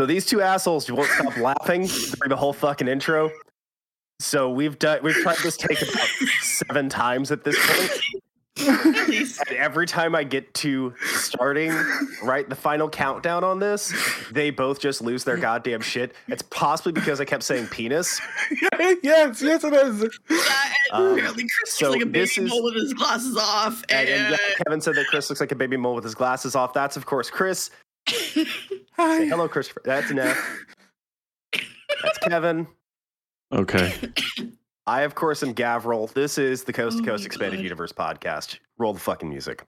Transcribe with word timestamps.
So 0.00 0.06
these 0.06 0.24
two 0.24 0.40
assholes 0.40 0.90
won't 0.90 1.10
stop 1.10 1.36
laughing 1.36 1.82
during 1.82 2.30
the 2.30 2.36
whole 2.36 2.54
fucking 2.54 2.88
intro. 2.88 3.30
So 4.18 4.48
we've 4.48 4.78
done 4.78 5.00
we've 5.02 5.14
tried 5.14 5.36
this 5.42 5.58
take 5.58 5.82
about 5.82 6.08
seven 6.40 6.88
times 6.88 7.30
at 7.30 7.44
this 7.44 7.54
point. 7.66 8.00
And 8.66 9.56
every 9.58 9.86
time 9.86 10.14
I 10.14 10.24
get 10.24 10.54
to 10.54 10.94
starting, 11.02 11.74
right, 12.22 12.48
the 12.48 12.56
final 12.56 12.88
countdown 12.88 13.44
on 13.44 13.58
this, 13.58 13.92
they 14.32 14.48
both 14.48 14.80
just 14.80 15.02
lose 15.02 15.22
their 15.22 15.36
goddamn 15.36 15.82
shit. 15.82 16.14
It's 16.28 16.40
possibly 16.40 16.92
because 16.92 17.20
I 17.20 17.26
kept 17.26 17.42
saying 17.42 17.66
penis. 17.66 18.22
yes, 19.02 19.42
yes, 19.42 19.64
it 19.64 19.74
is. 19.74 20.18
Yeah, 20.30 20.72
and 20.94 21.04
Um, 21.04 21.12
apparently 21.12 21.44
Chris 21.58 21.74
so 21.74 21.90
looks 21.90 21.96
like 21.96 22.06
a 22.06 22.10
baby 22.10 22.48
mole 22.48 22.64
with 22.64 22.74
his 22.76 22.94
glasses 22.94 23.36
off. 23.36 23.82
And, 23.90 24.08
And, 24.08 24.22
and 24.22 24.30
yeah, 24.30 24.54
Kevin 24.64 24.80
said 24.80 24.94
that 24.94 25.08
Chris 25.08 25.28
looks 25.28 25.40
like 25.40 25.52
a 25.52 25.56
baby 25.56 25.76
mole 25.76 25.94
with 25.94 26.04
his 26.04 26.14
glasses 26.14 26.56
off. 26.56 26.72
That's 26.72 26.96
of 26.96 27.04
course 27.04 27.28
Chris. 27.28 27.68
Say 29.08 29.28
hello, 29.28 29.48
Christopher. 29.48 29.82
That's 29.84 30.10
Neth. 30.12 30.36
That's 32.02 32.18
Kevin. 32.18 32.66
Okay. 33.52 33.92
I, 34.86 35.02
of 35.02 35.14
course, 35.14 35.42
am 35.42 35.54
Gavriil. 35.54 36.12
This 36.12 36.38
is 36.38 36.64
the 36.64 36.72
Coast 36.72 36.98
to 36.98 37.02
Oh 37.02 37.06
Coast 37.06 37.26
Expanded 37.26 37.58
God. 37.58 37.64
Universe 37.64 37.92
podcast. 37.92 38.58
Roll 38.78 38.92
the 38.92 39.00
fucking 39.00 39.28
music. 39.28 39.64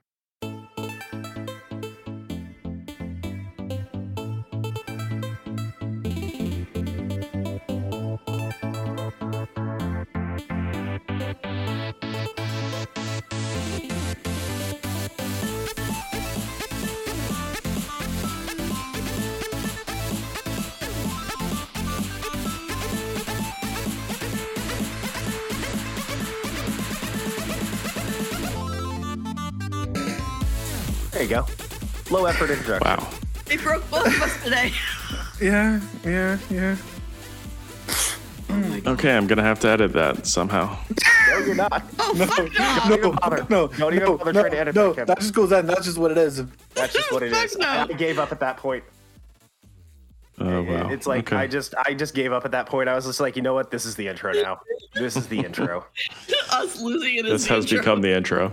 Go. 31.33 31.47
Low 32.11 32.27
effort 32.27 32.51
introduction. 32.51 32.87
Wow. 32.87 33.09
they 33.47 33.57
broke 33.57 33.89
both 33.91 34.07
of 34.07 34.23
us 34.23 34.43
today. 34.45 34.73
Yeah, 35.41 35.81
yeah, 36.05 36.39
yeah. 36.51 36.77
Oh. 38.49 38.81
Okay, 38.93 39.17
I'm 39.17 39.27
gonna 39.27 39.43
have 39.43 39.59
to 39.61 39.69
edit 39.69 39.93
that 39.95 40.25
somehow. 40.25 40.79
No, 41.29 41.39
you're 41.39 41.57
not. 41.57 41.83
Oh, 41.99 42.13
No, 42.15 42.27
fuck 42.27 42.49
no, 42.89 42.97
no. 43.03 43.17
Don't 43.17 43.33
even 43.33 43.47
no, 43.49 43.67
Don't 43.67 43.95
even 43.95 44.05
no, 44.05 44.17
bother 44.19 44.33
no, 44.33 44.41
trying 44.43 44.53
to 44.53 44.59
edit 44.59 44.75
no, 44.77 44.89
that, 44.89 44.95
Kevin. 44.95 45.07
that 45.09 45.19
just 45.19 45.35
goes 45.35 45.51
in. 45.51 45.67
That's 45.67 45.85
just 45.85 45.99
what 45.99 46.13
it 46.13 46.19
is. 46.19 46.45
That's 46.75 46.93
just 46.93 47.11
what 47.11 47.25
it 47.25 47.33
Fuck 47.33 47.45
is. 47.47 47.57
no. 47.57 47.67
I 47.67 47.87
gave 47.89 48.21
up 48.21 48.31
at 48.31 48.39
that 48.39 48.57
point. 48.57 48.85
Oh 50.39 50.63
wow. 50.63 50.89
It's 50.91 51.09
like 51.09 51.33
okay. 51.33 51.43
I 51.43 51.49
just 51.49 51.75
I 51.87 51.95
just 51.95 52.15
gave 52.15 52.33
up 52.33 52.45
at 52.45 52.53
that 52.53 52.67
point. 52.67 52.89
I 52.89 52.95
was 52.95 53.07
just 53.07 53.19
like, 53.19 53.35
you 53.35 53.43
know 53.43 53.55
what? 53.55 53.73
This 53.73 53.85
is 53.85 53.97
the 53.97 54.07
intro 54.07 54.33
now. 54.33 54.61
This 54.95 55.17
is 55.17 55.27
the 55.27 55.41
intro. 55.41 55.87
Us 56.53 56.81
losing 56.81 57.17
it 57.17 57.23
this 57.25 57.43
is 57.43 57.47
has 57.49 57.67
become 57.69 58.01
the 58.01 58.15
intro. 58.15 58.53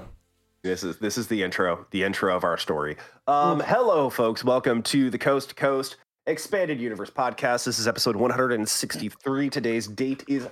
This 0.61 0.83
is 0.83 0.97
this 0.97 1.17
is 1.17 1.27
the 1.27 1.41
intro, 1.41 1.85
the 1.91 2.03
intro 2.03 2.35
of 2.35 2.43
our 2.43 2.57
story. 2.57 2.97
Um, 3.27 3.61
hello, 3.61 4.09
folks. 4.09 4.43
Welcome 4.43 4.83
to 4.83 5.09
the 5.09 5.17
Coast 5.17 5.49
to 5.49 5.55
Coast 5.55 5.95
Expanded 6.27 6.81
Universe 6.81 7.09
podcast. 7.09 7.63
This 7.63 7.79
is 7.79 7.88
episode 7.88 8.17
163. 8.17 9.49
Today's 9.49 9.88
date 9.88 10.25
is 10.27 10.49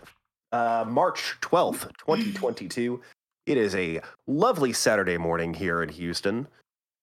uh, 0.54 0.86
March 0.88 1.36
12th, 1.42 1.90
2022. 1.98 3.02
It 3.48 3.58
is 3.58 3.76
a 3.76 4.00
lovely 4.28 4.72
Saturday 4.72 5.18
morning 5.18 5.54
here 5.54 5.84
in 5.84 5.90
Houston. 5.90 6.48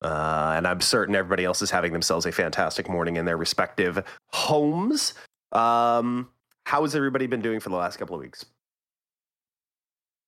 Uh, 0.00 0.54
and 0.56 0.66
I'm 0.66 0.80
certain 0.80 1.14
everybody 1.14 1.44
else 1.44 1.60
is 1.60 1.70
having 1.70 1.92
themselves 1.92 2.24
a 2.24 2.32
fantastic 2.32 2.88
morning 2.88 3.16
in 3.16 3.26
their 3.26 3.36
respective 3.36 4.02
homes. 4.32 5.12
Um, 5.52 6.30
how 6.64 6.82
has 6.82 6.96
everybody 6.96 7.26
been 7.26 7.42
doing 7.42 7.60
for 7.60 7.68
the 7.68 7.76
last 7.76 7.98
couple 7.98 8.16
of 8.16 8.22
weeks? 8.22 8.46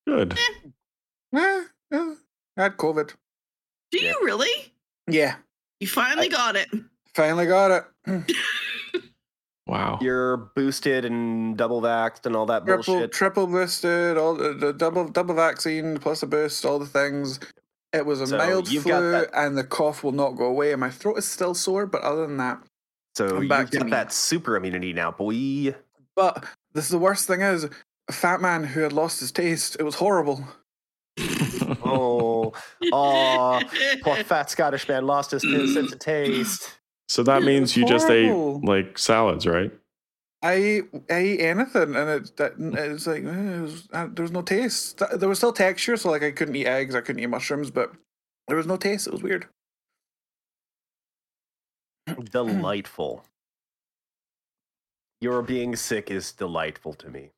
Good. 0.05 0.37
I 2.57 2.63
had 2.63 2.77
COVID. 2.77 3.13
Do 3.91 3.99
you 4.03 4.17
really? 4.23 4.73
Yeah, 5.07 5.35
You 5.79 5.87
finally 5.87 6.27
I- 6.27 6.29
got 6.31 6.55
it. 6.55 6.67
finally 7.13 7.45
got 7.45 7.71
it. 8.05 8.35
Wow. 9.67 9.99
You're 10.01 10.37
boosted 10.55 11.03
and 11.03 11.57
double 11.57 11.81
vaxxed 11.81 12.25
and 12.25 12.37
all 12.37 12.45
that 12.45 12.65
Triple, 12.65 12.93
bullshit. 12.93 13.11
triple 13.11 13.47
boosted, 13.47 14.17
all 14.17 14.33
the, 14.33 14.53
the 14.53 14.71
double, 14.71 15.09
double 15.09 15.35
vaccine 15.35 15.97
plus 15.97 16.23
a 16.23 16.25
boost, 16.27 16.63
all 16.65 16.79
the 16.79 16.85
things. 16.85 17.37
It 17.91 18.05
was 18.05 18.21
a 18.21 18.27
So 18.27 18.37
mild 18.37 18.71
you've 18.71 18.85
got 18.85 18.99
flu, 18.99 19.11
that- 19.11 19.29
and 19.33 19.57
the 19.57 19.65
cough 19.65 20.05
will 20.05 20.13
not 20.13 20.37
go 20.37 20.45
away, 20.45 20.71
and 20.71 20.79
my 20.79 20.89
throat 20.89 21.17
is 21.17 21.27
still 21.27 21.53
sore. 21.53 21.85
But 21.85 22.01
other 22.03 22.25
than 22.25 22.37
that, 22.37 22.61
So 23.15 23.27
I'm 23.35 23.41
you've 23.41 23.49
back 23.49 23.69
to 23.71 23.77
got 23.79 23.85
me. 23.87 23.91
that 23.91 24.13
super 24.13 24.55
immunity 24.55 24.93
now, 24.93 25.11
boy. 25.11 25.75
but 26.15 26.45
this 26.73 26.85
is 26.85 26.91
the 26.91 26.97
worst 26.97 27.27
thing 27.27 27.41
is 27.41 27.65
a 28.07 28.13
fat 28.13 28.39
man 28.39 28.63
who 28.63 28.79
had 28.79 28.93
lost 28.93 29.19
his 29.19 29.33
taste. 29.33 29.75
It 29.81 29.83
was 29.83 29.95
horrible. 29.95 30.47
Oh, 31.87 32.53
oh, 32.91 33.61
poor 34.01 34.15
fat 34.23 34.49
Scottish 34.49 34.87
man 34.87 35.05
lost 35.05 35.31
his 35.31 35.41
sense 35.41 35.91
of 35.91 35.99
taste. 35.99 36.79
so 37.09 37.23
that 37.23 37.43
means 37.43 37.75
you 37.77 37.85
just 37.85 38.09
ate 38.09 38.31
like 38.31 38.97
salads, 38.97 39.45
right? 39.45 39.71
I 40.43 40.53
ate, 40.53 40.85
I 41.09 41.15
ate 41.15 41.41
anything, 41.41 41.95
and 41.95 42.09
it 42.09 42.37
that 42.37 42.53
it 42.59 42.91
was 42.91 43.07
like 43.07 43.23
eh, 43.23 43.57
it 43.57 43.61
was, 43.61 43.87
uh, 43.91 44.07
there 44.11 44.23
was 44.23 44.31
no 44.31 44.43
taste. 44.43 45.01
There 45.15 45.27
was 45.27 45.39
still 45.39 45.51
texture, 45.51 45.97
so 45.97 46.11
like 46.11 46.23
I 46.23 46.31
couldn't 46.31 46.55
eat 46.55 46.67
eggs, 46.67 46.93
I 46.93 47.01
couldn't 47.01 47.21
eat 47.21 47.27
mushrooms, 47.27 47.71
but 47.71 47.91
there 48.47 48.57
was 48.57 48.67
no 48.67 48.77
taste. 48.77 49.07
It 49.07 49.13
was 49.13 49.23
weird. 49.23 49.47
Delightful. 52.31 53.25
Your 55.19 55.41
being 55.41 55.75
sick 55.75 56.11
is 56.11 56.31
delightful 56.31 56.93
to 56.93 57.09
me. 57.09 57.31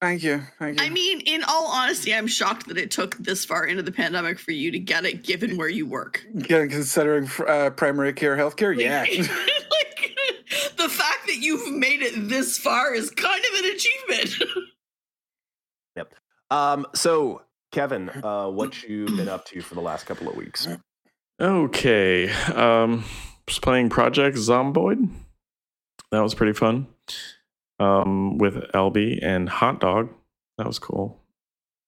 Thank 0.00 0.22
you, 0.22 0.42
thank 0.58 0.80
you. 0.80 0.86
I 0.86 0.88
mean, 0.88 1.20
in 1.20 1.44
all 1.44 1.66
honesty, 1.66 2.14
I'm 2.14 2.26
shocked 2.26 2.68
that 2.68 2.78
it 2.78 2.90
took 2.90 3.16
this 3.18 3.44
far 3.44 3.66
into 3.66 3.82
the 3.82 3.92
pandemic 3.92 4.38
for 4.38 4.52
you 4.52 4.70
to 4.70 4.78
get 4.78 5.04
it, 5.04 5.24
given 5.24 5.58
where 5.58 5.68
you 5.68 5.86
work. 5.86 6.24
Yeah, 6.32 6.66
considering 6.66 7.26
fr- 7.26 7.46
uh, 7.46 7.70
primary 7.70 8.14
care 8.14 8.36
healthcare, 8.36 8.74
yeah. 8.74 9.00
like, 9.10 9.18
the 10.78 10.88
fact 10.88 11.26
that 11.26 11.36
you've 11.38 11.70
made 11.74 12.00
it 12.00 12.14
this 12.28 12.56
far 12.56 12.94
is 12.94 13.10
kind 13.10 13.44
of 13.44 13.64
an 13.64 13.70
achievement. 13.70 14.42
Yep. 15.96 16.14
Um, 16.50 16.86
so 16.94 17.42
Kevin, 17.72 18.08
uh, 18.22 18.48
what 18.50 18.84
you 18.84 19.06
been 19.06 19.28
up 19.28 19.44
to 19.46 19.60
for 19.60 19.74
the 19.74 19.80
last 19.80 20.06
couple 20.06 20.28
of 20.28 20.36
weeks? 20.36 20.68
Okay. 21.40 22.30
Um 22.30 23.04
was 23.50 23.58
playing 23.58 23.88
Project 23.88 24.36
Zomboid. 24.36 25.10
That 26.12 26.20
was 26.20 26.34
pretty 26.34 26.52
fun. 26.52 26.86
Um 27.80 28.38
with 28.38 28.54
LB 28.72 29.18
and 29.22 29.48
Hot 29.48 29.80
Dog. 29.80 30.10
That 30.58 30.66
was 30.66 30.78
cool. 30.78 31.18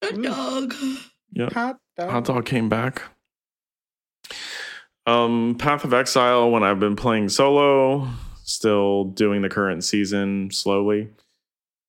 Good 0.01 0.21
dog. 0.23 0.73
Yep. 1.33 1.53
Hot 1.53 1.77
dog. 1.97 2.09
Hot 2.09 2.25
Dog 2.25 2.45
came 2.45 2.67
back. 2.69 3.03
Um, 5.05 5.55
Path 5.59 5.83
of 5.83 5.93
Exile, 5.93 6.49
when 6.49 6.63
I've 6.63 6.79
been 6.79 6.95
playing 6.95 7.29
solo, 7.29 8.07
still 8.43 9.05
doing 9.05 9.41
the 9.41 9.49
current 9.49 9.83
season 9.83 10.49
slowly. 10.51 11.09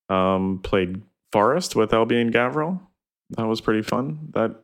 Um, 0.08 0.60
played 0.62 1.02
Forest 1.32 1.76
with 1.76 1.90
LB 1.90 2.20
and 2.20 2.32
Gavriil. 2.32 2.80
That 3.30 3.46
was 3.46 3.60
pretty 3.60 3.82
fun. 3.82 4.30
That 4.34 4.60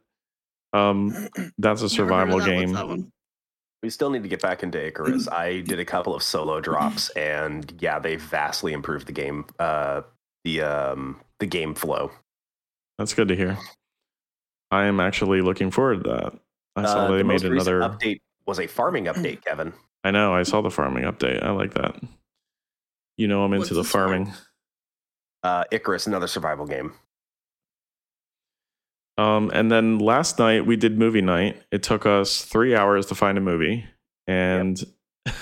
um, 0.72 1.28
that's 1.58 1.82
a 1.82 1.88
Never 1.96 2.14
heard 2.14 2.28
of 2.28 2.38
survival 2.38 2.38
that. 2.38 2.54
What's 2.54 2.72
game. 2.72 3.12
That 3.80 3.84
one? 3.84 3.86
We 3.86 3.90
still 3.90 4.10
need 4.10 4.22
to 4.22 4.28
get 4.28 4.40
back 4.42 4.62
into 4.62 4.84
Icarus. 4.84 5.28
I 5.32 5.60
did 5.60 5.78
a 5.78 5.84
couple 5.84 6.14
of 6.14 6.22
solo 6.22 6.60
drops, 6.60 7.08
and 7.10 7.72
yeah, 7.80 7.98
they 7.98 8.16
vastly 8.16 8.72
improved 8.72 9.06
the 9.06 9.12
game. 9.12 9.46
Uh, 9.58 10.02
the 10.44 10.62
um, 10.62 11.20
the 11.38 11.46
game 11.46 11.74
flow. 11.74 12.10
That's 12.98 13.14
good 13.14 13.28
to 13.28 13.36
hear. 13.36 13.58
I 14.70 14.84
am 14.84 15.00
actually 15.00 15.40
looking 15.42 15.70
forward 15.70 16.04
to 16.04 16.10
that. 16.10 16.32
I 16.76 16.84
saw 16.86 17.06
Uh, 17.06 17.10
they 17.10 17.18
the 17.18 17.24
made 17.24 17.42
most 17.42 17.44
another. 17.44 17.80
update. 17.80 18.20
Was 18.46 18.58
a 18.60 18.66
farming 18.66 19.04
update, 19.06 19.44
Kevin. 19.44 19.72
I 20.04 20.10
know. 20.10 20.34
I 20.34 20.42
saw 20.44 20.60
the 20.62 20.70
farming 20.70 21.04
update. 21.04 21.42
I 21.42 21.50
like 21.50 21.74
that. 21.74 21.96
You 23.16 23.28
know, 23.28 23.44
I'm 23.44 23.50
What's 23.50 23.64
into 23.64 23.74
the 23.74 23.82
this 23.82 23.90
for? 23.90 23.98
farming. 24.08 24.32
Uh, 25.42 25.64
Icarus, 25.70 26.06
another 26.06 26.26
survival 26.26 26.66
game. 26.66 26.92
Um, 29.20 29.50
and 29.52 29.70
then 29.70 29.98
last 29.98 30.38
night 30.38 30.64
we 30.66 30.76
did 30.76 30.98
movie 30.98 31.20
night. 31.20 31.62
It 31.70 31.82
took 31.82 32.06
us 32.06 32.42
three 32.42 32.74
hours 32.74 33.06
to 33.06 33.14
find 33.14 33.36
a 33.36 33.40
movie, 33.40 33.84
and 34.26 34.76
the 35.24 35.32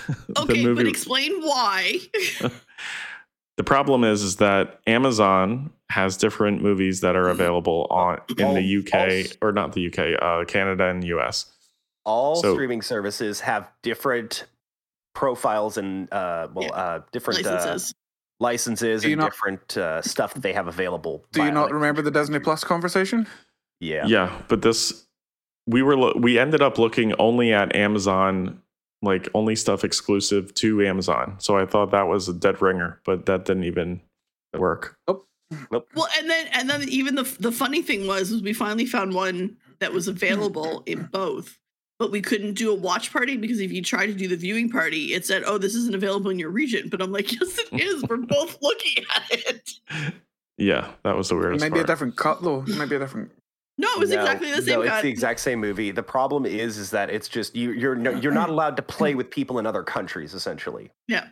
Okay, 0.41 0.65
movie. 0.65 0.83
but 0.83 0.89
explain 0.89 1.41
why. 1.43 1.99
the 3.57 3.65
problem 3.65 4.05
is, 4.05 4.23
is 4.23 4.37
that 4.37 4.81
Amazon 4.87 5.71
has 5.91 6.17
different 6.17 6.63
movies 6.63 7.01
that 7.01 7.17
are 7.17 7.29
available 7.29 7.87
on 7.91 8.21
in 8.37 8.45
All- 8.45 8.55
the 8.55 8.79
UK 8.79 9.27
all- 9.41 9.49
or 9.49 9.53
not 9.53 9.73
the 9.73 9.87
UK, 9.87 10.21
uh, 10.21 10.45
Canada 10.45 10.85
and 10.87 11.05
US. 11.05 11.47
All 12.05 12.37
So- 12.37 12.55
streaming 12.55 12.83
services 12.83 13.41
have 13.41 13.71
different 13.83 14.45
profiles 15.15 15.77
and 15.79 16.13
uh, 16.13 16.49
well, 16.53 16.67
Yeah. 16.67 16.73
uh, 16.75 17.01
different 17.13 17.47
uh, 17.47 17.53
Licenses. 17.55 17.95
licenses 18.41 19.05
and 19.05 19.17
not- 19.17 19.31
different 19.31 19.77
uh, 19.77 20.03
stuff 20.03 20.35
that 20.35 20.43
they 20.43 20.53
have 20.53 20.69
available. 20.69 21.25
Do 21.33 21.43
you 21.45 21.51
not 21.51 21.65
like- 21.67 21.73
remember 21.75 22.03
the 22.03 22.11
Disney 22.11 22.39
Plus 22.39 22.65
conversation? 22.65 23.27
Yeah. 23.81 24.07
Yeah, 24.07 24.43
but 24.49 24.63
this 24.63 25.07
we 25.67 25.83
were 25.83 25.97
lo- 25.97 26.15
we 26.17 26.39
ended 26.39 26.63
up 26.63 26.79
looking 26.79 27.13
only 27.15 27.53
at 27.53 27.75
Amazon 27.77 28.63
like 29.03 29.29
only 29.35 29.55
stuff 29.55 29.85
exclusive 29.85 30.53
to 30.55 30.85
Amazon. 30.85 31.37
So 31.39 31.57
I 31.57 31.67
thought 31.67 31.93
that 31.93 32.09
was 32.09 32.29
a 32.29 32.33
dead 32.33 32.61
ringer, 32.61 33.01
but 33.05 33.27
that 33.27 33.45
didn't 33.45 33.65
even 33.65 34.01
work. 34.57 34.97
Nope. 35.07 35.27
Well, 35.95 36.09
and 36.19 36.29
then 36.29 36.47
and 36.53 36.69
then 36.69 36.89
even 36.89 37.15
the 37.15 37.23
the 37.41 37.53
funny 37.53 37.81
thing 37.81 38.07
was 38.07 38.31
was 38.31 38.43
we 38.43 38.53
finally 38.53 38.87
found 38.87 39.15
one 39.15 39.57
that 39.79 39.93
was 39.93 40.09
available 40.09 40.83
in 40.87 41.05
both, 41.05 41.59
but 41.99 42.11
we 42.11 42.21
couldn't 42.21 42.55
do 42.55 42.71
a 42.71 42.75
watch 42.75 43.13
party 43.13 43.37
because 43.37 43.61
if 43.61 43.73
you 43.73 43.81
try 43.83 44.05
to 44.05 44.13
do 44.13 44.29
the 44.29 44.37
viewing 44.37 44.69
party, 44.69 45.15
it 45.15 45.25
said, 45.25 45.45
"Oh, 45.47 45.57
this 45.57 45.75
isn't 45.75 45.95
available 45.95 46.31
in 46.31 46.39
your 46.39 46.51
region." 46.51 46.89
But 46.91 47.01
I'm 47.01 47.13
like, 47.13 47.33
"Yes, 47.41 47.59
it 47.59 47.81
is. 47.81 48.05
We're 48.09 48.17
both 48.29 48.59
looking 48.61 49.05
at 49.15 49.23
it." 49.31 49.71
Yeah, 50.59 50.91
that 51.05 51.17
was 51.17 51.29
the 51.29 51.37
It 51.37 51.39
weirdest 51.39 51.65
might 51.65 51.73
be 51.73 51.81
a 51.81 51.85
different 51.87 52.17
cut 52.17 52.43
though. 52.43 52.63
It 52.67 52.77
might 52.77 52.91
be 52.91 52.97
a 52.97 52.99
different. 52.99 53.31
No, 53.81 53.89
it 53.93 54.01
was 54.01 54.11
No, 54.11 54.21
exactly 54.21 54.51
the 54.51 54.61
same 54.63 54.75
No, 54.75 54.81
it's 54.83 54.91
cut. 54.91 55.03
the 55.03 55.09
exact 55.09 55.39
same 55.41 55.61
movie. 55.61 55.91
The 55.93 56.03
problem 56.03 56.45
is, 56.45 56.79
is 56.79 56.91
that 56.91 57.11
it's 57.11 57.29
just 57.29 57.55
you. 57.55 57.71
You're 57.71 57.95
no, 57.95 58.11
you're 58.11 58.33
not 58.33 58.49
allowed 58.51 58.77
to 58.77 58.83
play 58.83 59.15
with 59.15 59.31
people 59.31 59.59
in 59.61 59.67
other 59.67 59.83
countries. 59.85 60.35
Essentially, 60.35 60.91
yeah. 61.07 61.29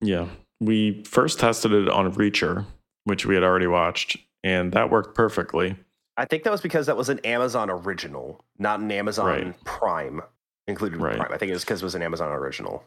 Yeah. 0.00 0.28
We 0.60 1.02
first 1.04 1.40
tested 1.40 1.72
it 1.72 1.88
on 1.88 2.12
Reacher, 2.14 2.64
which 3.04 3.26
we 3.26 3.34
had 3.34 3.42
already 3.42 3.66
watched, 3.66 4.16
and 4.44 4.72
that 4.72 4.90
worked 4.90 5.16
perfectly. 5.16 5.76
I 6.16 6.24
think 6.24 6.44
that 6.44 6.50
was 6.52 6.60
because 6.60 6.86
that 6.86 6.96
was 6.96 7.08
an 7.08 7.18
Amazon 7.20 7.68
original, 7.70 8.44
not 8.58 8.78
an 8.80 8.90
Amazon 8.92 9.26
Right. 9.26 9.64
Prime 9.64 10.20
included. 10.68 11.00
Right. 11.00 11.16
Prime. 11.16 11.32
I 11.32 11.36
think 11.38 11.50
it 11.50 11.54
was 11.54 11.64
because 11.64 11.82
it 11.82 11.84
was 11.84 11.94
an 11.96 12.02
Amazon 12.02 12.30
original. 12.30 12.84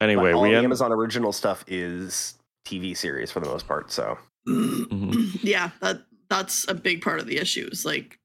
Anyway, 0.00 0.32
all 0.32 0.42
we 0.42 0.50
the 0.50 0.56
end, 0.56 0.64
Amazon 0.64 0.92
original 0.92 1.32
stuff 1.32 1.64
is 1.66 2.34
TV 2.64 2.96
series 2.96 3.32
for 3.32 3.40
the 3.40 3.46
most 3.46 3.66
part. 3.66 3.90
So 3.90 4.16
Mhm. 4.46 5.38
yeah, 5.42 5.70
that 5.80 6.02
that's 6.30 6.66
a 6.68 6.74
big 6.74 7.02
part 7.02 7.20
of 7.20 7.26
the 7.26 7.38
issue. 7.38 7.68
Is 7.70 7.84
like 7.84 8.18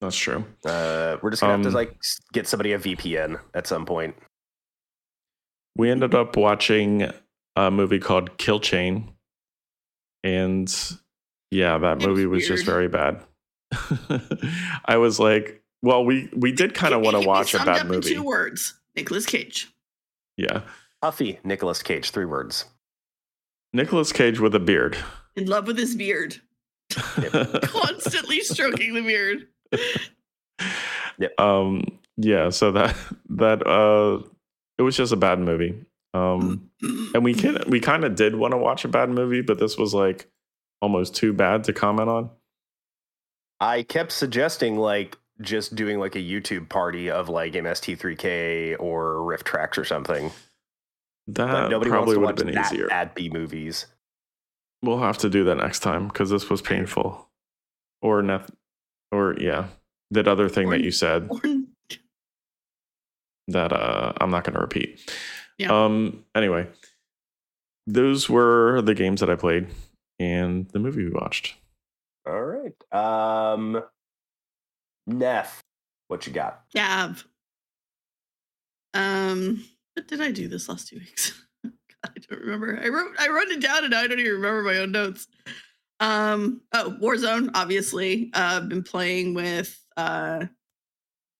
That's 0.00 0.16
true. 0.16 0.44
uh, 0.64 1.16
we're 1.22 1.30
just 1.30 1.42
gonna 1.42 1.52
have 1.56 1.60
Um, 1.66 1.70
to 1.70 1.76
like 1.76 1.94
get 2.32 2.46
somebody 2.48 2.72
a 2.72 2.78
VPN 2.78 3.38
at 3.54 3.66
some 3.66 3.84
point. 3.84 4.14
We 5.76 5.90
ended 5.90 6.14
up 6.14 6.36
watching 6.36 7.10
a 7.56 7.70
movie 7.70 7.98
called 7.98 8.38
Kill 8.38 8.60
Chain. 8.60 9.12
And 10.24 10.68
yeah, 11.50 11.78
that 11.78 12.02
It 12.02 12.06
movie 12.06 12.26
was 12.26 12.40
was 12.40 12.48
just 12.48 12.64
very 12.66 12.88
bad. 12.88 13.22
I 14.84 14.96
was 14.96 15.18
like, 15.18 15.62
well, 15.82 16.04
we 16.04 16.28
we 16.34 16.52
did 16.52 16.74
kind 16.74 16.94
of 16.94 17.00
want 17.02 17.20
to 17.20 17.26
watch 17.26 17.54
a 17.54 17.58
bad 17.58 17.80
up 17.82 17.86
movie. 17.86 18.10
In 18.10 18.16
two 18.16 18.22
words: 18.24 18.74
Nicolas 18.96 19.26
Cage. 19.26 19.72
Yeah. 20.36 20.62
Puffy 21.02 21.38
Nicolas 21.44 21.82
Cage, 21.82 22.10
three 22.10 22.24
words. 22.26 22.66
Nicolas 23.72 24.12
Cage 24.12 24.40
with 24.40 24.54
a 24.54 24.60
beard. 24.60 24.96
In 25.36 25.46
love 25.46 25.66
with 25.66 25.78
his 25.78 25.94
beard, 25.94 26.40
constantly 26.90 28.40
stroking 28.40 28.94
the 28.94 29.02
beard. 29.02 29.46
um 31.38 31.84
yeah, 32.16 32.50
so 32.50 32.72
that 32.72 32.96
that 33.30 33.66
uh 33.66 34.22
it 34.78 34.82
was 34.82 34.96
just 34.96 35.12
a 35.12 35.16
bad 35.16 35.38
movie. 35.38 35.84
Um 36.14 36.70
and 37.14 37.22
we 37.24 37.34
can 37.34 37.58
we 37.68 37.80
kind 37.80 38.04
of 38.04 38.14
did 38.16 38.34
want 38.34 38.52
to 38.52 38.58
watch 38.58 38.84
a 38.84 38.88
bad 38.88 39.10
movie, 39.10 39.42
but 39.42 39.58
this 39.58 39.78
was 39.78 39.94
like 39.94 40.28
almost 40.82 41.14
too 41.14 41.32
bad 41.32 41.64
to 41.64 41.72
comment 41.72 42.08
on. 42.08 42.30
I 43.60 43.82
kept 43.82 44.12
suggesting 44.12 44.76
like 44.78 45.16
just 45.40 45.74
doing 45.74 45.98
like 45.98 46.16
a 46.16 46.20
YouTube 46.20 46.68
party 46.68 47.10
of 47.10 47.28
like 47.28 47.52
MST3K 47.52 48.76
or 48.80 49.16
RiffTrax 49.16 49.78
or 49.78 49.84
something. 49.84 50.30
But 51.26 51.46
That 51.46 51.70
nobody 51.70 51.90
probably 51.90 52.16
would 52.16 52.24
wants 52.24 52.42
have 52.42 52.48
to 52.48 52.52
been 52.52 52.60
watch 52.60 52.70
that 52.70 52.74
easier. 52.74 52.88
bad 52.88 53.14
B 53.14 53.28
movies. 53.30 53.86
We'll 54.82 54.98
have 55.00 55.18
to 55.18 55.28
do 55.30 55.44
that 55.44 55.56
next 55.56 55.80
time 55.80 56.08
because 56.08 56.30
this 56.30 56.48
was 56.48 56.62
painful. 56.62 57.28
Or 58.02 58.22
nothing. 58.22 58.56
Or 59.12 59.36
yeah, 59.38 59.66
that 60.10 60.26
other 60.28 60.48
thing 60.48 60.68
Or- 60.68 60.70
that 60.70 60.82
you 60.84 60.90
said 60.90 61.28
Or- 61.30 61.40
that 63.48 63.72
uh, 63.72 64.12
I'm 64.20 64.30
not 64.30 64.44
going 64.44 64.54
to 64.54 64.60
repeat. 64.60 65.10
Yeah. 65.58 65.72
Um. 65.84 66.24
Anyway, 66.34 66.68
those 67.86 68.28
were 68.30 68.80
the 68.82 68.94
games 68.94 69.20
that 69.20 69.28
I 69.28 69.34
played 69.34 69.66
and 70.18 70.68
the 70.70 70.78
movie 70.78 71.04
we 71.04 71.10
watched. 71.10 71.56
All 72.26 72.42
right. 72.42 72.74
Um 72.92 73.82
Neth, 75.08 75.58
what 76.08 76.26
you 76.26 76.32
got? 76.32 76.62
Gav. 76.72 77.24
Um, 78.94 79.64
what 79.94 80.06
did 80.08 80.20
I 80.20 80.30
do 80.30 80.46
this 80.48 80.68
last 80.68 80.88
two 80.88 80.96
weeks? 80.98 81.42
I 82.04 82.10
don't 82.28 82.40
remember. 82.40 82.80
I 82.82 82.88
wrote 82.88 83.12
I 83.18 83.28
wrote 83.28 83.48
it 83.48 83.60
down 83.60 83.84
and 83.84 83.94
I 83.94 84.06
don't 84.06 84.18
even 84.18 84.32
remember 84.32 84.62
my 84.62 84.78
own 84.78 84.92
notes. 84.92 85.28
Um, 86.00 86.62
oh, 86.72 86.96
Warzone, 87.00 87.50
obviously. 87.54 88.30
Uh 88.34 88.60
been 88.60 88.82
playing 88.82 89.34
with 89.34 89.78
uh 89.96 90.46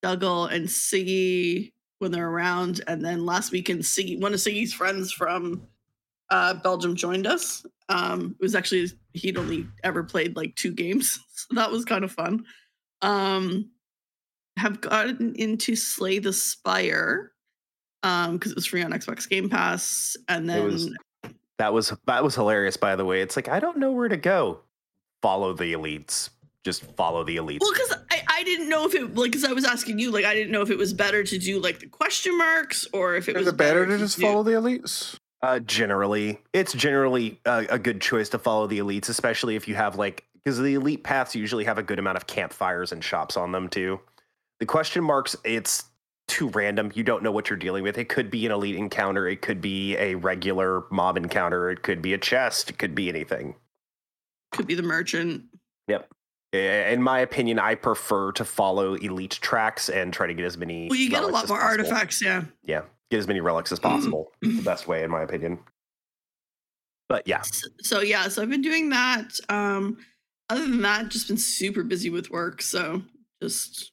Dougal 0.02 0.46
and 0.46 0.66
Siggy 0.66 1.72
when 1.98 2.10
they're 2.12 2.28
around, 2.28 2.82
and 2.86 3.04
then 3.04 3.26
last 3.26 3.52
weekend 3.52 3.80
Siggy 3.80 4.20
one 4.20 4.34
of 4.34 4.40
Siggy's 4.40 4.72
friends 4.74 5.12
from 5.12 5.66
uh 6.30 6.54
Belgium 6.54 6.94
joined 6.94 7.26
us. 7.26 7.64
Um 7.88 8.36
it 8.38 8.42
was 8.42 8.54
actually 8.54 8.86
he'd 9.14 9.38
only 9.38 9.66
ever 9.82 10.04
played 10.04 10.36
like 10.36 10.54
two 10.56 10.72
games, 10.72 11.18
so 11.34 11.54
that 11.54 11.70
was 11.70 11.84
kind 11.84 12.04
of 12.04 12.12
fun. 12.12 12.44
Um 13.02 13.70
have 14.58 14.80
gotten 14.82 15.34
into 15.36 15.74
Slay 15.74 16.18
the 16.18 16.32
Spire 16.34 17.32
um 18.02 18.34
because 18.36 18.52
it 18.52 18.54
was 18.56 18.66
free 18.66 18.82
on 18.82 18.90
Xbox 18.92 19.28
Game 19.28 19.48
Pass 19.48 20.16
and 20.28 20.48
then 20.48 20.64
was- 20.64 20.90
That 21.58 21.72
was 21.72 21.92
that 22.06 22.24
was 22.24 22.34
hilarious 22.34 22.76
by 22.76 22.96
the 22.96 23.04
way. 23.04 23.20
It's 23.22 23.36
like 23.36 23.48
I 23.48 23.60
don't 23.60 23.78
know 23.78 23.92
where 23.92 24.08
to 24.08 24.16
go. 24.16 24.60
Follow 25.22 25.52
the 25.52 25.72
elites. 25.74 26.30
Just 26.64 26.84
follow 26.96 27.24
the 27.24 27.36
elites. 27.36 27.58
well 27.60 27.72
because 27.72 27.94
I, 28.10 28.22
I 28.28 28.42
didn't 28.44 28.68
know 28.68 28.86
if 28.86 28.94
it 28.94 29.14
like 29.14 29.32
because 29.32 29.44
I 29.44 29.52
was 29.52 29.64
asking 29.64 29.98
you 29.98 30.10
like 30.10 30.24
I 30.24 30.34
didn't 30.34 30.52
know 30.52 30.62
if 30.62 30.70
it 30.70 30.78
was 30.78 30.92
better 30.92 31.22
to 31.24 31.38
do 31.38 31.58
like 31.60 31.78
the 31.80 31.86
question 31.86 32.36
marks 32.36 32.86
or 32.92 33.14
if 33.16 33.28
it 33.28 33.36
Is 33.36 33.40
was 33.40 33.48
it 33.48 33.56
better 33.56 33.86
to 33.86 33.98
just 33.98 34.16
do- 34.16 34.22
follow 34.22 34.42
the 34.42 34.52
elites? 34.52 35.16
Uh, 35.42 35.58
generally, 35.60 36.38
it's 36.52 36.74
generally 36.74 37.40
a, 37.46 37.66
a 37.70 37.78
good 37.78 37.98
choice 38.02 38.28
to 38.28 38.38
follow 38.38 38.66
the 38.66 38.78
elites, 38.78 39.08
especially 39.08 39.56
if 39.56 39.66
you 39.66 39.74
have 39.74 39.96
like 39.96 40.24
because 40.44 40.58
the 40.58 40.74
elite 40.74 41.02
paths 41.02 41.34
usually 41.34 41.64
have 41.64 41.78
a 41.78 41.82
good 41.82 41.98
amount 41.98 42.16
of 42.18 42.26
campfires 42.26 42.92
and 42.92 43.02
shops 43.02 43.36
on 43.38 43.52
them 43.52 43.68
too. 43.68 43.98
The 44.58 44.66
question 44.66 45.02
marks, 45.02 45.34
it's 45.44 45.84
too 46.30 46.48
random. 46.50 46.90
You 46.94 47.02
don't 47.02 47.22
know 47.22 47.32
what 47.32 47.50
you're 47.50 47.58
dealing 47.58 47.82
with. 47.82 47.98
It 47.98 48.08
could 48.08 48.30
be 48.30 48.46
an 48.46 48.52
elite 48.52 48.76
encounter. 48.76 49.28
It 49.28 49.42
could 49.42 49.60
be 49.60 49.96
a 49.98 50.14
regular 50.14 50.84
mob 50.90 51.16
encounter. 51.16 51.68
It 51.70 51.82
could 51.82 52.00
be 52.00 52.14
a 52.14 52.18
chest. 52.18 52.70
It 52.70 52.78
could 52.78 52.94
be 52.94 53.08
anything. 53.08 53.56
could 54.52 54.66
be 54.66 54.74
the 54.74 54.82
merchant. 54.82 55.42
Yep. 55.88 56.08
In 56.52 57.02
my 57.02 57.20
opinion, 57.20 57.58
I 57.58 57.74
prefer 57.74 58.32
to 58.32 58.44
follow 58.44 58.94
elite 58.94 59.38
tracks 59.40 59.88
and 59.88 60.12
try 60.12 60.26
to 60.26 60.34
get 60.34 60.44
as 60.44 60.56
many. 60.56 60.88
Well, 60.88 60.98
you 60.98 61.10
get 61.10 61.22
a 61.22 61.26
lot 61.26 61.48
more 61.48 61.58
possible. 61.58 61.82
artifacts, 61.84 62.20
yeah. 62.22 62.44
Yeah, 62.64 62.82
get 63.10 63.18
as 63.18 63.28
many 63.28 63.40
relics 63.40 63.70
as 63.70 63.78
possible. 63.78 64.32
the 64.40 64.62
best 64.62 64.88
way, 64.88 65.04
in 65.04 65.10
my 65.10 65.22
opinion. 65.22 65.58
But 67.08 67.26
yeah, 67.26 67.38
S- 67.40 67.62
So 67.82 68.00
yeah, 68.00 68.28
so 68.28 68.42
I've 68.42 68.50
been 68.50 68.62
doing 68.62 68.90
that. 68.90 69.32
Um 69.48 69.98
other 70.48 70.66
than 70.66 70.82
that, 70.82 71.08
just 71.08 71.28
been 71.28 71.36
super 71.38 71.84
busy 71.84 72.10
with 72.10 72.30
work, 72.30 72.60
so 72.62 73.02
just 73.40 73.89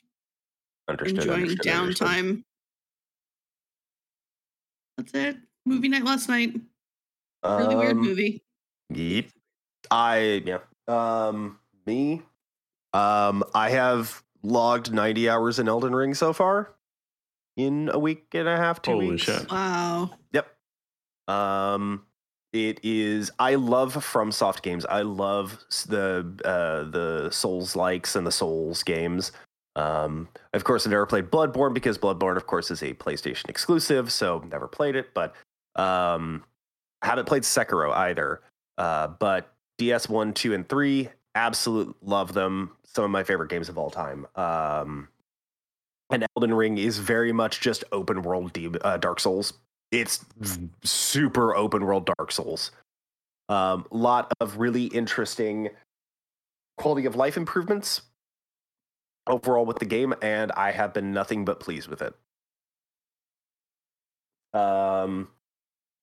understood. 0.88 1.20
enjoying 1.20 1.42
understood, 1.44 1.68
understood. 1.74 2.08
downtime. 2.08 2.44
That's 4.98 5.14
it. 5.14 5.38
Movie 5.66 5.90
night 5.90 6.04
last 6.04 6.28
night. 6.30 6.54
Really 7.46 7.76
weird 7.76 7.92
Um, 7.98 8.02
movie. 8.02 8.44
Yep. 8.90 9.26
I 9.92 10.42
yeah. 10.46 10.60
Um 10.88 11.60
me. 11.86 12.22
Um 12.94 13.44
I 13.54 13.70
have 13.70 14.24
logged 14.44 14.92
90 14.94 15.30
hours 15.30 15.60
in 15.60 15.68
Elden 15.68 15.94
Ring 15.96 16.14
so 16.14 16.34
far 16.34 16.74
in 17.58 17.90
a 17.94 18.00
week 18.00 18.28
and 18.34 18.48
a 18.48 18.56
half, 18.58 18.82
two 18.82 18.92
Holy 18.92 19.12
weeks. 19.12 19.24
shit. 19.24 19.50
Wow. 19.52 20.12
Yep. 20.34 20.48
Um 21.28 22.06
it 22.54 22.80
is 22.84 23.30
I 23.40 23.56
love 23.56 23.94
FromSoft 23.96 24.62
games. 24.62 24.86
I 24.86 25.02
love 25.02 25.60
the 25.88 26.26
uh 26.44 26.90
the 26.90 27.30
Souls 27.32 27.76
likes 27.76 28.16
and 28.16 28.26
the 28.26 28.32
Souls 28.32 28.84
games. 28.84 29.32
Um 29.78 30.28
of 30.54 30.64
course 30.64 30.86
I've 30.86 30.92
never 30.92 31.06
played 31.06 31.30
Bloodborne 31.30 31.74
because 31.74 31.98
Bloodborne 31.98 32.36
of 32.36 32.48
course 32.48 32.72
is 32.72 32.82
a 32.82 32.94
PlayStation 32.94 33.50
exclusive, 33.50 34.12
so 34.12 34.44
never 34.50 34.68
played 34.68 34.96
it, 34.96 35.14
but 35.14 35.36
um 35.76 36.44
haven't 37.04 37.28
played 37.28 37.44
Sekiro 37.44 37.94
either. 37.94 38.42
Uh 38.78 39.08
but 39.08 39.54
DS1, 39.80 40.34
2 40.34 40.54
and 40.54 40.68
3 40.68 41.10
absolute 41.36 41.96
love 42.02 42.34
them. 42.34 42.72
Some 42.86 43.04
of 43.04 43.12
my 43.12 43.24
favorite 43.24 43.50
games 43.52 43.70
of 43.70 43.78
all 43.78 43.92
time. 43.92 44.26
Um 44.36 45.10
and 46.10 46.26
Elden 46.36 46.54
Ring 46.54 46.78
is 46.78 46.98
very 46.98 47.32
much 47.32 47.60
just 47.60 47.84
open 47.92 48.24
world 48.24 48.54
D- 48.54 48.72
uh, 48.82 48.98
Dark 48.98 49.20
Souls. 49.20 49.54
It's 49.92 50.26
super 50.84 51.56
open 51.56 51.86
world 51.86 52.10
Dark 52.18 52.32
Souls. 52.32 52.72
Um, 53.50 53.86
a 53.92 53.98
lot 53.98 54.34
of 54.40 54.58
really 54.58 54.86
interesting 54.86 55.70
quality 56.78 57.06
of 57.06 57.16
life 57.16 57.38
improvements 57.38 58.02
overall 59.28 59.66
with 59.66 59.80
the 59.80 59.86
game, 59.86 60.14
and 60.22 60.52
I 60.54 60.72
have 60.72 60.94
been 60.94 61.12
nothing 61.12 61.46
but 61.46 61.60
pleased 61.60 61.88
with 61.88 62.02
it. 62.02 62.14
Um, 64.54 65.30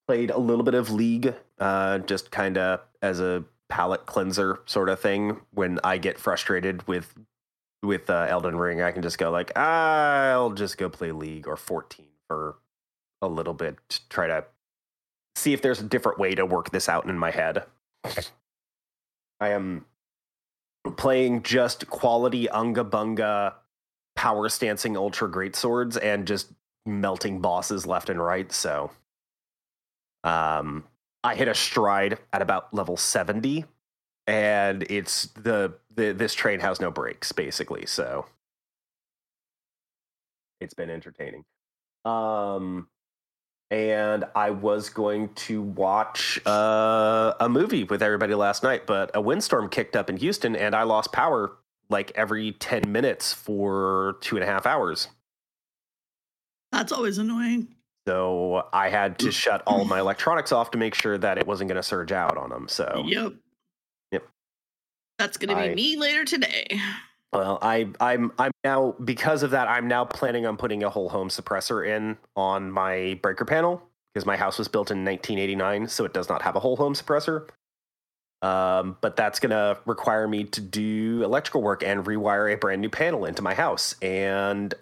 played 0.06 0.30
a 0.30 0.38
little 0.38 0.64
bit 0.64 0.74
of 0.74 0.90
League, 0.90 1.34
uh, 1.58 1.98
just 1.98 2.30
kind 2.30 2.58
of 2.58 2.80
as 3.02 3.20
a 3.20 3.44
palate 3.68 4.06
cleanser 4.06 4.60
sort 4.66 4.88
of 4.88 5.00
thing 5.00 5.40
when 5.52 5.80
I 5.82 5.98
get 5.98 6.18
frustrated 6.18 6.86
with 6.86 7.14
with 7.82 8.08
uh, 8.08 8.26
Elden 8.28 8.56
Ring, 8.56 8.80
I 8.80 8.92
can 8.92 9.02
just 9.02 9.18
go 9.18 9.30
like, 9.30 9.56
I'll 9.58 10.50
just 10.50 10.78
go 10.78 10.88
play 10.88 11.12
League 11.12 11.46
or 11.46 11.56
14 11.56 12.06
for 12.28 12.56
a 13.20 13.28
little 13.28 13.54
bit 13.54 13.76
to 13.88 14.08
try 14.08 14.26
to 14.26 14.44
see 15.36 15.52
if 15.52 15.62
there's 15.62 15.80
a 15.80 15.84
different 15.84 16.18
way 16.18 16.34
to 16.34 16.46
work 16.46 16.70
this 16.70 16.88
out 16.88 17.06
in 17.06 17.18
my 17.18 17.30
head. 17.30 17.64
I 19.40 19.50
am 19.50 19.84
playing 20.96 21.42
just 21.42 21.88
quality 21.88 22.48
unga 22.48 22.84
bunga 22.84 23.54
power 24.16 24.48
stancing 24.48 24.96
ultra 24.96 25.30
great 25.30 25.56
swords 25.56 25.96
and 25.96 26.26
just 26.26 26.52
melting 26.86 27.40
bosses 27.40 27.86
left 27.86 28.10
and 28.10 28.20
right. 28.20 28.52
So, 28.52 28.90
um, 30.22 30.84
I 31.22 31.34
hit 31.34 31.48
a 31.48 31.54
stride 31.54 32.18
at 32.32 32.42
about 32.42 32.72
level 32.74 32.96
70 32.96 33.64
and 34.26 34.84
it's 34.90 35.26
the, 35.28 35.74
the 35.94 36.12
this 36.12 36.34
train 36.34 36.60
has 36.60 36.80
no 36.80 36.90
brakes 36.90 37.32
basically 37.32 37.86
so 37.86 38.26
it's 40.60 40.74
been 40.74 40.90
entertaining 40.90 41.44
um 42.04 42.88
and 43.70 44.24
i 44.34 44.50
was 44.50 44.90
going 44.90 45.32
to 45.34 45.62
watch 45.62 46.40
uh, 46.46 47.32
a 47.40 47.48
movie 47.48 47.84
with 47.84 48.02
everybody 48.02 48.34
last 48.34 48.62
night 48.62 48.86
but 48.86 49.10
a 49.14 49.20
windstorm 49.20 49.68
kicked 49.68 49.96
up 49.96 50.10
in 50.10 50.16
houston 50.16 50.54
and 50.54 50.74
i 50.74 50.82
lost 50.82 51.12
power 51.12 51.56
like 51.90 52.12
every 52.14 52.52
10 52.52 52.90
minutes 52.90 53.32
for 53.32 54.16
two 54.20 54.36
and 54.36 54.42
a 54.42 54.46
half 54.46 54.66
hours 54.66 55.08
That's 56.72 56.92
always 56.92 57.18
annoying. 57.18 57.68
so 58.06 58.66
i 58.72 58.88
had 58.88 59.18
to 59.20 59.32
shut 59.32 59.62
all 59.66 59.84
my 59.84 59.98
electronics 60.00 60.52
off 60.52 60.70
to 60.72 60.78
make 60.78 60.94
sure 60.94 61.16
that 61.18 61.38
it 61.38 61.46
wasn't 61.46 61.68
going 61.68 61.76
to 61.76 61.82
surge 61.82 62.12
out 62.12 62.36
on 62.36 62.50
them 62.50 62.68
so 62.68 63.02
Yep. 63.06 63.32
Yep. 64.12 64.28
That's 65.18 65.36
gonna 65.36 65.54
be 65.56 65.70
I- 65.70 65.74
me 65.74 65.96
later 65.96 66.24
today. 66.24 66.66
Well, 67.34 67.58
I, 67.60 67.88
I'm 67.98 68.32
I'm 68.38 68.52
now 68.62 68.94
because 69.04 69.42
of 69.42 69.50
that. 69.50 69.66
I'm 69.66 69.88
now 69.88 70.04
planning 70.04 70.46
on 70.46 70.56
putting 70.56 70.84
a 70.84 70.90
whole 70.90 71.08
home 71.08 71.28
suppressor 71.28 71.86
in 71.86 72.16
on 72.36 72.70
my 72.70 73.18
breaker 73.22 73.44
panel 73.44 73.82
because 74.12 74.24
my 74.24 74.36
house 74.36 74.56
was 74.56 74.68
built 74.68 74.92
in 74.92 75.04
1989, 75.04 75.88
so 75.88 76.04
it 76.04 76.14
does 76.14 76.28
not 76.28 76.42
have 76.42 76.54
a 76.54 76.60
whole 76.60 76.76
home 76.76 76.94
suppressor. 76.94 77.48
Um, 78.40 78.98
but 79.00 79.16
that's 79.16 79.40
gonna 79.40 79.78
require 79.84 80.28
me 80.28 80.44
to 80.44 80.60
do 80.60 81.22
electrical 81.24 81.60
work 81.60 81.82
and 81.82 82.04
rewire 82.04 82.52
a 82.52 82.56
brand 82.56 82.80
new 82.80 82.90
panel 82.90 83.24
into 83.24 83.42
my 83.42 83.54
house. 83.54 83.96
And 84.00 84.72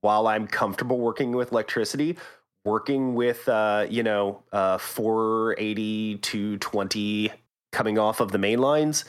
while 0.00 0.26
I'm 0.26 0.48
comfortable 0.48 0.98
working 0.98 1.30
with 1.30 1.52
electricity, 1.52 2.18
working 2.64 3.14
with 3.14 3.48
uh, 3.48 3.86
you 3.88 4.02
know 4.02 4.42
uh, 4.50 4.78
480 4.78 6.18
to 6.18 6.58
20 6.58 7.32
coming 7.70 7.98
off 8.00 8.18
of 8.18 8.32
the 8.32 8.38
main 8.38 8.58
lines 8.58 9.04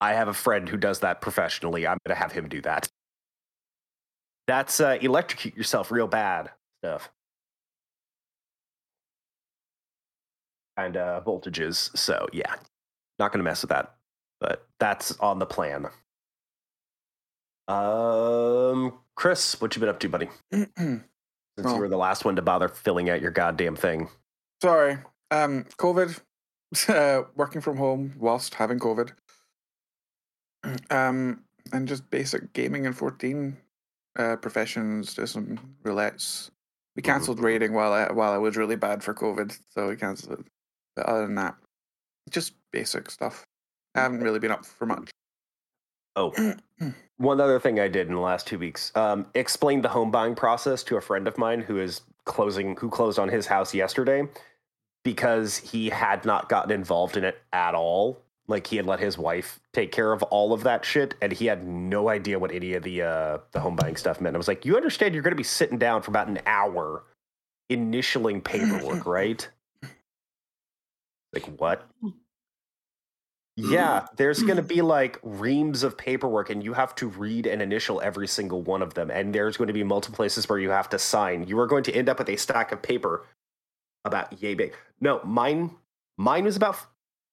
I 0.00 0.14
have 0.14 0.28
a 0.28 0.34
friend 0.34 0.68
who 0.68 0.76
does 0.76 1.00
that 1.00 1.20
professionally. 1.20 1.86
I'm 1.86 1.98
going 2.06 2.16
to 2.16 2.20
have 2.20 2.32
him 2.32 2.48
do 2.48 2.60
that. 2.62 2.88
That's 4.46 4.80
uh, 4.80 4.98
electrocute 5.00 5.56
yourself 5.56 5.90
real 5.90 6.06
bad 6.06 6.50
stuff. 6.82 7.10
And 10.76 10.96
uh, 10.96 11.20
voltages. 11.26 11.96
So, 11.96 12.26
yeah, 12.32 12.54
not 13.18 13.32
going 13.32 13.38
to 13.40 13.48
mess 13.48 13.62
with 13.62 13.68
that. 13.70 13.94
But 14.40 14.66
that's 14.78 15.16
on 15.18 15.38
the 15.38 15.46
plan. 15.46 15.88
Um, 17.68 18.94
Chris, 19.14 19.60
what 19.60 19.76
you 19.76 19.80
been 19.80 19.88
up 19.90 20.00
to, 20.00 20.08
buddy? 20.08 20.28
Since 20.52 21.02
Oh. 21.62 21.74
you 21.74 21.80
were 21.80 21.88
the 21.88 21.98
last 21.98 22.24
one 22.24 22.36
to 22.36 22.42
bother 22.42 22.68
filling 22.68 23.10
out 23.10 23.20
your 23.20 23.30
goddamn 23.32 23.76
thing. 23.76 24.08
Sorry. 24.62 24.98
Um, 25.30 25.64
COVID. 25.78 26.20
Uh, 26.88 27.24
working 27.34 27.60
from 27.60 27.76
home 27.78 28.14
whilst 28.16 28.54
having 28.54 28.78
COVID. 28.78 29.10
Um, 30.90 31.44
and 31.72 31.88
just 31.88 32.10
basic 32.10 32.52
gaming 32.52 32.84
in 32.84 32.92
14. 32.92 33.56
Uh, 34.18 34.36
professions, 34.36 35.14
just 35.14 35.32
some 35.32 35.58
roulettes. 35.84 36.50
We 36.96 37.02
cancelled 37.02 37.40
raiding 37.40 37.72
while 37.72 37.92
I 37.92 38.12
while 38.12 38.32
I 38.32 38.38
was 38.38 38.56
really 38.56 38.74
bad 38.76 39.04
for 39.04 39.14
COVID, 39.14 39.56
so 39.70 39.88
we 39.88 39.96
cancelled 39.96 40.40
it. 40.40 40.46
But 40.96 41.06
other 41.06 41.26
than 41.26 41.36
that, 41.36 41.54
just 42.28 42.54
basic 42.72 43.10
stuff. 43.10 43.46
I 43.94 44.00
haven't 44.00 44.22
really 44.22 44.40
been 44.40 44.50
up 44.50 44.66
for 44.66 44.86
much. 44.86 45.10
Oh, 46.16 46.34
one 47.18 47.40
other 47.40 47.60
thing 47.60 47.78
I 47.78 47.88
did 47.88 48.08
in 48.08 48.14
the 48.14 48.20
last 48.20 48.46
two 48.46 48.58
weeks 48.58 48.94
um, 48.96 49.26
explained 49.34 49.84
the 49.84 49.88
home 49.88 50.10
buying 50.10 50.34
process 50.34 50.82
to 50.84 50.96
a 50.96 51.00
friend 51.00 51.28
of 51.28 51.38
mine 51.38 51.60
who 51.60 51.78
is 51.78 52.02
closing, 52.24 52.76
who 52.76 52.90
closed 52.90 53.18
on 53.18 53.28
his 53.28 53.46
house 53.46 53.72
yesterday 53.72 54.26
because 55.04 55.56
he 55.56 55.88
had 55.88 56.24
not 56.24 56.48
gotten 56.48 56.72
involved 56.72 57.16
in 57.16 57.24
it 57.24 57.38
at 57.52 57.74
all. 57.74 58.20
Like 58.50 58.66
he 58.66 58.76
had 58.76 58.86
let 58.86 59.00
his 59.00 59.16
wife 59.16 59.60
take 59.72 59.92
care 59.92 60.12
of 60.12 60.22
all 60.24 60.52
of 60.52 60.64
that 60.64 60.84
shit, 60.84 61.14
and 61.22 61.32
he 61.32 61.46
had 61.46 61.66
no 61.66 62.08
idea 62.08 62.38
what 62.38 62.52
any 62.52 62.74
of 62.74 62.82
the 62.82 63.02
uh, 63.02 63.38
the 63.52 63.60
home 63.60 63.76
buying 63.76 63.96
stuff 63.96 64.20
meant. 64.20 64.34
I 64.34 64.38
was 64.38 64.48
like, 64.48 64.64
"You 64.66 64.76
understand? 64.76 65.14
You're 65.14 65.22
going 65.22 65.32
to 65.32 65.36
be 65.36 65.42
sitting 65.44 65.78
down 65.78 66.02
for 66.02 66.10
about 66.10 66.28
an 66.28 66.40
hour 66.46 67.04
initialing 67.70 68.44
paperwork, 68.44 69.06
right?" 69.06 69.48
Like 71.32 71.46
what? 71.58 71.88
Yeah, 73.56 74.06
there's 74.16 74.42
going 74.42 74.56
to 74.56 74.62
be 74.62 74.82
like 74.82 75.18
reams 75.22 75.82
of 75.82 75.96
paperwork, 75.96 76.50
and 76.50 76.62
you 76.62 76.72
have 76.72 76.94
to 76.96 77.08
read 77.08 77.46
and 77.46 77.62
initial 77.62 78.00
every 78.00 78.26
single 78.26 78.62
one 78.62 78.82
of 78.82 78.94
them. 78.94 79.10
And 79.10 79.34
there's 79.34 79.56
going 79.56 79.68
to 79.68 79.74
be 79.74 79.84
multiple 79.84 80.16
places 80.16 80.48
where 80.48 80.58
you 80.58 80.70
have 80.70 80.88
to 80.90 80.98
sign. 80.98 81.46
You 81.46 81.58
are 81.60 81.66
going 81.66 81.84
to 81.84 81.92
end 81.92 82.08
up 82.08 82.18
with 82.18 82.28
a 82.28 82.36
stack 82.36 82.72
of 82.72 82.82
paper 82.82 83.26
about 84.04 84.42
yay 84.42 84.54
big. 84.54 84.74
No, 85.00 85.20
mine, 85.24 85.70
mine 86.16 86.44
was 86.44 86.56
about 86.56 86.76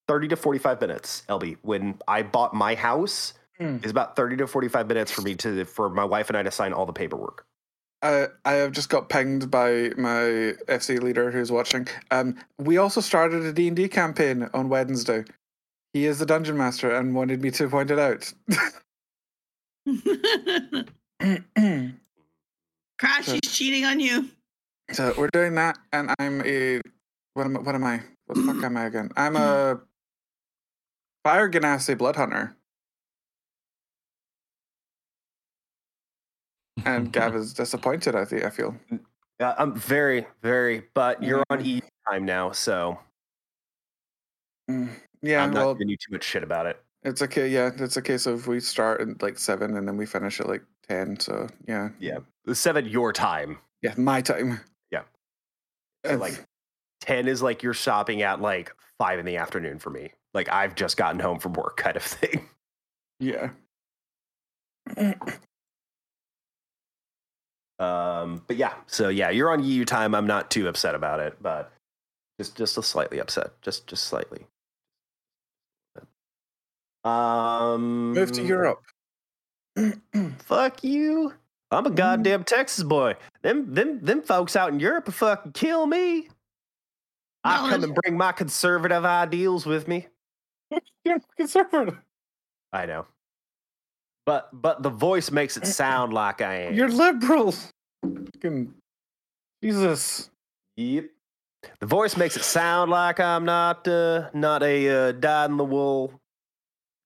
thirty 0.08 0.28
to 0.30 0.36
forty-five 0.36 0.82
minutes. 0.82 1.24
LB, 1.30 1.58
when 1.62 2.00
I 2.08 2.24
bought 2.24 2.54
my 2.54 2.76
house, 2.76 3.34
Hmm. 3.58 3.78
it's 3.82 3.92
about 3.92 4.16
thirty 4.16 4.36
to 4.38 4.48
forty-five 4.48 4.88
minutes 4.88 5.12
for 5.12 5.22
me 5.22 5.36
to 5.36 5.66
for 5.66 5.90
my 5.90 6.04
wife 6.06 6.30
and 6.30 6.38
I 6.38 6.44
to 6.44 6.52
sign 6.52 6.74
all 6.74 6.86
the 6.86 6.94
paperwork. 6.94 7.46
I 8.04 8.28
I 8.46 8.54
have 8.54 8.72
just 8.74 8.90
got 8.90 9.10
pinged 9.10 9.50
by 9.50 9.92
my 9.98 10.54
FC 10.68 11.02
leader 11.02 11.32
who's 11.32 11.52
watching. 11.52 11.88
Um, 12.12 12.36
we 12.60 12.78
also 12.78 13.02
started 13.02 13.44
a 13.44 13.52
D 13.54 13.68
and 13.68 13.76
D 13.76 13.88
campaign 13.88 14.48
on 14.54 14.70
Wednesday. 14.70 15.24
He 15.94 16.06
is 16.06 16.20
the 16.20 16.26
dungeon 16.28 16.58
master 16.58 16.94
and 16.96 17.16
wanted 17.16 17.42
me 17.42 17.50
to 17.52 17.68
point 17.70 17.90
it 17.90 17.98
out. 17.98 18.32
Crash, 23.00 23.26
So- 23.26 23.40
she's 23.44 23.54
cheating 23.54 23.86
on 23.86 24.00
you. 24.00 24.30
so 24.92 25.14
we're 25.18 25.30
doing 25.34 25.56
that, 25.56 25.78
and 25.92 26.14
I'm 26.20 26.42
a 26.46 26.82
what 27.34 27.46
am 27.46 27.58
I, 27.58 27.60
what 27.62 27.76
am 27.76 27.84
I? 27.84 28.02
What 28.26 28.36
the 28.36 28.54
fuck 28.54 28.64
am 28.64 28.78
I 28.78 28.86
again? 28.86 29.10
I'm 29.16 29.36
a 29.36 29.80
fire 31.28 31.50
genasi 31.50 31.98
blood 31.98 32.16
hunter, 32.16 32.56
and 36.86 37.12
Gav 37.12 37.36
is 37.36 37.54
disappointed. 37.54 38.16
I 38.16 38.24
think 38.24 38.46
I 38.46 38.50
feel. 38.50 38.74
Uh, 39.38 39.54
I'm 39.58 39.76
very, 39.76 40.26
very, 40.42 40.84
but 40.94 41.22
you're 41.22 41.44
on 41.50 41.60
Mm. 41.60 41.66
E 41.66 41.82
time 42.10 42.24
now, 42.24 42.52
so 42.54 42.98
Mm, 44.72 44.90
Yeah, 45.22 45.44
I'm 45.44 45.52
not 45.52 45.60
well, 45.66 45.74
giving 45.76 45.90
you 45.90 45.98
too 45.98 46.14
much 46.14 46.24
shit 46.24 46.44
about 46.44 46.66
it. 46.66 46.82
it's 47.04 47.22
okay. 47.22 47.50
Yeah, 47.50 47.72
it's 47.78 47.98
a 47.98 48.02
case 48.02 48.26
of 48.26 48.48
we 48.48 48.62
start 48.62 49.02
at 49.02 49.22
like 49.22 49.38
seven 49.38 49.76
and 49.76 49.86
then 49.86 49.98
we 49.98 50.06
finish 50.06 50.40
at 50.40 50.48
like 50.48 50.64
ten. 50.88 51.20
So 51.20 51.48
yeah, 51.68 51.90
Yeah, 52.00 52.20
seven 52.54 52.86
your 52.86 53.12
time. 53.12 53.58
yeah, 53.82 53.94
my 53.98 54.22
time. 54.22 54.62
Yeah. 54.92 55.04
So 56.06 56.16
like 56.16 56.42
ten 57.02 57.28
is 57.28 57.42
like 57.42 57.64
you're 57.64 57.74
shopping 57.74 58.22
at 58.22 58.40
like 58.40 58.74
five 58.98 59.20
in 59.20 59.26
the 59.26 59.36
afternoon 59.38 59.80
for 59.80 59.90
me. 59.90 60.12
Like 60.34 60.52
I've 60.52 60.76
just 60.76 60.98
gotten 60.98 61.20
home 61.20 61.40
from 61.40 61.54
work, 61.54 61.78
kind 61.78 61.98
of 61.98 62.04
thing. 62.04 62.50
yeah. 63.20 63.50
Um, 67.80 68.42
but 68.48 68.58
yeah, 68.58 68.74
so 68.88 69.10
yeah, 69.10 69.30
you're 69.30 69.52
on 69.52 69.64
EU 69.64 69.86
time. 69.86 70.16
I'm 70.16 70.26
not 70.26 70.50
too 70.50 70.68
upset 70.68 70.96
about 70.96 71.20
it, 71.20 71.38
but 71.42 71.72
just 72.40 72.56
just 72.56 72.78
a 72.78 72.84
slightly 72.84 73.20
upset, 73.20 73.52
just 73.62 73.86
just 73.88 74.06
slightly. 74.06 74.48
Um, 77.04 78.14
Move 78.14 78.32
to 78.34 78.44
Europe. 78.44 78.82
Fuck 80.40 80.84
you. 80.84 81.34
I'm 81.70 81.86
a 81.86 81.92
goddamn 81.92 82.44
Texas 82.46 82.84
boy. 82.84 83.16
Them 83.44 83.74
them 83.74 84.04
them 84.04 84.24
folks 84.24 84.56
out 84.56 84.72
in 84.72 84.80
Europe 84.80 85.06
will 85.06 85.14
fucking 85.14 85.52
kill 85.52 85.86
me. 85.86 86.30
I 87.44 87.64
No, 87.64 87.70
come 87.70 87.84
and 87.84 87.96
bring 87.96 88.18
my 88.18 88.32
conservative 88.32 89.06
ideals 89.06 89.66
with 89.66 89.88
me. 89.88 90.08
You're 91.06 91.20
conservative. 91.38 91.98
I 92.74 92.86
know. 92.86 93.06
But 94.26 94.50
but 94.52 94.84
the 94.84 94.90
voice 94.90 95.32
makes 95.32 95.58
it 95.58 95.66
sound 95.82 96.14
like 96.14 96.42
I 96.42 96.56
am. 96.64 96.74
You're 96.74 96.90
liberal. 96.90 97.54
Fucking 98.04 98.74
Jesus. 99.64 100.30
Yep. 100.76 101.06
The 101.80 101.86
voice 101.86 102.16
makes 102.18 102.38
it 102.38 102.44
sound 102.44 102.92
like 102.92 103.20
I'm 103.20 103.46
not 103.46 103.88
uh 103.88 104.30
not 104.34 104.64
a 104.64 104.90
uh, 104.90 105.12
dyed 105.14 105.50
in 105.50 105.58
the 105.58 105.66
wool 105.66 106.14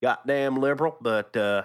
goddamn 0.03 0.57
liberal, 0.57 0.97
but 0.99 1.35
uh 1.37 1.63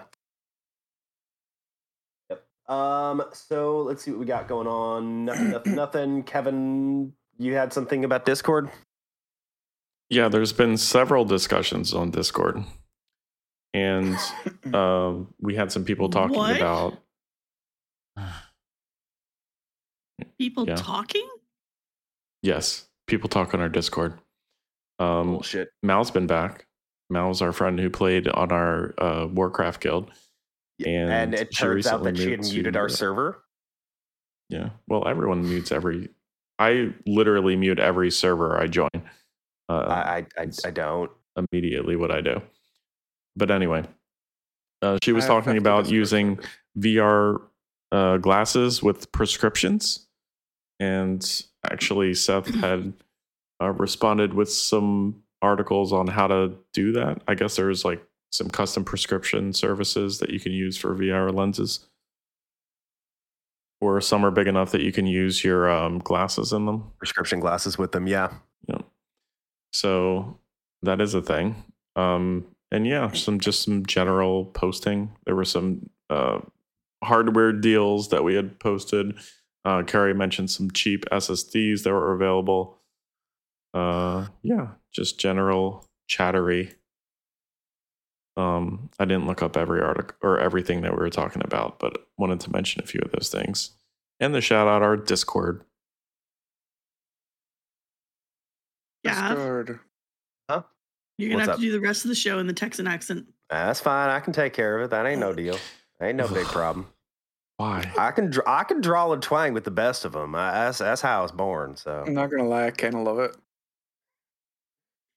Yep. 2.29 2.45
Um 2.69 3.23
so 3.33 3.81
let's 3.81 4.03
see 4.03 4.11
what 4.11 4.19
we 4.19 4.25
got 4.25 4.47
going 4.47 4.67
on. 4.67 5.25
Nothing, 5.25 5.49
nothing, 5.51 5.75
nothing. 5.75 6.23
Kevin, 6.23 7.13
you 7.39 7.55
had 7.55 7.73
something 7.73 8.05
about 8.05 8.25
Discord? 8.25 8.69
Yeah, 10.09 10.29
there's 10.29 10.53
been 10.53 10.77
several 10.77 11.25
discussions 11.25 11.93
on 11.93 12.11
Discord. 12.11 12.63
and 13.73 14.15
um, 14.73 15.33
we 15.41 15.55
had 15.55 15.71
some 15.71 15.83
people 15.83 16.09
talking 16.09 16.35
What? 16.37 16.55
about 16.57 16.97
People 20.39 20.67
Yeah. 20.67 20.75
talking? 20.75 21.27
yes, 22.41 22.87
people 23.07 23.27
talk 23.29 23.53
on 23.53 23.59
our 23.59 23.69
Discord. 23.69 24.19
Um, 24.99 25.33
Bullshit. 25.33 25.69
Mal's 25.83 26.09
been 26.11 26.27
back. 26.27 26.65
Mal's 27.09 27.41
our 27.41 27.51
friend 27.51 27.79
who 27.79 27.89
played 27.89 28.27
on 28.27 28.51
our 28.51 28.93
uh, 28.97 29.27
Warcraft 29.27 29.81
guild. 29.81 30.11
And, 30.85 31.11
And 31.11 31.33
it 31.33 31.55
turns 31.55 31.87
out 31.87 32.03
that 32.03 32.17
she 32.17 32.31
had 32.31 32.41
muted 32.41 32.73
to- 32.73 32.79
our 32.79 32.89
server. 32.89 33.43
Yeah. 34.49 34.69
Well, 34.87 35.07
everyone 35.07 35.41
mutes 35.47 35.71
every. 35.71 36.09
I 36.59 36.93
literally 37.05 37.55
mute 37.55 37.79
every 37.79 38.09
server 38.11 38.57
I 38.59 38.67
join. 38.67 38.89
Uh, 39.69 39.73
I, 39.73 39.95
I, 39.95 40.25
I, 40.37 40.47
I 40.65 40.71
don't. 40.71 41.11
immediately 41.35 41.95
what 41.95 42.11
I 42.11 42.21
do. 42.21 42.41
But 43.35 43.51
anyway, 43.51 43.83
uh, 44.81 44.97
she 45.03 45.11
was 45.11 45.25
I 45.25 45.27
talking 45.27 45.57
about 45.57 45.89
using. 45.89 46.39
VR 46.77 47.41
uh, 47.91 48.17
glasses 48.17 48.83
with 48.83 49.11
prescriptions, 49.11 50.07
and 50.79 51.43
actually 51.69 52.13
Seth 52.13 52.53
had 52.55 52.93
uh, 53.61 53.71
responded 53.71 54.33
with 54.33 54.51
some 54.51 55.23
articles 55.41 55.93
on 55.93 56.07
how 56.07 56.27
to 56.27 56.55
do 56.73 56.91
that. 56.93 57.21
I 57.27 57.35
guess 57.35 57.55
there's 57.55 57.83
like 57.83 58.03
some 58.31 58.49
custom 58.49 58.83
prescription 58.83 59.53
services 59.53 60.19
that 60.19 60.29
you 60.29 60.39
can 60.39 60.51
use 60.51 60.77
for 60.77 60.95
VR 60.95 61.33
lenses, 61.33 61.87
or 63.81 64.01
some 64.01 64.25
are 64.25 64.31
big 64.31 64.47
enough 64.47 64.71
that 64.71 64.81
you 64.81 64.91
can 64.91 65.07
use 65.07 65.43
your 65.43 65.69
um, 65.69 65.99
glasses 65.99 66.53
in 66.53 66.65
them. 66.65 66.91
Prescription 66.97 67.39
glasses 67.39 67.77
with 67.77 67.91
them. 67.91 68.07
Yeah. 68.07 68.33
So 69.77 70.39
that 70.81 71.01
is 71.01 71.13
a 71.13 71.21
thing. 71.21 71.63
Um, 71.95 72.47
and 72.71 72.87
yeah, 72.87 73.11
some 73.11 73.39
just 73.39 73.61
some 73.61 73.85
general 73.85 74.45
posting. 74.45 75.15
There 75.25 75.35
were 75.35 75.45
some 75.45 75.89
uh, 76.09 76.39
hardware 77.03 77.53
deals 77.53 78.09
that 78.09 78.23
we 78.23 78.33
had 78.33 78.59
posted. 78.59 79.17
Uh, 79.63 79.83
Carrie 79.83 80.15
mentioned 80.15 80.49
some 80.49 80.71
cheap 80.71 81.05
SSDs 81.11 81.83
that 81.83 81.91
were 81.91 82.13
available. 82.13 82.79
Uh, 83.73 84.27
yeah, 84.41 84.69
just 84.91 85.19
general 85.19 85.85
chattery. 86.07 86.73
Um, 88.35 88.89
I 88.97 89.05
didn't 89.05 89.27
look 89.27 89.43
up 89.43 89.57
every 89.57 89.81
article 89.81 90.15
or 90.21 90.39
everything 90.39 90.81
that 90.81 90.91
we 90.91 90.97
were 90.97 91.09
talking 91.09 91.43
about, 91.43 91.79
but 91.79 92.07
wanted 92.17 92.39
to 92.41 92.51
mention 92.51 92.81
a 92.83 92.87
few 92.87 93.01
of 93.03 93.11
those 93.11 93.29
things. 93.29 93.71
And 94.19 94.33
the 94.33 94.41
shout 94.41 94.67
out 94.67 94.81
our 94.81 94.97
Discord. 94.97 95.63
Yeah. 99.07 99.29
Discord. 99.29 99.79
You're 101.17 101.29
gonna 101.29 101.39
What's 101.39 101.47
have 101.47 101.53
up? 101.55 101.59
to 101.59 101.65
do 101.65 101.71
the 101.71 101.79
rest 101.79 102.05
of 102.05 102.09
the 102.09 102.15
show 102.15 102.37
in 102.39 102.45
the 102.45 102.53
Texan 102.53 102.87
accent. 102.87 103.25
That's 103.49 103.79
fine. 103.79 104.09
I 104.09 104.19
can 104.19 104.33
take 104.33 104.53
care 104.53 104.77
of 104.77 104.85
it. 104.85 104.89
That 104.91 105.05
ain't 105.05 105.19
no 105.19 105.33
deal. 105.33 105.57
Ain't 105.99 106.17
no 106.17 106.27
big 106.27 106.45
problem. 106.45 106.85
Why? 107.57 107.91
I 107.97 108.11
can 108.11 108.29
dr- 108.29 108.47
I 108.47 108.63
can 108.63 108.81
draw 108.81 109.11
and 109.11 109.21
twang 109.21 109.53
with 109.53 109.63
the 109.63 109.71
best 109.71 110.05
of 110.05 110.13
them. 110.13 110.35
I, 110.35 110.51
that's 110.51 110.77
that's 110.77 111.01
how 111.01 111.19
I 111.19 111.21
was 111.23 111.31
born. 111.31 111.75
So 111.75 112.03
I'm 112.05 112.13
not 112.13 112.29
gonna 112.29 112.47
lie, 112.47 112.67
I 112.67 112.71
kind 112.71 112.93
of 112.93 113.01
love 113.01 113.17
it. 113.19 113.35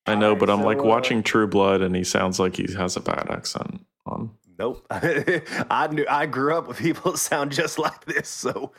I 0.06 0.14
know, 0.14 0.34
but 0.34 0.48
I'm 0.48 0.60
so, 0.60 0.66
like 0.66 0.78
uh, 0.78 0.84
watching 0.84 1.22
True 1.22 1.46
Blood, 1.46 1.82
and 1.82 1.94
he 1.94 2.02
sounds 2.02 2.40
like 2.40 2.56
he 2.56 2.72
has 2.72 2.96
a 2.96 3.00
bad 3.00 3.26
accent 3.28 3.84
on. 4.06 4.30
nope. 4.58 4.86
I 4.90 5.88
knew 5.92 6.06
I 6.08 6.24
grew 6.24 6.56
up 6.56 6.66
with 6.66 6.78
people 6.78 7.12
that 7.12 7.18
sound 7.18 7.52
just 7.52 7.78
like 7.78 8.06
this. 8.06 8.28
So 8.28 8.72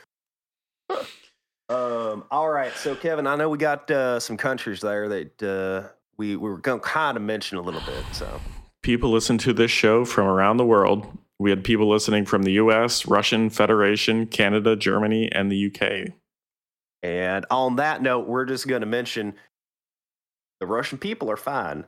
um. 1.72 2.24
All 2.30 2.48
right. 2.48 2.72
So 2.74 2.94
Kevin, 2.94 3.26
I 3.26 3.36
know 3.36 3.48
we 3.48 3.58
got 3.58 3.90
uh, 3.90 4.20
some 4.20 4.36
countries 4.36 4.80
there 4.80 5.08
that 5.08 5.42
uh, 5.42 5.88
we 6.16 6.36
we 6.36 6.50
were 6.50 6.58
gonna 6.58 6.80
kind 6.80 7.16
of 7.16 7.22
mention 7.22 7.58
a 7.58 7.62
little 7.62 7.80
bit. 7.82 8.04
So 8.12 8.40
People 8.82 9.10
listen 9.10 9.38
to 9.38 9.52
this 9.52 9.70
show 9.70 10.04
from 10.04 10.26
around 10.26 10.56
the 10.56 10.66
world. 10.66 11.06
We 11.38 11.50
had 11.50 11.62
people 11.62 11.88
listening 11.88 12.24
from 12.24 12.42
the 12.42 12.52
U.S., 12.52 13.06
Russian 13.06 13.48
Federation, 13.48 14.26
Canada, 14.26 14.74
Germany, 14.74 15.30
and 15.30 15.50
the 15.50 15.56
U.K. 15.56 16.12
and 17.02 17.46
on 17.50 17.76
that 17.76 18.02
note, 18.02 18.26
we're 18.26 18.44
just 18.44 18.66
gonna 18.66 18.86
mention 18.86 19.34
the 20.60 20.66
Russian 20.66 20.98
people 20.98 21.30
are 21.30 21.36
fine. 21.36 21.84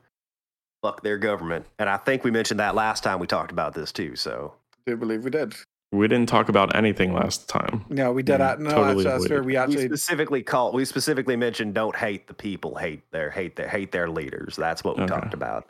Fuck 0.83 1.03
their 1.03 1.18
government, 1.18 1.66
and 1.79 1.88
I 1.88 1.97
think 1.97 2.25
we 2.25 2.31
mentioned 2.31 2.61
that 2.61 2.75
last 2.75 3.03
time 3.03 3.18
we 3.18 3.27
talked 3.27 3.51
about 3.51 3.75
this 3.75 3.90
too. 3.90 4.14
So 4.16 4.55
I 4.75 4.90
do 4.90 4.97
believe 4.97 5.25
we 5.25 5.31
did. 5.31 5.55
We 5.95 6.09
didn't 6.09 6.29
talk 6.29 6.49
about 6.49 6.75
anything 6.75 7.13
last 7.13 7.49
time. 7.49 7.85
No, 7.89 8.13
we 8.13 8.23
did. 8.23 8.35
Mm, 8.35 8.39
that. 8.39 8.61
no, 8.61 8.71
totally 8.71 9.05
that's, 9.05 9.17
that's 9.17 9.27
fair. 9.29 9.39
avoided. 9.39 9.47
We 9.47 9.53
we 9.53 9.57
actually 9.57 9.87
specifically 9.87 10.43
call 10.43 10.73
we 10.73 10.85
specifically 10.85 11.37
mentioned 11.37 11.75
don't 11.75 11.95
hate 11.97 12.27
the 12.27 12.35
people, 12.35 12.77
hate 12.77 13.11
their 13.13 13.31
hate 13.31 13.57
their 13.57 13.69
hate 13.69 13.93
their 13.93 14.09
leaders. 14.11 14.57
That's 14.57 14.83
what 14.85 14.97
we 14.97 15.05
Okay. 15.05 15.15
talked 15.15 15.35
about. 15.35 15.67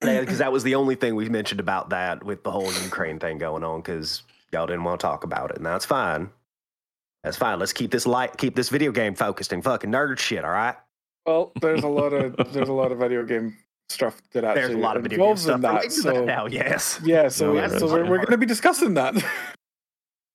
Because 0.00 0.38
that 0.38 0.52
was 0.52 0.62
the 0.62 0.74
only 0.74 0.94
thing 0.94 1.14
we 1.14 1.28
mentioned 1.28 1.58
about 1.60 1.88
that 1.90 2.22
with 2.22 2.42
the 2.44 2.50
whole 2.50 2.70
Ukraine 2.72 3.18
thing 3.18 3.38
going 3.38 3.64
on. 3.64 3.80
Because 3.80 4.22
y'all 4.52 4.66
didn't 4.66 4.84
want 4.84 5.00
to 5.00 5.06
talk 5.06 5.24
about 5.24 5.50
it, 5.50 5.56
and 5.56 5.64
that's 5.66 5.86
fine. 5.86 6.28
That's 7.24 7.36
fine. 7.36 7.58
Let's 7.58 7.72
keep 7.72 7.90
this 7.90 8.06
light, 8.06 8.36
keep 8.36 8.54
this 8.54 8.68
video 8.68 8.92
game 8.92 9.14
focused 9.14 9.52
and 9.52 9.64
fucking 9.64 9.90
nerd 9.90 10.18
shit. 10.18 10.44
All 10.44 10.50
right. 10.50 10.76
Well, 11.24 11.50
there's 11.60 11.82
a 11.82 11.88
lot 11.88 12.12
of 12.12 12.36
there's 12.52 12.68
a 12.68 12.72
lot 12.72 12.92
of 12.92 12.98
video 12.98 13.24
game 13.24 13.56
stuff 13.88 14.20
that 14.32 14.44
actually 14.44 14.62
There's 14.62 14.74
a 14.74 14.78
lot 14.78 14.96
of 14.96 15.02
video 15.02 15.26
game 15.26 15.36
stuff 15.36 15.56
in 15.56 15.60
that. 15.62 15.68
related 15.74 15.90
to 15.96 16.02
that 16.02 16.14
So 16.14 16.24
now. 16.24 16.46
Yes. 16.50 17.00
yeah, 17.04 17.28
so 17.28 17.52
No, 17.52 17.68
so 17.68 17.86
we're, 17.86 18.08
we're 18.08 18.18
going 18.18 18.30
to 18.30 18.38
be 18.38 18.46
discussing 18.46 18.94
that. 18.94 19.14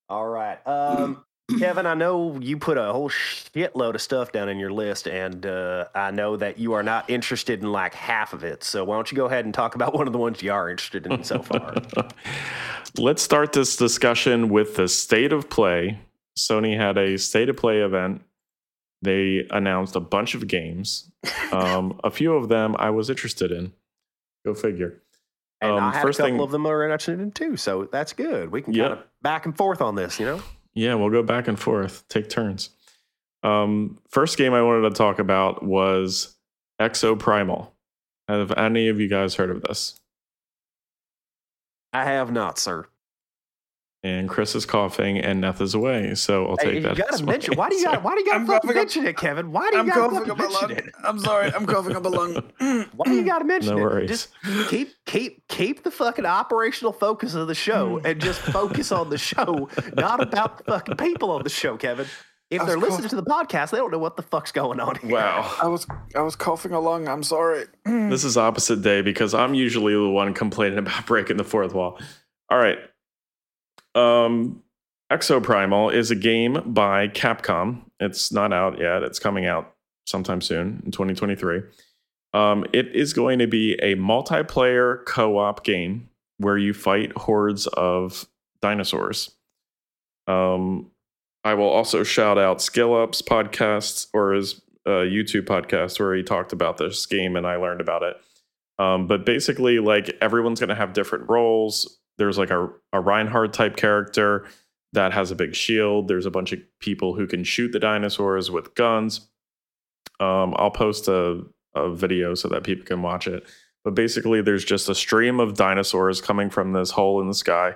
All 0.09 0.27
right. 0.27 0.65
Um, 0.67 1.23
Kevin, 1.59 1.85
I 1.85 1.93
know 1.93 2.37
you 2.39 2.57
put 2.57 2.77
a 2.77 2.91
whole 2.93 3.09
shitload 3.09 3.95
of 3.95 4.01
stuff 4.01 4.31
down 4.31 4.47
in 4.47 4.57
your 4.57 4.71
list, 4.71 5.07
and 5.07 5.45
uh, 5.45 5.85
I 5.93 6.11
know 6.11 6.37
that 6.37 6.57
you 6.57 6.73
are 6.73 6.83
not 6.83 7.09
interested 7.09 7.61
in 7.61 7.71
like 7.71 7.93
half 7.93 8.31
of 8.33 8.43
it. 8.43 8.63
So 8.63 8.85
why 8.85 8.95
don't 8.95 9.11
you 9.11 9.17
go 9.17 9.25
ahead 9.25 9.45
and 9.45 9.53
talk 9.53 9.75
about 9.75 9.93
one 9.97 10.07
of 10.07 10.13
the 10.13 10.19
ones 10.19 10.41
you 10.41 10.51
are 10.51 10.69
interested 10.69 11.07
in 11.07 11.23
so 11.23 11.41
far? 11.41 11.75
Let's 12.97 13.21
start 13.21 13.53
this 13.53 13.75
discussion 13.75 14.49
with 14.49 14.75
the 14.75 14.87
state 14.87 15.33
of 15.33 15.49
play. 15.49 15.99
Sony 16.37 16.77
had 16.77 16.97
a 16.97 17.17
state 17.17 17.49
of 17.49 17.57
play 17.57 17.79
event. 17.81 18.21
They 19.01 19.45
announced 19.49 19.95
a 19.95 19.99
bunch 19.99 20.35
of 20.35 20.47
games. 20.47 21.10
Um, 21.51 21.99
a 22.03 22.09
few 22.11 22.33
of 22.33 22.49
them 22.49 22.75
I 22.79 22.89
was 22.89 23.09
interested 23.09 23.51
in. 23.51 23.73
Go 24.45 24.53
figure. 24.53 25.01
And 25.61 25.73
Um, 25.73 25.83
I 25.83 25.91
had 25.93 26.01
first 26.01 26.19
a 26.19 26.23
couple 26.23 26.37
thing- 26.37 26.41
of 26.43 26.51
them 26.51 26.65
are 26.65 26.83
interested 26.83 27.19
in 27.19 27.31
too, 27.31 27.55
so 27.57 27.85
that's 27.91 28.13
good. 28.13 28.51
We 28.51 28.61
can 28.63 28.73
Yeah. 28.73 28.87
kind 28.87 28.99
of 28.99 29.05
back 29.21 29.45
and 29.45 29.55
forth 29.55 29.81
on 29.81 29.95
this, 29.95 30.19
you 30.19 30.25
know. 30.25 30.41
Yeah, 30.73 30.95
we'll 30.95 31.09
go 31.11 31.21
back 31.21 31.47
and 31.47 31.59
forth, 31.59 32.07
take 32.07 32.29
turns. 32.29 32.69
Um, 33.43 33.99
first 34.09 34.37
game 34.37 34.53
I 34.53 34.61
wanted 34.63 34.89
to 34.89 34.95
talk 34.95 35.19
about 35.19 35.61
was 35.63 36.37
Exoprimal. 36.79 37.69
Have 38.27 38.51
any 38.53 38.87
of 38.87 38.99
you 38.99 39.07
guys 39.07 39.35
heard 39.35 39.49
of 39.51 39.61
this? 39.61 39.99
I 41.93 42.05
have 42.05 42.31
not, 42.31 42.57
sir. 42.57 42.87
And 44.03 44.27
Chris 44.27 44.55
is 44.55 44.65
coughing, 44.65 45.19
and 45.19 45.43
Neth 45.43 45.61
is 45.61 45.75
away. 45.75 46.15
So 46.15 46.47
I'll 46.47 46.57
Hey, 46.57 46.65
take 46.65 46.73
you 46.75 46.81
that. 46.81 46.97
gotta 46.97 47.13
as 47.13 47.21
my 47.21 47.33
mention. 47.33 47.55
Why 47.55 47.69
do 47.69 47.75
you 47.75 47.83
got? 47.83 47.93
answer. 47.97 48.03
Why 48.03 48.15
do 48.15 48.19
you 48.21 48.25
gotta 48.31 48.45
fucking 48.47 48.61
coughing 48.61 48.75
mention 48.75 49.05
it, 49.05 49.17
Kevin? 49.17 49.51
Why 49.51 49.69
do 49.69 49.75
you 49.75 49.81
I'm 49.81 49.87
got 49.89 49.95
to 49.95 50.01
coughing 50.09 50.31
up 50.31 50.39
a 50.39 50.41
mention 50.41 50.59
lung. 50.69 50.71
it? 50.77 50.85
I'm 51.03 51.19
sorry, 51.19 51.53
I'm 51.53 51.65
coughing 51.67 51.95
up 51.95 52.05
a 52.05 52.09
lung. 52.09 52.33
Why 52.95 53.05
do 53.05 53.13
you 53.13 53.23
got 53.23 53.39
to 53.39 53.45
mention 53.45 53.75
No 53.75 53.77
it? 53.77 53.81
worries. 53.83 54.09
Just 54.09 54.29
keep 54.69 54.95
keep 55.05 55.47
keep 55.49 55.83
the 55.83 55.91
fucking 55.91 56.25
operational 56.25 56.93
focus 56.93 57.35
of 57.35 57.47
the 57.47 57.53
show, 57.53 57.99
Hmm. 57.99 58.05
and 58.07 58.19
just 58.19 58.39
focus 58.39 58.91
on 58.91 59.11
the 59.11 59.19
show, 59.19 59.69
not 59.95 60.19
about 60.23 60.57
the 60.57 60.63
fucking 60.63 60.97
people 60.97 61.29
on 61.29 61.43
the 61.43 61.49
show, 61.49 61.77
Kevin. 61.77 62.07
If 62.49 62.65
they're 62.65 62.77
listening 62.77 63.01
cough- 63.03 63.09
to 63.11 63.15
the 63.17 63.23
podcast, 63.23 63.69
they 63.69 63.77
don't 63.77 63.91
know 63.91 63.99
what 63.99 64.17
the 64.17 64.23
fuck's 64.23 64.51
going 64.51 64.79
on 64.79 64.95
here. 64.95 65.11
Wow. 65.11 65.55
I 65.61 65.67
was 65.67 65.85
I 66.15 66.21
was 66.21 66.35
coughing 66.35 66.71
along. 66.73 67.07
I'm 67.07 67.21
sorry. 67.21 67.65
This 67.85 68.23
is 68.23 68.35
opposite 68.35 68.81
day 68.81 69.01
because 69.03 69.35
I'm 69.35 69.53
usually 69.53 69.93
the 69.93 70.09
one 70.09 70.33
complaining 70.33 70.79
about 70.79 71.05
breaking 71.05 71.37
the 71.37 71.43
fourth 71.43 71.73
wall. 71.75 71.99
All 72.49 72.57
right. 72.57 72.79
Um, 73.95 74.63
Exoprimal 75.11 75.93
is 75.93 76.09
a 76.09 76.15
game 76.15 76.61
by 76.65 77.09
Capcom. 77.09 77.81
It's 77.99 78.31
not 78.31 78.53
out 78.53 78.79
yet. 78.79 79.03
It's 79.03 79.19
coming 79.19 79.45
out 79.45 79.73
sometime 80.05 80.41
soon 80.41 80.81
in 80.85 80.91
2023. 80.91 81.61
Um, 82.33 82.65
it 82.71 82.95
is 82.95 83.11
going 83.11 83.39
to 83.39 83.47
be 83.47 83.73
a 83.75 83.95
multiplayer 83.95 85.05
co-op 85.05 85.65
game 85.65 86.09
where 86.37 86.57
you 86.57 86.73
fight 86.73 87.11
hordes 87.17 87.67
of 87.67 88.25
dinosaurs. 88.61 89.31
Um, 90.27 90.91
I 91.43 91.55
will 91.55 91.69
also 91.69 92.03
shout 92.03 92.37
out 92.37 92.61
Skill 92.61 92.95
Up's 92.95 93.21
podcast 93.21 94.07
or 94.13 94.33
his 94.33 94.61
uh, 94.85 95.03
YouTube 95.03 95.45
podcast 95.45 95.99
where 95.99 96.15
he 96.15 96.23
talked 96.23 96.53
about 96.53 96.77
this 96.77 97.05
game 97.05 97.35
and 97.35 97.45
I 97.45 97.57
learned 97.57 97.81
about 97.81 98.03
it. 98.03 98.15
Um, 98.79 99.07
but 99.07 99.25
basically, 99.25 99.79
like 99.79 100.15
everyone's 100.21 100.59
going 100.59 100.69
to 100.69 100.75
have 100.75 100.93
different 100.93 101.29
roles. 101.29 101.99
There's 102.17 102.37
like 102.37 102.49
a, 102.49 102.69
a 102.93 102.99
Reinhardt 102.99 103.53
type 103.53 103.75
character 103.77 104.47
that 104.93 105.13
has 105.13 105.31
a 105.31 105.35
big 105.35 105.55
shield. 105.55 106.07
There's 106.07 106.25
a 106.25 106.31
bunch 106.31 106.51
of 106.51 106.59
people 106.79 107.15
who 107.15 107.27
can 107.27 107.43
shoot 107.43 107.71
the 107.71 107.79
dinosaurs 107.79 108.51
with 108.51 108.75
guns. 108.75 109.29
Um, 110.19 110.53
I'll 110.57 110.71
post 110.71 111.07
a, 111.07 111.43
a 111.75 111.93
video 111.93 112.35
so 112.35 112.47
that 112.49 112.63
people 112.63 112.85
can 112.85 113.01
watch 113.01 113.27
it. 113.27 113.47
But 113.83 113.95
basically, 113.95 114.41
there's 114.41 114.65
just 114.65 114.89
a 114.89 114.95
stream 114.95 115.39
of 115.39 115.55
dinosaurs 115.55 116.21
coming 116.21 116.49
from 116.49 116.73
this 116.73 116.91
hole 116.91 117.19
in 117.21 117.27
the 117.27 117.33
sky, 117.33 117.73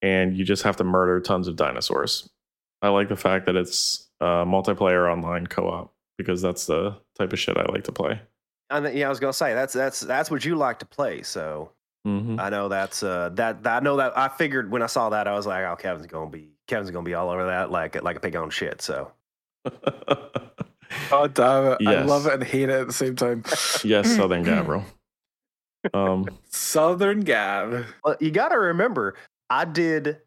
and 0.00 0.36
you 0.36 0.44
just 0.44 0.62
have 0.62 0.76
to 0.76 0.84
murder 0.84 1.20
tons 1.20 1.48
of 1.48 1.56
dinosaurs. 1.56 2.28
I 2.82 2.88
like 2.88 3.08
the 3.08 3.16
fact 3.16 3.46
that 3.46 3.56
it's 3.56 4.08
uh, 4.20 4.44
multiplayer 4.44 5.10
online 5.10 5.46
co-op 5.46 5.92
because 6.16 6.40
that's 6.40 6.66
the 6.66 6.96
type 7.18 7.32
of 7.32 7.38
shit 7.38 7.56
I 7.56 7.64
like 7.72 7.84
to 7.84 7.92
play. 7.92 8.20
And 8.70 8.94
yeah, 8.94 9.06
I 9.06 9.08
was 9.08 9.18
gonna 9.18 9.32
say 9.32 9.54
that's 9.54 9.74
that's 9.74 10.00
that's 10.00 10.30
what 10.30 10.44
you 10.44 10.54
like 10.54 10.78
to 10.78 10.86
play. 10.86 11.22
So 11.22 11.72
hmm 12.04 12.38
I 12.38 12.50
know 12.50 12.68
that's 12.68 13.02
uh 13.02 13.30
that, 13.34 13.62
that 13.62 13.76
I 13.76 13.84
know 13.84 13.96
that 13.96 14.16
I 14.16 14.28
figured 14.28 14.70
when 14.70 14.82
I 14.82 14.86
saw 14.86 15.10
that 15.10 15.28
I 15.28 15.34
was 15.34 15.46
like, 15.46 15.64
oh, 15.64 15.76
Kevin's 15.76 16.06
gonna 16.06 16.30
be 16.30 16.50
Kevin's 16.66 16.90
gonna 16.90 17.04
be 17.04 17.14
all 17.14 17.30
over 17.30 17.46
that 17.46 17.70
like 17.70 18.02
like 18.02 18.16
a 18.16 18.20
pig 18.20 18.36
on 18.36 18.50
shit. 18.50 18.80
So 18.82 19.12
Oh 21.12 21.26
damn 21.28 21.72
it! 21.72 21.78
I 21.86 22.02
love 22.02 22.26
it 22.26 22.34
and 22.34 22.44
hate 22.44 22.68
it 22.68 22.70
at 22.70 22.86
the 22.86 22.92
same 22.92 23.16
time. 23.16 23.44
yes, 23.84 24.16
Southern 24.16 24.42
Gabriel. 24.42 24.84
Um, 25.94 26.26
Southern 26.48 27.20
Gab. 27.20 27.86
You 28.20 28.30
got 28.30 28.48
to 28.48 28.58
remember, 28.58 29.16
I 29.48 29.64
did 29.64 30.18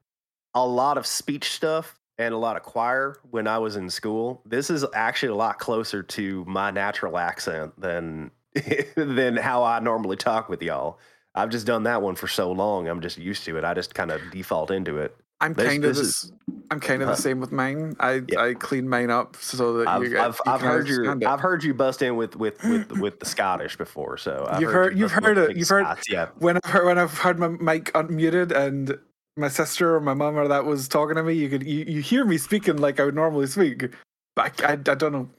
a 0.53 0.65
lot 0.65 0.97
of 0.97 1.05
speech 1.05 1.51
stuff 1.51 1.99
and 2.17 2.33
a 2.33 2.38
lot 2.38 2.55
of 2.55 2.63
choir 2.63 3.17
when 3.31 3.47
I 3.47 3.57
was 3.57 3.75
in 3.75 3.89
school. 3.89 4.41
This 4.45 4.69
is 4.69 4.86
actually 4.93 5.29
a 5.29 5.36
lot 5.36 5.59
closer 5.59 6.03
to 6.03 6.45
my 6.45 6.71
natural 6.71 7.17
accent 7.17 7.79
than 7.79 8.31
than 8.95 9.36
how 9.36 9.63
I 9.63 9.79
normally 9.79 10.17
talk 10.17 10.49
with 10.49 10.62
y'all. 10.62 10.99
I've 11.35 11.49
just 11.49 11.65
done 11.65 11.83
that 11.83 12.01
one 12.01 12.15
for 12.15 12.27
so 12.27 12.51
long. 12.51 12.87
I'm 12.87 13.01
just 13.01 13.17
used 13.17 13.43
to 13.45 13.57
it. 13.57 13.63
I 13.63 13.73
just 13.73 13.93
kind 13.95 14.11
of 14.11 14.21
default 14.31 14.69
into 14.71 14.97
it. 14.97 15.15
I'm 15.41 15.53
kind 15.55 15.83
of 15.83 15.95
this. 15.95 16.31
I'm 16.71 16.79
kind 16.79 17.01
of 17.01 17.09
the 17.09 17.15
same 17.15 17.39
with 17.41 17.51
mine. 17.51 17.95
I 17.99 18.21
Yeah. 18.29 18.39
I 18.41 18.53
clean 18.53 18.87
mine 18.87 19.09
up 19.09 19.35
so 19.37 19.73
that 19.79 19.87
I've 19.89 20.03
you, 20.03 20.17
I've, 20.17 20.39
you 20.45 20.51
I've 20.51 20.61
heard 20.61 20.87
your 20.87 21.11
it. 21.11 21.25
I've 21.25 21.39
heard 21.41 21.63
you 21.63 21.73
bust 21.73 22.01
in 22.01 22.15
with 22.15 22.35
with 22.37 22.63
with, 22.63 22.91
with 22.99 23.19
the 23.19 23.25
Scottish 23.25 23.75
before. 23.77 24.17
So 24.17 24.47
I've 24.49 24.61
You've 24.61 24.71
heard- 24.71 24.93
you 24.93 25.01
you've 25.01 25.11
bust 25.11 25.25
heard 25.25 25.37
it, 25.37 25.57
you've 25.57 25.67
heard- 25.67 25.85
Scots, 25.85 26.03
yeah. 26.09 26.27
when 26.37 26.57
I've 26.63 26.71
heard, 26.71 26.85
when 26.85 26.97
I've 26.97 27.17
heard 27.17 27.39
my 27.39 27.47
mic 27.49 27.91
unmuted 27.93 28.51
and 28.55 28.97
my 29.35 29.49
sister 29.49 29.95
or 29.95 29.99
my 29.99 30.13
mom 30.13 30.37
or 30.37 30.47
that 30.47 30.63
was 30.65 30.87
talking 30.87 31.15
to 31.15 31.23
me, 31.23 31.33
you 31.33 31.49
could 31.49 31.63
you, 31.67 31.83
you 31.87 32.01
hear 32.01 32.23
me 32.25 32.37
speaking 32.37 32.77
like 32.77 32.99
I 33.01 33.05
would 33.05 33.15
normally 33.15 33.47
speak. 33.47 33.89
But 34.35 34.61
I, 34.63 34.67
I, 34.67 34.71
I 34.73 34.75
don't 34.75 35.11
know. 35.11 35.29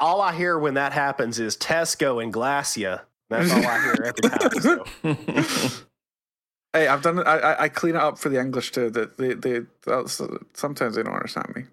All 0.00 0.20
I 0.20 0.34
hear 0.34 0.58
when 0.58 0.74
that 0.74 0.92
happens 0.92 1.40
is 1.40 1.56
Tesco 1.56 2.22
and 2.22 2.32
Glacia. 2.32 3.02
That's 3.32 3.52
all 3.52 3.66
I 3.66 3.80
hear 3.82 3.94
every 4.04 4.30
time. 4.30 4.86
So. 5.72 5.84
Hey, 6.74 6.86
I've 6.86 7.02
done 7.02 7.18
it. 7.18 7.26
I, 7.26 7.36
I 7.38 7.62
I 7.64 7.68
clean 7.68 7.96
it 7.96 8.00
up 8.00 8.18
for 8.18 8.30
the 8.30 8.40
English 8.40 8.72
too. 8.72 8.88
That 8.88 9.18
they 9.18 9.34
they 9.34 9.60
that's, 9.84 10.22
sometimes 10.54 10.96
they 10.96 11.02
don't 11.02 11.12
understand 11.12 11.52
me. 11.54 11.64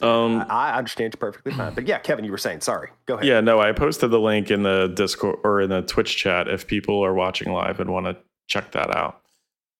Um, 0.00 0.40
I, 0.48 0.70
I 0.70 0.78
understand 0.78 1.12
you 1.12 1.18
perfectly 1.18 1.52
fine. 1.52 1.74
But 1.74 1.86
yeah, 1.86 1.98
Kevin, 1.98 2.24
you 2.24 2.30
were 2.30 2.38
saying, 2.38 2.62
sorry. 2.62 2.88
Go 3.04 3.14
ahead. 3.14 3.26
yeah, 3.26 3.40
no, 3.42 3.60
I 3.60 3.72
posted 3.72 4.10
the 4.10 4.18
link 4.18 4.50
in 4.50 4.62
the 4.62 4.88
Discord 4.88 5.40
or 5.44 5.60
in 5.60 5.68
the 5.68 5.82
Twitch 5.82 6.16
chat 6.16 6.48
if 6.48 6.66
people 6.66 7.04
are 7.04 7.12
watching 7.12 7.52
live 7.52 7.80
and 7.80 7.92
want 7.92 8.06
to 8.06 8.16
check 8.48 8.72
that 8.72 8.96
out. 8.96 9.20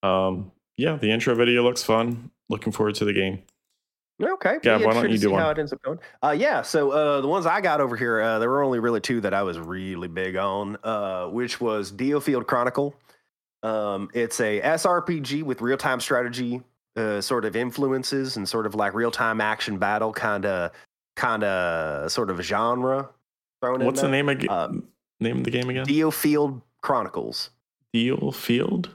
Um, 0.02 0.52
yeah, 0.76 0.96
the 0.96 1.10
intro 1.10 1.34
video 1.34 1.62
looks 1.62 1.82
fun. 1.82 2.30
Looking 2.50 2.72
forward 2.72 2.96
to 2.96 3.06
the 3.06 3.14
game. 3.14 3.42
Okay. 4.22 4.58
Be 4.62 4.68
why 4.68 4.78
don't 4.78 5.10
you 5.10 5.18
do 5.18 5.30
one? 5.30 5.40
How 5.40 5.50
it 5.50 5.58
ends 5.58 5.72
up 5.72 5.82
going. 5.82 5.98
Uh, 6.22 6.34
yeah. 6.36 6.62
So 6.62 6.90
uh, 6.90 7.20
the 7.20 7.28
ones 7.28 7.46
I 7.46 7.60
got 7.60 7.80
over 7.80 7.96
here, 7.96 8.20
uh, 8.20 8.38
there 8.38 8.48
were 8.48 8.62
only 8.62 8.78
really 8.78 9.00
two 9.00 9.20
that 9.22 9.34
I 9.34 9.42
was 9.42 9.58
really 9.58 10.08
big 10.08 10.36
on, 10.36 10.76
uh, 10.84 11.26
which 11.26 11.60
was 11.60 11.90
Dio 11.90 12.20
Field 12.20 12.46
Chronicle. 12.46 12.94
Um, 13.62 14.10
it's 14.14 14.40
a 14.40 14.60
SRPG 14.60 15.42
with 15.42 15.60
real 15.60 15.76
time 15.76 15.98
strategy 15.98 16.62
uh, 16.96 17.20
sort 17.20 17.44
of 17.44 17.56
influences 17.56 18.36
and 18.36 18.48
sort 18.48 18.66
of 18.66 18.74
like 18.74 18.94
real 18.94 19.10
time 19.10 19.40
action 19.40 19.78
battle 19.78 20.12
kind 20.12 20.46
of 20.46 20.70
kind 21.16 21.42
of 21.42 22.10
sort 22.12 22.30
of 22.30 22.40
genre 22.40 23.08
thrown 23.60 23.80
in 23.80 23.86
What's 23.86 24.00
the 24.00 24.08
name 24.08 24.28
again? 24.28 24.50
Uh, 24.50 24.72
name 25.20 25.38
of 25.38 25.44
the 25.44 25.50
game 25.50 25.68
again? 25.70 25.86
Dio 25.86 26.10
Field 26.10 26.60
Chronicles. 26.82 27.50
Deal 27.92 28.32
Field. 28.32 28.94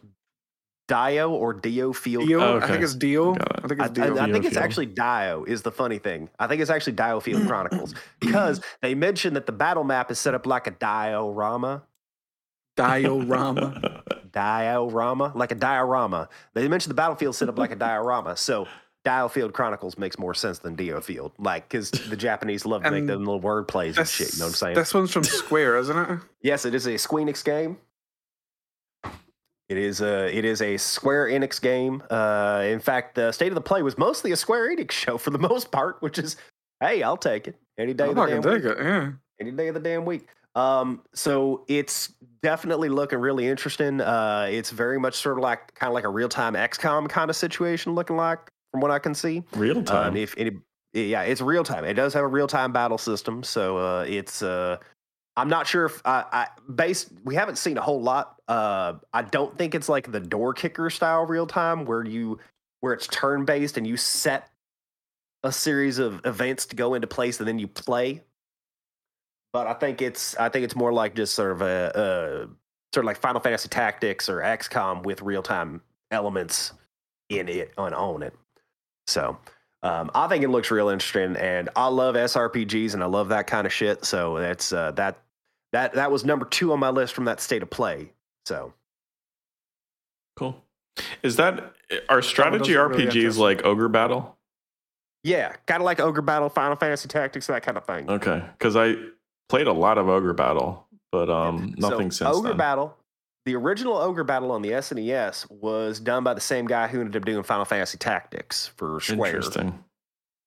Dio 0.90 1.32
or 1.32 1.54
Dio 1.54 1.94
Field 1.94 2.28
Dio, 2.28 2.42
Oh, 2.42 2.60
I 2.60 2.68
think 2.68 2.84
it's 2.84 2.96
Dio. 2.96 3.34
Got 3.36 3.52
it. 3.52 3.60
I 3.64 3.68
think 3.70 3.80
it's 3.82 3.92
Dio. 3.92 4.18
I- 4.18 4.24
I 4.26 4.32
think 4.32 4.44
it's 4.46 4.56
Dio 4.56 4.64
actually 4.64 4.88
Dio 4.88 5.46
is 5.48 5.62
the 5.62 5.72
funny 5.72 6.00
thing. 6.00 6.30
I 6.38 6.48
think 6.48 6.60
it's 6.62 6.70
actually 6.70 6.94
Dio 6.94 7.22
Field 7.22 7.48
Chronicles 7.48 7.96
because 8.20 8.60
they 8.82 8.94
mentioned 8.96 9.38
that 9.38 9.46
the 9.46 9.52
battle 9.54 9.86
map 9.86 10.12
is 10.12 10.20
set 10.20 10.34
up 10.34 10.46
like 10.46 10.68
a 10.68 10.72
diorama. 10.72 11.84
Diorama. 12.76 14.04
Diorama, 14.32 15.32
like 15.36 15.52
a 15.52 15.56
diorama. 15.56 16.30
They 16.54 16.68
mentioned 16.68 16.92
the 16.92 16.96
battlefield 16.96 17.36
set 17.36 17.50
up 17.50 17.58
like 17.58 17.72
a 17.72 17.76
diorama. 17.76 18.38
So 18.38 18.68
Dio 19.04 19.28
Field 19.28 19.54
Chronicles 19.54 19.98
makes 19.98 20.20
more 20.20 20.36
sense 20.36 20.60
than 20.60 20.76
Dio 20.76 21.02
Field, 21.02 21.32
like 21.40 21.68
because 21.68 21.90
the 21.90 22.16
Japanese 22.16 22.64
love 22.66 22.84
to 22.84 22.92
make 22.92 23.00
And 23.00 23.10
them 23.10 23.26
little 23.26 23.40
word 23.42 23.68
plays 23.68 23.98
and 23.98 24.08
shit. 24.08 24.34
You 24.34 24.40
know 24.40 24.46
what 24.46 24.50
I'm 24.50 24.56
saying? 24.56 24.76
This 24.76 24.94
one's 24.94 25.12
from 25.12 25.24
Square, 25.24 25.78
isn't 25.78 25.98
it? 25.98 26.20
Yes, 26.44 26.66
it 26.66 26.76
is 26.76 26.86
a 26.86 26.92
Squeenix 26.92 27.44
game. 27.44 27.78
It 29.70 29.78
is 29.78 30.02
a 30.02 30.36
it 30.36 30.46
is 30.46 30.62
a 30.62 30.78
Square 30.78 31.28
Enix 31.28 31.62
game. 31.62 32.02
Uh, 32.10 32.64
in 32.66 32.80
fact, 32.80 33.14
the 33.16 33.32
state 33.32 33.50
of 33.50 33.56
the 33.56 33.62
play 33.62 33.84
was 33.84 33.98
mostly 34.00 34.32
a 34.32 34.36
Square 34.36 34.76
Enix 34.76 34.92
show 35.04 35.18
for 35.18 35.30
the 35.30 35.38
most 35.40 35.72
part, 35.72 36.02
which 36.02 36.18
is 36.18 36.36
hey, 36.82 37.04
I'll 37.04 37.18
take 37.18 37.48
it 37.48 37.56
any 37.78 37.94
day 37.94 38.06
I'm 38.06 38.10
of 38.12 38.16
the 38.16 38.22
not 38.22 38.30
damn 38.30 38.42
gonna 38.42 38.56
week. 38.56 38.66
it. 38.66 38.78
Yeah. 38.80 39.12
Any 39.40 39.52
day 39.52 39.68
of 39.68 39.76
the 39.76 39.80
damn 39.80 40.06
week. 40.06 40.28
Um, 40.56 41.04
so 41.14 41.64
it's 41.68 42.12
definitely 42.42 42.90
looking 42.90 43.20
really 43.20 43.48
interesting. 43.48 44.02
Uh, 44.02 44.48
it's 44.50 44.72
very 44.72 45.00
much 45.00 45.14
sort 45.16 45.38
of 45.38 45.44
like 45.44 45.74
kind 45.76 45.90
of 45.90 45.94
like 45.94 46.04
a 46.04 46.10
real 46.10 46.28
time 46.30 46.56
XCOM 46.56 47.08
kind 47.08 47.30
of 47.30 47.36
situation, 47.36 47.94
looking 47.94 48.18
like 48.18 48.40
from 48.72 48.82
what 48.82 48.90
I 48.92 48.98
can 49.00 49.14
see. 49.14 49.44
Real 49.54 49.84
time. 49.84 50.10
Um, 50.14 50.18
if 50.18 50.34
any, 50.38 50.52
yeah, 50.94 51.22
it's 51.22 51.42
real 51.42 51.64
time. 51.64 51.86
It 51.86 51.94
does 51.94 52.14
have 52.16 52.24
a 52.24 52.28
real 52.28 52.48
time 52.48 52.74
battle 52.74 52.98
system, 52.98 53.44
so 53.44 53.78
uh, 53.78 54.06
it's. 54.08 54.42
Uh, 54.42 54.78
I'm 55.36 55.50
not 55.50 55.68
sure 55.68 55.86
if 55.86 56.02
I, 56.06 56.26
I 56.32 56.48
based. 56.72 57.10
We 57.24 57.36
haven't 57.36 57.58
seen 57.58 57.78
a 57.78 57.82
whole 57.82 58.02
lot. 58.02 58.42
Uh, 58.48 58.96
I 59.14 59.22
don't 59.22 59.58
think 59.58 59.76
it's 59.76 59.88
like 59.88 60.12
the 60.12 60.20
door 60.20 60.54
kicker 60.54 60.90
style 60.90 61.26
real 61.26 61.48
time 61.48 61.86
where 61.86 62.06
you 62.06 62.40
where 62.82 62.94
it's 62.94 63.08
turn 63.08 63.46
based 63.46 63.78
and 63.78 63.86
you 63.86 63.98
set 63.98 64.50
a 65.44 65.52
series 65.52 66.00
of 66.00 66.26
events 66.26 66.66
to 66.68 66.76
go 66.76 66.94
into 66.94 67.08
place 67.08 67.40
and 67.40 67.48
then 67.48 67.60
you 67.60 67.68
play. 67.68 68.22
But 69.54 69.68
I 69.68 69.74
think 69.74 70.02
it's 70.02 70.36
I 70.38 70.50
think 70.50 70.66
it's 70.66 70.76
more 70.76 70.94
like 70.94 71.16
just 71.16 71.34
sort 71.34 71.52
of 71.52 71.62
a, 71.62 71.92
a 71.96 72.94
sort 72.94 73.06
of 73.06 73.06
like 73.06 73.18
Final 73.18 73.42
Fantasy 73.42 73.70
Tactics 73.70 74.30
or 74.30 74.40
XCOM 74.40 75.04
with 75.04 75.22
real 75.22 75.42
time 75.42 75.82
elements 76.12 76.74
in 77.30 77.48
it 77.48 77.72
and 77.78 77.96
on 77.96 78.24
it. 78.24 78.34
So 79.08 79.38
um, 79.84 80.12
I 80.14 80.28
think 80.28 80.44
it 80.44 80.50
looks 80.50 80.72
real 80.72 80.90
interesting, 80.90 81.36
and 81.38 81.70
I 81.76 81.88
love 81.88 82.16
SRPGs 82.16 82.94
and 82.94 83.04
I 83.04 83.08
love 83.08 83.30
that 83.30 83.48
kind 83.48 83.66
of 83.66 83.74
shit. 83.74 84.06
So 84.06 84.38
that's 84.40 84.74
uh, 84.74 84.92
that 84.92 85.20
that 85.72 85.94
that 85.94 86.12
was 86.12 86.26
number 86.26 86.46
two 86.46 86.74
on 86.74 86.80
my 86.80 86.90
list 86.90 87.14
from 87.14 87.26
that 87.26 87.40
state 87.40 87.64
of 87.64 87.70
play. 87.70 88.12
So 88.46 88.74
cool. 90.36 90.62
Is 91.24 91.38
that 91.38 91.74
are 92.10 92.22
strategy 92.22 92.74
doesn't 92.74 92.92
really 92.92 93.06
RPGs 93.06 93.38
like 93.38 93.66
Ogre 93.66 93.88
Battle? 93.88 94.38
yeah, 95.24 95.54
kind 95.66 95.82
of 95.82 95.86
like 95.86 96.00
Ogre 96.00 96.22
Battle, 96.22 96.50
Final 96.50 96.76
Fantasy 96.76 97.08
Tactics, 97.08 97.48
that 97.48 97.64
kind 97.64 97.78
of 97.78 97.86
thing. 97.86 98.10
Okay, 98.10 98.44
because 98.58 98.76
I 98.76 98.96
played 99.50 99.68
a 99.68 99.74
lot 99.74 99.98
of 99.98 100.08
Ogre 100.08 100.34
Battle, 100.34 100.86
but 101.12 101.30
um, 101.30 101.74
nothing 101.78 102.12
so 102.12 102.26
since 102.26 102.38
Ogre 102.38 102.50
then. 102.50 102.58
Battle. 102.58 102.96
The 103.46 103.56
original 103.56 103.98
Ogre 103.98 104.24
Battle 104.24 104.52
on 104.52 104.62
the 104.62 104.70
SNES 104.72 105.50
was 105.50 106.00
done 106.00 106.24
by 106.24 106.34
the 106.34 106.42
same 106.42 106.68
guy 106.68 106.88
who 106.88 107.00
ended 107.00 107.16
up 107.16 107.26
doing 107.26 107.42
Final 107.44 107.66
Fantasy 107.66 107.98
Tactics 107.98 108.68
for 108.76 109.00
Square 109.00 109.42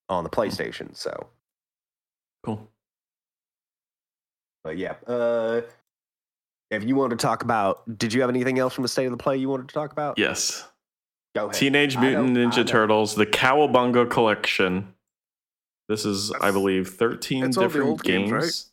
on 0.08 0.24
the 0.24 0.30
PlayStation. 0.30 0.94
So, 0.96 1.28
Cool. 2.44 2.68
but 4.62 4.76
yeah, 4.76 4.94
uh, 5.06 5.62
if 6.70 6.84
you 6.84 6.94
wanted 6.96 7.18
to 7.18 7.22
talk 7.26 7.42
about, 7.42 7.98
did 7.98 8.12
you 8.12 8.20
have 8.20 8.30
anything 8.30 8.58
else 8.58 8.74
from 8.74 8.82
the 8.82 8.88
state 8.88 9.06
of 9.06 9.10
the 9.12 9.16
play 9.16 9.36
you 9.36 9.48
wanted 9.48 9.68
to 9.68 9.74
talk 9.74 9.90
about? 9.92 10.18
Yes. 10.18 10.68
Go 11.34 11.46
ahead. 11.46 11.54
Teenage 11.54 11.96
Mutant 11.96 12.36
Ninja. 12.36 12.66
Turtles, 12.66 13.14
the 13.14 13.26
Cowabunga 13.26 14.08
Collection. 14.08 14.94
This 15.88 16.04
is, 16.04 16.30
I 16.40 16.50
believe, 16.50 16.90
13 16.90 17.44
it's 17.44 17.56
all 17.56 17.62
the 17.62 17.68
different 17.68 18.02
games, 18.02 18.30
games. 18.30 18.70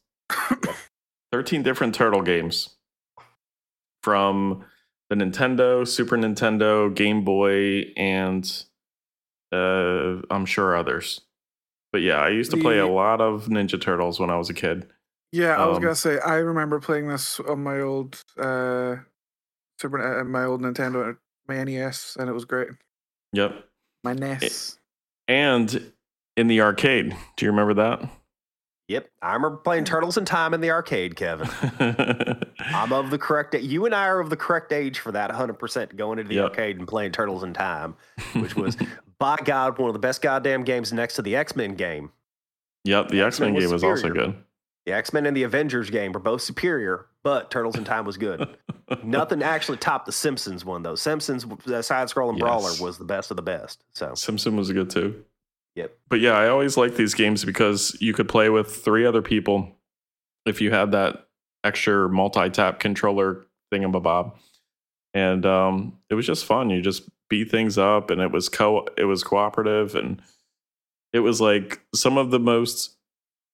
right? 0.52 0.76
13 1.32 1.64
different 1.64 1.96
turtle 1.96 2.22
games 2.22 2.76
from 4.04 4.66
the 5.10 5.16
Nintendo, 5.16 5.88
Super 5.88 6.18
Nintendo, 6.18 6.94
Game 6.94 7.24
Boy, 7.24 7.92
and 7.98 8.64
uh, 9.52 10.22
I'm 10.30 10.46
sure 10.46 10.76
others. 10.76 11.22
But 11.92 12.02
yeah, 12.02 12.18
I 12.18 12.30
used 12.30 12.52
to 12.52 12.58
play 12.58 12.78
a 12.78 12.88
lot 12.88 13.20
of 13.20 13.46
Ninja 13.48 13.82
Turtles 13.82 14.20
when 14.20 14.30
I 14.30 14.38
was 14.38 14.50
a 14.50 14.54
kid. 14.54 14.88
Yeah, 15.32 15.56
I 15.58 15.66
was 15.66 15.78
Um, 15.78 15.84
gonna 15.84 15.96
say 15.96 16.20
I 16.20 16.36
remember 16.36 16.80
playing 16.80 17.08
this 17.08 17.40
on 17.40 17.64
my 17.64 17.80
old 17.82 18.24
uh 18.38 18.98
Super 19.80 20.20
uh, 20.22 20.24
my 20.24 20.44
old 20.44 20.62
Nintendo 20.62 21.18
my 21.48 21.64
NES 21.64 22.16
and 22.20 22.30
it 22.30 22.34
was 22.34 22.46
great. 22.46 22.70
Yep. 23.34 23.64
My 24.04 24.14
NES. 24.14 24.78
And 25.28 25.92
in 26.38 26.48
the 26.48 26.62
arcade. 26.62 27.16
Do 27.36 27.46
you 27.46 27.52
remember 27.52 27.74
that? 27.76 28.10
Yep, 28.90 29.08
I 29.22 29.34
remember 29.36 29.58
playing 29.58 29.84
Turtles 29.84 30.18
in 30.18 30.26
Time 30.26 30.56
in 30.56 30.62
the 30.62 30.72
arcade, 30.72 31.16
Kevin. 31.16 31.48
I'm 32.60 32.92
of 32.92 33.12
the 33.12 33.20
correct. 33.20 33.54
You 33.54 33.86
and 33.86 33.94
I 33.94 34.08
are 34.08 34.20
of 34.20 34.32
the 34.32 34.36
correct 34.36 34.74
age 34.74 34.98
for 34.98 35.12
that. 35.12 35.30
100 35.30 35.54
percent 35.54 35.96
going 35.96 36.18
into 36.18 36.30
the 36.30 36.36
Yep. 36.36 36.44
arcade 36.46 36.78
and 36.80 36.88
playing 36.88 37.12
Turtles 37.12 37.44
in 37.44 37.54
Time, 37.54 37.96
which 38.34 38.56
was 38.56 38.76
by 39.20 39.38
God 39.46 39.78
one 39.78 39.90
of 39.90 39.94
the 39.94 40.00
best 40.00 40.24
goddamn 40.24 40.64
games 40.64 40.92
next 40.92 41.14
to 41.16 41.22
the 41.22 41.36
X 41.36 41.56
Men 41.56 41.76
game. 41.76 42.12
Yep, 42.84 43.10
the 43.10 43.22
X 43.22 43.40
Men 43.40 43.54
game 43.54 43.70
was 43.70 43.84
also 43.84 44.10
good. 44.10 44.36
The 44.88 44.94
X 44.94 45.14
Men 45.14 45.28
and 45.28 45.38
the 45.38 45.44
Avengers 45.44 45.92
game 45.92 46.12
were 46.12 46.20
both 46.20 46.42
superior, 46.42 47.06
but 47.22 47.52
Turtles 47.52 47.76
in 47.78 47.84
Time 47.84 48.06
was 48.06 48.18
good. 48.18 48.58
Nothing 49.04 49.44
actually 49.44 49.78
topped 49.78 50.08
the 50.08 50.12
Simpsons 50.12 50.66
one 50.66 50.82
though. 50.82 50.96
Simpsons 50.96 51.46
uh, 51.46 51.56
the 51.64 51.84
side 51.84 52.08
scrolling 52.08 52.40
brawler 52.40 52.72
was 52.82 52.98
the 52.98 53.06
best 53.06 53.30
of 53.30 53.38
the 53.38 53.44
best. 53.44 53.84
So 53.94 54.16
Simpson 54.16 54.56
was 54.56 54.72
good 54.72 54.90
too. 54.90 55.24
Yep. 55.80 55.98
But 56.10 56.20
yeah, 56.20 56.34
I 56.34 56.50
always 56.50 56.76
liked 56.76 56.98
these 56.98 57.14
games 57.14 57.46
because 57.46 57.96
you 58.02 58.14
could 58.14 58.28
play 58.28 58.50
with 58.50 58.76
three 58.76 59.06
other 59.06 59.22
people 59.22 59.78
if 60.46 60.60
you 60.60 60.72
had 60.72 60.92
that 60.92 61.30
extra 61.64 62.10
multi 62.10 62.50
tap 62.50 62.82
controller 62.82 63.46
thingamabob. 63.74 64.34
and 65.14 65.46
um, 65.46 65.98
it 66.10 66.16
was 66.16 66.26
just 66.26 66.44
fun. 66.44 66.70
You 66.70 66.82
just 66.82 67.10
beat 67.30 67.50
things 67.50 67.78
up, 67.78 68.10
and 68.12 68.20
it 68.20 68.30
was 68.30 68.50
co 68.50 68.88
it 68.98 69.06
was 69.06 69.24
cooperative, 69.24 69.96
and 69.96 70.22
it 71.14 71.20
was 71.20 71.40
like 71.40 71.80
some 71.96 72.18
of 72.18 72.30
the 72.30 72.40
most 72.40 72.98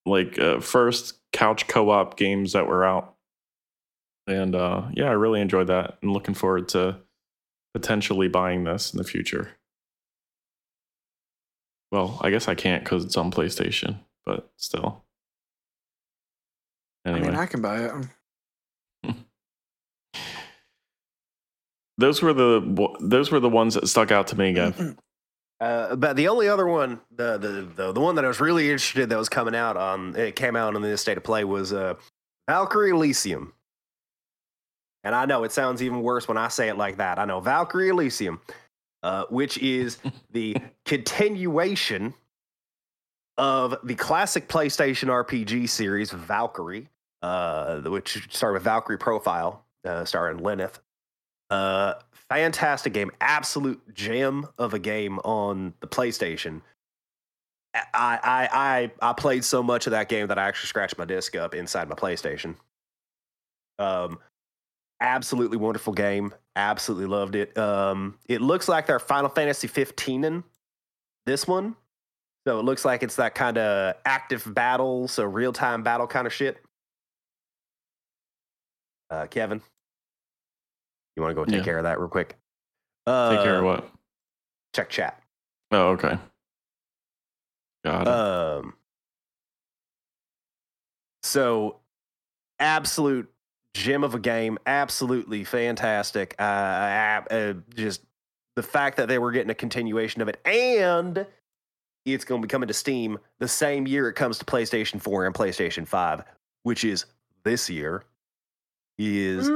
like 0.07 0.39
uh, 0.39 0.59
first 0.59 1.19
couch 1.31 1.67
co-op 1.67 2.17
games 2.17 2.53
that 2.53 2.67
were 2.67 2.83
out. 2.83 3.15
And 4.25 4.55
uh, 4.55 4.87
yeah, 4.93 5.09
I 5.09 5.13
really 5.13 5.41
enjoyed 5.41 5.67
that, 5.67 5.99
and 6.01 6.11
looking 6.11 6.33
forward 6.33 6.69
to 6.69 6.97
potentially 7.75 8.29
buying 8.29 8.63
this 8.63 8.93
in 8.93 8.97
the 8.97 9.03
future. 9.03 9.51
Well, 11.91 12.19
I 12.21 12.29
guess 12.29 12.47
I 12.47 12.55
can't 12.55 12.83
because 12.83 13.05
it's 13.05 13.17
on 13.17 13.31
PlayStation, 13.31 13.99
but 14.25 14.51
still. 14.57 15.03
Anyway. 17.05 17.27
I 17.27 17.31
mean, 17.31 17.39
I 17.39 17.45
can 17.45 17.61
buy 17.61 17.89
it. 19.03 19.13
those 21.97 22.21
were 22.21 22.33
the 22.33 22.95
those 22.99 23.31
were 23.31 23.39
the 23.39 23.49
ones 23.49 23.75
that 23.75 23.87
stuck 23.87 24.11
out 24.11 24.27
to 24.27 24.37
me, 24.37 24.53
Gav. 24.53 24.95
Uh, 25.61 25.95
but 25.95 26.17
the 26.17 26.27
only 26.27 26.49
other 26.49 26.67
one, 26.67 26.99
the, 27.15 27.37
the 27.37 27.67
the 27.75 27.91
the 27.93 28.01
one 28.01 28.15
that 28.15 28.25
I 28.25 28.27
was 28.27 28.41
really 28.41 28.65
interested 28.65 29.09
that 29.09 29.17
was 29.17 29.29
coming 29.29 29.55
out 29.55 29.77
on 29.77 30.15
it 30.15 30.35
came 30.35 30.55
out 30.55 30.75
on 30.75 30.81
the 30.81 30.97
state 30.97 31.17
of 31.17 31.23
play 31.23 31.43
was 31.43 31.71
uh, 31.71 31.93
Valkyrie 32.49 32.91
Elysium. 32.91 33.53
And 35.03 35.13
I 35.13 35.25
know 35.25 35.43
it 35.43 35.51
sounds 35.51 35.83
even 35.83 36.01
worse 36.01 36.27
when 36.27 36.37
I 36.37 36.47
say 36.47 36.67
it 36.67 36.77
like 36.77 36.97
that. 36.97 37.19
I 37.19 37.25
know 37.25 37.39
Valkyrie 37.39 37.89
Elysium, 37.89 38.41
uh, 39.03 39.25
which 39.29 39.57
is 39.57 39.97
the 40.31 40.57
continuation 40.85 42.13
of 43.37 43.75
the 43.83 43.95
classic 43.95 44.47
PlayStation 44.47 45.07
RPG 45.07 45.69
series 45.69 46.11
Valkyrie, 46.11 46.89
uh, 47.21 47.81
which 47.81 48.27
started 48.33 48.53
with 48.53 48.63
Valkyrie 48.63 48.97
Profile, 48.97 49.65
uh, 49.83 50.05
starring 50.05 50.37
Lenneth. 50.37 50.79
Uh, 51.49 51.95
fantastic 52.29 52.93
game, 52.93 53.11
absolute 53.21 53.81
gem 53.93 54.47
of 54.57 54.73
a 54.73 54.79
game 54.79 55.19
on 55.19 55.73
the 55.79 55.87
PlayStation. 55.87 56.61
I, 57.73 57.79
I 57.93 58.49
I 58.51 58.91
I 59.09 59.13
played 59.13 59.43
so 59.43 59.61
much 59.61 59.85
of 59.85 59.91
that 59.91 60.07
game 60.07 60.27
that 60.27 60.39
I 60.39 60.47
actually 60.47 60.67
scratched 60.67 60.97
my 60.97 61.05
disc 61.05 61.35
up 61.35 61.53
inside 61.53 61.89
my 61.89 61.95
PlayStation. 61.95 62.55
Um, 63.77 64.19
absolutely 65.01 65.57
wonderful 65.57 65.93
game. 65.93 66.33
Absolutely 66.55 67.05
loved 67.07 67.35
it. 67.35 67.57
Um, 67.57 68.17
it 68.29 68.41
looks 68.41 68.67
like 68.69 68.87
they're 68.87 68.99
Final 68.99 69.29
Fantasy 69.29 69.67
15 69.67 70.23
in 70.23 70.43
this 71.25 71.47
one. 71.47 71.75
So 72.47 72.59
it 72.59 72.63
looks 72.63 72.85
like 72.85 73.03
it's 73.03 73.15
that 73.17 73.35
kind 73.35 73.57
of 73.57 73.95
active 74.05 74.43
battle, 74.53 75.07
so 75.07 75.23
real 75.23 75.51
time 75.51 75.83
battle 75.83 76.07
kind 76.07 76.27
of 76.27 76.33
shit. 76.33 76.63
Uh, 79.09 79.25
Kevin, 79.27 79.61
you 81.15 81.23
want 81.23 81.31
to 81.31 81.35
go 81.35 81.45
take 81.45 81.55
Yeah. 81.55 81.63
care 81.63 81.77
of 81.77 81.83
that 81.83 81.99
real 81.99 82.07
quick? 82.07 82.37
Uh, 83.07 83.29
Take 83.31 83.41
care 83.43 83.59
of 83.59 83.65
what? 83.65 83.89
Check 84.73 84.89
chat. 84.89 85.21
Oh, 85.71 85.89
okay. 85.89 86.17
Got 87.83 88.01
it. 88.01 88.07
Um, 88.07 88.73
so 91.23 91.79
absolute 92.59 93.31
gem 93.75 94.03
of 94.03 94.15
a 94.15 94.19
game, 94.19 94.57
absolutely 94.65 95.43
fantastic. 95.43 96.33
Uh, 96.39 96.41
uh, 97.29 97.53
just 97.75 98.01
the 98.55 98.63
fact 98.63 98.97
that 98.97 99.07
they 99.07 99.19
were 99.19 99.31
getting 99.31 99.49
a 99.49 99.55
continuation 99.55 100.21
of 100.21 100.29
it, 100.29 100.39
and 100.45 101.27
it's 102.05 102.23
going 102.23 102.41
to 102.41 102.47
be 102.47 102.49
coming 102.49 102.67
to 102.67 102.73
Steam 102.73 103.19
the 103.39 103.47
same 103.47 103.85
year 103.85 104.07
it 104.07 104.13
comes 104.13 104.37
to 104.39 104.45
PlayStation 104.45 105.01
4 105.01 105.25
and 105.25 105.35
PlayStation 105.35 105.85
5, 105.85 106.23
which 106.63 106.85
is 106.85 107.05
this 107.43 107.69
year, 107.69 108.03
is 108.97 109.49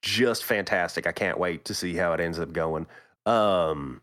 just 0.00 0.44
fantastic. 0.44 1.06
I 1.06 1.12
can't 1.12 1.38
wait 1.38 1.66
to 1.66 1.74
see 1.74 1.94
how 1.94 2.14
it 2.14 2.20
ends 2.20 2.38
up 2.38 2.52
going. 2.52 2.86
Um, 3.26 4.00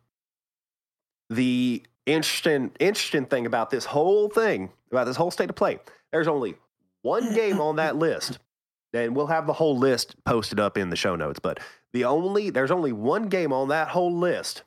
the 1.30 1.82
interesting 2.06 2.72
interesting 2.80 3.26
thing 3.26 3.46
about 3.48 3.72
this 3.72 3.86
whole 3.86 4.30
thing, 4.30 4.70
about 4.92 5.06
this 5.06 5.16
whole 5.16 5.32
state 5.32 5.50
of 5.50 5.56
play, 5.56 5.80
there's 6.12 6.28
only 6.28 6.56
one 7.02 7.34
game 7.34 7.60
on 7.60 7.78
that 7.78 7.96
list, 7.96 8.38
and 8.94 9.16
we'll 9.16 9.28
have 9.28 9.48
the 9.48 9.54
whole 9.54 9.78
list 9.78 10.16
posted 10.26 10.60
up 10.60 10.78
in 10.78 10.90
the 10.90 10.96
show 10.96 11.16
notes. 11.16 11.40
But 11.40 11.60
the 11.94 12.06
only 12.06 12.50
there's 12.50 12.72
only 12.72 12.92
one 12.92 13.28
game 13.30 13.54
on 13.54 13.70
that 13.70 13.90
whole 13.90 14.14
list 14.14 14.64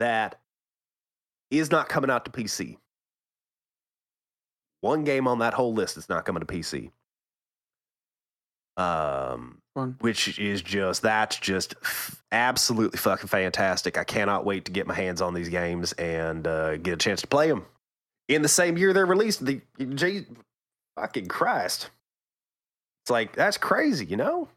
that 0.00 0.40
is 1.50 1.70
not 1.70 1.88
coming 1.88 2.10
out 2.10 2.24
to 2.24 2.30
PC. 2.30 2.76
One 4.80 5.04
game 5.04 5.26
on 5.26 5.38
that 5.38 5.54
whole 5.54 5.72
list 5.72 5.96
is 5.96 6.08
not 6.08 6.24
coming 6.24 6.40
to 6.40 6.46
PC. 6.46 6.90
Um, 8.76 9.62
Fun. 9.74 9.96
which 10.00 10.36
is 10.38 10.60
just 10.60 11.02
that's 11.02 11.38
just 11.38 11.74
f- 11.82 12.22
absolutely 12.32 12.98
fucking 12.98 13.28
fantastic. 13.28 13.96
I 13.96 14.04
cannot 14.04 14.44
wait 14.44 14.64
to 14.64 14.72
get 14.72 14.86
my 14.86 14.94
hands 14.94 15.22
on 15.22 15.32
these 15.32 15.48
games 15.48 15.92
and 15.92 16.46
uh, 16.46 16.76
get 16.78 16.92
a 16.94 16.96
chance 16.96 17.20
to 17.20 17.28
play 17.28 17.48
them 17.48 17.64
in 18.28 18.42
the 18.42 18.48
same 18.48 18.76
year 18.76 18.92
they're 18.92 19.06
released. 19.06 19.44
The 19.44 19.60
fucking 20.96 21.28
Christ, 21.28 21.90
it's 23.04 23.10
like 23.10 23.36
that's 23.36 23.58
crazy, 23.58 24.06
you 24.06 24.16
know. 24.16 24.48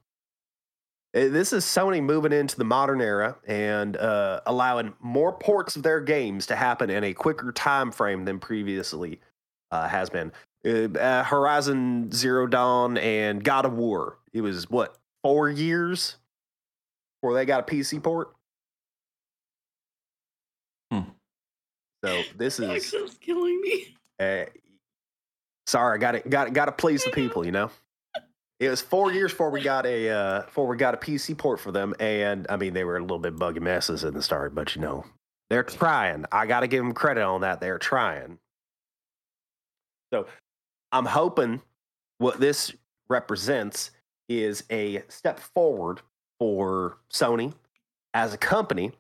Uh, 1.14 1.28
This 1.28 1.52
is 1.52 1.66
Sony 1.66 2.02
moving 2.02 2.32
into 2.32 2.56
the 2.58 2.64
modern 2.64 3.02
era 3.02 3.36
and 3.46 3.98
uh, 3.98 4.40
allowing 4.46 4.94
more 5.02 5.34
ports 5.34 5.76
of 5.76 5.84
their 5.84 6.00
games 6.00 6.46
to 6.48 6.56
happen 6.56 6.90
in 6.90 7.04
a 7.04 7.14
quicker 7.14 7.52
time 7.52 7.92
frame 7.92 8.24
than 8.24 8.40
previously 8.40 9.20
uh, 9.72 9.88
has 9.90 10.10
been. 10.10 10.32
Uh, 10.66 10.98
uh, 10.98 11.24
Horizon 11.26 12.10
Zero 12.14 12.48
Dawn 12.48 12.98
and 12.98 13.44
God 13.44 13.66
of 13.66 13.74
War. 13.74 14.18
It 14.32 14.40
was 14.42 14.70
what 14.70 14.98
four 15.24 15.50
years 15.50 16.16
before 17.22 17.34
they 17.36 17.46
got 17.46 17.70
a 17.70 17.76
PC 17.76 18.02
port. 18.02 18.34
Hmm. 20.92 21.02
So 22.06 22.22
this 22.38 22.60
is 22.62 22.70
Accent's 22.70 23.16
killing 23.16 23.60
me. 23.60 23.96
uh, 24.22 24.46
sorry, 25.66 25.96
I 25.96 25.98
got 26.00 26.16
it, 26.16 26.30
got 26.30 26.54
got 26.54 26.66
to 26.68 26.72
please 26.72 27.04
the 27.04 27.12
people, 27.12 27.46
you 27.46 27.52
know. 27.52 27.70
It 28.60 28.70
was 28.70 28.82
four 28.82 29.12
years 29.14 29.32
before 29.32 29.52
we 29.52 29.62
got 29.62 29.86
a 29.86 30.10
uh, 30.10 30.42
before 30.44 30.66
we 30.68 30.78
got 30.78 30.94
a 30.94 30.98
PC 30.98 31.38
port 31.38 31.60
for 31.60 31.72
them, 31.72 31.94
and 32.00 32.48
I 32.50 32.58
mean 32.58 32.74
they 32.74 32.84
were 32.84 32.98
a 32.98 33.02
little 33.02 33.20
bit 33.20 33.36
buggy 33.36 33.60
messes 33.60 34.04
in 34.04 34.14
the 34.16 34.22
start, 34.24 34.56
but 34.56 34.76
you 34.76 34.82
know 34.82 35.06
they're 35.50 35.64
trying. 35.64 36.26
I 36.32 36.48
got 36.48 36.62
to 36.62 36.68
give 36.68 36.84
them 36.84 36.94
credit 36.94 37.24
on 37.24 37.42
that. 37.42 37.62
They're 37.62 37.78
trying. 37.78 38.40
So 40.12 40.26
I'm 40.92 41.06
hoping 41.06 41.62
what 42.18 42.40
this 42.40 42.74
represents 43.10 43.92
is 44.28 44.64
a 44.72 45.04
step 45.08 45.40
forward 45.40 46.02
for 46.40 46.98
Sony 47.14 47.54
as 48.14 48.34
a 48.34 48.38
company 48.38 48.92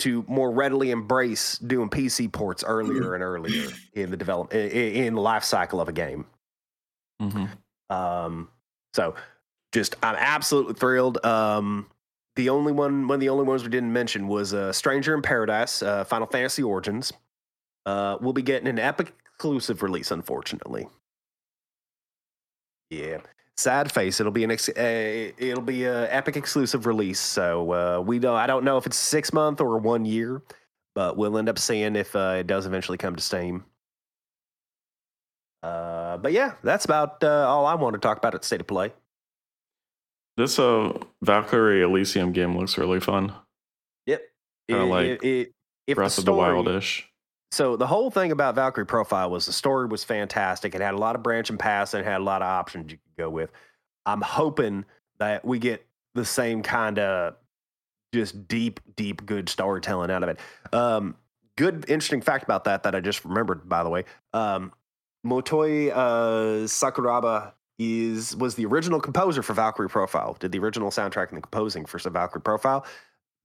to 0.00 0.24
more 0.28 0.50
readily 0.52 0.90
embrace 0.90 1.58
doing 1.58 1.88
PC 1.88 2.30
ports 2.30 2.62
earlier 2.62 3.14
and 3.14 3.22
earlier 3.24 3.68
in 3.94 4.10
the 4.10 4.16
develop 4.16 4.52
i- 4.52 4.56
i- 4.56 4.60
in 4.60 5.14
the 5.14 5.20
life 5.20 5.42
cycle 5.44 5.80
of 5.80 5.88
a 5.88 5.92
game. 5.92 6.26
hmm 7.20 7.46
Um, 7.90 8.48
so 8.94 9.14
just 9.72 9.96
I'm 10.02 10.16
absolutely 10.16 10.74
thrilled. 10.74 11.24
Um, 11.24 11.86
the 12.36 12.50
only 12.50 12.72
one, 12.72 13.08
one 13.08 13.16
of 13.16 13.20
the 13.20 13.28
only 13.28 13.44
ones 13.44 13.64
we 13.64 13.68
didn't 13.68 13.92
mention 13.92 14.28
was 14.28 14.54
uh, 14.54 14.72
Stranger 14.72 15.14
in 15.14 15.22
Paradise, 15.22 15.82
uh, 15.82 16.04
Final 16.04 16.26
Fantasy 16.28 16.62
Origins. 16.62 17.12
Uh, 17.84 18.16
we'll 18.20 18.32
be 18.32 18.42
getting 18.42 18.68
an 18.68 18.78
Epic 18.78 19.12
exclusive 19.26 19.82
release, 19.82 20.10
unfortunately. 20.10 20.86
Yeah, 22.90 23.18
sad 23.56 23.90
face. 23.90 24.20
It'll 24.20 24.32
be 24.32 24.44
an 24.44 24.50
ex- 24.50 24.68
it'll 24.68 25.62
be 25.62 25.84
a 25.84 26.12
Epic 26.12 26.36
exclusive 26.36 26.86
release. 26.86 27.20
So 27.20 27.72
uh, 27.72 28.00
we 28.00 28.18
don't. 28.18 28.36
I 28.36 28.46
don't 28.46 28.64
know 28.64 28.76
if 28.76 28.86
it's 28.86 28.96
six 28.96 29.32
month 29.32 29.60
or 29.60 29.78
one 29.78 30.04
year, 30.04 30.42
but 30.94 31.16
we'll 31.16 31.38
end 31.38 31.48
up 31.48 31.58
seeing 31.58 31.96
if 31.96 32.14
uh, 32.16 32.36
it 32.38 32.46
does 32.46 32.66
eventually 32.66 32.98
come 32.98 33.16
to 33.16 33.22
Steam. 33.22 33.64
Uh, 35.62 36.16
but 36.18 36.32
yeah, 36.32 36.54
that's 36.62 36.84
about 36.84 37.22
uh, 37.24 37.46
all 37.48 37.66
I 37.66 37.74
want 37.74 37.94
to 37.94 37.98
talk 38.00 38.18
about 38.18 38.34
at 38.34 38.44
State 38.44 38.60
of 38.60 38.66
Play. 38.66 38.92
This 40.36 40.58
uh 40.58 40.96
Valkyrie 41.22 41.82
Elysium 41.82 42.32
game 42.32 42.56
looks 42.56 42.78
really 42.78 43.00
fun. 43.00 43.32
Yep. 44.06 44.22
Kinda 44.68 44.84
like 44.84 45.06
it- 45.06 45.24
it- 45.24 45.52
if 45.88 45.96
Breath 45.96 46.14
the 46.16 46.20
of 46.22 46.26
the 46.26 46.32
story- 46.32 46.54
Wildish. 46.62 47.04
So 47.50 47.76
the 47.76 47.86
whole 47.86 48.10
thing 48.10 48.30
about 48.30 48.54
Valkyrie 48.54 48.84
Profile 48.86 49.30
was 49.30 49.46
the 49.46 49.52
story 49.54 49.86
was 49.86 50.04
fantastic. 50.04 50.74
It 50.74 50.82
had 50.82 50.92
a 50.94 50.98
lot 50.98 51.16
of 51.16 51.22
branch 51.22 51.48
and 51.48 51.58
pass 51.58 51.94
and 51.94 52.04
had 52.04 52.20
a 52.20 52.24
lot 52.24 52.42
of 52.42 52.46
options 52.46 52.92
you 52.92 52.98
could 52.98 53.16
go 53.16 53.30
with. 53.30 53.50
I'm 54.04 54.20
hoping 54.20 54.84
that 55.18 55.44
we 55.46 55.58
get 55.58 55.84
the 56.14 56.26
same 56.26 56.62
kind 56.62 56.98
of 56.98 57.36
just 58.14 58.46
deep, 58.48 58.80
deep, 58.96 59.24
good 59.24 59.48
storytelling 59.48 60.10
out 60.10 60.22
of 60.22 60.28
it. 60.28 60.38
Um, 60.74 61.16
good, 61.56 61.86
interesting 61.88 62.20
fact 62.20 62.44
about 62.44 62.64
that 62.64 62.82
that 62.82 62.94
I 62.94 63.00
just 63.00 63.24
remembered, 63.24 63.66
by 63.68 63.82
the 63.82 63.88
way. 63.90 64.04
Um, 64.34 64.72
Motoi 65.28 65.90
uh, 65.90 66.66
Sakuraba 66.66 67.52
is 67.78 68.34
was 68.36 68.54
the 68.54 68.66
original 68.66 69.00
composer 69.00 69.42
for 69.42 69.52
Valkyrie 69.52 69.88
Profile. 69.88 70.36
Did 70.40 70.52
the 70.52 70.58
original 70.58 70.90
soundtrack 70.90 71.28
and 71.28 71.36
the 71.36 71.42
composing 71.42 71.84
for 71.84 71.98
Valkyrie 71.98 72.42
Profile. 72.42 72.84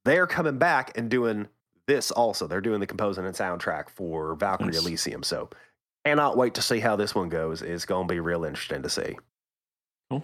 They're 0.06 0.28
coming 0.28 0.58
back 0.58 0.98
and 0.98 1.10
doing 1.10 1.48
this 1.88 2.12
also. 2.12 2.48
They're 2.48 2.62
doing 2.62 2.80
the 2.80 2.88
composing 2.88 3.26
and 3.26 3.36
soundtrack 3.36 3.90
for 3.90 4.36
Valkyrie 4.36 4.72
Nice. 4.72 4.82
Elysium. 4.82 5.24
So 5.24 5.50
cannot 6.06 6.36
wait 6.36 6.54
to 6.56 6.62
see 6.62 6.80
how 6.80 6.96
this 6.96 7.14
one 7.14 7.30
goes. 7.30 7.62
It's 7.62 7.86
going 7.86 8.08
to 8.08 8.14
be 8.14 8.20
real 8.20 8.44
interesting 8.44 8.82
to 8.82 8.90
see. 8.90 9.18
Cool. 10.10 10.24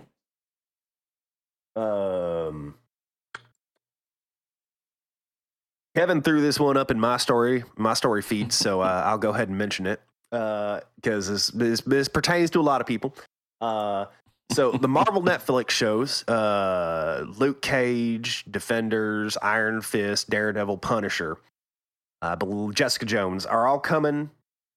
Um, 1.76 2.76
Kevin 5.96 6.22
threw 6.22 6.42
this 6.42 6.60
one 6.60 6.76
up 6.76 6.92
in 6.92 7.00
my 7.00 7.18
story, 7.18 7.64
my 7.78 7.94
story 7.94 8.22
feed, 8.22 8.52
so 8.52 8.82
uh, 8.82 9.04
I'll 9.06 9.18
go 9.18 9.30
ahead 9.30 9.48
and 9.48 9.58
mention 9.58 9.86
it 9.86 10.02
because 10.32 11.28
this, 11.28 11.48
this 11.48 11.82
this 11.82 12.08
pertains 12.08 12.50
to 12.52 12.60
a 12.60 12.62
lot 12.62 12.82
of 12.82 12.88
people. 12.88 13.16
Uh, 13.62 14.06
so 14.52 14.72
the 14.72 14.88
Marvel 15.00 15.22
Netflix 15.22 15.70
shows, 15.72 16.28
uh, 16.28 17.26
Luke 17.38 17.62
Cage, 17.62 18.46
Defenders, 18.50 19.38
Iron 19.42 19.82
Fist, 19.82 20.30
Daredevil, 20.30 20.78
Punisher, 20.78 21.38
believe 22.38 22.76
Jessica 22.76 23.06
Jones 23.06 23.46
are 23.46 23.68
all 23.68 23.80
coming 23.80 24.30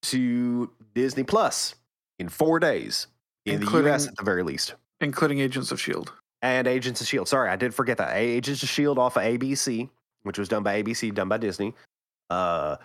to 0.05 0.71
Disney 0.95 1.23
Plus 1.23 1.75
in 2.19 2.29
four 2.29 2.59
days 2.59 3.07
in 3.47 3.55
Including- 3.63 3.85
the 3.85 3.91
US 3.95 4.07
at 4.09 4.17
the 4.17 4.25
very 4.25 4.43
least. 4.43 4.75
including 5.01 5.41
Agents 5.41 5.73
of 5.73 5.81
Shield. 5.81 6.13
And 6.43 6.67
Agents 6.67 7.01
of 7.01 7.07
Shield. 7.07 7.29
Sorry, 7.29 7.49
I 7.49 7.57
did 7.57 7.73
forget 7.75 7.99
that. 7.99 8.17
Agents 8.17 8.63
of 8.63 8.69
Shield 8.69 8.99
off 8.99 9.17
of 9.17 9.23
ABC, 9.23 9.89
which 10.25 10.39
was 10.39 10.49
done 10.49 10.63
by 10.65 10.83
ABC, 10.83 11.15
done 11.15 11.29
by 11.29 11.39
Disney, 11.39 11.73
uh, 12.31 12.77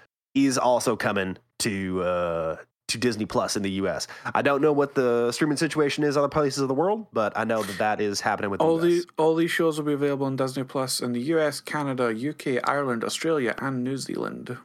is 0.45 0.57
also 0.57 0.95
coming 0.95 1.37
to 1.59 2.01
uh, 2.03 2.55
to 2.89 2.97
Disney 2.97 3.25
Plus 3.25 3.57
in 3.57 3.63
the 3.63 3.71
US. 3.71 4.07
I 4.33 4.41
don't 4.41 4.61
know 4.61 4.71
what 4.71 4.95
the 4.95 5.31
streaming 5.31 5.57
situation 5.57 6.03
is 6.03 6.15
other 6.15 6.29
places 6.29 6.61
of 6.61 6.67
the 6.69 6.73
world, 6.73 7.07
but 7.11 7.33
I 7.37 7.43
know 7.43 7.63
that 7.63 7.77
that 7.79 7.99
is 8.01 8.21
happening 8.21 8.49
with 8.49 8.61
All 8.61 8.77
the 8.77 8.99
US. 8.99 9.05
all 9.17 9.35
these 9.35 9.51
shows 9.51 9.77
will 9.77 9.85
be 9.85 9.93
available 9.93 10.25
on 10.25 10.35
Disney 10.37 10.63
Plus 10.63 11.01
in 11.01 11.11
the 11.11 11.19
US, 11.33 11.59
Canada, 11.59 12.05
UK, 12.29 12.61
Ireland, 12.63 13.03
Australia, 13.03 13.55
and 13.57 13.83
New 13.83 13.97
Zealand. 13.97 14.57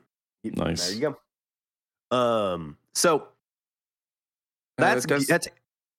Nice. 0.45 0.87
There 0.87 0.95
you 0.97 1.17
go. 2.11 2.17
Um, 2.17 2.77
so 2.95 3.29
Uh, 4.79 4.95
that's 4.95 5.27
that's 5.27 5.49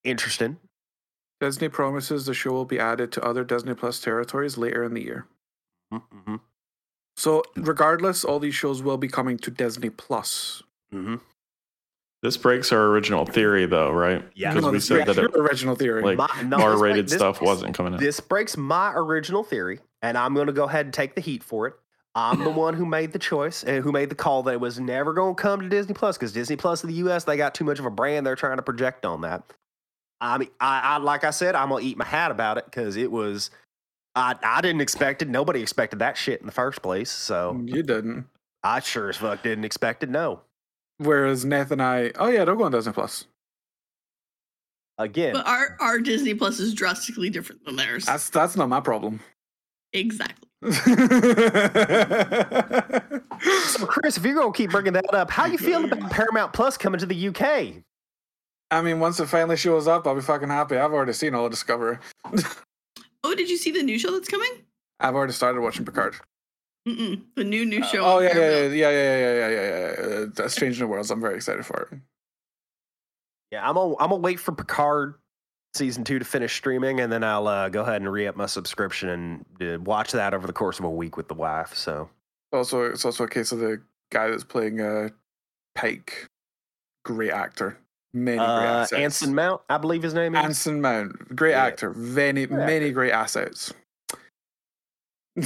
interesting. 0.04 0.58
Disney 1.40 1.68
promises 1.68 2.26
the 2.26 2.34
show 2.34 2.52
will 2.52 2.66
be 2.66 2.80
added 2.80 3.12
to 3.14 3.22
other 3.24 3.44
Disney 3.44 3.74
Plus 3.74 4.00
territories 4.00 4.58
later 4.58 4.84
in 4.84 4.94
the 4.94 5.04
year. 5.04 5.28
Mm-hmm. 5.94 6.36
So, 7.16 7.44
regardless, 7.56 8.24
all 8.26 8.40
these 8.40 8.56
shows 8.56 8.82
will 8.82 8.98
be 8.98 9.08
coming 9.08 9.38
to 9.40 9.52
Disney 9.52 9.90
Plus. 9.90 10.64
Mm-hmm. 10.94 11.16
This 12.22 12.38
breaks 12.38 12.72
our 12.72 12.86
original 12.88 13.26
theory, 13.26 13.66
though, 13.66 13.92
right? 13.92 14.24
Yeah. 14.34 14.52
because 14.52 14.64
No, 14.66 14.72
we 14.72 14.80
said 14.80 15.06
breaks 15.06 15.16
that 15.18 15.26
it, 15.26 15.36
original 15.36 15.76
theory. 15.76 16.02
like, 16.02 16.18
My, 16.18 16.42
no, 16.44 16.58
R-rated 16.58 16.80
break- 16.96 17.06
this 17.08 17.14
stuff 17.20 17.40
breaks- 17.40 17.48
wasn't 17.48 17.76
coming 17.76 17.94
out. 17.94 18.00
This 18.00 18.20
breaks 18.20 18.56
my 18.58 18.94
original 18.96 19.44
theory, 19.44 19.80
and 20.02 20.18
I'm 20.18 20.34
going 20.34 20.48
to 20.48 20.54
go 20.54 20.64
ahead 20.64 20.86
and 20.86 20.94
take 20.94 21.16
the 21.16 21.22
heat 21.22 21.44
for 21.44 21.68
it. 21.68 21.74
I'm 22.16 22.44
the 22.44 22.50
one 22.52 22.76
who 22.76 22.86
made 22.86 23.12
the 23.12 23.20
choice 23.20 23.64
and 23.64 23.84
who 23.84 23.92
made 23.92 24.10
the 24.10 24.16
call 24.16 24.44
that 24.44 24.54
it 24.54 24.60
was 24.62 24.80
never 24.80 25.14
going 25.14 25.36
to 25.36 25.42
come 25.42 25.62
to 25.62 25.70
Disney 25.70 25.94
Plus 25.94 26.18
because 26.18 26.32
Disney 26.32 26.56
Plus 26.56 26.84
in 26.84 26.90
the 26.90 26.96
U.S. 26.98 27.26
they 27.26 27.36
got 27.38 27.54
too 27.54 27.66
much 27.66 27.80
of 27.80 27.86
a 27.86 27.90
brand 27.92 28.26
they're 28.26 28.36
trying 28.36 28.58
to 28.58 28.64
project 28.64 29.06
on 29.06 29.22
that. 29.22 29.44
I 30.22 30.38
mean, 30.38 30.50
I, 30.62 30.80
I 30.80 30.98
like 31.00 31.26
I 31.26 31.32
said, 31.32 31.54
I'm 31.56 31.70
gonna 31.70 31.84
eat 31.84 31.98
my 31.98 32.06
hat 32.06 32.32
about 32.32 32.58
it 32.58 32.66
because 32.66 32.96
it 32.96 33.12
was. 33.12 33.52
I 34.16 34.36
I 34.44 34.62
didn't 34.62 34.82
expect 34.82 35.22
it. 35.22 35.28
Nobody 35.30 35.62
expected 35.62 36.00
that 36.00 36.18
shit 36.18 36.40
in 36.40 36.46
the 36.46 36.52
first 36.52 36.82
place. 36.82 37.10
So 37.12 37.60
you 37.66 37.84
didn't. 37.84 38.26
I 38.64 38.80
sure 38.80 39.10
as 39.10 39.18
fuck 39.18 39.44
didn't 39.44 39.66
expect 39.66 40.04
it. 40.04 40.10
No. 40.10 40.42
Whereas 40.98 41.44
Nathan 41.44 41.80
and 41.80 41.82
I, 41.82 42.12
oh 42.18 42.30
yeah, 42.30 42.46
they'll 42.46 42.56
go 42.56 42.64
on 42.64 42.72
Disney 42.72 42.94
Plus. 42.94 43.26
Again, 45.00 45.34
But 45.34 45.48
our 45.48 45.76
our 45.80 46.00
Disney 46.00 46.36
Plus 46.36 46.60
is 46.60 46.74
drastically 46.76 47.30
different 47.32 47.66
than 47.66 47.76
theirs. 47.76 48.06
That's 48.06 48.30
that's 48.30 48.56
not 48.56 48.70
my 48.70 48.80
problem. 48.80 49.20
exactly. 49.92 50.48
so 50.72 50.72
Chris, 53.86 54.18
if 54.18 54.24
you're 54.24 54.36
gonna 54.36 54.54
keep 54.54 54.70
bringing 54.72 54.94
that 54.94 55.14
up, 55.14 55.30
how 55.32 55.46
you 55.46 55.58
feeling 55.58 55.92
about 55.92 56.12
Paramount 56.12 56.54
Plus 56.54 56.78
coming 56.78 57.00
to 57.00 57.06
the 57.06 57.28
UK? 57.30 57.84
I 58.72 58.82
mean, 58.82 59.00
once 59.00 59.20
it 59.20 59.26
finally 59.28 59.58
shows 59.58 59.88
up, 59.88 60.08
I'll 60.08 60.16
be 60.16 60.22
fucking 60.22 60.48
happy. 60.50 60.78
I've 60.78 60.94
already 60.94 61.14
seen 61.14 61.36
all 61.36 61.46
of 61.46 61.52
Discovery. 61.52 61.98
Oh, 63.24 63.36
did 63.36 63.50
you 63.50 63.58
see 63.58 63.72
the 63.72 63.84
new 63.84 63.98
show 63.98 64.12
that's 64.12 64.28
coming? 64.28 64.50
I've 65.00 65.16
already 65.16 65.34
started 65.34 65.62
watching 65.62 65.86
Picard. 65.86 66.16
Mm-mm, 66.88 67.22
the 67.36 67.44
new 67.46 67.66
new 67.66 67.82
show. 67.86 68.04
oh 68.04 68.20
yeah, 68.20 68.38
yeah, 68.38 68.50
yeah, 68.50 68.68
yeah, 68.68 68.90
yeah, 68.90 69.18
yeah, 69.18 69.34
yeah, 69.34 69.50
yeah, 69.50 69.94
yeah. 70.10 70.16
Uh, 70.18 70.26
That's 70.36 70.54
Strange 70.54 70.80
New 70.82 70.88
Worlds. 70.88 71.12
I'm 71.12 71.22
very 71.22 71.36
excited 71.36 71.66
for 71.66 71.88
it. 71.92 72.00
Yeah, 73.52 73.68
I'm 73.68 73.76
gonna 73.76 73.94
I'm 74.00 74.10
gonna 74.10 74.18
wait 74.18 74.40
for 74.40 74.52
Picard 74.52 75.16
season 75.76 76.04
two 76.04 76.20
to 76.20 76.26
finish 76.26 76.54
streaming, 76.54 77.00
and 77.00 77.10
then 77.12 77.24
I'll 77.24 77.48
uh, 77.48 77.70
go 77.70 77.84
ahead 77.84 78.02
and 78.02 78.12
re 78.12 78.28
up 78.28 78.36
my 78.36 78.48
subscription 78.48 79.10
and 79.10 79.46
uh, 79.62 79.80
watch 79.80 80.12
that 80.12 80.34
over 80.34 80.46
the 80.46 80.52
course 80.54 80.78
of 80.80 80.84
a 80.86 80.90
week 80.90 81.16
with 81.16 81.30
the 81.30 81.36
wife. 81.36 81.74
So 81.74 82.10
Also, 82.52 82.82
it's 82.84 83.06
also 83.06 83.24
a 83.24 83.30
case 83.30 83.54
of 83.54 83.60
the 83.60 83.82
guy 84.12 84.30
that's 84.30 84.44
playing 84.44 84.82
uh, 84.82 85.10
Pike. 85.76 86.28
Great 87.06 87.32
actor. 87.32 87.78
Many 88.14 88.38
great 88.38 88.46
uh, 88.46 88.62
assets. 88.82 88.94
Anson 88.94 89.34
Mount, 89.36 89.62
I 89.70 89.78
believe 89.78 90.04
his 90.04 90.14
name 90.14 90.36
is. 90.36 90.44
Anson 90.46 90.82
Mount. 90.82 91.36
Great 91.36 91.52
Yeah. 91.52 91.66
actor. 91.66 91.94
Many, 91.96 92.46
Good 92.46 92.58
many 92.58 92.86
actor. 92.86 92.94
great 92.94 93.12
assets. 93.12 93.74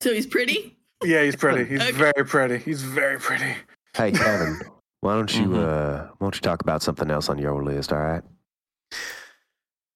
So 0.00 0.12
he's 0.14 0.26
pretty. 0.26 0.76
yeah, 1.02 1.24
he's 1.24 1.34
pretty. 1.34 1.64
He's 1.64 1.80
Okay. 1.82 1.90
very 1.90 2.24
pretty. 2.24 2.58
He's 2.58 2.82
very 2.82 3.18
pretty. 3.18 3.52
Hey 3.96 4.12
Kevin, 4.12 4.60
why 5.00 5.14
don't 5.14 5.34
you 5.34 5.48
Mhm. 5.48 5.56
uh, 5.58 6.06
why 6.18 6.24
don't 6.26 6.34
you 6.36 6.40
talk 6.40 6.62
about 6.62 6.82
something 6.82 7.10
else 7.10 7.28
on 7.28 7.36
your 7.38 7.64
list? 7.64 7.92
All 7.92 7.98
right. 7.98 8.22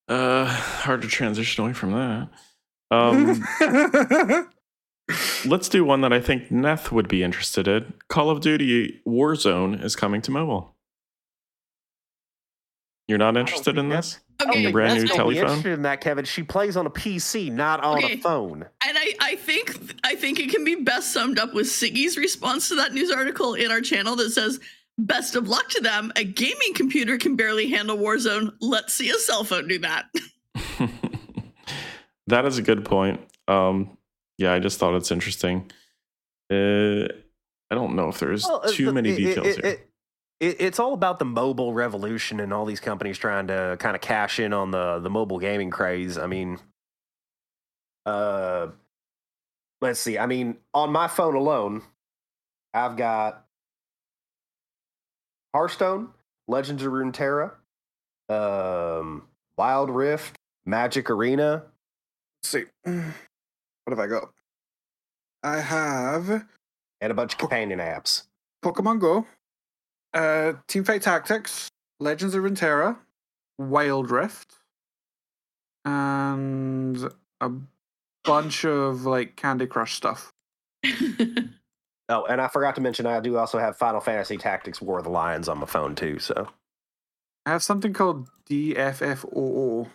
Uh, 0.08 0.44
hard 0.46 1.02
to 1.02 1.08
transition 1.08 1.62
away 1.64 1.72
from 1.72 1.92
that. 1.92 2.28
Um, 2.90 3.42
let's 5.44 5.68
do 5.68 5.84
one 5.84 6.00
that 6.02 6.12
I 6.12 6.20
think 6.20 6.48
Neth 6.48 6.90
would 6.92 7.08
be 7.08 7.22
interested 7.22 7.66
in. 7.68 7.92
Call 8.08 8.30
of 8.30 8.40
Duty 8.40 9.00
Warzone 9.06 9.82
is 9.82 9.96
coming 9.96 10.22
to 10.22 10.30
mobile. 10.30 10.76
You're 13.08 13.18
not 13.18 13.36
interested 13.36 13.76
in 13.78 13.88
this? 13.88 14.20
Okay, 14.40 14.60
your 14.62 14.72
brand 14.72 14.92
That's 14.92 15.02
new 15.02 15.08
gonna 15.08 15.28
be 15.28 15.34
telephone? 15.34 15.50
interested 15.58 15.72
in 15.74 15.82
that, 15.82 16.00
Kevin. 16.00 16.24
She 16.24 16.42
plays 16.42 16.76
on 16.76 16.86
a 16.86 16.90
PC, 16.90 17.50
not 17.52 17.82
on 17.82 17.98
Okay. 17.98 18.14
a 18.14 18.18
phone. 18.18 18.64
And 18.86 18.96
I, 18.98 19.14
I 19.20 19.36
think 19.36 19.96
I 20.04 20.14
think 20.14 20.40
it 20.40 20.50
can 20.50 20.64
be 20.64 20.76
best 20.76 21.12
summed 21.12 21.38
up 21.38 21.52
with 21.52 21.66
Siggy's 21.66 22.16
response 22.16 22.68
to 22.68 22.74
that 22.76 22.94
news 22.94 23.10
article 23.10 23.54
in 23.54 23.70
our 23.70 23.80
channel 23.80 24.16
that 24.16 24.30
says, 24.30 24.60
"Best 24.98 25.36
of 25.36 25.48
luck 25.48 25.68
to 25.70 25.80
them. 25.80 26.12
A 26.16 26.24
gaming 26.24 26.74
computer 26.74 27.18
can 27.18 27.36
barely 27.36 27.68
handle 27.68 27.98
Warzone. 27.98 28.52
Let's 28.60 28.94
see 28.94 29.10
a 29.10 29.14
cell 29.18 29.44
phone 29.44 29.68
do 29.68 29.78
that." 29.80 30.06
that 32.28 32.44
is 32.46 32.58
a 32.58 32.62
good 32.62 32.84
point. 32.84 33.20
Um, 33.48 33.96
yeah, 34.42 34.52
I 34.52 34.58
just 34.58 34.78
thought 34.78 34.94
it's 34.94 35.10
interesting. 35.10 35.70
Uh, 36.50 37.04
I 37.70 37.74
don't 37.74 37.94
know 37.96 38.08
if 38.08 38.18
there's 38.18 38.44
Well, 38.44 38.60
uh, 38.64 38.68
too 38.72 38.86
the- 38.86 38.92
many 38.92 39.14
details 39.16 39.46
it- 39.46 39.64
here. 39.64 39.72
it- 39.74 39.88
it- 40.40 40.60
it's 40.60 40.78
all 40.80 40.92
about 40.92 41.18
the 41.18 41.24
mobile 41.24 41.72
revolution 41.72 42.40
and 42.40 42.52
all 42.52 42.64
these 42.64 42.80
companies 42.80 43.16
trying 43.16 43.46
to 43.46 43.76
kind 43.78 43.94
of 43.96 44.02
cash 44.02 44.38
in 44.40 44.52
on 44.52 44.70
the 44.72 44.98
the 44.98 45.08
mobile 45.08 45.38
gaming 45.38 45.70
craze. 45.70 46.18
I 46.18 46.26
mean, 46.26 46.58
uh, 48.04 48.68
let's 49.80 50.00
see. 50.00 50.18
I 50.18 50.26
mean, 50.26 50.58
on 50.74 50.90
my 50.92 51.06
phone 51.08 51.36
alone, 51.36 51.82
I've 52.74 52.96
got 52.96 53.46
Hearthstone, 55.54 56.12
Legends 56.48 56.82
of 56.82 56.92
Runeterra, 56.92 57.52
um, 58.28 59.28
Wild 59.56 59.90
Rift, 59.90 60.36
Magic 60.64 61.08
Arena. 61.10 61.64
Let's 62.42 62.48
see. 62.50 62.64
What 63.84 63.96
have 63.96 63.98
I 63.98 64.06
got? 64.06 64.32
I 65.42 65.58
have 65.58 66.46
And 67.00 67.10
a 67.10 67.14
bunch 67.14 67.32
of 67.34 67.38
companion 67.38 67.80
apps. 67.80 68.24
Pokemon 68.64 69.00
Go, 69.00 69.26
uh, 70.14 70.52
Teamfight 70.68 71.02
Tactics, 71.02 71.68
Legends 71.98 72.34
of 72.34 72.44
Runeterra, 72.44 72.96
Wild 73.58 74.10
Rift, 74.10 74.54
and 75.84 77.08
a 77.40 77.50
bunch 78.22 78.64
of 78.64 79.04
like 79.04 79.34
Candy 79.34 79.66
Crush 79.66 79.94
stuff. 79.94 80.32
Oh, 82.08 82.26
and 82.26 82.42
I 82.42 82.48
forgot 82.48 82.74
to 82.74 82.82
mention, 82.82 83.06
I 83.06 83.20
do 83.20 83.38
also 83.38 83.58
have 83.58 83.78
Final 83.78 84.00
Fantasy 84.00 84.36
Tactics 84.36 84.82
War 84.82 84.98
of 84.98 85.04
the 85.04 85.10
Lions 85.10 85.48
on 85.48 85.58
my 85.58 85.66
phone 85.66 85.94
too. 85.94 86.18
So 86.18 86.46
I 87.46 87.50
have 87.50 87.62
something 87.62 87.94
called 87.94 88.28
DFFOO. 88.50 89.88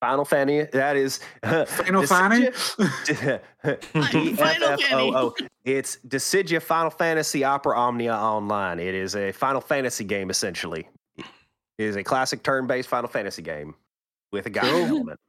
Final 0.00 0.24
Fantasy, 0.24 0.68
that 0.72 0.96
is 0.96 1.20
Final 1.42 2.06
Fanny? 2.06 2.50
Final 2.50 3.40
DFFOO. 3.64 5.32
It's 5.64 5.98
Dissidia 6.06 6.60
Final 6.62 6.90
Fantasy 6.90 7.44
Opera 7.44 7.76
Omnia 7.78 8.14
Online. 8.14 8.78
It 8.78 8.94
is 8.94 9.16
a 9.16 9.32
Final 9.32 9.60
Fantasy 9.60 10.04
game 10.04 10.28
essentially. 10.30 10.88
It 11.16 11.24
is 11.84 11.96
a 11.96 12.04
classic 12.04 12.42
turn-based 12.42 12.88
Final 12.88 13.08
Fantasy 13.08 13.42
game 13.42 13.74
with 14.32 14.46
a 14.46 14.50
guiding 14.50 14.70
Cool. 14.86 14.96
element. 14.96 15.20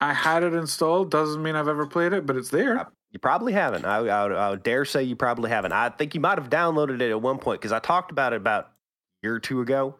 I 0.00 0.12
had 0.14 0.42
it 0.44 0.54
installed. 0.54 1.10
Doesn't 1.10 1.42
mean 1.42 1.56
I've 1.56 1.68
ever 1.68 1.86
played 1.86 2.12
it, 2.12 2.24
but 2.26 2.36
it's 2.36 2.50
there. 2.50 2.86
You 3.10 3.18
probably 3.18 3.52
haven't. 3.52 3.84
I, 3.84 3.96
I, 3.98 4.22
would- 4.26 4.36
I 4.36 4.50
would 4.50 4.62
dare 4.62 4.84
say 4.84 5.02
you 5.02 5.16
probably 5.16 5.50
haven't. 5.50 5.72
I 5.72 5.88
think 5.90 6.14
you 6.14 6.20
might 6.20 6.38
have 6.38 6.48
downloaded 6.50 7.00
it 7.00 7.10
at 7.10 7.20
one 7.20 7.38
point 7.38 7.60
because 7.60 7.72
I 7.72 7.78
talked 7.80 8.10
about 8.10 8.32
it 8.32 8.36
about 8.36 8.64
a 8.64 9.26
year 9.26 9.34
or 9.34 9.40
two 9.40 9.60
ago 9.60 9.94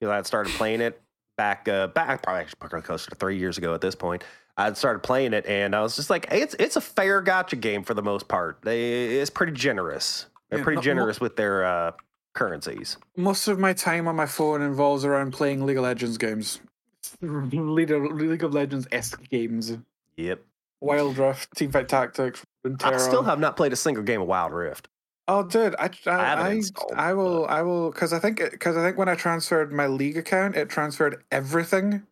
because 0.00 0.10
I 0.12 0.16
had 0.16 0.26
started 0.26 0.52
playing 0.54 0.80
it 0.80 1.00
back 1.36 1.68
uh, 1.68 1.88
back 1.88 2.22
probably 2.22 2.46
probably 2.58 2.82
closer 2.82 3.10
to 3.10 3.16
three 3.16 3.38
years 3.38 3.58
ago 3.58 3.74
at 3.74 3.80
this 3.80 3.94
point. 3.94 4.24
I 4.56 4.72
started 4.74 5.00
playing 5.02 5.32
it 5.32 5.46
and 5.46 5.74
I 5.74 5.82
was 5.82 5.96
just 5.96 6.10
like, 6.10 6.28
it's 6.30 6.54
it's 6.60 6.76
a 6.76 6.80
fair 6.80 7.22
gacha 7.22 7.60
game 7.60 7.82
for 7.82 7.94
the 7.94 8.02
most 8.02 8.28
part. 8.28 8.58
They, 8.62 9.16
it's 9.18 9.30
pretty 9.30 9.52
generous. 9.52 10.26
They're 10.48 10.60
Yeah, 10.60 10.64
pretty 10.64 10.76
no- 10.76 10.80
mo- 10.80 10.84
generous 10.84 11.20
with 11.20 11.34
their 11.36 11.64
uh, 11.64 11.92
currencies. 12.34 12.96
Most 13.16 13.48
of 13.48 13.58
my 13.58 13.72
time 13.72 14.06
on 14.06 14.14
my 14.16 14.26
phone 14.26 14.62
involves 14.62 15.04
around 15.04 15.32
playing 15.32 15.66
League 15.66 15.76
of 15.76 15.82
Legends 15.82 16.18
games. 16.18 16.60
League 17.20 17.90
of, 17.90 18.02
League 18.12 18.44
of 18.44 18.54
Legends 18.54 18.86
esque 18.92 19.28
games. 19.28 19.76
Yep. 20.16 20.40
Wild 20.80 21.16
Rift, 21.18 21.54
Teamfight 21.56 21.88
Tactics, 21.88 22.44
Runeterra. 22.64 22.92
I 22.92 22.96
still 22.98 23.22
have 23.22 23.38
not 23.40 23.56
played 23.56 23.72
a 23.72 23.76
single 23.76 24.02
game 24.04 24.20
of 24.20 24.28
Wild 24.28 24.52
Rift. 24.52 24.88
Oh, 25.26 25.42
dude, 25.42 25.74
I 25.78 25.88
I, 26.06 26.10
I 26.10 26.62
I, 26.94 27.14
will 27.14 27.46
I 27.46 27.62
will 27.62 27.90
because 27.90 28.12
I 28.12 28.18
think 28.18 28.42
because 28.50 28.76
I 28.76 28.84
think 28.84 28.98
when 28.98 29.08
I 29.08 29.14
transferred 29.14 29.72
my 29.72 29.86
league 29.86 30.18
account, 30.18 30.54
it 30.54 30.68
transferred 30.68 31.24
everything 31.30 32.02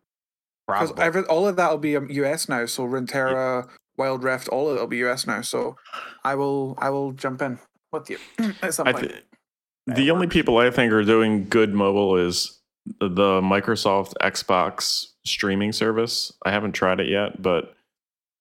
because 0.67 0.93
every 0.97 1.23
all 1.25 1.47
of 1.47 1.55
that 1.57 1.69
will 1.69 1.77
be 1.77 1.95
um, 1.95 2.09
US 2.09 2.49
now. 2.49 2.65
So 2.65 2.87
Runeterra, 2.87 3.67
Wild 3.97 4.23
Rift, 4.23 4.47
all 4.49 4.69
of 4.69 4.77
it 4.77 4.79
will 4.79 4.87
be 4.87 5.03
US 5.05 5.27
now. 5.27 5.41
So 5.41 5.75
I 6.23 6.33
will 6.33 6.75
I 6.79 6.89
will 6.89 7.11
jump 7.11 7.41
in 7.43 7.59
with 7.91 8.09
you 8.09 8.17
at 8.63 8.73
some 8.73 8.87
I 8.87 8.93
point. 8.93 9.09
th- 9.09 9.23
the 9.85 10.11
only 10.11 10.27
people 10.27 10.57
I 10.57 10.71
think 10.71 10.91
are 10.91 11.03
doing 11.03 11.47
good 11.49 11.73
mobile 11.73 12.15
is 12.15 12.59
the 12.99 13.41
Microsoft 13.41 14.13
Xbox 14.21 15.07
streaming 15.25 15.71
service. 15.71 16.33
I 16.45 16.51
haven't 16.51 16.71
tried 16.71 16.99
it 16.99 17.09
yet, 17.09 17.41
but 17.41 17.75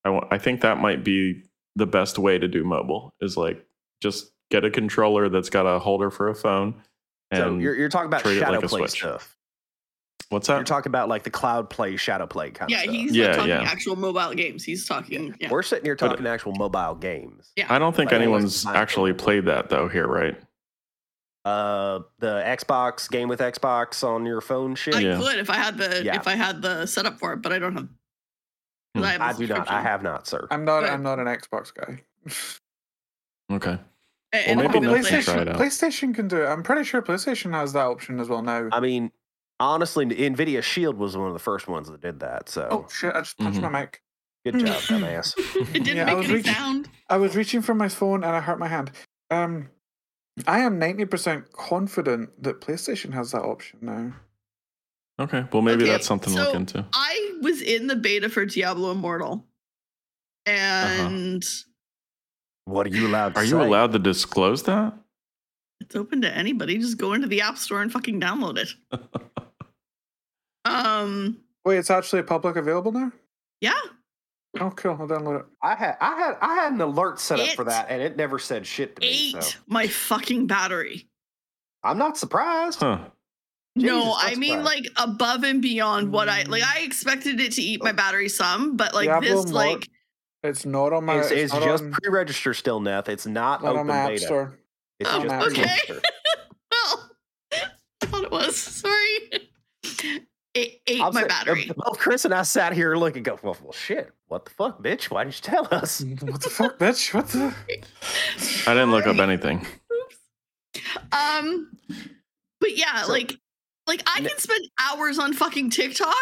I 0.05 0.19
I 0.31 0.39
think 0.39 0.63
that 0.63 0.79
might 0.79 1.05
be 1.05 1.43
the 1.77 1.87
best 1.87 2.19
way 2.19 2.39
to 2.39 2.49
do 2.49 2.65
mobile. 2.65 3.13
Is 3.21 3.37
like 3.37 3.67
just 4.01 4.32
get 4.53 4.65
a 4.65 4.71
controller 4.71 5.29
that's 5.31 5.49
got 5.51 5.65
a 5.67 5.79
holder 5.79 6.11
for 6.11 6.29
a 6.29 6.35
phone. 6.35 6.75
so 7.35 7.49
And 7.53 7.63
you're, 7.63 7.75
you're 7.75 7.89
talking 7.89 8.07
about 8.07 8.21
shadow 8.23 8.59
like 8.61 8.69
play 8.69 8.87
stuff. 8.87 9.35
what's 10.29 10.47
that? 10.47 10.57
You're 10.57 10.65
talking 10.65 10.91
about 10.91 11.09
like 11.09 11.23
the 11.23 11.31
cloud 11.31 11.71
play, 11.71 11.97
shadow 11.97 12.27
play 12.27 12.51
kind 12.51 12.71
Yeah, 12.71 12.77
of 12.79 12.83
stuff. 12.85 12.95
he's 12.95 13.17
Yeah, 13.17 13.27
not 13.29 13.35
talking 13.37 13.49
yeah. 13.51 13.63
actual 13.63 13.97
mobile 13.97 14.35
games. 14.35 14.63
He's 14.63 14.87
talking. 14.87 15.35
Yeah. 15.41 15.51
We're 15.51 15.63
sitting 15.63 15.87
here 15.87 15.97
But- 15.97 16.09
talking 16.11 16.27
actual 16.27 16.53
mobile 16.53 16.95
games. 16.97 17.51
Yeah. 17.57 17.67
I 17.71 17.79
don't 17.79 17.97
think 17.97 18.13
Like, 18.13 18.21
anyone's 18.21 18.67
actually 18.67 19.13
mobile. 19.13 19.25
played 19.25 19.45
that 19.47 19.71
though 19.71 19.89
here, 19.89 20.07
right? 20.07 20.39
Uh, 21.47 22.01
the 22.21 22.43
Xbox 22.47 23.11
game 23.11 23.29
with 23.29 23.41
Xbox 23.41 24.07
on 24.07 24.27
your 24.27 24.41
phone 24.43 24.75
shit. 24.77 24.95
I 24.95 25.01
Yeah. 25.01 25.19
could 25.19 25.39
if 25.39 25.49
I 25.51 25.57
had 25.57 25.77
the 25.79 26.05
Yeah. 26.05 26.15
if 26.17 26.29
I 26.29 26.35
had 26.37 26.63
the 26.63 26.87
setup 26.87 27.19
for 27.19 27.33
it, 27.33 27.39
but 27.43 27.53
I 27.53 27.59
don't 27.59 27.73
have. 27.75 27.89
'cause 28.95 29.03
Hmm. 29.03 29.03
have 29.05 29.21
I 29.23 29.33
do 29.33 29.47
not. 29.47 29.71
I 29.71 29.81
have 29.81 30.03
not, 30.03 30.27
sir. 30.29 30.47
I'm 30.51 30.65
not 30.67 30.83
But- 30.83 30.91
I'm 30.91 31.03
not 31.03 31.19
an 31.19 31.27
Xbox 31.27 31.73
guy. 31.75 32.03
Okay. 33.51 33.79
And- 34.33 34.59
Well, 34.59 34.69
maybe 34.69 34.87
I'll 34.87 34.95
be 34.95 34.99
Neth 34.99 34.99
able 34.99 35.03
to 35.05 35.09
can 35.11 35.23
play- 35.23 35.23
try 35.23 35.43
it 35.43 35.49
PlayStation 35.49 35.55
out. 35.55 35.61
PlayStation 35.61 36.15
can 36.15 36.29
do 36.29 36.43
it. 36.43 36.47
I'm 36.47 36.63
pretty 36.63 36.85
sure 36.85 37.03
PlayStation 37.03 37.53
has 37.53 37.73
that 37.75 37.87
option 37.87 38.19
as 38.21 38.29
well 38.29 38.43
now. 38.43 38.69
I 38.73 38.81
mean, 38.81 39.13
honestly, 39.61 40.07
Nvidia 40.07 40.63
Shield 40.63 40.97
was 40.97 41.17
one 41.17 41.27
of 41.29 41.35
the 41.35 41.39
first 41.39 41.69
ones 41.69 41.89
that 41.91 42.01
did 42.01 42.21
that. 42.21 42.49
So 42.49 42.69
oh 42.71 42.87
shit! 42.91 43.15
I 43.15 43.21
just 43.21 43.37
touched 43.39 43.59
Mhm. 43.59 43.71
my 43.71 43.81
mic. 43.83 44.03
good 44.45 44.59
job, 44.59 44.67
dumbass. 44.89 45.35
it 45.39 45.85
didn't 45.85 45.97
Yeah, 45.99 46.03
I 46.03 46.07
make 46.07 46.17
was 46.17 46.27
any 46.27 46.35
reaching- 46.37 46.55
sound. 46.55 46.89
I 47.09 47.17
was 47.19 47.37
reaching 47.37 47.63
for 47.63 47.75
my 47.75 47.89
phone 47.89 48.25
and 48.25 48.35
I 48.35 48.41
hurt 48.41 48.59
my 48.59 48.67
hand. 48.69 48.91
Um, 49.31 49.69
I 50.49 50.61
am 50.61 50.79
ninety 50.79 51.05
percent 51.05 51.53
confident 51.53 52.43
that 52.43 52.61
PlayStation 52.61 53.13
has 53.13 53.33
that 53.33 53.43
option 53.43 53.79
now. 53.83 54.15
Okay. 55.21 55.45
Well, 55.53 55.61
maybe 55.63 55.83
Okay, 55.83 55.93
that's 55.93 56.07
something 56.07 56.35
to 56.35 56.43
look 56.45 56.55
into. 56.55 56.87
I 56.95 57.39
was 57.43 57.61
in 57.61 57.87
the 57.87 57.95
beta 57.97 58.29
for 58.31 58.47
Diablo 58.47 58.91
Immortal, 58.93 59.47
and 60.47 61.45
What 62.65 62.87
are 62.87 62.91
you 62.91 63.07
allowed? 63.09 63.35
To 63.35 63.41
Are 63.41 63.45
you 63.45 63.61
allowed 63.61 63.93
to 63.93 63.99
disclose 63.99 64.63
that? 64.65 64.95
it's 65.81 65.97
open 65.97 66.21
to 66.23 66.33
anybody. 66.33 66.79
Just 66.79 66.97
go 66.97 67.13
into 67.13 67.27
the 67.27 67.41
App 67.41 67.59
Store 67.59 67.83
and 67.83 67.91
fucking 67.91 68.21
download 68.21 68.57
it. 68.59 68.73
Um, 70.65 71.39
Wait, 71.65 71.79
it's 71.79 71.91
actually 71.91 72.23
public 72.23 72.57
available 72.57 72.93
now. 72.93 73.13
yeah, 73.61 73.73
Oh, 74.61 74.71
cool! 74.71 74.93
I'll 75.01 75.09
download 75.09 75.41
it. 75.41 75.47
I 75.63 75.75
had 75.75 75.97
I 76.01 76.15
had 76.15 76.37
I 76.43 76.55
had 76.55 76.73
an 76.75 76.81
alert 76.83 77.19
set 77.19 77.41
up 77.41 77.49
for 77.57 77.65
that, 77.65 77.87
and 77.89 78.03
it 78.03 78.17
never 78.17 78.39
said 78.39 78.67
shit 78.67 78.95
to 78.97 79.01
me. 79.01 79.35
ate 79.35 79.43
So 79.43 79.59
my 79.67 79.87
fucking 79.89 80.47
battery. 80.47 81.09
I'm 81.83 81.97
not 81.99 82.19
surprised. 82.19 82.81
Huh. 82.81 82.99
no, 83.77 84.15
I 84.17 84.35
mean 84.35 84.59
bad. 84.59 84.65
like 84.67 84.85
above 84.99 85.43
and 85.45 85.63
beyond 85.63 86.13
what 86.13 86.29
I 86.29 86.43
like. 86.43 86.63
I 86.63 86.81
expected 86.81 87.41
it 87.41 87.53
to 87.53 87.63
eat 87.63 87.83
my 87.83 87.93
battery 87.93 88.29
some, 88.29 88.77
but 88.77 88.93
like 88.95 89.07
Diablo 89.09 89.21
this, 89.29 89.51
Immortal- 89.51 89.55
like 89.55 89.89
It's 90.43 90.65
not 90.67 90.93
on 90.93 91.05
my. 91.05 91.19
It's, 91.21 91.31
it's 91.31 91.53
not 91.53 91.63
just 91.63 91.85
on, 91.85 91.93
pre-register 91.93 92.53
still, 92.55 92.81
Neth. 92.81 93.09
It's 93.09 93.27
not 93.27 93.63
not 93.63 93.71
open 93.71 93.81
on 93.81 93.87
my 93.87 93.97
App 93.97 94.09
beta. 94.11 94.21
Store. 94.25 94.59
It's 94.99 95.11
Oh, 95.13 95.23
just 95.23 95.47
okay. 95.47 95.63
pre-register. 95.63 96.01
well, 96.71 97.11
I 97.53 98.07
thought 98.07 98.25
it 98.25 98.31
was. 98.31 98.57
Sorry, 98.57 99.19
it 100.55 100.81
ate 100.87 101.01
I'm 101.01 101.15
my 101.15 101.23
sa- 101.23 101.29
battery. 101.29 101.71
Both 101.77 101.99
Chris 101.99 102.25
and 102.25 102.35
I 102.35 102.43
sat 102.43 102.73
here 102.73 102.97
looking, 102.97 103.23
go, 103.23 103.39
well, 103.43 103.57
well, 103.63 103.73
shit. 103.73 104.11
What 104.27 104.45
the 104.45 104.51
fuck, 104.51 104.83
bitch? 104.83 105.05
Why 105.11 105.25
didn't 105.25 105.37
you 105.37 105.43
tell 105.51 105.69
us? 105.71 106.01
what 106.21 106.41
the 106.43 106.51
fuck, 106.51 106.79
bitch? 106.79 107.15
What 107.15 107.29
the? 107.29 107.55
I 108.69 108.75
didn't 108.75 108.91
look 108.91 109.07
up 109.07 109.17
Sorry. 109.17 109.29
anything. 109.33 109.65
Um, 111.13 111.71
but 112.61 112.77
yeah, 112.77 113.03
So- 113.03 113.13
like, 113.13 113.35
like 113.87 114.03
I 114.07 114.21
can 114.21 114.39
spend 114.39 114.65
hours 114.81 115.19
on 115.19 115.33
fucking 115.35 115.71
TikTok 115.71 116.17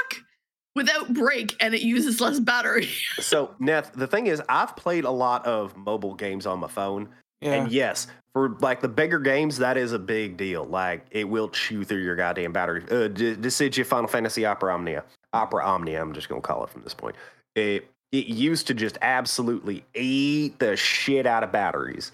without 0.75 1.13
break, 1.13 1.57
and 1.61 1.75
it 1.75 1.83
uses 1.83 2.21
less 2.21 2.41
battery. 2.41 2.89
So, 3.21 3.55
Neth, 3.61 3.93
the 3.93 4.07
thing 4.07 4.27
is, 4.29 4.43
I've 4.49 4.75
played 4.77 5.05
a 5.05 5.11
lot 5.11 5.45
of 5.47 5.77
mobile 5.77 6.15
games 6.15 6.47
on 6.47 6.59
my 6.61 6.69
phone, 6.69 7.09
Yeah. 7.41 7.55
and 7.55 7.73
yes, 7.73 8.07
for 8.33 8.57
like 8.61 8.81
the 8.81 8.89
bigger 8.89 9.19
games, 9.19 9.59
that 9.59 9.77
is 9.77 9.93
a 9.93 9.99
big 9.99 10.37
deal. 10.37 10.65
Like 10.65 11.05
it 11.11 11.29
will 11.29 11.49
chew 11.49 11.85
through 11.85 12.03
your 12.03 12.17
goddamn 12.17 12.53
battery. 12.53 12.83
Uh, 12.91 13.09
D- 13.09 13.35
Dissidia 13.37 13.85
Final 13.85 14.07
Fantasy 14.09 14.45
Opera 14.47 14.75
Omnia, 14.75 15.05
Opera 15.33 15.65
Omnia. 15.67 16.01
I'm 16.01 16.13
just 16.13 16.29
gonna 16.29 16.41
call 16.41 16.63
it 16.65 16.71
from 16.71 16.83
this 16.83 16.95
point. 16.95 17.17
It 17.57 17.89
it 18.13 18.27
used 18.27 18.67
to 18.69 18.75
just 18.75 18.99
absolutely 19.03 19.85
eat 19.95 20.59
the 20.61 20.77
shit 20.77 21.27
out 21.27 21.43
of 21.45 21.51
batteries. 21.53 22.13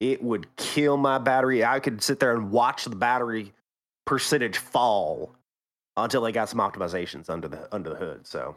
It 0.00 0.20
would 0.22 0.54
kill 0.56 0.96
my 0.96 1.18
battery. 1.18 1.64
I 1.64 1.78
could 1.78 2.02
sit 2.02 2.18
there 2.18 2.34
and 2.34 2.50
watch 2.50 2.84
the 2.84 2.96
battery 2.96 3.52
percentage 4.04 4.58
fall 4.58 5.30
until 5.96 6.22
they 6.22 6.32
got 6.32 6.48
some 6.48 6.58
optimizations 6.60 7.28
under 7.30 7.48
the 7.48 7.68
under 7.74 7.90
the 7.90 7.96
hood. 7.96 8.26
So 8.26 8.56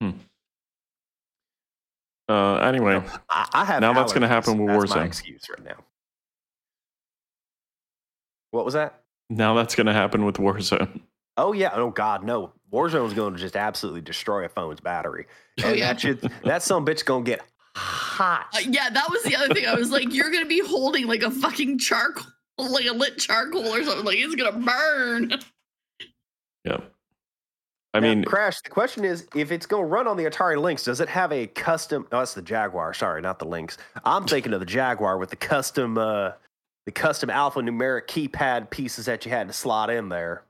hmm. 0.00 0.10
Uh, 2.28 2.56
anyway, 2.58 3.02
I, 3.28 3.48
I 3.52 3.64
have 3.64 3.80
Now 3.80 3.92
that's 3.92 4.12
gonna 4.12 4.28
happen 4.28 4.56
with 4.58 4.68
That's 4.80 4.94
my 4.94 5.02
Warzone. 5.02 5.06
excuse 5.06 5.42
right 5.50 5.64
now. 5.64 5.84
What 8.52 8.64
was 8.64 8.74
that? 8.74 9.00
now 9.30 9.54
that's 9.54 9.76
going 9.76 9.86
to 9.86 9.92
happen 9.92 10.24
with 10.24 10.36
Warzone. 10.36 11.00
Oh 11.36 11.52
yeah. 11.52 11.70
Oh 11.72 11.90
God, 11.90 12.24
no. 12.24 12.52
Warzone's 12.72 13.14
going 13.14 13.32
to 13.32 13.38
just 13.40 13.56
absolutely 13.56 14.00
destroy 14.00 14.44
a 14.44 14.48
phone's 14.48 14.80
battery. 14.80 15.26
Oh, 15.64 15.72
yeah. 15.72 15.92
that 15.92 16.00
shit, 16.00 16.24
that 16.42 16.62
some 16.62 16.86
bitch 16.86 17.04
gonna 17.04 17.22
get 17.22 17.42
hot. 17.76 18.46
Uh, 18.54 18.60
yeah, 18.66 18.88
that 18.88 19.10
was 19.10 19.22
the 19.24 19.36
other 19.36 19.52
thing. 19.52 19.66
I 19.66 19.74
was 19.74 19.90
like, 19.90 20.12
you're 20.12 20.30
gonna 20.30 20.46
be 20.46 20.60
holding 20.60 21.06
like 21.06 21.22
a 21.22 21.30
fucking 21.30 21.78
charcoal, 21.78 22.24
like 22.68 22.86
a 22.86 22.92
lit 22.92 23.18
charcoal 23.18 23.66
or 23.66 23.82
something. 23.84 24.04
Like 24.04 24.18
it's 24.18 24.34
gonna 24.34 24.58
burn. 24.58 25.32
Yeah. 26.64 26.78
I 27.92 27.98
Now, 28.00 28.08
mean, 28.14 28.24
Crash. 28.24 28.60
The 28.60 28.70
question 28.70 29.04
is, 29.04 29.26
if 29.34 29.50
it's 29.50 29.66
going 29.66 29.82
to 29.82 29.88
run 29.88 30.06
on 30.06 30.16
the 30.16 30.22
Atari 30.24 30.60
Lynx, 30.60 30.84
does 30.84 31.00
it 31.00 31.08
have 31.08 31.32
a 31.32 31.48
custom? 31.48 32.06
Oh, 32.12 32.18
that's 32.20 32.34
the 32.34 32.42
Jaguar. 32.42 32.94
Sorry, 32.94 33.20
not 33.20 33.40
the 33.40 33.46
Lynx. 33.46 33.78
I'm 34.04 34.26
thinking 34.26 34.52
of 34.52 34.60
the 34.60 34.66
Jaguar 34.66 35.18
with 35.18 35.30
the 35.30 35.34
custom, 35.36 35.98
uh, 35.98 36.32
the 36.86 36.92
custom 36.92 37.30
alphanumeric 37.30 38.06
keypad 38.06 38.70
pieces 38.70 39.06
that 39.06 39.24
you 39.26 39.32
had 39.32 39.48
to 39.48 39.52
slot 39.52 39.90
in 39.90 40.08
there. 40.08 40.44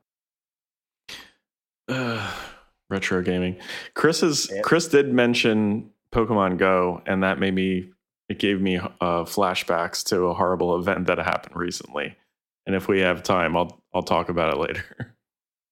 uh, 1.88 2.30
retro 2.90 3.22
gaming. 3.22 3.56
Chris 3.94 4.22
is 4.22 4.50
Yep. 4.52 4.62
Chris 4.62 4.88
did 4.88 5.10
mention 5.14 5.88
Pokemon 6.12 6.58
Go, 6.58 7.00
and 7.06 7.22
that 7.22 7.38
made 7.38 7.54
me. 7.54 7.90
It 8.30 8.38
gave 8.38 8.60
me 8.62 8.78
uh, 8.78 9.24
flashbacks 9.24 10.04
to 10.06 10.22
a 10.26 10.34
horrible 10.34 10.78
event 10.78 11.08
that 11.08 11.18
happened 11.18 11.56
recently. 11.56 12.16
And 12.64 12.76
if 12.76 12.88
we 12.88 13.00
have 13.00 13.22
time, 13.22 13.56
I'll 13.56 13.82
I'll 13.92 14.02
talk 14.02 14.28
about 14.28 14.54
it 14.54 14.58
later. 14.58 15.16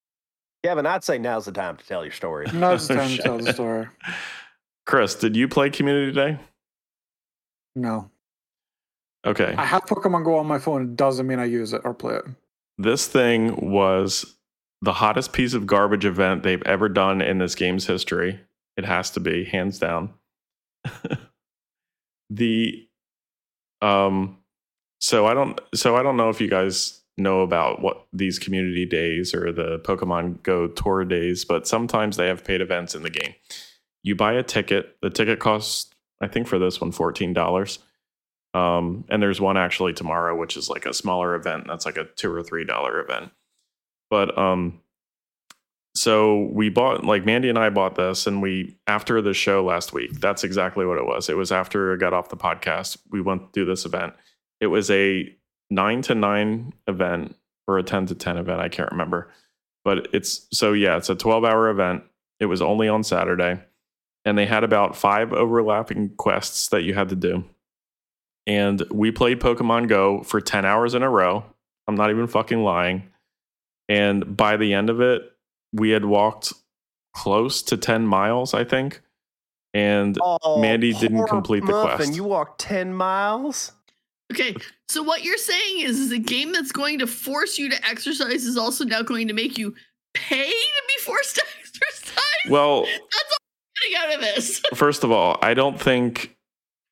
Kevin, 0.64 0.84
I'd 0.84 1.04
say 1.04 1.18
now's 1.18 1.44
the 1.46 1.52
time 1.52 1.76
to 1.76 1.86
tell 1.86 2.04
your 2.04 2.12
story. 2.12 2.46
Now's 2.52 2.88
the 2.88 2.94
time 2.96 3.16
to 3.16 3.22
tell 3.22 3.38
the 3.38 3.52
story. 3.52 3.86
Chris, 4.86 5.14
did 5.14 5.36
you 5.36 5.46
play 5.48 5.70
Community 5.70 6.12
Day? 6.12 6.38
No, 7.76 8.10
Okay. 9.24 9.54
I 9.56 9.64
have 9.64 9.84
Pokemon 9.84 10.24
Go 10.24 10.38
on 10.38 10.46
my 10.46 10.58
phone. 10.58 10.82
It 10.82 10.96
doesn't 10.96 11.26
mean 11.26 11.38
I 11.38 11.44
use 11.44 11.72
it 11.72 11.82
or 11.84 11.94
play 11.94 12.14
it. 12.16 12.24
This 12.78 13.06
thing 13.06 13.70
was 13.70 14.36
the 14.80 14.94
hottest 14.94 15.32
piece 15.32 15.54
of 15.54 15.66
garbage 15.66 16.04
event 16.04 16.42
they've 16.42 16.62
ever 16.62 16.88
done 16.88 17.20
in 17.20 17.38
this 17.38 17.54
game's 17.54 17.86
history. 17.86 18.40
It 18.76 18.84
has 18.84 19.10
to 19.12 19.20
be, 19.20 19.44
hands 19.44 19.78
down. 19.78 20.14
the 22.30 22.86
um 23.80 24.38
so 25.00 25.26
I 25.26 25.34
don't 25.34 25.60
so 25.74 25.96
I 25.96 26.02
don't 26.02 26.16
know 26.16 26.28
if 26.28 26.40
you 26.40 26.48
guys 26.48 27.00
know 27.16 27.40
about 27.40 27.82
what 27.82 28.06
these 28.12 28.38
community 28.38 28.86
days 28.86 29.34
or 29.34 29.52
the 29.52 29.78
Pokemon 29.80 30.42
Go 30.42 30.68
tour 30.68 31.04
days, 31.04 31.44
but 31.44 31.66
sometimes 31.66 32.16
they 32.16 32.28
have 32.28 32.44
paid 32.44 32.60
events 32.60 32.94
in 32.94 33.02
the 33.02 33.10
game. 33.10 33.34
You 34.02 34.14
buy 34.14 34.34
a 34.34 34.42
ticket, 34.42 34.96
the 35.02 35.10
ticket 35.10 35.40
costs 35.40 35.92
I 36.20 36.28
think 36.28 36.46
for 36.46 36.58
this 36.58 36.80
one 36.80 36.92
$14. 36.92 37.78
Um, 38.54 39.04
and 39.08 39.22
there's 39.22 39.40
one 39.40 39.56
actually 39.56 39.92
tomorrow, 39.92 40.36
which 40.36 40.56
is 40.56 40.68
like 40.68 40.86
a 40.86 40.94
smaller 40.94 41.34
event. 41.34 41.66
That's 41.66 41.86
like 41.86 41.96
a 41.96 42.04
two 42.16 42.32
or 42.32 42.42
three 42.42 42.64
dollar 42.64 43.00
event. 43.00 43.30
But 44.10 44.36
um, 44.38 44.80
so 45.98 46.48
we 46.52 46.68
bought 46.68 47.04
like 47.04 47.24
Mandy 47.24 47.48
and 47.48 47.58
I 47.58 47.70
bought 47.70 47.96
this, 47.96 48.26
and 48.26 48.40
we 48.40 48.76
after 48.86 49.20
the 49.20 49.34
show 49.34 49.64
last 49.64 49.92
week. 49.92 50.20
That's 50.20 50.44
exactly 50.44 50.86
what 50.86 50.98
it 50.98 51.06
was. 51.06 51.28
It 51.28 51.36
was 51.36 51.50
after 51.50 51.92
I 51.92 51.96
got 51.96 52.12
off 52.12 52.28
the 52.28 52.36
podcast. 52.36 52.98
We 53.10 53.20
went 53.20 53.52
do 53.52 53.64
this 53.64 53.84
event. 53.84 54.14
It 54.60 54.68
was 54.68 54.90
a 54.90 55.34
nine 55.70 56.02
to 56.02 56.14
nine 56.14 56.72
event 56.86 57.34
or 57.66 57.78
a 57.78 57.82
ten 57.82 58.06
to 58.06 58.14
ten 58.14 58.36
event. 58.38 58.60
I 58.60 58.68
can't 58.68 58.90
remember, 58.90 59.30
but 59.84 60.08
it's 60.12 60.46
so 60.52 60.72
yeah, 60.72 60.96
it's 60.96 61.10
a 61.10 61.14
twelve 61.14 61.44
hour 61.44 61.68
event. 61.68 62.04
It 62.38 62.46
was 62.46 62.62
only 62.62 62.88
on 62.88 63.02
Saturday, 63.02 63.60
and 64.24 64.38
they 64.38 64.46
had 64.46 64.62
about 64.62 64.96
five 64.96 65.32
overlapping 65.32 66.10
quests 66.10 66.68
that 66.68 66.82
you 66.82 66.94
had 66.94 67.08
to 67.08 67.16
do. 67.16 67.44
And 68.46 68.82
we 68.90 69.10
played 69.10 69.40
Pokemon 69.40 69.88
Go 69.88 70.22
for 70.22 70.40
10 70.40 70.64
hours 70.64 70.94
in 70.94 71.02
a 71.02 71.10
row. 71.10 71.44
I'm 71.86 71.96
not 71.96 72.10
even 72.10 72.26
fucking 72.26 72.62
lying. 72.62 73.10
And 73.90 74.36
by 74.36 74.56
the 74.56 74.72
end 74.72 74.88
of 74.88 75.02
it, 75.02 75.22
we 75.72 75.90
had 75.90 76.04
walked 76.04 76.52
close 77.14 77.62
to 77.62 77.76
10 77.76 78.06
miles, 78.06 78.54
I 78.54 78.64
think. 78.64 79.00
And 79.74 80.16
Oh, 80.22 80.60
Mandy 80.60 80.92
didn't 80.92 81.26
complete 81.26 81.64
the 81.66 81.72
Muffin, 81.72 81.96
quest. 81.96 82.14
You 82.14 82.24
walked 82.24 82.60
10 82.60 82.94
miles? 82.94 83.72
Okay, 84.32 84.54
so 84.88 85.02
what 85.02 85.24
you're 85.24 85.38
saying 85.38 85.80
is, 85.80 85.98
is 85.98 86.12
a 86.12 86.18
game 86.18 86.52
that's 86.52 86.72
going 86.72 86.98
to 86.98 87.06
force 87.06 87.58
you 87.58 87.70
to 87.70 87.88
exercise 87.88 88.44
is 88.44 88.56
also 88.58 88.84
now 88.84 89.02
going 89.02 89.26
to 89.28 89.34
make 89.34 89.56
you 89.56 89.74
pay 90.14 90.50
to 90.50 90.82
be 90.88 91.02
forced 91.02 91.36
to 91.36 91.42
exercise. 91.60 92.50
well, 92.50 92.82
that's 92.82 93.32
all 93.32 93.38
I'm 93.40 93.90
getting 93.92 93.96
out 93.96 94.14
of 94.14 94.20
this. 94.20 94.58
First 94.74 95.02
of 95.04 95.10
all, 95.10 95.38
I 95.42 95.54
don't 95.54 95.80
think. 95.80 96.36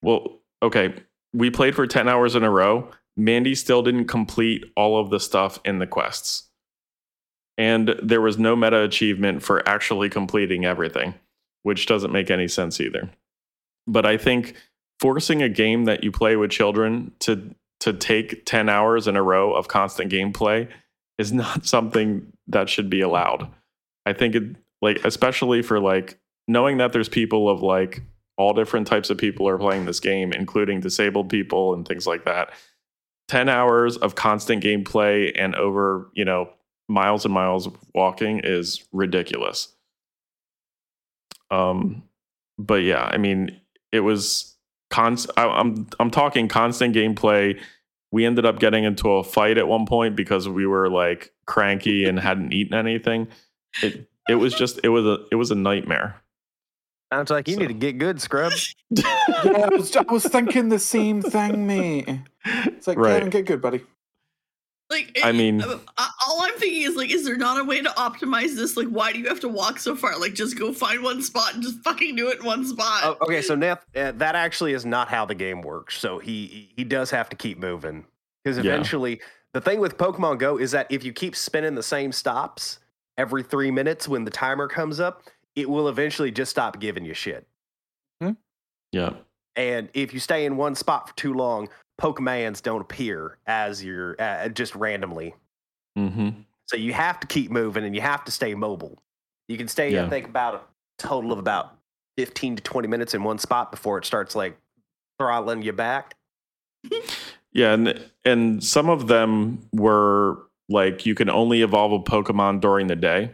Well, 0.03 0.41
okay, 0.63 0.95
we 1.35 1.51
played 1.51 1.75
for 1.75 1.87
10 1.87 2.09
hours 2.09 2.35
in 2.35 2.43
a 2.45 2.51
row. 2.51 2.91
Mandy 3.17 3.55
still 3.55 3.83
didn't 3.83 4.07
complete 4.07 4.65
all 4.77 4.99
of 4.99 5.11
the 5.11 5.21
stuff 5.21 5.59
in 5.65 5.79
the 5.79 5.87
quests. 5.87 6.46
And 7.59 7.95
there 8.03 8.21
was 8.21 8.39
no 8.39 8.55
meta 8.55 8.83
achievement 8.83 9.43
for 9.43 9.67
actually 9.69 10.11
completing 10.11 10.65
everything, 10.65 11.15
which 11.63 11.87
doesn't 11.87 12.13
make 12.13 12.31
any 12.31 12.49
sense 12.49 12.81
either. 12.81 13.11
But 13.87 14.05
I 14.05 14.17
think 14.17 14.55
forcing 15.01 15.43
a 15.43 15.49
game 15.49 15.85
that 15.85 16.05
you 16.05 16.13
play 16.13 16.37
with 16.37 16.51
children 16.51 17.13
to 17.21 17.55
to 17.79 17.93
take 17.93 18.45
10 18.47 18.69
hours 18.69 19.07
in 19.07 19.17
a 19.17 19.23
row 19.23 19.53
of 19.53 19.69
constant 19.69 20.11
gameplay 20.11 20.69
is 21.19 21.33
not 21.33 21.67
something 21.67 22.33
that 22.49 22.69
should 22.69 22.91
be 22.91 23.01
allowed. 23.01 23.49
I 24.05 24.13
think 24.13 24.35
it 24.35 24.57
like 24.83 25.05
especially 25.05 25.63
for 25.63 25.81
like 25.81 26.19
knowing 26.49 26.79
that 26.79 26.93
there's 26.93 27.09
people 27.09 27.49
of 27.49 27.63
like 27.63 28.03
all 28.37 28.53
different 28.53 28.87
types 28.87 29.09
of 29.11 29.17
people 29.17 29.49
are 29.49 29.59
playing 29.59 29.87
this 29.87 30.01
game, 30.01 30.33
including 30.33 30.81
disabled 30.81 31.29
people 31.31 31.73
and 31.75 31.87
things 31.89 32.07
like 32.07 32.25
that. 32.25 32.51
10 33.29 33.49
hours 33.49 33.97
of 33.97 34.15
constant 34.15 34.63
gameplay 34.63 35.33
and 35.35 35.55
over, 35.57 36.11
you 36.15 36.25
know, 36.25 36.49
miles 36.89 37.25
and 37.25 37.35
miles 37.35 37.67
of 37.67 37.77
walking 37.95 38.41
is 38.45 38.85
ridiculous. 38.93 39.69
Um, 41.51 42.03
but 42.59 42.83
yeah, 42.83 43.05
I 43.05 43.19
mean, 43.19 43.61
it 43.93 44.01
was 44.01 44.57
const. 44.91 45.31
I, 45.37 45.47
I'm 45.47 45.87
I'm 46.01 46.11
talking 46.11 46.49
constant 46.49 46.95
gameplay. 46.95 47.61
We 48.13 48.25
ended 48.25 48.47
up 48.47 48.59
getting 48.59 48.85
into 48.85 49.11
a 49.13 49.25
fight 49.25 49.59
at 49.59 49.69
one 49.69 49.87
point 49.87 50.17
because 50.17 50.49
we 50.49 50.67
were 50.67 50.89
like 50.89 51.33
cranky 51.47 52.05
and 52.09 52.19
hadn't 52.19 52.53
eaten 52.53 52.75
anything. 52.75 53.29
It 53.83 54.09
it 54.29 54.37
was 54.37 54.55
just 54.55 54.81
it 54.83 54.89
was 54.89 55.05
a 55.05 55.25
it 55.31 55.37
was 55.37 55.51
a 55.51 55.55
nightmare. 55.55 56.17
Sounds 57.13 57.31
like 57.31 57.47
you 57.47 57.55
So- 57.55 57.61
need 57.61 57.69
to 57.69 57.75
get 57.75 57.99
good, 57.99 58.21
scrub. 58.21 58.53
Yeah, 58.91 59.05
I 59.45 59.69
was, 59.71 59.95
I 59.97 60.03
was 60.11 60.25
thinking 60.25 60.69
the 60.71 60.79
same 60.79 61.23
thing, 61.23 61.67
mate. 61.67 62.09
It's 62.45 62.87
like, 62.89 62.99
Right. 62.99 63.15
Kevin, 63.15 63.31
get 63.31 63.45
good, 63.47 63.61
buddy. 63.61 63.83
Like, 64.91 65.17
I 65.23 65.31
mean- 65.33 65.63
uh, 65.63 65.79
all 66.37 66.43
I'm 66.43 66.55
thinking 66.59 66.83
is 66.83 66.95
like, 66.97 67.11
is 67.11 67.25
there 67.25 67.37
not 67.37 67.59
a 67.61 67.65
way 67.65 67.81
to 67.81 67.89
optimize 67.91 68.55
this? 68.55 68.77
Like, 68.77 68.89
why 68.89 69.13
do 69.13 69.19
you 69.19 69.27
have 69.29 69.41
to 69.41 69.49
walk 69.49 69.79
so 69.79 69.97
far? 69.97 70.19
Like, 70.19 70.35
just 70.35 70.59
go 70.59 70.73
find 70.73 71.03
one 71.03 71.23
spot 71.23 71.55
and 71.55 71.63
just 71.63 71.79
fucking 71.81 72.15
do 72.17 72.29
it 72.29 72.41
in 72.41 72.45
one 72.45 72.67
spot. 72.67 73.01
Oh, 73.05 73.17
okay, 73.23 73.41
so 73.43 73.57
Neth, 73.57 73.81
uh, 73.97 74.13
that 74.13 74.35
actually 74.35 74.73
is 74.75 74.85
not 74.85 75.09
how 75.09 75.25
the 75.25 75.35
game 75.35 75.63
works. 75.63 75.99
So 75.99 76.19
he 76.19 76.71
he 76.77 76.85
does 76.85 77.11
have 77.11 77.29
to 77.31 77.37
keep 77.37 77.59
moving 77.59 78.05
because 78.45 78.59
Yeah. 78.59 78.73
eventually 78.73 79.21
the 79.55 79.61
thing 79.61 79.81
with 79.81 79.97
Pokemon 79.97 80.39
Go 80.39 80.59
is 80.59 80.73
that 80.73 80.87
if 80.91 81.03
you 81.05 81.13
keep 81.13 81.35
spinning 81.35 81.75
the 81.75 81.83
same 81.83 82.13
stops 82.13 82.79
every 83.17 83.43
three 83.43 83.71
minutes 83.71 84.07
when 84.07 84.25
the 84.25 84.31
timer 84.31 84.69
comes 84.69 85.01
up, 85.01 85.23
it 85.55 85.71
will 85.71 85.89
eventually 85.89 86.31
just 86.31 86.51
stop 86.51 86.79
giving 86.79 87.05
you 87.07 87.15
shit. 87.15 87.47
Yeah. 88.93 89.15
And 89.57 89.89
if 89.95 90.13
you 90.15 90.21
stay 90.21 90.45
in 90.45 90.57
one 90.57 90.75
spot 90.75 91.09
for 91.09 91.17
too 91.17 91.33
long, 91.35 91.69
Pokemans 92.01 92.63
don't 92.63 92.83
appear 92.83 93.39
as 93.47 93.83
you're 93.83 94.17
uh, 94.21 94.49
just 94.49 94.75
randomly. 94.75 95.35
Mm-hmm. 95.97 96.31
So 96.67 96.77
you 96.77 96.93
have 96.93 97.21
to 97.21 97.27
keep 97.27 97.51
moving 97.51 97.85
and 97.85 97.95
you 97.95 98.01
have 98.01 98.25
to 98.25 98.33
stay 98.33 98.55
mobile. 98.55 98.99
You 99.49 99.57
can 99.57 99.69
stay, 99.69 99.99
I 100.01 100.09
think, 100.09 100.27
about 100.27 100.55
a 100.55 100.61
total 100.99 101.33
of 101.33 101.39
about 101.39 101.77
15 102.17 102.57
to 102.57 102.63
20 102.63 102.89
minutes 102.89 103.15
in 103.15 103.23
one 103.23 103.39
spot 103.39 103.71
before 103.71 103.99
it 103.99 104.05
starts 104.05 104.35
like 104.35 104.59
throttling 105.19 105.63
you 105.63 105.73
back. 105.73 106.15
Yeah, 107.53 107.73
and 107.73 108.11
and 108.25 108.63
some 108.63 108.91
of 108.91 109.09
them 109.09 109.67
were 109.73 110.43
like 110.69 111.07
you 111.07 111.15
can 111.15 111.31
only 111.31 111.63
evolve 111.63 111.93
a 111.93 111.99
Pokemon 112.01 112.61
during 112.61 112.87
the 112.87 112.97
day, 112.97 113.31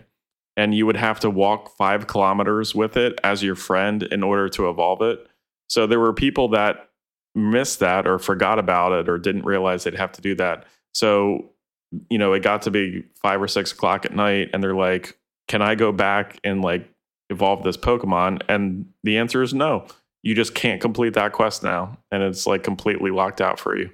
and 0.57 0.75
you 0.75 0.87
would 0.87 0.97
have 0.97 1.21
to 1.21 1.31
walk 1.31 1.77
five 1.77 2.07
kilometers 2.07 2.75
with 2.75 2.97
it 2.97 3.19
as 3.25 3.43
your 3.43 3.57
friend 3.57 4.03
in 4.05 4.23
order 4.23 4.49
to 4.51 4.69
evolve 4.69 5.03
it. 5.03 5.27
So 5.69 5.87
there 5.87 6.01
were 6.01 6.13
people 6.13 6.49
that 6.49 6.91
missed 7.35 7.81
that 7.81 8.07
or 8.07 8.19
forgot 8.19 8.59
about 8.59 8.93
it 8.93 9.09
or 9.09 9.19
didn't 9.19 9.45
realize 9.45 9.85
they'd 9.85 9.95
have 9.95 10.13
to 10.13 10.21
do 10.21 10.35
that. 10.37 10.67
So 10.93 11.52
you 12.11 12.19
know, 12.19 12.33
it 12.33 12.43
got 12.43 12.63
to 12.63 12.71
be 12.71 13.05
five 13.15 13.41
or 13.41 13.49
six 13.49 13.73
o'clock 13.73 14.05
at 14.05 14.15
night, 14.15 14.51
and 14.53 14.63
they're 14.63 14.75
like, 14.75 15.19
"Can 15.49 15.63
I 15.63 15.75
go 15.75 15.93
back 15.93 16.39
and 16.45 16.63
like 16.63 16.89
evolve 17.31 17.63
this 17.63 17.77
Pokemon?" 17.77 18.43
And 18.49 18.87
the 19.05 19.19
answer 19.19 19.43
is 19.43 19.55
no. 19.55 19.87
You 20.23 20.35
just 20.35 20.55
can't 20.55 20.81
complete 20.81 21.15
that 21.15 21.33
quest 21.33 21.63
now, 21.63 21.99
and 22.11 22.23
it's 22.23 22.47
like 22.47 22.63
completely 22.63 23.11
locked 23.11 23.41
out 23.41 23.59
for 23.59 23.77
you. 23.77 23.91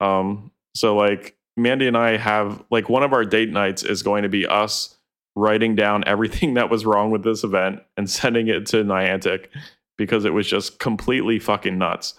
Um, 0.00 0.50
so 0.74 0.96
like 0.96 1.36
Mandy 1.56 1.86
and 1.86 1.96
I 1.96 2.16
have 2.16 2.62
like 2.70 2.88
one 2.88 3.02
of 3.02 3.12
our 3.12 3.24
date 3.24 3.50
nights 3.50 3.82
is 3.82 4.02
going 4.02 4.22
to 4.22 4.28
be 4.28 4.46
us 4.46 4.96
writing 5.36 5.74
down 5.74 6.04
everything 6.06 6.54
that 6.54 6.70
was 6.70 6.84
wrong 6.86 7.10
with 7.10 7.22
this 7.22 7.44
event 7.44 7.82
and 7.96 8.08
sending 8.08 8.48
it 8.48 8.66
to 8.66 8.84
Niantic 8.84 9.46
because 9.98 10.24
it 10.24 10.32
was 10.32 10.46
just 10.46 10.78
completely 10.78 11.38
fucking 11.38 11.76
nuts. 11.76 12.14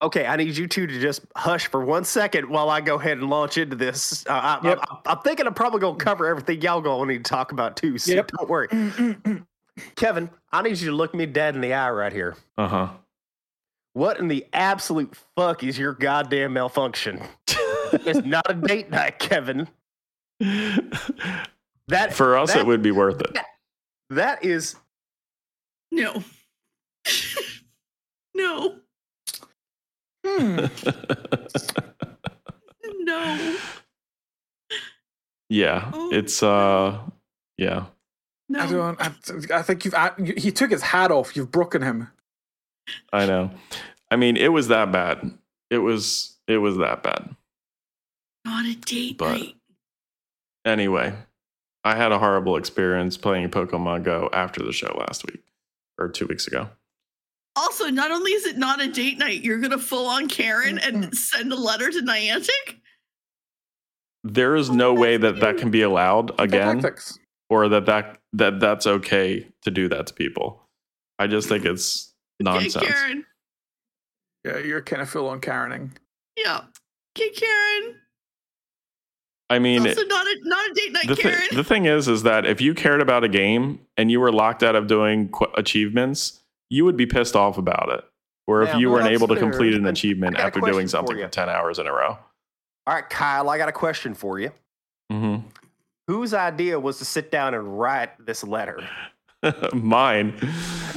Okay, 0.00 0.26
I 0.26 0.36
need 0.36 0.56
you 0.56 0.68
two 0.68 0.86
to 0.86 1.00
just 1.00 1.22
hush 1.34 1.66
for 1.66 1.84
one 1.84 2.04
second 2.04 2.48
while 2.48 2.70
I 2.70 2.80
go 2.80 2.94
ahead 3.00 3.18
and 3.18 3.28
launch 3.28 3.58
into 3.58 3.74
this. 3.74 4.24
Uh, 4.26 4.58
I, 4.62 4.68
Yep. 4.68 4.78
I, 5.06 5.12
am 5.12 5.18
thinking 5.22 5.46
I'm 5.46 5.54
probably 5.54 5.80
going 5.80 5.98
to 5.98 6.04
cover 6.04 6.26
everything 6.26 6.60
y'all 6.62 6.80
going 6.80 7.08
to 7.08 7.14
need 7.14 7.24
to 7.24 7.28
talk 7.28 7.50
about 7.50 7.76
too. 7.76 7.98
So 7.98 8.12
Yep. 8.12 8.30
don't 8.38 8.48
worry. 8.48 8.68
Kevin, 9.96 10.30
I 10.52 10.62
need 10.62 10.78
you 10.78 10.90
to 10.90 10.96
look 10.96 11.14
me 11.14 11.26
dead 11.26 11.54
in 11.56 11.60
the 11.60 11.74
eye 11.74 11.90
right 11.90 12.12
here. 12.12 12.36
Uh 12.56 12.68
huh. 12.68 12.88
What 13.94 14.20
in 14.20 14.28
the 14.28 14.46
absolute 14.52 15.16
fuck 15.34 15.64
is 15.64 15.76
your 15.76 15.94
goddamn 15.94 16.52
malfunction? 16.52 17.20
it's 17.48 18.24
not 18.24 18.48
a 18.48 18.54
date 18.54 18.90
night, 18.90 19.18
Kevin. 19.18 19.66
That 21.88 22.12
For 22.12 22.36
us, 22.36 22.52
that, 22.52 22.60
it 22.60 22.66
would 22.66 22.82
be 22.82 22.92
worth 22.92 23.20
it. 23.20 23.36
That 24.10 24.44
is 24.44 24.76
no. 25.90 26.22
no. 28.34 28.76
Hmm. 30.28 30.66
No. 33.00 33.56
yeah, 35.48 35.90
Oh. 35.94 36.10
it's 36.12 36.42
uh, 36.42 36.98
yeah. 37.56 37.86
No. 38.50 38.60
I 38.60 38.66
don't. 38.70 39.00
I, 39.00 39.12
I 39.58 39.62
think 39.62 39.84
you've. 39.84 39.94
I, 39.94 40.10
you- 40.18 40.34
he 40.36 40.50
took 40.52 40.70
his 40.70 40.82
hat 40.82 41.10
off. 41.10 41.34
You've 41.34 41.50
broken 41.50 41.80
him. 41.82 42.08
I 43.12 43.24
know. 43.26 43.50
I 44.10 44.16
mean, 44.16 44.36
it 44.36 44.48
was 44.52 44.68
that 44.68 44.92
bad. 44.92 45.30
It 45.70 45.78
was 45.78 46.36
it 46.46 46.58
was 46.58 46.76
that 46.78 47.02
bad. 47.02 47.34
Not 48.44 48.66
a 48.66 48.74
date 48.74 49.16
But- 49.18 49.38
night. 49.38 49.54
Anyway, 50.66 51.14
I 51.84 51.94
had 51.94 52.12
a 52.12 52.18
horrible 52.18 52.56
experience 52.56 53.16
playing 53.16 53.48
Pokemon 53.48 54.02
Go 54.04 54.28
after 54.34 54.62
the 54.62 54.72
show 54.72 54.94
last 54.98 55.24
week 55.26 55.42
or 55.98 56.08
two 56.10 56.26
weeks 56.26 56.46
ago. 56.46 56.68
Also, 57.58 57.88
not 57.88 58.12
only 58.12 58.30
is 58.32 58.46
it 58.46 58.56
not 58.56 58.80
a 58.80 58.86
date 58.86 59.18
night, 59.18 59.42
you're 59.42 59.58
gonna 59.58 59.78
full 59.78 60.06
on 60.06 60.28
Karen 60.28 60.78
and 60.78 61.12
send 61.16 61.52
a 61.52 61.56
letter 61.56 61.90
to 61.90 62.00
Niantic. 62.00 62.76
There 64.22 64.54
is 64.54 64.70
no 64.70 64.94
way 64.94 65.16
that 65.16 65.40
that 65.40 65.58
can 65.58 65.70
be 65.70 65.82
allowed 65.82 66.38
again, 66.40 66.80
Tactics. 66.80 67.18
or 67.50 67.68
that 67.68 67.86
that 67.86 68.18
that 68.34 68.60
that's 68.60 68.86
okay 68.86 69.48
to 69.62 69.70
do 69.72 69.88
that 69.88 70.06
to 70.06 70.14
people. 70.14 70.62
I 71.18 71.26
just 71.26 71.48
think 71.48 71.64
it's 71.64 72.12
Okay, 72.40 72.52
nonsense. 72.60 72.84
Karen. 72.86 73.24
Yeah, 74.44 74.58
you're 74.58 74.80
kind 74.82 75.02
of 75.02 75.10
full 75.10 75.28
on 75.28 75.40
Karening. 75.40 75.90
Yeah. 76.36 76.60
Okay, 77.18 77.30
Karen. 77.30 77.96
I 79.50 79.58
mean, 79.58 79.80
also 79.86 80.04
not 80.04 80.26
a 80.26 80.36
not 80.44 80.70
a 80.70 80.74
date 80.74 80.92
night, 80.92 81.08
the, 81.08 81.16
thi- 81.16 81.22
Karen. 81.22 81.48
the 81.54 81.64
thing 81.64 81.86
is 81.86 82.06
is 82.06 82.22
that 82.22 82.46
if 82.46 82.60
you 82.60 82.72
cared 82.74 83.00
about 83.00 83.24
a 83.24 83.28
game 83.28 83.80
and 83.96 84.10
you 84.12 84.20
were 84.20 84.30
locked 84.30 84.62
out 84.62 84.76
of 84.76 84.86
doing 84.86 85.28
qu- 85.30 85.46
achievements 85.56 86.37
you 86.70 86.84
would 86.84 86.96
be 86.96 87.06
pissed 87.06 87.36
off 87.36 87.58
about 87.58 87.90
it 87.90 88.04
or 88.46 88.62
if 88.62 88.68
Yeah, 88.70 88.78
you 88.78 88.90
weren't 88.90 89.04
that's 89.04 89.14
able 89.14 89.28
to 89.28 89.36
complete 89.36 89.74
an 89.74 89.86
achievement 89.86 90.36
I 90.36 90.38
got 90.38 90.44
a 90.44 90.46
after 90.46 90.60
doing 90.60 90.88
something 90.88 91.16
you. 91.16 91.24
for 91.24 91.30
10 91.30 91.48
hours 91.48 91.78
in 91.78 91.86
a 91.86 91.92
row 91.92 92.18
all 92.88 92.94
right, 92.94 93.08
Kyle. 93.10 93.50
I 93.50 93.58
got 93.58 93.68
a 93.68 93.72
question 93.72 94.14
for 94.14 94.40
you. 94.40 94.50
Mm-hmm. 95.12 95.46
Whose 96.06 96.32
idea 96.32 96.80
was 96.80 96.96
to 97.00 97.04
sit 97.04 97.30
down 97.30 97.52
and 97.52 97.78
write 97.78 98.24
this 98.24 98.42
letter? 98.42 98.80
mine 99.74 100.34
you 100.40 100.46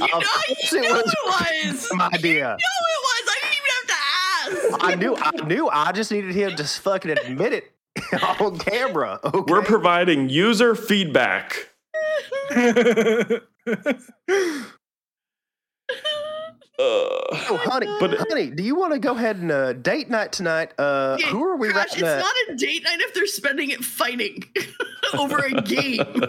know, 0.00 0.06
course 0.08 0.72
you 0.72 0.78
it 0.78 0.88
know 0.88 0.94
was 0.94 1.12
it 1.12 1.66
was. 1.66 1.88
My 1.94 2.06
idea. 2.14 2.44
No, 2.44 2.54
it 2.54 3.02
was. 3.04 3.28
I 3.28 3.38
didn't 3.42 3.56
even 3.58 3.70
have 3.76 3.86
to 3.86 4.74
ask. 4.74 4.84
I 4.84 4.94
knew. 4.94 5.16
I 5.16 5.30
knew. 5.46 5.68
I 5.68 5.92
just 5.92 6.10
needed 6.10 6.34
him 6.34 6.56
to 6.56 6.64
fucking 6.64 7.10
admit 7.10 7.52
it 7.52 7.72
on 8.40 8.58
camera. 8.58 9.20
Okay. 9.22 9.52
we're 9.52 9.62
providing 9.62 10.30
user 10.30 10.74
feedback 10.74 11.68
Oh, 16.78 17.58
honey, 17.62 17.86
But- 18.00 18.18
honey, 18.30 18.50
do 18.50 18.62
you 18.62 18.74
want 18.74 18.92
to 18.94 18.98
go 18.98 19.14
ahead 19.14 19.36
and 19.36 19.52
uh, 19.52 19.72
date 19.74 20.08
night 20.08 20.32
tonight? 20.32 20.72
Uh, 20.78 21.16
Okay, 21.20 21.28
who 21.30 21.44
are 21.44 21.56
we? 21.56 21.68
Crash, 21.68 21.88
writing, 21.90 22.04
it's 22.04 22.08
uh, 22.08 22.18
not 22.18 22.34
a 22.48 22.54
date 22.56 22.82
night 22.84 23.00
if 23.00 23.14
they're 23.14 23.26
spending 23.26 23.70
it 23.70 23.84
fighting 23.84 24.42
over 25.18 25.38
a 25.38 25.60
game. 25.62 26.00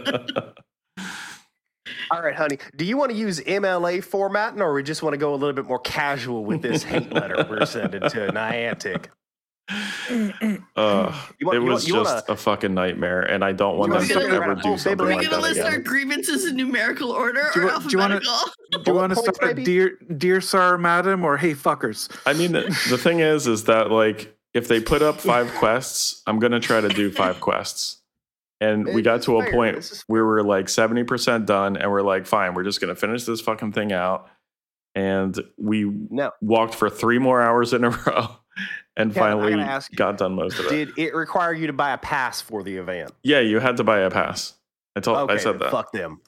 All 2.12 2.22
right, 2.22 2.36
honey. 2.36 2.60
Do 2.76 2.86
you 2.86 2.98
want 2.98 3.12
to 3.12 3.18
use 3.18 3.40
MLA 3.40 4.04
formatting, 4.04 4.62
or 4.62 4.74
we 4.74 4.84
just 4.84 5.02
want 5.02 5.14
to 5.14 5.18
go 5.18 5.34
a 5.34 5.38
little 5.38 5.54
bit 5.54 5.66
more 5.66 5.80
casual 5.80 6.46
with 6.46 6.62
this 6.62 6.84
hate 6.84 7.12
letter 7.12 7.46
we're 7.50 7.66
sending 7.66 8.02
to 8.02 8.28
Niantic? 8.32 9.06
Uh, 9.70 10.66
want- 10.76 11.16
it 11.36 11.40
you 11.40 11.48
was 11.48 11.60
want- 11.62 11.88
you 11.88 11.94
just 11.96 12.30
a 12.30 12.36
fucking 12.36 12.74
nightmare, 12.74 13.22
and 13.22 13.44
I 13.44 13.52
don't 13.54 13.78
want 13.78 13.92
them 13.92 13.98
wanna 14.02 14.08
to 14.08 14.14
start 14.14 14.32
ever 14.34 14.56
do 14.56 14.62
whole 14.62 14.78
something 14.78 14.98
baby 14.98 15.08
We're 15.10 15.16
like 15.22 15.30
gonna 15.30 15.42
that 15.42 15.48
list 15.50 15.62
our 15.62 15.68
again. 15.70 15.84
grievances 15.84 16.46
in 16.46 16.56
numerical 16.58 17.12
order 17.12 17.50
Do 17.54 17.62
you 17.62 17.68
or 17.68 17.72
wa- 17.74 17.80
do 17.80 17.90
you 17.90 17.98
wanna- 17.98 18.16
alphabetical. 18.16 18.54
Do 18.84 18.92
you 18.92 18.94
want 18.98 19.10
to 19.14 19.16
start 19.18 19.38
maybe? 19.42 19.62
at 19.62 19.66
dear, 19.66 19.98
dear 20.18 20.42
sir, 20.42 20.78
madam, 20.78 21.24
or 21.24 21.38
hey 21.38 21.54
fuckers? 21.54 22.10
I 22.26 22.34
mean, 22.34 22.52
the, 22.54 22.62
the 22.90 22.98
thing 22.98 23.20
is, 23.20 23.48
is 23.48 23.66
that 23.66 23.92
like 23.92 24.36
if 24.54 24.68
they 24.68 24.80
put 24.80 25.02
up 25.02 25.20
five 25.22 25.50
quests, 25.60 26.22
I'm 26.28 26.40
gonna 26.40 26.60
try 26.60 26.82
to 26.82 26.90
do 26.90 27.12
five 27.12 27.40
quests. 27.40 28.02
And 28.62 28.86
we 28.94 29.02
got 29.02 29.22
to 29.24 29.38
a 29.40 29.44
fair. 29.44 29.52
point 29.52 30.04
where 30.08 30.26
we're 30.26 30.42
like 30.42 30.68
70% 30.68 31.46
done, 31.46 31.76
and 31.76 31.92
we're 31.92 32.02
like, 32.02 32.26
fine, 32.26 32.54
we're 32.54 32.64
just 32.64 32.80
gonna 32.80 32.96
finish 32.96 33.26
this 33.26 33.42
fucking 33.42 33.74
thing 33.74 33.92
out. 33.92 34.30
And 34.96 35.38
we 35.58 35.84
No. 36.10 36.32
walked 36.42 36.76
for 36.76 36.90
three 36.90 37.20
more 37.20 37.42
hours 37.42 37.74
in 37.74 37.84
a 37.84 37.90
row, 38.08 38.38
and 38.98 39.12
I 39.12 39.14
finally 39.16 39.52
gotta 39.52 39.64
ask 39.64 39.92
you, 39.92 39.98
got 39.98 40.18
done 40.18 40.34
most 40.36 40.60
of 40.60 40.66
it. 40.66 40.70
Did 40.70 40.98
it 40.98 41.14
require 41.16 41.54
you 41.54 41.68
to 41.68 41.74
buy 41.74 41.92
a 41.94 41.98
pass 41.98 42.42
for 42.42 42.64
the 42.64 42.76
event? 42.78 43.12
yeah, 43.24 43.40
you 43.40 43.60
had 43.60 43.78
to 43.78 43.84
buy 43.84 44.00
a 44.00 44.10
pass. 44.12 44.54
I 44.96 45.00
told, 45.00 45.18
okay, 45.18 45.34
I 45.34 45.38
said 45.38 45.60
that. 45.60 45.72
fuck 45.72 45.92
them. 45.92 46.22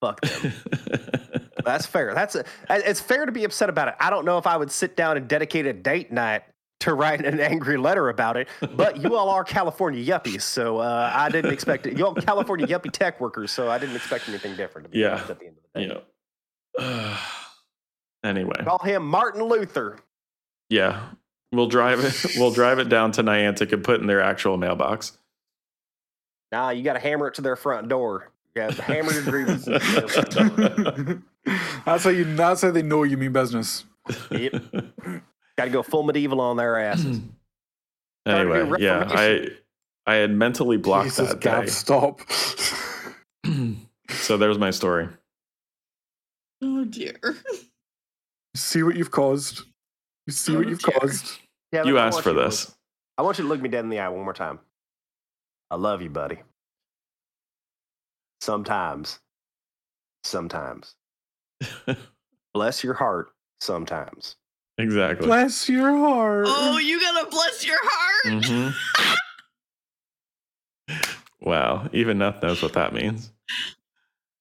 Fuck 0.00 0.20
them. 0.20 0.52
That's 1.64 1.86
fair. 1.86 2.12
That's 2.14 2.34
a, 2.34 2.44
it's 2.70 3.00
fair 3.00 3.24
to 3.26 3.32
be 3.32 3.44
upset 3.44 3.68
about 3.68 3.88
it. 3.88 3.94
I 4.00 4.10
don't 4.10 4.24
know 4.24 4.38
if 4.38 4.46
I 4.46 4.56
would 4.56 4.70
sit 4.70 4.96
down 4.96 5.16
and 5.16 5.28
dedicate 5.28 5.66
a 5.66 5.72
date 5.72 6.10
night 6.12 6.42
to 6.80 6.94
write 6.94 7.24
an 7.24 7.38
angry 7.38 7.76
letter 7.76 8.08
about 8.08 8.36
it, 8.36 8.48
but 8.74 9.00
you 9.00 9.14
all 9.14 9.28
are 9.28 9.44
California 9.44 10.04
yuppies, 10.04 10.42
so 10.42 10.78
uh, 10.78 11.12
I 11.14 11.28
didn't 11.28 11.52
expect 11.52 11.86
it. 11.86 11.96
You 11.96 12.06
all 12.06 12.14
California 12.16 12.66
yuppie 12.66 12.90
tech 12.90 13.20
workers, 13.20 13.52
so 13.52 13.70
I 13.70 13.78
didn't 13.78 13.94
expect 13.94 14.28
anything 14.28 14.56
different. 14.56 14.86
To 14.86 14.90
be 14.90 14.98
Yeah. 14.98 15.22
at 15.28 15.38
the 15.38 15.46
end 15.46 15.56
of 15.56 15.62
the 15.72 15.80
day. 15.80 15.86
you 15.86 16.88
know. 16.88 17.16
anyway, 18.24 18.56
Call 18.64 18.78
him 18.80 19.06
Martin 19.06 19.42
Luther. 19.44 19.98
yeah, 20.68 21.00
we'll 21.52 21.66
drive 21.68 22.00
it. 22.00 22.34
We'll 22.38 22.50
drive 22.50 22.78
it 22.78 22.88
down 22.88 23.12
to 23.12 23.22
Niantic 23.22 23.72
and 23.72 23.84
put 23.84 24.00
in 24.00 24.06
their 24.06 24.20
actual 24.22 24.56
mailbox. 24.56 25.16
Nah, 26.50 26.70
you 26.70 26.82
got 26.82 26.94
to 26.94 26.98
hammer 26.98 27.28
it 27.28 27.34
to 27.34 27.42
their 27.42 27.56
front 27.56 27.88
door. 27.88 28.30
You 28.54 28.62
got 28.62 28.74
to 28.74 28.82
hammer 28.82 29.12
your 29.12 29.22
grievances. 29.22 29.64
to 29.64 29.78
their 29.78 30.08
front 30.08 30.30
door. 31.06 31.22
that's 31.86 32.04
how 32.04 32.10
you. 32.10 32.24
That's 32.36 32.62
how 32.62 32.70
they 32.70 32.82
know 32.82 33.04
you 33.04 33.16
mean 33.16 33.32
business. 33.32 33.84
Yep. 34.30 34.52
Got 35.56 35.64
to 35.64 35.70
go 35.70 35.82
full 35.82 36.02
medieval 36.02 36.40
on 36.40 36.56
their 36.56 36.78
asses. 36.78 37.20
Anyway, 38.24 38.70
yeah, 38.78 39.04
I 39.10 39.48
I 40.06 40.14
had 40.14 40.30
mentally 40.30 40.76
blocked 40.76 41.06
Jesus, 41.08 41.30
that 41.30 41.40
Gav, 41.40 41.64
day. 41.64 41.70
stop. 41.70 42.20
so 44.10 44.36
there's 44.36 44.58
my 44.58 44.70
story. 44.70 45.08
Oh 46.62 46.84
dear. 46.84 47.18
see 48.54 48.84
what 48.84 48.94
you've 48.94 49.10
caused. 49.10 49.62
You 50.26 50.32
see 50.32 50.56
what 50.56 50.68
you've 50.68 50.82
caused. 51.00 51.38
Yeah, 51.72 51.84
You 51.84 51.98
asked 51.98 52.22
for 52.22 52.32
to 52.32 52.38
this. 52.40 52.68
look- 52.68 52.76
I 53.18 53.22
want 53.22 53.38
you 53.38 53.44
to 53.44 53.48
look 53.48 53.60
me 53.60 53.68
dead 53.68 53.84
in 53.84 53.90
the 53.90 53.98
eye 54.00 54.08
one 54.08 54.24
more 54.24 54.32
time. 54.32 54.58
I 55.70 55.76
love 55.76 56.02
you, 56.02 56.10
buddy. 56.10 56.38
Sometimes. 58.40 59.20
Sometimes. 60.24 60.94
Bless 62.54 62.82
your 62.84 62.94
heart. 62.94 63.30
Sometimes. 63.60 64.36
exactly. 64.78 65.26
Bless 65.26 65.68
your 65.68 65.96
heart. 65.96 66.46
Oh, 66.48 66.78
you 66.78 67.00
gotta 67.00 67.30
bless 67.30 67.64
your 67.64 67.78
heart. 67.80 68.24
Mhm. 68.42 68.74
wow, 71.40 71.88
even 71.92 72.18
Neth 72.18 72.42
knows 72.42 72.60
what 72.62 72.72
that 72.72 72.92
means. 72.92 73.30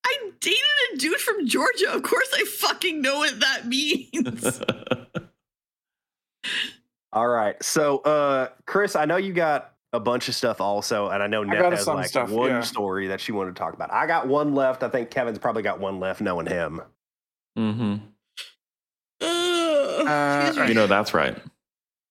I 0.04 0.18
dated 0.40 0.58
a 0.94 0.98
dude 0.98 1.20
from 1.20 1.46
Georgia. 1.48 1.92
Of 1.94 2.02
course, 2.04 2.30
I 2.34 2.44
fucking 2.46 3.02
know 3.02 3.18
what 3.20 3.40
that 3.42 3.68
means. 3.68 4.60
All 7.14 7.28
right. 7.28 7.62
So, 7.64 8.00
uh, 8.00 8.50
Chris, 8.66 8.96
I 8.96 9.06
know 9.06 9.18
you 9.18 9.34
got 9.34 9.74
a 9.94 10.00
bunch 10.00 10.30
of 10.30 10.36
stuff 10.36 10.62
also, 10.62 11.10
and 11.10 11.22
I 11.22 11.28
know 11.28 11.44
Neth 11.44 11.60
got 11.60 11.74
has 11.74 11.88
like 11.88 12.08
stuff, 12.08 12.30
one 12.30 12.50
yeah. 12.50 12.62
story 12.62 13.08
that 13.08 13.20
she 13.20 13.34
wanted 13.34 13.56
to 13.56 13.60
talk 13.60 13.74
about. 13.74 13.92
I 13.92 14.08
got 14.08 14.28
one 14.28 14.56
left. 14.56 14.84
I 14.84 14.90
think 14.90 15.10
Kevin's 15.10 15.38
probably 15.38 15.64
got 15.64 15.80
one 15.80 16.00
left, 16.00 16.22
knowing 16.22 16.46
him. 16.46 16.82
Mm-hmm. 17.58 17.96
Uh, 19.22 20.66
You 20.68 20.74
know 20.74 20.88
that's 20.88 21.14
right. 21.14 21.38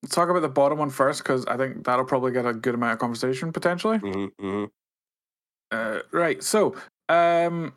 Let's 0.03 0.15
talk 0.15 0.29
about 0.29 0.41
the 0.41 0.49
bottom 0.49 0.79
one 0.79 0.91
first, 0.91 1.23
because 1.23 1.47
I 1.47 1.57
think 1.57 1.85
that'll 1.85 2.05
probably 2.05 2.33
get 2.33 2.47
a 2.47 2.53
good 2.53 2.75
amount 2.75 2.95
of 2.95 2.99
conversation 2.99 3.53
potentially. 3.53 3.99
hmm 3.99 4.27
hmm 4.39 4.65
Uh, 5.71 6.01
right. 6.13 6.43
So, 6.43 6.77
um, 7.09 7.73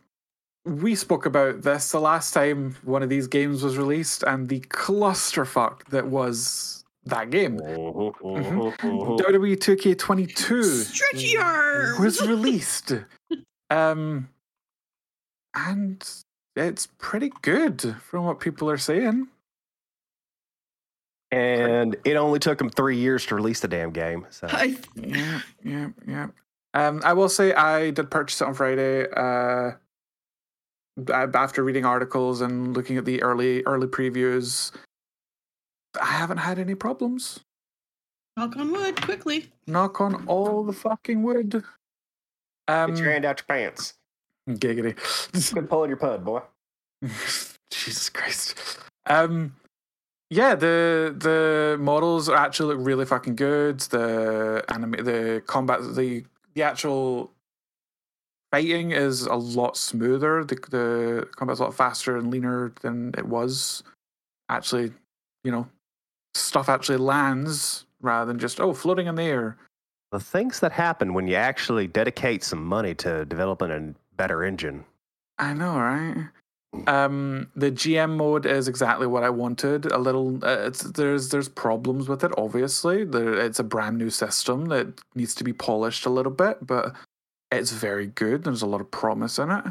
we 0.66 0.96
spoke 0.96 1.26
about 1.26 1.62
this 1.62 1.92
the 1.92 2.00
last 2.00 2.34
time 2.34 2.76
one 2.84 3.04
of 3.04 3.10
these 3.10 3.28
games 3.28 3.64
was 3.64 3.78
released, 3.78 4.24
and 4.24 4.50
the 4.50 4.60
clusterfuck 4.62 5.86
that 5.86 6.08
was 6.08 6.83
that 7.06 7.30
game. 7.30 7.60
Mm-hmm. 7.60 8.82
WWE 8.82 9.58
2K22 9.58 10.64
Stretchy 10.64 11.38
arms. 11.38 12.00
was 12.00 12.22
released. 12.28 12.94
um, 13.70 14.30
and 15.56 16.08
it's 16.56 16.88
pretty 16.98 17.32
good 17.42 17.96
from 18.02 18.26
what 18.26 18.40
people 18.40 18.70
are 18.70 18.78
saying. 18.78 19.28
And 21.32 21.96
it 22.06 22.16
only 22.16 22.38
took 22.38 22.60
them 22.60 22.70
three 22.70 22.98
years 22.98 23.26
to 23.28 23.36
release 23.36 23.60
the 23.60 23.68
damn 23.68 23.92
game. 23.92 24.28
So 24.30 24.48
I, 24.52 24.78
Yeah, 24.96 25.42
yeah, 25.64 25.90
yeah. 26.08 26.28
Um, 26.76 27.02
I 27.04 27.14
will 27.14 27.30
say 27.30 27.54
I 27.54 27.92
did 27.92 28.12
purchase 28.12 28.42
it 28.42 28.46
on 28.46 28.54
Friday. 28.54 29.08
Uh, 29.10 29.72
after 31.10 31.64
reading 31.64 31.86
articles 31.86 32.42
and 32.42 32.76
looking 32.76 32.98
at 32.98 33.06
the 33.06 33.22
early 33.24 33.64
early 33.64 33.88
previews, 33.88 34.72
I 36.02 36.06
haven't 36.06 36.38
had 36.38 36.60
any 36.60 36.76
problems. 36.76 37.40
knock 38.38 38.56
on 38.58 38.72
wood, 38.72 39.02
quickly. 39.02 39.52
Knock 39.68 40.02
on 40.02 40.26
all 40.28 40.64
the 40.64 40.74
fucking 40.74 41.24
wood. 41.24 41.64
Um, 42.68 42.92
get 42.92 43.00
your 43.00 43.12
hand 43.12 43.26
out 43.26 43.40
your 43.40 43.46
pants. 43.46 43.94
giggity. 44.50 44.96
Quit 45.52 45.70
pulling 45.70 45.90
your 45.90 45.98
pud, 45.98 46.24
boy. 46.24 46.42
Jesus 47.72 48.10
Christ. 48.10 48.80
Um 49.08 49.56
yeah, 50.30 50.56
the 50.56 51.14
the 51.18 51.78
models 51.80 52.30
actually 52.30 52.76
look 52.76 52.86
really 52.86 53.06
fucking 53.06 53.36
good. 53.36 53.82
The 53.82 54.64
anime 54.70 54.92
the 54.92 55.44
combat 55.46 55.82
the 55.96 56.24
the 56.54 56.64
actual 56.64 57.32
fighting 58.52 58.92
is 58.92 59.24
a 59.24 59.36
lot 59.36 59.76
smoother. 59.76 60.44
The 60.44 60.56
the 60.70 61.28
combat's 61.36 61.60
a 61.60 61.64
lot 61.66 61.76
faster 61.76 62.16
and 62.18 62.32
leaner 62.32 62.72
than 62.82 63.14
it 63.18 63.28
was. 63.28 63.84
Actually, 64.50 64.94
you 65.44 65.52
know, 65.52 65.68
stuff 66.36 66.70
actually 66.70 66.98
lands 66.98 67.86
rather 68.02 68.26
than 68.26 68.40
just 68.40 68.60
oh 68.60 68.74
floating 68.74 69.08
in 69.08 69.16
the 69.16 69.24
air. 69.24 69.58
The 70.12 70.20
things 70.20 70.60
that 70.60 70.72
happen 70.72 71.14
when 71.14 71.28
you 71.28 71.36
actually 71.36 71.88
dedicate 71.88 72.44
some 72.44 72.64
money 72.64 72.94
to 72.96 73.26
developing 73.26 73.72
a 73.72 73.94
better 74.16 74.44
engine. 74.44 74.86
I 75.40 75.54
know, 75.54 75.76
right? 75.76 76.30
Um, 76.88 77.50
the 77.56 77.72
GM 77.72 78.18
mode 78.18 78.46
is 78.46 78.68
exactly 78.68 79.08
what 79.08 79.24
I 79.24 79.30
wanted. 79.30 79.86
A 79.86 79.98
little, 79.98 80.44
uh, 80.44 80.68
it's 80.68 80.82
there's 80.82 81.30
there's 81.30 81.50
problems 81.50 82.10
with 82.10 82.24
it. 82.24 82.32
Obviously, 82.38 83.04
there, 83.04 83.34
it's 83.34 83.60
a 83.60 83.64
brand 83.64 83.98
new 83.98 84.10
system 84.10 84.66
that 84.66 85.02
needs 85.16 85.36
to 85.36 85.44
be 85.44 85.54
polished 85.54 86.06
a 86.06 86.10
little 86.10 86.32
bit, 86.32 86.66
but 86.66 86.94
it's 87.52 87.72
very 87.72 88.08
good. 88.08 88.44
There's 88.44 88.64
a 88.64 88.68
lot 88.68 88.82
of 88.82 88.90
promise 88.90 89.38
in 89.38 89.52
it. 89.52 89.66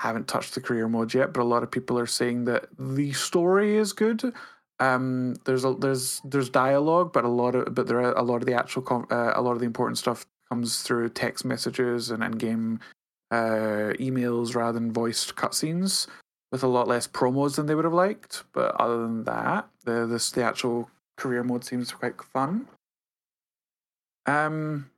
Haven't 0.00 0.28
touched 0.28 0.54
the 0.54 0.60
career 0.60 0.88
mode 0.88 1.14
yet, 1.14 1.32
but 1.32 1.42
a 1.42 1.44
lot 1.44 1.62
of 1.62 1.70
people 1.70 1.98
are 1.98 2.06
saying 2.06 2.44
that 2.46 2.66
the 2.78 3.12
story 3.12 3.76
is 3.76 3.92
good. 3.92 4.34
Um, 4.82 5.36
there's 5.44 5.64
a 5.64 5.74
there's 5.74 6.20
there's 6.24 6.50
dialogue, 6.50 7.12
but 7.12 7.22
a 7.24 7.28
lot 7.28 7.54
of 7.54 7.72
but 7.72 7.86
there 7.86 8.00
are 8.00 8.12
a 8.14 8.22
lot 8.22 8.42
of 8.42 8.46
the 8.46 8.54
actual 8.54 8.82
com- 8.82 9.06
uh, 9.12 9.32
a 9.36 9.40
lot 9.40 9.52
of 9.52 9.60
the 9.60 9.64
important 9.66 9.96
stuff 9.96 10.26
comes 10.48 10.82
through 10.82 11.10
text 11.10 11.44
messages 11.44 12.10
and 12.10 12.24
in 12.24 12.32
game 12.32 12.80
uh, 13.30 13.94
emails 14.00 14.56
rather 14.56 14.80
than 14.80 14.92
voiced 14.92 15.36
cutscenes 15.36 16.08
with 16.50 16.64
a 16.64 16.66
lot 16.66 16.88
less 16.88 17.06
promos 17.06 17.54
than 17.54 17.66
they 17.66 17.76
would 17.76 17.84
have 17.84 17.94
liked. 17.94 18.42
But 18.52 18.74
other 18.80 19.02
than 19.02 19.22
that, 19.22 19.68
the 19.84 20.04
this 20.04 20.32
the 20.32 20.42
actual 20.42 20.90
career 21.16 21.44
mode 21.44 21.64
seems 21.64 21.92
quite 21.92 22.20
fun. 22.20 22.66
Um, 24.26 24.90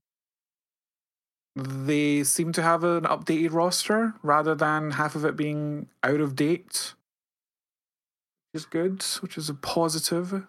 they 1.57 2.25
seem 2.25 2.53
to 2.53 2.63
have 2.63 2.85
an 2.85 3.05
updated 3.05 3.53
roster 3.53 4.15
rather 4.23 4.55
than 4.55 4.93
half 4.93 5.15
of 5.15 5.27
it 5.27 5.37
being 5.37 5.89
out 6.03 6.21
of 6.21 6.35
date, 6.35 6.95
is 8.55 8.65
good, 8.65 9.03
which 9.21 9.37
is 9.37 9.51
a 9.51 9.55
positive. 9.55 10.47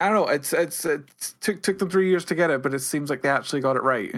I 0.00 0.08
don't 0.08 0.14
know. 0.14 0.28
It's 0.28 0.52
it's 0.52 0.84
it 0.84 1.02
took 1.40 1.62
took 1.62 1.78
them 1.78 1.90
three 1.90 2.08
years 2.08 2.24
to 2.26 2.34
get 2.34 2.50
it, 2.50 2.62
but 2.62 2.74
it 2.74 2.80
seems 2.80 3.10
like 3.10 3.22
they 3.22 3.28
actually 3.28 3.60
got 3.60 3.76
it 3.76 3.82
right. 3.82 4.14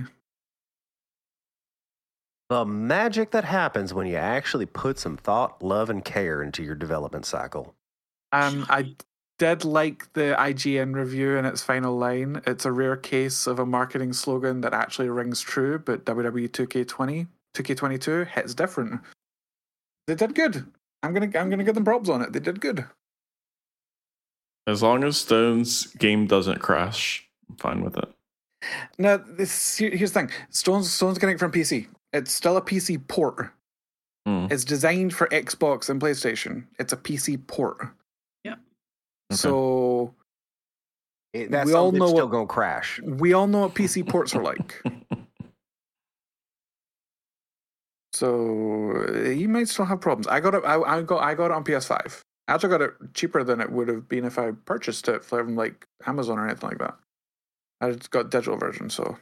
The 2.50 2.64
magic 2.64 3.30
that 3.32 3.44
happens 3.44 3.94
when 3.94 4.06
you 4.06 4.16
actually 4.16 4.66
put 4.66 4.98
some 4.98 5.16
thought, 5.16 5.62
love, 5.62 5.90
and 5.90 6.04
care 6.04 6.42
into 6.42 6.62
your 6.62 6.74
development 6.74 7.26
cycle. 7.26 7.74
Um, 8.32 8.66
I 8.68 8.94
did 9.38 9.64
like 9.64 10.12
the 10.12 10.36
IGN 10.38 10.94
review 10.94 11.36
in 11.36 11.44
its 11.44 11.62
final 11.62 11.96
line. 11.96 12.42
It's 12.46 12.64
a 12.64 12.72
rare 12.72 12.96
case 12.96 13.46
of 13.46 13.58
a 13.58 13.66
marketing 13.66 14.12
slogan 14.12 14.60
that 14.60 14.74
actually 14.74 15.08
rings 15.08 15.40
true, 15.40 15.78
but 15.78 16.04
WWE 16.04 16.48
2K20, 16.48 17.26
2K22 17.54 18.26
hits 18.28 18.54
different. 18.54 19.00
They 20.06 20.14
did 20.14 20.34
good. 20.34 20.66
I'm 21.04 21.12
gonna 21.12 21.30
I'm 21.38 21.50
gonna 21.50 21.64
give 21.64 21.74
them 21.74 21.84
props 21.84 22.08
on 22.08 22.22
it. 22.22 22.32
They 22.32 22.40
did 22.40 22.60
good. 22.60 22.84
As 24.66 24.82
long 24.82 25.04
as 25.04 25.18
Stone's 25.18 25.86
game 25.86 26.26
doesn't 26.26 26.60
crash, 26.60 27.28
I'm 27.50 27.56
fine 27.56 27.84
with 27.84 27.96
it. 27.98 28.08
Now 28.98 29.18
this 29.18 29.76
here's 29.76 30.12
the 30.12 30.20
thing. 30.20 30.30
Stone's 30.50 30.90
Stone's 30.90 31.18
getting 31.18 31.36
it 31.36 31.38
from 31.38 31.52
PC. 31.52 31.86
It's 32.12 32.32
still 32.32 32.56
a 32.56 32.62
PC 32.62 33.06
port. 33.08 33.50
Hmm. 34.26 34.46
It's 34.50 34.64
designed 34.64 35.12
for 35.12 35.26
Xbox 35.28 35.90
and 35.90 36.00
PlayStation. 36.00 36.64
It's 36.78 36.92
a 36.92 36.96
PC 36.96 37.46
port. 37.46 37.88
Okay. 38.46 38.56
So 39.36 40.14
It, 41.32 41.50
that's 41.50 41.66
We 41.66 41.74
all 41.74 41.90
know 41.92 41.98
that's 42.00 42.10
still 42.12 42.26
what- 42.26 42.30
going 42.30 42.46
to 42.46 42.52
crash. 42.52 43.00
we 43.02 43.32
all 43.32 43.46
know 43.46 43.60
what 43.60 43.74
PC 43.74 44.06
ports 44.08 44.34
are 44.34 44.42
like. 44.42 44.82
So 48.14 48.92
uh, 49.08 49.28
you 49.30 49.48
might 49.48 49.68
still 49.68 49.86
have 49.86 50.00
problems. 50.00 50.28
I 50.28 50.38
got 50.38 50.54
it. 50.54 50.62
I, 50.64 50.80
I 50.80 51.02
got. 51.02 51.20
I 51.22 51.34
got 51.34 51.46
it 51.46 51.52
on 51.52 51.64
PS5. 51.64 52.22
I 52.46 52.54
actually 52.54 52.68
got 52.68 52.82
it 52.82 52.94
cheaper 53.12 53.42
than 53.42 53.60
it 53.60 53.72
would 53.72 53.88
have 53.88 54.08
been 54.08 54.24
if 54.24 54.38
I 54.38 54.52
purchased 54.52 55.08
it 55.08 55.24
from 55.24 55.56
like 55.56 55.86
Amazon 56.06 56.38
or 56.38 56.46
anything 56.46 56.68
like 56.68 56.78
that. 56.78 56.94
I 57.80 57.90
just 57.90 58.12
got 58.12 58.30
digital 58.30 58.56
version, 58.56 58.88
so 58.88 59.18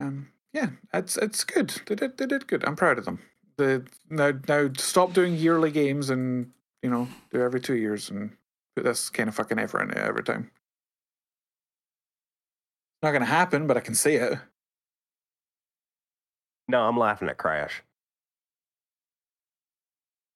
um, 0.00 0.28
yeah, 0.52 0.70
it's 0.92 1.16
it's 1.16 1.44
good. 1.44 1.80
They 1.86 1.94
did 1.94 2.18
they 2.18 2.26
did 2.26 2.48
good. 2.48 2.64
I'm 2.64 2.74
proud 2.76 2.98
of 2.98 3.04
them. 3.04 3.20
The 3.56 3.86
now 4.10 4.32
now 4.48 4.70
stop 4.76 5.12
doing 5.12 5.36
yearly 5.36 5.70
games 5.70 6.10
and 6.10 6.50
you 6.82 6.90
know 6.90 7.06
do 7.30 7.40
every 7.40 7.60
two 7.60 7.76
years 7.76 8.10
and 8.10 8.36
put 8.74 8.84
this 8.84 9.10
kind 9.10 9.28
of 9.28 9.36
fucking 9.36 9.60
effort 9.60 9.82
in 9.82 9.90
it 9.90 9.98
every 9.98 10.24
time. 10.24 10.50
Not 13.00 13.12
gonna 13.12 13.26
happen, 13.26 13.68
but 13.68 13.76
I 13.76 13.80
can 13.80 13.94
see 13.94 14.14
it. 14.14 14.38
No, 16.68 16.82
I'm 16.82 16.98
laughing 16.98 17.28
at 17.28 17.36
Crash. 17.38 17.82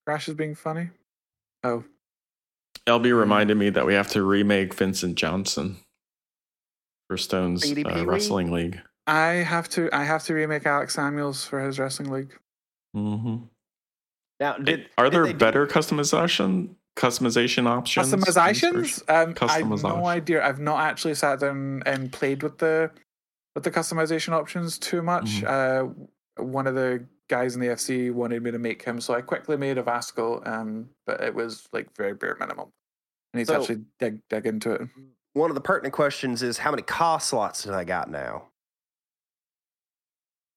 Crash 0.07 0.28
is 0.28 0.35
being 0.35 0.55
funny. 0.55 0.91
Oh, 1.64 1.85
LB 2.87 3.16
reminded 3.18 3.57
me 3.57 3.70
that 3.70 3.87
we 3.87 3.95
have 3.95 4.09
to 4.11 4.22
remake 4.22 4.74
Vincent 4.74 5.16
Johnson 5.16 5.76
for 7.09 7.16
Stone's 7.16 7.70
uh, 7.70 8.05
Wrestling 8.07 8.51
League. 8.51 8.81
I 9.07 9.26
have 9.45 9.68
to. 9.70 9.89
I 9.93 10.05
have 10.05 10.24
to 10.24 10.35
remake 10.35 10.66
Alex 10.66 10.95
Samuels 10.95 11.45
for 11.45 11.61
his 11.61 11.78
wrestling 11.78 12.11
league. 12.11 12.33
hmm 12.95 13.37
Now, 14.39 14.57
did 14.57 14.89
Are 14.97 15.05
did 15.05 15.12
there 15.12 15.24
they 15.26 15.33
do- 15.33 15.39
better 15.39 15.66
customization 15.66 16.70
customization 16.97 17.66
options? 17.66 18.12
in 18.12 18.20
Customizations? 18.20 18.72
version? 18.72 19.05
Um, 19.09 19.35
I've 19.43 19.83
no 19.83 20.07
idea. 20.07 20.45
I've 20.47 20.61
not 20.61 20.81
actually 20.81 21.14
sat 21.14 21.41
down 21.41 21.83
and 21.87 22.11
played 22.12 22.43
with 22.43 22.59
the 22.59 22.91
with 23.55 23.64
the 23.64 23.70
customization 23.70 24.33
options 24.33 24.78
too 24.78 25.03
much. 25.03 25.43
Uh, 25.45 25.89
one 26.45 26.66
of 26.66 26.74
the 26.74 27.05
guys 27.28 27.55
in 27.55 27.61
the 27.61 27.68
FC 27.68 28.12
wanted 28.12 28.43
me 28.43 28.51
to 28.51 28.59
make 28.59 28.82
him, 28.82 29.01
so 29.01 29.14
I 29.14 29.20
quickly 29.20 29.57
made 29.57 29.78
a 29.78 29.82
Vasco. 29.82 30.43
Um, 30.45 30.91
but 31.07 31.20
it 31.22 31.34
was 31.34 31.68
like 31.72 31.88
very 31.97 32.14
bare 32.14 32.36
minimum. 32.41 32.68
And 33.32 33.38
he's 33.38 33.49
So- 33.49 33.61
actually 33.61 33.84
dig 33.99 34.20
dig 34.28 34.47
into 34.47 34.72
it. 34.72 34.88
One 35.34 35.51
of 35.51 35.55
the 35.55 35.61
pertinent 35.61 35.95
questions 35.95 36.43
is 36.43 36.59
how 36.59 36.70
many 36.72 36.82
cost 36.82 37.28
slots 37.28 37.62
do 37.62 37.72
I 37.72 37.84
got 37.84 38.11
now? 38.11 38.49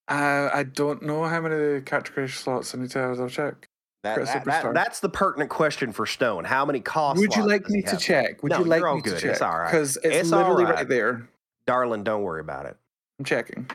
Uh, 0.08 0.50
I 0.52 0.64
don't 0.64 1.02
know 1.02 1.24
how 1.24 1.40
many 1.40 1.80
creation 1.80 2.28
slots 2.28 2.74
I 2.74 2.78
need 2.78 2.90
to 2.90 2.98
have. 2.98 3.20
I'll 3.20 3.28
check. 3.28 3.68
That, 4.02 4.22
that- 4.26 4.44
that- 4.44 4.74
that's 4.74 5.00
the 5.00 5.08
pertinent 5.08 5.48
question 5.48 5.90
for 5.92 6.04
Stone. 6.04 6.44
How 6.44 6.66
many 6.66 6.80
cost 6.80 7.18
Would 7.18 7.34
you 7.36 7.46
like 7.46 7.68
me 7.70 7.80
to 7.82 7.96
check? 7.96 8.42
Would 8.42 8.50
No, 8.52 8.58
you 8.58 8.64
like 8.64 8.82
me 8.82 9.00
to 9.00 9.12
check? 9.12 9.24
It's 9.30 9.40
all 9.40 9.56
right. 9.58 9.70
Because 9.70 9.96
it's, 9.98 10.06
It's 10.16 10.32
all 10.32 10.40
literally 10.40 10.64
right. 10.64 10.74
right 10.74 10.88
there. 10.88 11.26
Darling, 11.66 12.04
don't 12.04 12.22
worry 12.22 12.40
about 12.40 12.66
it. 12.66 12.76
I'm 13.18 13.24
checking. 13.24 13.70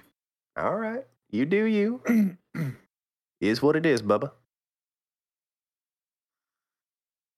All 0.56 0.76
right. 0.76 1.04
You 1.30 1.46
do 1.46 1.64
you. 1.66 2.38
Is 3.42 3.62
what 3.62 3.76
it 3.76 3.86
is, 3.86 4.02
Bubba. 4.02 4.32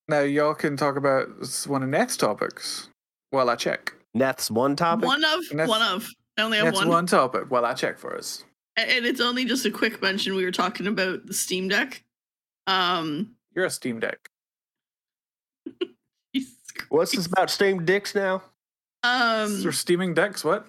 now 0.08 0.20
y'all 0.20 0.54
can 0.54 0.76
talk 0.76 0.96
about 0.96 1.28
one 1.66 1.82
of 1.82 1.88
Neth's 1.88 2.16
topics 2.16 2.88
while 3.30 3.48
I 3.48 3.54
check. 3.56 3.92
Neth's 4.14 4.50
one 4.50 4.74
topic. 4.76 5.06
One 5.06 5.24
of, 5.24 5.40
And 5.50 5.68
one 5.68 5.82
of. 5.82 6.08
I 6.36 6.42
only 6.42 6.58
have 6.58 6.66
That's 6.66 6.78
one. 6.78 6.88
one 6.88 7.06
topic 7.06 7.50
while 7.50 7.64
I 7.64 7.74
check 7.74 7.98
for 7.98 8.16
us. 8.16 8.44
And 8.76 9.04
it's 9.06 9.20
only 9.20 9.44
just 9.44 9.64
a 9.66 9.70
quick 9.70 10.02
mention. 10.02 10.34
We 10.34 10.44
were 10.44 10.50
talking 10.50 10.86
about 10.86 11.26
the 11.26 11.34
Steam 11.34 11.68
Deck. 11.68 12.02
Um, 12.66 13.36
You're 13.54 13.66
a 13.66 13.70
Steam 13.70 14.00
Deck. 14.00 14.28
What's 16.88 17.14
this 17.14 17.26
about 17.26 17.50
Steam 17.50 17.84
Dicks 17.84 18.14
now? 18.14 18.42
Um, 19.02 19.60
You're 19.60 19.72
steaming 19.72 20.14
decks. 20.14 20.44
What? 20.44 20.66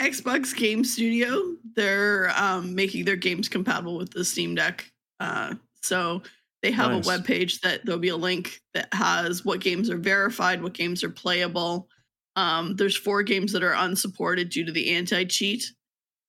Xbox 0.00 0.54
Game 0.56 0.84
Studio. 0.84 1.56
They're 1.76 2.32
um, 2.36 2.74
making 2.74 3.04
their 3.04 3.16
games 3.16 3.48
compatible 3.48 3.96
with 3.96 4.10
the 4.10 4.24
Steam 4.24 4.54
Deck. 4.54 4.90
Uh, 5.20 5.54
so 5.82 6.22
they 6.62 6.70
have 6.70 6.90
Nice. 6.92 7.06
a 7.06 7.08
web 7.08 7.24
page 7.24 7.60
that 7.60 7.84
there'll 7.84 8.00
be 8.00 8.08
a 8.08 8.16
link 8.16 8.60
that 8.74 8.88
has 8.92 9.44
what 9.44 9.60
games 9.60 9.90
are 9.90 9.98
verified, 9.98 10.62
what 10.62 10.72
games 10.74 11.02
are 11.04 11.10
playable. 11.10 11.88
Um, 12.36 12.76
there's 12.76 12.96
four 12.96 13.22
games 13.22 13.52
that 13.52 13.62
are 13.62 13.74
unsupported 13.74 14.48
due 14.48 14.64
to 14.64 14.72
the 14.72 14.94
anti 14.94 15.24
cheat. 15.24 15.64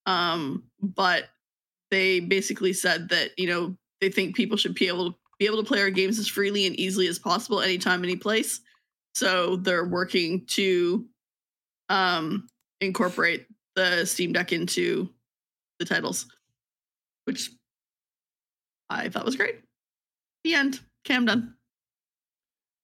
Um, 0.05 0.63
but 0.81 1.29
they 1.91 2.19
basically 2.19 2.73
said 2.73 3.09
that 3.09 3.31
you 3.37 3.47
know 3.47 3.77
they 4.01 4.09
think 4.09 4.35
people 4.35 4.57
should 4.57 4.75
be 4.75 4.87
able 4.87 5.11
to 5.11 5.17
be 5.39 5.45
able 5.45 5.57
to 5.57 5.67
play 5.67 5.81
our 5.81 5.89
games 5.89 6.19
as 6.19 6.27
freely 6.27 6.67
and 6.67 6.75
easily 6.79 7.07
as 7.07 7.19
possible, 7.19 7.61
anytime, 7.61 8.03
any 8.03 8.15
place. 8.15 8.61
So 9.15 9.55
they're 9.57 9.85
working 9.85 10.45
to 10.47 11.05
um, 11.89 12.47
incorporate 12.85 13.47
the 13.75 14.05
Steam 14.05 14.33
Deck 14.33 14.51
into 14.51 15.09
the 15.79 15.85
titles, 15.85 16.27
which 17.25 17.51
I 18.89 19.09
thought 19.09 19.25
was 19.25 19.35
great. 19.35 19.59
The 20.43 20.55
end. 20.55 20.79
Okay, 21.05 21.15
I'm 21.15 21.25
done. 21.25 21.55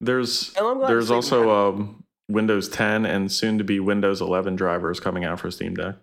There's 0.00 0.52
Well, 0.56 0.68
I'm 0.68 0.78
glad 0.78 0.88
to 0.88 0.94
there's 0.94 1.10
also 1.10 1.50
um, 1.50 2.04
Windows 2.28 2.68
10 2.68 3.04
and 3.04 3.30
soon 3.30 3.58
to 3.58 3.64
be 3.64 3.80
Windows 3.80 4.20
11 4.20 4.56
drivers 4.56 5.00
coming 5.00 5.24
out 5.24 5.40
for 5.40 5.50
Steam 5.50 5.74
Deck. 5.74 5.96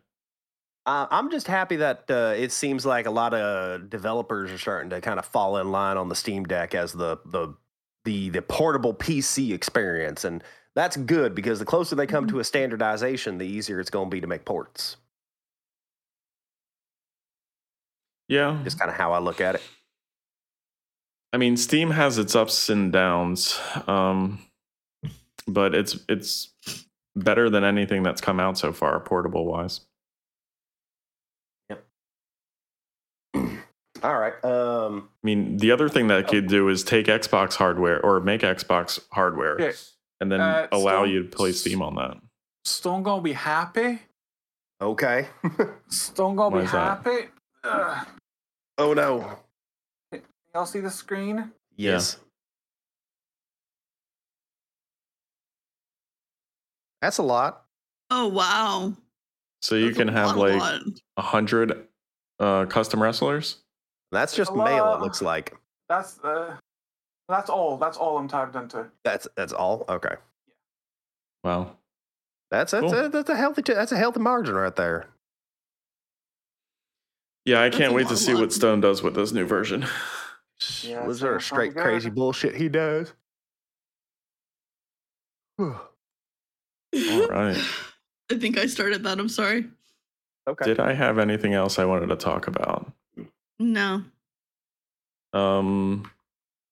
Uh, 0.86 1.06
I'm 1.12 1.30
just 1.30 1.48
happy 1.48 1.78
that 1.78 2.06
uh, 2.10 2.34
it 2.38 2.52
seems 2.52 2.86
like 2.86 3.08
a 3.08 3.12
lot 3.12 3.34
of 3.34 3.90
developers 3.90 4.52
are 4.52 4.58
starting 4.58 4.90
to 4.92 5.02
kind 5.02 5.20
of 5.20 5.26
fall 5.26 5.58
in 5.58 5.72
line 5.72 5.98
on 5.98 6.08
the 6.08 6.16
Steam 6.16 6.46
Deck 6.46 6.74
as 6.74 6.94
the 6.94 7.18
the 7.26 7.54
the 8.06 8.30
the 8.30 8.42
portable 8.42 8.94
PC 8.94 9.54
experience, 9.54 10.24
and 10.24 10.42
that's 10.78 10.96
good 10.96 11.34
because 11.34 11.58
the 11.58 11.66
closer 11.66 11.96
they 11.96 12.06
come 12.06 12.28
to 12.28 12.40
a 12.40 12.44
standardization, 12.44 13.40
the 13.40 13.48
easier 13.48 13.80
it's 13.80 13.90
going 13.90 14.12
to 14.12 14.16
be 14.16 14.22
to 14.22 14.28
make 14.28 14.46
ports. 14.46 14.98
Yeah, 18.30 18.60
Just 18.64 18.78
kind 18.78 18.92
of 18.92 18.96
how 18.96 19.12
I 19.14 19.20
look 19.20 19.42
at 19.42 19.56
it. 19.56 19.64
I 21.34 21.38
mean 21.38 21.58
Steam 21.58 21.92
has 21.92 22.20
its 22.20 22.36
ups 22.36 22.70
and 22.70 22.92
downs, 22.92 23.60
um, 23.88 24.40
but 25.48 25.74
it's 25.74 25.98
it's 26.08 26.54
better 27.16 27.50
than 27.50 27.64
anything 27.64 28.04
that's 28.04 28.22
come 28.22 28.40
out 28.40 28.60
so 28.60 28.72
far, 28.72 29.00
portable 29.00 29.46
wise. 29.46 29.82
Yep. 31.70 31.86
All 34.04 34.20
right. 34.20 34.46
Um, 34.46 35.10
I 35.24 35.26
mean, 35.26 35.58
the 35.58 35.72
other 35.72 35.90
thing 35.90 36.08
that 36.08 36.20
it 36.20 36.28
could 36.28 36.48
do 36.48 36.70
is 36.70 36.84
take 36.84 37.08
Xbox 37.08 37.56
hardware 37.56 38.00
or 38.06 38.20
make 38.20 38.42
Xbox 38.42 39.00
hardware 39.12 39.54
Okay. 39.56 39.74
And 40.22 40.32
then 40.32 40.42
Uh, 40.42 40.68
allow 40.72 41.04
Stone- 41.04 41.10
you 41.10 41.24
to 41.24 41.30
play 41.30 41.52
Steam 41.52 41.82
on 41.82 41.96
that. 41.96 42.18
Stone 42.66 43.04
gonna 43.04 43.22
be 43.22 43.34
happy. 43.34 44.00
okay. 44.82 45.28
Stone 45.90 46.36
gonna 46.36 46.56
Why 46.56 46.62
be 46.62 46.68
happy. 46.68 47.30
Oh 48.78 48.94
no. 48.94 49.40
Y'all 50.54 50.66
see 50.66 50.80
the 50.80 50.90
screen? 50.92 51.52
Yes. 51.76 52.18
That's 57.02 57.18
a 57.20 57.24
lot. 57.24 57.64
Oh 58.10 58.28
wow. 58.28 58.94
So 59.62 59.76
you 59.76 59.88
That's 59.88 59.98
can 59.98 60.08
have 60.10 60.36
lot, 60.36 60.38
like 60.38 60.82
a 61.18 61.22
hundred 61.22 61.88
uh, 62.40 62.66
custom 62.66 63.02
wrestlers. 63.02 63.58
That's 64.12 64.36
just 64.36 64.52
Hello? 64.52 64.64
mail. 64.66 64.94
It 64.96 65.02
looks 65.02 65.22
like. 65.22 65.56
That's 65.90 66.20
uh, 66.24 66.56
that's 67.28 67.50
all. 67.50 67.78
That's 67.78 67.98
all 67.98 68.18
I'm 68.18 68.28
tagged 68.28 68.56
into. 68.56 68.88
That's 69.04 69.28
that's 69.36 69.54
all. 69.54 69.86
Okay. 69.90 70.16
Wow. 71.44 71.76
That's 72.50 72.72
that's, 72.72 72.92
Cool. 72.92 73.06
a, 73.06 73.10
that's 73.10 73.30
a 73.30 73.36
healthy 73.36 73.62
that's 73.62 73.92
a 73.92 73.98
healthy 73.98 74.20
margin 74.20 74.56
right 74.56 74.76
there. 74.76 75.08
Yeah, 77.46 77.62
I 77.62 77.70
can't 77.70 77.94
wait 77.94 78.08
to 78.10 78.18
see 78.18 78.34
what 78.34 78.52
Stone 78.52 78.82
does 78.82 79.02
with 79.02 79.16
this 79.16 79.32
new 79.32 79.46
version. 79.46 79.86
Yeah, 80.82 81.06
Was 81.06 81.20
there 81.20 81.36
a 81.36 81.40
straight 81.42 81.76
crazy 81.76 82.10
bullshit 82.10 82.56
he 82.56 82.68
does? 82.68 83.14
Whew. 85.58 85.76
All 86.96 87.28
right. 87.28 87.64
I 88.32 88.38
think 88.40 88.58
I 88.58 88.66
started 88.66 89.04
that. 89.04 89.20
I'm 89.20 89.30
sorry. 89.30 89.68
Okay. 90.48 90.66
Did 90.66 90.80
I 90.80 90.94
have 90.94 91.20
anything 91.20 91.54
else 91.54 91.78
I 91.78 91.86
wanted 91.86 92.08
to 92.08 92.16
talk 92.16 92.48
about? 92.48 92.92
No. 93.60 94.02
Um, 95.34 96.10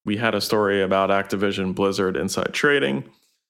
we 0.06 0.18
had 0.18 0.36
a 0.36 0.41
story 0.41 0.82
about 0.82 1.10
Activision 1.10 1.76
Blizzard 1.76 2.16
inside 2.16 2.53
trading. 2.53 3.03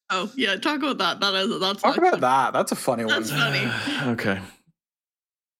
Oh 0.09 0.31
yeah, 0.35 0.55
talk 0.55 0.77
about 0.77 0.97
that. 0.99 1.19
That 1.19 1.33
is 1.35 1.59
that's 1.59 1.81
Talk 1.81 1.95
actually- 1.97 2.07
about 2.09 2.21
that. 2.21 2.53
That's 2.57 2.71
a 2.71 2.75
funny 2.75 3.05
one. 3.05 3.13
That's 3.21 3.31
funny. 3.31 3.69
okay. 4.13 4.39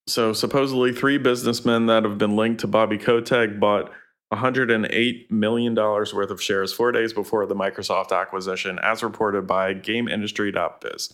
So 0.08 0.34
supposedly 0.34 0.94
three 0.94 1.18
businessmen 1.18 1.88
that 1.88 2.04
have 2.04 2.18
been 2.18 2.36
linked 2.36 2.62
to 2.62 2.68
Bobby 2.68 2.98
Kotick 3.00 3.60
bought 3.60 3.92
108 4.30 5.32
million 5.32 5.74
dollars 5.74 6.14
worth 6.14 6.30
of 6.30 6.42
shares 6.42 6.72
four 6.72 6.92
days 6.92 7.12
before 7.12 7.46
the 7.48 7.56
Microsoft 7.56 8.12
acquisition, 8.12 8.78
as 8.84 9.02
reported 9.04 9.48
by 9.48 9.74
GameIndustry.biz. 9.74 11.14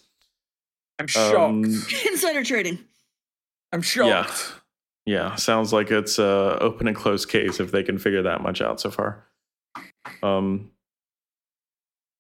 I'm 1.00 1.08
shocked. 1.08 1.36
Um, 1.36 1.64
Insider 2.06 2.44
trading. 2.44 2.80
I'm 3.72 3.82
shocked. 3.82 4.54
Yeah, 5.06 5.36
sounds 5.36 5.72
like 5.74 5.90
it's 5.90 6.20
a 6.20 6.58
open 6.62 6.88
and 6.88 6.96
close 6.96 7.26
case 7.26 7.60
if 7.60 7.72
they 7.72 7.84
can 7.84 7.98
figure 7.98 8.22
that 8.24 8.42
much 8.42 8.62
out 8.62 8.80
so 8.82 8.92
far. 8.92 9.26
Um, 10.24 10.72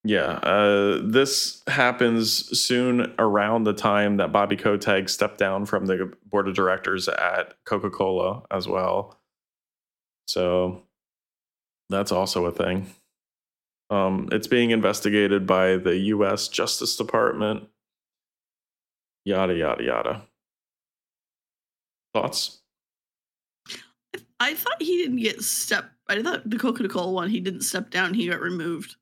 yeah, 0.03 0.39
uh, 0.41 1.01
this 1.03 1.61
happens 1.67 2.59
soon 2.59 3.13
around 3.19 3.65
the 3.65 3.73
time 3.73 4.17
that 4.17 4.31
Bobby 4.31 4.57
Kotick 4.57 5.09
stepped 5.09 5.37
down 5.37 5.65
from 5.65 5.85
the 5.85 6.11
board 6.25 6.47
of 6.47 6.55
directors 6.55 7.07
at 7.07 7.53
Coca 7.65 7.91
Cola 7.91 8.43
as 8.49 8.67
well. 8.67 9.19
So 10.25 10.83
that's 11.89 12.11
also 12.11 12.45
a 12.45 12.51
thing. 12.51 12.87
Um, 13.91 14.29
it's 14.31 14.47
being 14.47 14.71
investigated 14.71 15.45
by 15.45 15.77
the 15.77 15.97
U.S. 15.97 16.47
Justice 16.47 16.95
Department. 16.95 17.67
Yada 19.25 19.53
yada 19.53 19.83
yada. 19.83 20.21
Thoughts? 22.13 22.61
I 24.39 24.55
thought 24.55 24.81
he 24.81 24.97
didn't 24.97 25.17
get 25.17 25.43
step. 25.43 25.91
I 26.17 26.23
thought 26.23 26.49
the 26.49 26.57
Coca 26.57 26.87
Cola 26.87 27.11
one 27.11 27.29
he 27.29 27.39
didn't 27.39 27.61
step 27.61 27.89
down. 27.89 28.13
He 28.13 28.27
got 28.27 28.41
removed. 28.41 28.95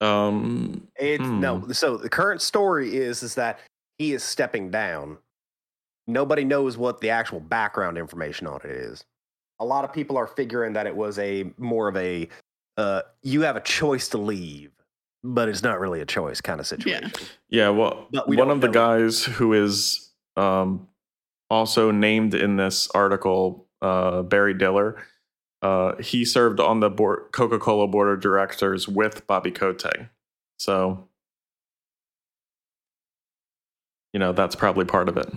Um, 0.00 0.86
It's 0.96 1.22
no. 1.22 1.58
Hmm. 1.60 1.72
So 1.72 1.96
the 1.96 2.08
current 2.08 2.42
story 2.42 2.96
is 2.96 3.22
is 3.22 3.34
that 3.36 3.60
he 3.98 4.12
is 4.12 4.22
stepping 4.22 4.70
down. 4.70 5.18
Nobody 6.06 6.44
knows 6.44 6.76
what 6.76 7.00
the 7.00 7.10
actual 7.10 7.40
background 7.40 7.96
information 7.96 8.46
on 8.46 8.60
it 8.64 8.70
is. 8.70 9.04
A 9.60 9.64
lot 9.64 9.84
of 9.84 9.92
people 9.92 10.16
are 10.18 10.26
figuring 10.26 10.72
that 10.74 10.86
it 10.86 10.94
was 10.94 11.18
a 11.18 11.50
more 11.56 11.88
of 11.88 11.96
a 11.96 12.28
uh, 12.76 13.02
you 13.22 13.42
have 13.42 13.56
a 13.56 13.60
choice 13.60 14.08
to 14.08 14.18
leave, 14.18 14.72
but 15.22 15.48
it's 15.48 15.62
not 15.62 15.78
really 15.80 16.00
a 16.00 16.06
choice 16.06 16.40
kind 16.40 16.60
of 16.60 16.66
situation. 16.66 17.10
Yeah, 17.48 17.66
Yeah. 17.66 17.68
well, 17.70 18.08
we 18.26 18.36
one 18.36 18.50
of 18.50 18.60
the 18.60 18.66
know. 18.66 18.72
guys 18.72 19.24
who 19.24 19.52
is 19.54 20.10
um, 20.36 20.88
also 21.50 21.90
named 21.92 22.34
in 22.34 22.56
this 22.56 22.88
article, 22.90 23.68
uh, 23.84 24.22
Barry 24.22 24.54
Diller, 24.54 24.96
uh, 25.60 25.96
he 25.96 26.24
served 26.24 26.58
on 26.58 26.80
the 26.80 26.88
board, 26.88 27.26
Coca-Cola 27.32 27.86
board 27.86 28.08
of 28.08 28.20
directors 28.20 28.88
with 28.88 29.26
Bobby 29.26 29.50
Kotick. 29.50 30.08
So, 30.58 31.06
you 34.14 34.20
know, 34.20 34.32
that's 34.32 34.56
probably 34.56 34.86
part 34.86 35.10
of 35.10 35.18
it. 35.18 35.30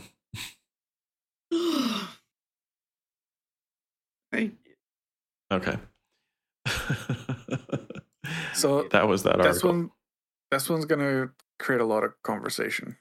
right. 4.31 4.53
Okay. 5.51 5.77
So 8.53 8.83
that 8.91 9.07
was 9.07 9.23
that 9.23 9.37
this 9.37 9.47
article. 9.47 9.69
one, 9.69 9.91
this 10.51 10.69
one's 10.69 10.85
gonna 10.85 11.31
create 11.59 11.81
a 11.81 11.85
lot 11.85 12.05
of 12.05 12.13
conversation. 12.23 12.97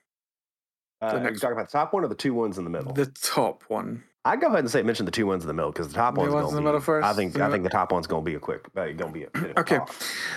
Uh, 1.02 1.12
The 1.14 1.20
next- 1.20 1.40
talking 1.40 1.52
about 1.56 1.68
the 1.68 1.72
top 1.78 1.92
one 1.92 2.04
or 2.04 2.08
the 2.08 2.14
two 2.14 2.32
ones 2.34 2.58
in 2.58 2.64
the 2.64 2.70
middle? 2.70 2.92
The 2.92 3.06
top 3.06 3.64
one. 3.68 4.04
I 4.24 4.34
go 4.34 4.48
ahead 4.48 4.58
and 4.58 4.70
say 4.70 4.82
mention 4.82 5.06
the 5.06 5.12
two 5.12 5.24
ones 5.24 5.44
in 5.44 5.46
the 5.46 5.54
middle 5.54 5.70
because 5.70 5.86
the 5.86 5.94
top 5.94 6.14
The 6.14 6.20
one's 6.22 6.32
ones 6.32 6.46
going 6.46 6.50
in 6.50 6.56
the 6.56 6.60
be. 6.62 6.64
middle 6.64 6.80
first? 6.80 7.06
I 7.06 7.12
think 7.12 7.32
The 7.34 7.44
I 7.44 7.50
think 7.50 7.62
the 7.62 7.70
top 7.70 7.92
one's 7.92 8.08
going 8.08 8.24
to 8.24 8.28
be 8.28 8.34
a 8.34 8.40
quick. 8.40 8.62
Uh, 8.76 8.86
going 8.86 8.96
to 8.96 9.06
be 9.12 9.22
a. 9.24 9.30
bit 9.30 9.50
of 9.50 9.56
a 9.56 9.60
Okay. 9.60 9.78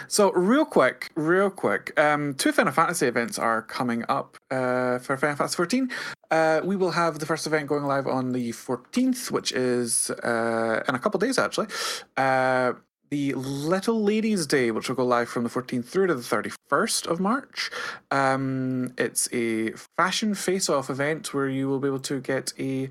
So 0.08 0.32
real 0.34 0.64
quick, 0.66 1.10
real 1.16 1.50
quick, 1.50 2.00
um, 2.00 2.36
two 2.36 2.52
Final 2.52 2.72
Fantasy 2.72 3.08
events 3.08 3.40
are 3.40 3.64
coming 3.64 4.06
up 4.08 4.38
uh, 4.52 5.00
for 5.00 5.18
Final 5.18 5.38
Fantasy 5.38 5.56
14. 5.56 5.90
Uh, 6.30 6.62
we 6.64 6.76
will 6.76 6.92
have 6.92 7.18
the 7.18 7.26
first 7.26 7.48
event 7.48 7.66
going 7.68 7.84
live 7.86 8.06
on 8.06 8.34
the 8.34 8.52
14th, 8.52 9.32
which 9.32 9.52
is 9.54 10.12
uh, 10.24 10.84
in 10.88 10.94
a 10.94 11.00
couple 11.00 11.20
days 11.20 11.40
actually. 11.40 11.66
Uh, 12.16 12.74
the 13.10 13.34
Little 13.34 14.02
Ladies 14.02 14.46
Day, 14.46 14.72
which 14.72 14.88
will 14.88 14.96
go 14.96 15.06
live 15.06 15.30
from 15.30 15.44
the 15.44 15.50
14th 15.50 15.86
through 15.86 16.08
to 16.08 16.16
the 16.16 16.22
31st 16.22 17.08
of 17.08 17.20
March. 17.20 17.72
Um, 18.12 18.94
it's 18.98 19.28
a 19.34 19.72
fashion 19.98 20.36
face-off 20.36 20.90
event 20.90 21.34
where 21.34 21.48
you 21.48 21.68
will 21.68 21.80
be 21.80 21.88
able 21.88 22.00
to 22.02 22.20
get 22.20 22.54
a 22.60 22.90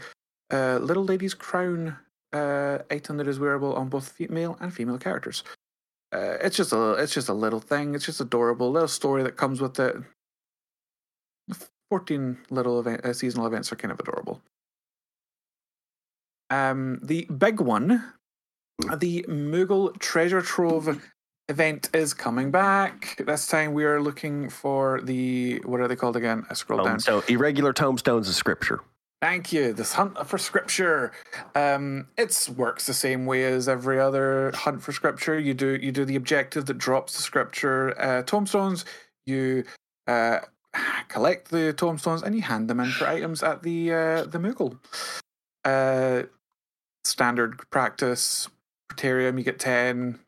uh, 0.52 0.78
Little 0.78 1.04
Ladies 1.04 1.34
crown 1.34 1.96
uh, 2.32 2.78
item 2.90 3.16
that 3.18 3.28
is 3.28 3.38
wearable 3.38 3.74
on 3.74 3.88
both 3.88 4.18
male 4.28 4.56
and 4.60 4.74
female 4.74 4.98
characters 4.98 5.42
uh, 6.12 6.38
it's 6.40 6.56
just 6.56 6.72
a 6.72 6.92
it's 6.92 7.12
just 7.12 7.28
a 7.28 7.34
little 7.34 7.60
thing. 7.60 7.94
It's 7.94 8.06
just 8.06 8.20
adorable 8.20 8.70
little 8.70 8.88
story 8.88 9.22
that 9.22 9.36
comes 9.36 9.60
with 9.60 9.78
it. 9.78 9.96
Fourteen 11.90 12.38
little 12.50 12.80
event, 12.80 13.04
uh, 13.04 13.12
seasonal 13.12 13.46
events 13.46 13.72
are 13.72 13.76
kind 13.76 13.92
of 13.92 14.00
adorable. 14.00 14.40
Um, 16.50 16.98
the 17.02 17.24
big 17.24 17.60
one, 17.60 18.12
the 18.98 19.24
Moogle 19.28 19.98
Treasure 19.98 20.40
Trove 20.40 21.02
event 21.48 21.90
is 21.94 22.14
coming 22.14 22.50
back. 22.50 23.20
This 23.24 23.46
time 23.46 23.72
we 23.72 23.84
are 23.84 24.00
looking 24.00 24.48
for 24.48 25.00
the 25.02 25.60
what 25.64 25.80
are 25.80 25.88
they 25.88 25.96
called 25.96 26.16
again? 26.16 26.46
I 26.50 26.54
scroll 26.54 26.84
down. 26.84 27.00
So 27.00 27.22
irregular 27.28 27.72
tombstones 27.72 28.28
of 28.28 28.34
scripture. 28.34 28.80
Thank 29.20 29.52
you. 29.52 29.72
This 29.72 29.92
hunt 29.92 30.16
for 30.28 30.38
scripture. 30.38 31.12
Um, 31.56 32.06
it 32.16 32.48
works 32.56 32.86
the 32.86 32.94
same 32.94 33.26
way 33.26 33.44
as 33.44 33.68
every 33.68 33.98
other 33.98 34.52
hunt 34.54 34.80
for 34.80 34.92
scripture. 34.92 35.38
You 35.38 35.54
do 35.54 35.76
you 35.76 35.90
do 35.90 36.04
the 36.04 36.16
objective 36.16 36.66
that 36.66 36.78
drops 36.78 37.16
the 37.16 37.22
scripture 37.22 38.00
uh, 38.00 38.22
tombstones. 38.22 38.84
You 39.26 39.64
uh, 40.06 40.40
collect 41.08 41.50
the 41.50 41.72
tombstones 41.72 42.22
and 42.22 42.34
you 42.34 42.42
hand 42.42 42.70
them 42.70 42.78
in 42.78 42.90
for 42.90 43.06
items 43.08 43.42
at 43.42 43.64
the 43.64 43.92
uh, 43.92 44.24
the 44.24 44.38
Moogle. 44.38 44.78
Uh, 45.64 46.28
standard 47.04 47.58
practice. 47.70 48.48
Praetorium, 48.99 49.38
you 49.38 49.44
get 49.44 49.61
ten. 49.61 50.18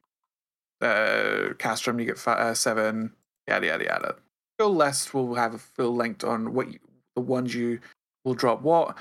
Uh, 0.81 1.55
Castrum, 1.59 1.99
you 1.99 2.07
get 2.07 2.19
fi- 2.19 2.35
uh, 2.39 2.55
seven. 2.55 3.13
Yada 3.49 3.67
yada 3.67 3.85
yada. 3.85 4.15
Full 4.59 4.75
list 4.75 5.13
will 5.13 5.35
have 5.35 5.55
a 5.55 5.59
full 5.59 5.95
link 5.95 6.23
on 6.23 6.55
what 6.55 6.73
you, 6.73 6.79
the 7.17 7.21
ones 7.21 7.53
you 7.53 7.81
will 8.25 8.35
drop 8.35 8.63
what. 8.63 8.97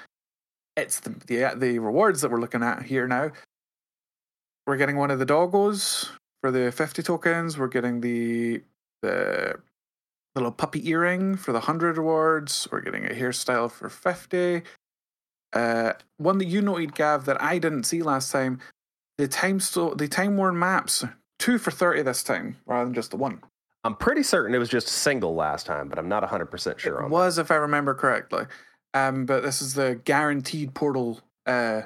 It's 0.76 1.00
the, 1.02 1.12
the 1.28 1.54
the 1.56 1.80
rewards 1.80 2.22
that 2.22 2.32
we're 2.32 2.40
looking 2.40 2.64
at 2.64 2.84
here 2.84 3.08
now. 3.08 3.32
We're 4.66 4.78
getting 4.78 4.98
one 4.98 5.12
of 5.12 5.20
the 5.20 5.26
doggos 5.26 6.10
for 6.42 6.52
the 6.52 6.72
50 6.72 7.04
tokens. 7.04 7.58
We're 7.58 7.68
getting 7.68 8.02
the 8.02 8.64
the 9.04 9.60
little 10.34 10.52
puppy 10.52 10.90
earring 10.90 11.36
for 11.36 11.52
the 11.52 11.60
100 11.60 11.98
rewards. 11.98 12.68
We're 12.72 12.82
getting 12.82 13.06
a 13.06 13.14
hairstyle 13.14 13.72
for 13.72 13.90
50. 13.90 14.64
Uh, 15.54 15.94
one 16.18 16.38
that 16.40 16.46
you 16.46 16.62
noted, 16.62 16.96
Gav, 16.96 17.26
that 17.26 17.42
I 17.42 17.60
didn't 17.60 17.84
see 17.84 18.02
last 18.02 18.32
time. 18.32 18.60
The 19.20 19.28
time 19.28 19.60
so 19.60 19.94
the 19.96 20.08
time 20.08 20.38
worn 20.38 20.58
maps, 20.58 21.04
two 21.40 21.58
for 21.58 21.72
30 21.72 22.04
this 22.04 22.24
time 22.24 22.56
rather 22.66 22.86
than 22.86 22.94
just 22.94 23.12
the 23.12 23.18
one. 23.18 23.42
I'm 23.84 23.98
pretty 23.98 24.24
certain 24.24 24.56
it 24.56 24.60
was 24.60 24.70
just 24.70 24.88
a 24.88 24.92
single 24.92 25.36
last 25.36 25.66
time, 25.66 25.90
but 25.90 26.00
I'm 26.00 26.08
not 26.08 26.24
100 26.24 26.46
percent 26.46 26.80
sure 26.80 27.00
on. 27.00 27.02
It 27.02 27.06
on 27.08 27.12
was, 27.12 27.38
if 27.38 27.52
I 27.52 27.56
remember 27.56 27.94
correctly. 27.94 28.46
Um, 28.94 29.26
but 29.26 29.44
this 29.44 29.62
is 29.62 29.74
the 29.74 30.00
guaranteed 30.06 30.74
portal 30.74 31.20
uh, 31.46 31.82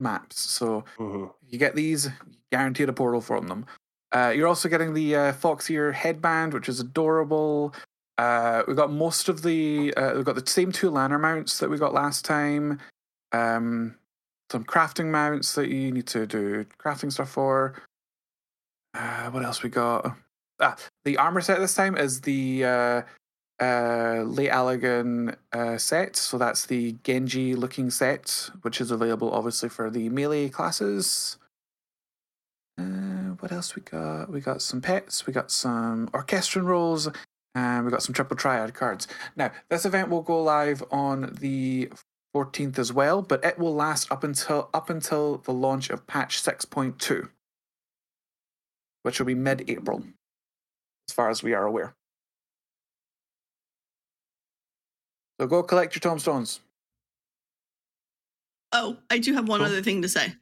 maps. 0.00 0.40
So 0.40 0.82
that. 0.98 1.04
Mhm. 1.04 1.32
you 1.46 1.56
get 1.56 1.76
these, 1.76 2.08
guaranteed 2.50 2.88
a 2.88 2.92
portal 2.92 3.20
from 3.20 3.46
them. 3.46 3.66
Uh, 4.10 4.32
you're 4.34 4.48
also 4.48 4.68
getting 4.68 4.92
the 4.92 5.14
uh, 5.14 5.32
fox 5.34 5.70
ear 5.70 5.92
headband, 5.92 6.52
which 6.52 6.68
is 6.68 6.80
adorable. 6.80 7.76
Uh, 8.18 8.64
we 8.66 8.74
got 8.74 8.90
most 8.90 9.28
of 9.28 9.42
the. 9.42 9.94
Uh, 9.94 10.14
we've 10.16 10.24
got 10.24 10.34
the 10.34 10.50
same 10.50 10.72
two 10.72 10.90
lanner 10.90 11.18
mounts 11.20 11.60
that 11.60 11.70
we 11.70 11.78
got 11.78 11.94
last 11.94 12.24
time. 12.24 12.80
Um, 13.30 13.94
some 14.50 14.64
crafting 14.64 15.06
mounts 15.06 15.54
that 15.54 15.68
you 15.68 15.92
need 15.92 16.06
to 16.08 16.26
do 16.26 16.64
crafting 16.78 17.12
stuff 17.12 17.30
for. 17.30 17.74
Uh, 18.94 19.30
what 19.30 19.44
else 19.44 19.62
we 19.62 19.68
got? 19.68 20.16
Ah, 20.60 20.76
the 21.04 21.18
armor 21.18 21.40
set 21.40 21.58
this 21.58 21.74
time 21.74 21.96
is 21.96 22.22
the 22.22 22.64
uh, 22.64 23.02
uh, 23.60 24.22
Late 24.22 24.50
Allagan 24.50 25.34
uh, 25.52 25.78
set. 25.78 26.16
So 26.16 26.38
that's 26.38 26.66
the 26.66 26.96
Genji 27.04 27.54
looking 27.54 27.90
set, 27.90 28.50
which 28.62 28.80
is 28.80 28.90
available 28.90 29.32
obviously 29.32 29.68
for 29.68 29.90
the 29.90 30.08
melee 30.08 30.48
classes. 30.48 31.38
Uh, 32.78 33.34
what 33.40 33.52
else 33.52 33.74
we 33.74 33.82
got? 33.82 34.30
We 34.30 34.40
got 34.40 34.62
some 34.62 34.80
pets, 34.80 35.26
we 35.26 35.32
got 35.32 35.50
some 35.50 36.10
orchestrion 36.12 36.66
rolls, 36.66 37.08
and 37.54 37.84
we 37.84 37.90
got 37.90 38.02
some 38.02 38.14
triple 38.14 38.36
triad 38.36 38.74
cards. 38.74 39.08
Now, 39.34 39.50
this 39.70 39.86
event 39.86 40.10
will 40.10 40.22
go 40.22 40.42
live 40.42 40.82
on 40.90 41.34
the 41.40 41.90
14th 42.40 42.78
as 42.78 42.92
well, 42.92 43.22
but 43.22 43.42
it 43.44 43.58
will 43.58 43.74
last 43.74 44.12
up 44.12 44.22
until 44.22 44.68
up 44.74 44.90
until 44.90 45.38
the 45.38 45.52
launch 45.52 45.88
of 45.88 46.06
patch 46.06 46.42
6.2, 46.42 47.30
which 49.04 49.18
will 49.18 49.26
be 49.26 49.34
mid-April, 49.34 50.02
as 51.08 51.14
far 51.14 51.30
as 51.30 51.42
we 51.42 51.54
are 51.54 51.64
aware. 51.64 51.94
So 55.40 55.46
go 55.46 55.62
collect 55.62 55.94
your 55.94 56.00
tombstones. 56.00 56.60
Oh, 58.72 58.98
I 59.10 59.18
do 59.18 59.32
have 59.32 59.48
one 59.48 59.60
Cool. 59.60 59.68
other 59.68 59.82
thing 59.82 60.02
to 60.02 60.08
say 60.08 60.34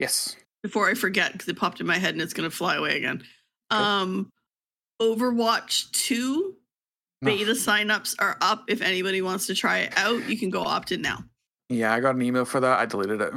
Yes. 0.00 0.34
before 0.64 0.88
I 0.88 0.94
forget 0.94 1.32
because 1.32 1.48
it 1.48 1.56
popped 1.56 1.80
in 1.80 1.86
my 1.86 1.98
head 1.98 2.14
and 2.14 2.22
it's 2.22 2.32
going 2.34 2.48
to 2.50 2.56
fly 2.56 2.74
away 2.76 2.96
again. 2.96 3.24
Um, 3.70 4.32
Overwatch 5.00 5.92
2 5.92 6.40
No. 6.50 6.54
Beta 7.22 7.52
signups 7.52 8.14
are 8.18 8.36
up. 8.40 8.64
If 8.68 8.80
anybody 8.82 9.22
wants 9.22 9.46
to 9.46 9.54
try 9.54 9.78
it 9.78 9.92
out, 9.96 10.28
you 10.28 10.38
can 10.38 10.50
go 10.50 10.62
opt 10.62 10.92
in 10.92 11.02
now. 11.02 11.24
Yeah, 11.68 11.92
I 11.92 12.00
got 12.00 12.14
an 12.14 12.22
email 12.22 12.44
for 12.44 12.60
that. 12.60 12.78
I 12.78 12.86
deleted 12.86 13.20
it. 13.20 13.32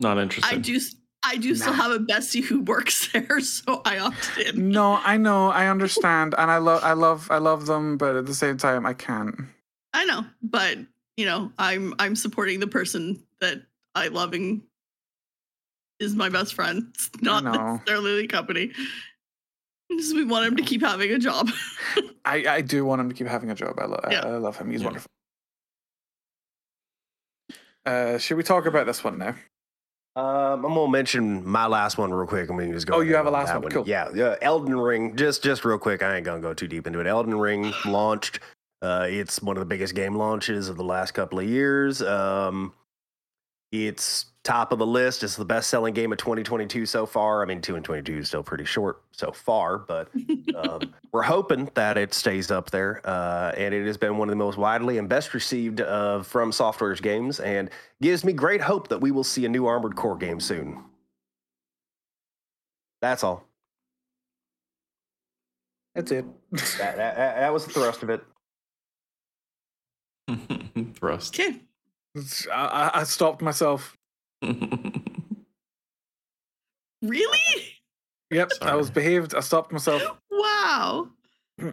Not 0.00 0.18
interested. 0.18 0.54
I 0.54 0.58
do. 0.58 0.76
s- 0.76 0.94
I 1.24 1.36
do 1.36 1.54
still 1.56 1.72
have 1.72 1.90
a 1.90 1.98
bestie 1.98 2.44
who 2.44 2.60
works 2.60 3.08
there, 3.12 3.40
so 3.40 3.82
I 3.84 3.98
opted 3.98 4.54
in. 4.54 4.70
No, 4.70 5.00
I 5.02 5.16
know, 5.16 5.48
I 5.50 5.66
understand, 5.66 6.34
and 6.38 6.48
I 6.48 6.58
love, 6.58 6.84
I 6.84 6.92
love, 6.92 7.28
I 7.30 7.38
love 7.38 7.66
them, 7.66 7.96
but 7.98 8.14
at 8.14 8.24
the 8.26 8.34
same 8.34 8.56
time, 8.56 8.86
I 8.86 8.94
can't. 8.94 9.34
I 9.92 10.04
know, 10.04 10.24
but 10.42 10.78
you 11.16 11.26
know, 11.26 11.50
I'm 11.58 11.92
I'm 11.98 12.14
supporting 12.14 12.60
the 12.60 12.68
person 12.68 13.20
that 13.40 13.62
I 13.96 14.08
loving 14.08 14.62
is 15.98 16.14
my 16.14 16.28
best 16.28 16.54
friend. 16.54 16.86
It's 16.94 17.10
not 17.20 17.42
necessarily 17.42 18.22
the 18.22 18.28
company. 18.28 18.70
Just 19.90 20.14
we 20.14 20.24
want 20.24 20.46
him 20.46 20.56
to 20.56 20.62
keep 20.62 20.82
having 20.82 21.10
a 21.10 21.18
job. 21.18 21.48
I, 22.24 22.44
I 22.46 22.60
do 22.60 22.84
want 22.84 23.00
him 23.00 23.08
to 23.08 23.14
keep 23.14 23.26
having 23.26 23.50
a 23.50 23.54
job. 23.54 23.78
I, 23.78 23.86
lo- 23.86 24.00
I- 24.04 24.10
Yeah. 24.12 24.20
I, 24.26 24.36
love 24.36 24.56
him. 24.56 24.70
He's 24.70 24.80
Yeah. 24.80 24.86
wonderful. 24.86 25.08
Uh, 27.86 28.18
should 28.18 28.36
we 28.36 28.42
talk 28.42 28.66
about 28.66 28.86
this 28.86 29.02
one 29.02 29.18
now? 29.18 29.34
Um, 30.14 30.64
I'm 30.64 30.74
gonna 30.74 30.90
mention 30.90 31.46
my 31.46 31.66
last 31.66 31.96
one 31.96 32.12
real 32.12 32.26
quick, 32.26 32.48
and 32.48 32.58
we 32.58 32.64
can 32.64 32.72
just 32.72 32.86
go. 32.86 32.96
Oh, 32.96 33.00
you 33.00 33.14
have 33.14 33.26
a 33.26 33.30
last 33.30 33.48
that 33.48 33.62
one. 33.62 33.70
Cool. 33.70 33.84
Yeah, 33.86 34.08
yeah. 34.14 34.34
Elden 34.42 34.76
Ring. 34.78 35.16
Just, 35.16 35.42
just 35.44 35.64
real 35.64 35.78
quick. 35.78 36.02
I 36.02 36.16
ain't 36.16 36.24
gonna 36.26 36.40
go 36.40 36.52
too 36.52 36.66
deep 36.66 36.86
into 36.86 36.98
it. 37.00 37.06
Elden 37.06 37.38
Ring 37.38 37.72
launched. 37.86 38.40
Uh, 38.82 39.06
it's 39.08 39.40
one 39.40 39.56
of 39.56 39.60
the 39.60 39.66
biggest 39.66 39.94
game 39.94 40.14
launches 40.16 40.68
of 40.68 40.76
the 40.76 40.84
last 40.84 41.12
couple 41.12 41.38
of 41.38 41.46
years. 41.46 42.02
Um, 42.02 42.72
it's 43.70 44.26
top 44.44 44.72
of 44.72 44.78
the 44.78 44.86
list. 44.86 45.22
It's 45.22 45.36
the 45.36 45.44
best-selling 45.44 45.92
game 45.92 46.10
of 46.10 46.18
2022 46.18 46.86
so 46.86 47.04
far. 47.04 47.42
I 47.42 47.44
mean, 47.44 47.60
two 47.60 47.76
and 47.76 47.84
22 47.84 48.18
is 48.18 48.28
still 48.28 48.42
pretty 48.42 48.64
short 48.64 49.02
so 49.12 49.30
far, 49.30 49.78
but 49.78 50.08
um, 50.56 50.94
we're 51.12 51.22
hoping 51.22 51.70
that 51.74 51.98
it 51.98 52.14
stays 52.14 52.50
up 52.50 52.70
there. 52.70 53.02
Uh, 53.04 53.52
and 53.56 53.74
it 53.74 53.84
has 53.86 53.98
been 53.98 54.16
one 54.16 54.28
of 54.28 54.32
the 54.32 54.36
most 54.36 54.56
widely 54.56 54.96
and 54.96 55.08
best 55.08 55.34
received 55.34 55.82
uh, 55.82 56.20
FromSoftware's 56.22 57.00
games, 57.00 57.40
and 57.40 57.68
gives 58.00 58.24
me 58.24 58.32
great 58.32 58.62
hope 58.62 58.88
that 58.88 59.00
we 59.00 59.10
will 59.10 59.24
see 59.24 59.44
a 59.44 59.48
new 59.48 59.66
Armored 59.66 59.96
Core 59.96 60.16
game 60.16 60.40
soon. 60.40 60.82
That's 63.02 63.22
all. 63.22 63.44
That's 65.94 66.10
it. 66.10 66.24
That, 66.52 66.96
that, 66.96 66.96
that 66.96 67.36
that 67.36 67.52
was 67.52 67.66
the 67.66 67.72
thrust 67.72 68.02
of 68.02 68.10
it. 68.10 68.24
Thrust. 70.94 71.38
okay. 71.38 71.60
I, 72.52 72.90
I- 72.94 73.00
I 73.00 73.04
stopped 73.04 73.42
myself. 73.42 73.96
Really? 77.02 77.64
Yep, 78.30 78.50
I 78.62 78.74
was 78.74 78.90
behaved. 78.90 79.34
I 79.34 79.40
stopped 79.40 79.72
myself. 79.72 80.02
Wow. 80.30 81.08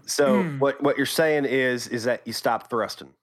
So 0.05 0.41
Hmm. 0.41 0.59
what 0.59 0.81
what 0.81 0.97
you're 0.97 1.05
saying 1.05 1.45
is 1.45 1.87
is 1.87 2.03
that 2.05 2.21
you 2.25 2.33
stopped 2.33 2.69
thrusting. 2.69 3.13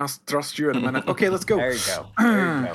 I'll 0.00 0.08
thrust 0.08 0.58
you 0.58 0.70
in 0.70 0.76
a 0.76 0.80
minute. 0.88 1.06
Okay, 1.08 1.28
let's 1.28 1.44
go. 1.44 1.56
There 1.56 1.72
you 1.72 1.80
go. 1.86 2.06
There 2.18 2.56
you 2.58 2.66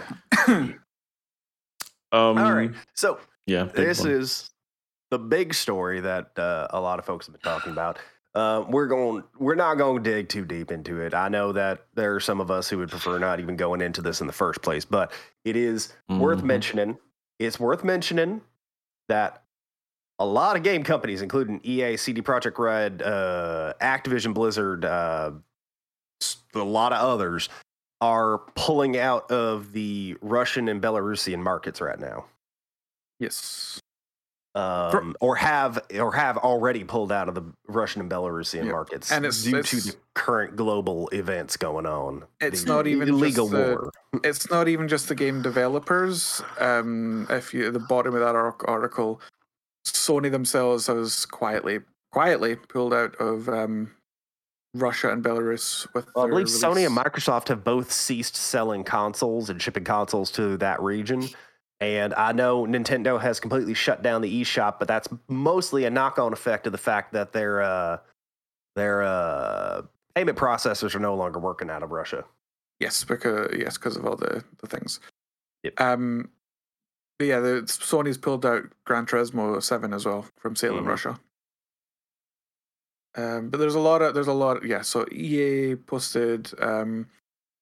go. 0.48 0.54
um, 2.18 2.38
All 2.38 2.54
right. 2.54 2.72
So 2.96 3.20
Yeah. 3.46 3.66
this 3.66 4.00
one. 4.02 4.12
is 4.12 4.50
the 5.12 5.20
big 5.20 5.54
story 5.54 6.00
that 6.02 6.38
uh, 6.38 6.68
a 6.72 6.80
lot 6.80 7.00
of 7.00 7.06
folks 7.06 7.26
have 7.28 7.34
been 7.34 7.42
talking 7.42 7.72
about. 7.72 8.00
Uh, 8.38 8.64
we're 8.70 8.86
going. 8.86 9.24
We're 9.40 9.56
not 9.56 9.80
going 9.80 10.04
to 10.04 10.10
dig 10.12 10.30
too 10.30 10.46
deep 10.46 10.70
into 10.72 11.02
it. 11.02 11.16
I 11.16 11.28
know 11.28 11.52
that 11.54 11.86
there 11.96 12.14
are 12.14 12.20
some 12.20 12.40
of 12.40 12.52
us 12.52 12.70
who 12.70 12.78
would 12.78 12.90
prefer 12.92 13.18
not 13.18 13.40
even 13.40 13.56
going 13.56 13.82
into 13.82 14.00
this 14.02 14.22
in 14.22 14.28
the 14.28 14.34
first 14.34 14.62
place, 14.62 14.86
but 14.86 15.12
it 15.44 15.56
is 15.56 15.92
worth 16.08 16.42
Mhm. 16.42 16.44
mentioning. 16.44 16.98
It's 17.40 17.60
worth 17.60 17.84
mentioning 17.84 18.42
that 19.10 19.42
a 20.20 20.26
lot 20.26 20.56
of 20.56 20.62
game 20.62 20.84
companies, 20.84 21.24
including 21.24 21.62
EA, 21.64 21.98
CD 21.98 22.22
Projekt 22.22 22.60
Red, 22.60 23.02
uh, 23.02 23.74
Activision 23.82 24.36
Blizzard, 24.36 24.86
uh, 24.86 25.32
s- 26.22 26.38
a 26.54 26.60
lot 26.60 26.94
of 26.94 27.00
others, 27.00 27.50
are 28.02 28.38
pulling 28.54 29.00
out 29.00 29.32
of 29.32 29.72
the 29.72 30.16
Russian 30.22 30.68
and 30.70 30.80
Belarusian 30.80 31.40
markets 31.40 31.82
right 31.82 32.00
now 32.00 32.26
yes. 33.20 33.80
Um, 34.58 35.16
or 35.22 35.36
have 35.36 35.80
or 36.00 36.14
have 36.14 36.38
already 36.38 36.84
pulled 36.84 37.12
out 37.12 37.30
of 37.30 37.36
the 37.36 37.44
Russian 37.68 38.02
and 38.02 38.10
Belarusian 38.12 38.66
Yeah. 38.66 38.72
markets 38.72 39.12
And 39.12 39.26
it's- 39.26 39.44
due 39.44 39.62
to 39.62 39.76
the 39.82 39.96
current 40.16 40.56
global 40.56 41.08
events 41.10 41.58
going 41.58 41.86
on. 41.86 42.24
It's 42.42 42.64
The 42.64 42.70
not 42.74 42.88
even 42.88 43.10
illegal 43.10 43.46
just 43.50 43.52
the- 43.52 43.76
war. 43.76 43.92
It's 44.24 44.50
not 44.50 44.68
even 44.68 44.88
just 44.88 45.08
the 45.10 45.16
game 45.16 45.42
developers. 45.42 46.42
Um, 46.60 47.28
if 47.30 47.54
you 47.54 47.68
at 47.68 47.74
the 47.74 47.80
bottom 47.80 48.16
of 48.16 48.22
that 48.22 48.36
article, 48.36 49.22
Sony 49.86 50.32
themselves 50.32 50.88
has 50.88 51.26
quietly 51.26 51.82
quietly 52.12 52.56
pulled 52.56 52.94
out 52.94 53.16
of 53.18 53.48
um, 53.50 53.92
Russia 54.74 55.12
and 55.12 55.24
Belarus 55.24 55.88
with. 55.94 56.08
Well, 56.16 56.26
I 56.26 56.30
believe 56.30 56.48
Sony 56.48 56.86
and. 56.86 56.98
Microsoft 56.98 57.50
have 57.50 57.64
both 57.64 57.92
ceased 57.92 58.36
selling 58.36 58.84
consoles 58.84 59.50
and 59.50 59.62
shipping 59.62 59.84
consoles 59.84 60.32
to 60.32 60.58
that 60.58 60.82
region. 60.82 61.30
And 61.80 62.14
I 62.16 62.32
know 62.32 62.66
Nintendo 62.66 63.22
has 63.22 63.40
completely 63.40 63.76
shut 63.76 64.02
down 64.02 64.22
the 64.22 64.42
eShop, 64.42 64.80
but 64.80 64.88
that's 64.88 65.08
mostly 65.28 65.86
a 65.86 65.90
knock-on 65.92 66.34
effect 66.34 66.66
of 66.66 66.72
the 66.72 66.78
fact 66.80 67.14
that 67.14 67.34
their 67.34 67.62
uh, 67.62 67.98
their 68.76 69.04
uh, 69.04 69.84
payment 70.16 70.38
processors 70.38 70.96
are 70.96 71.00
no 71.00 71.16
longer 71.16 71.38
working 71.40 71.70
out 71.70 71.84
of 71.84 71.92
Russia. 71.92 72.26
Yes, 72.80 73.04
because 73.04 73.56
yes, 73.56 73.78
because 73.78 73.96
of 73.96 74.06
all 74.08 74.16
the 74.16 74.44
the 74.60 74.68
things. 74.68 75.00
Yep. 75.64 75.80
Um, 75.80 76.30
yeah, 77.20 77.40
the 77.40 77.62
Sony's 77.66 78.18
pulled 78.18 78.46
out 78.46 78.64
Gran 78.86 79.06
Turismo 79.06 79.62
Seven 79.62 79.94
as 79.94 80.06
well 80.06 80.26
from 80.38 80.56
sale 80.56 80.78
in 80.78 80.84
Mhm. 80.84 80.88
Russia. 80.88 81.20
Um, 83.16 83.50
but 83.50 83.58
there's 83.60 83.76
a 83.76 83.80
lot 83.80 84.02
of 84.02 84.14
there's 84.16 84.28
a 84.28 84.34
lot. 84.34 84.64
Yeah, 84.66 84.82
so 84.82 85.06
EA 85.12 85.76
posted 85.76 86.52
um, 86.60 87.08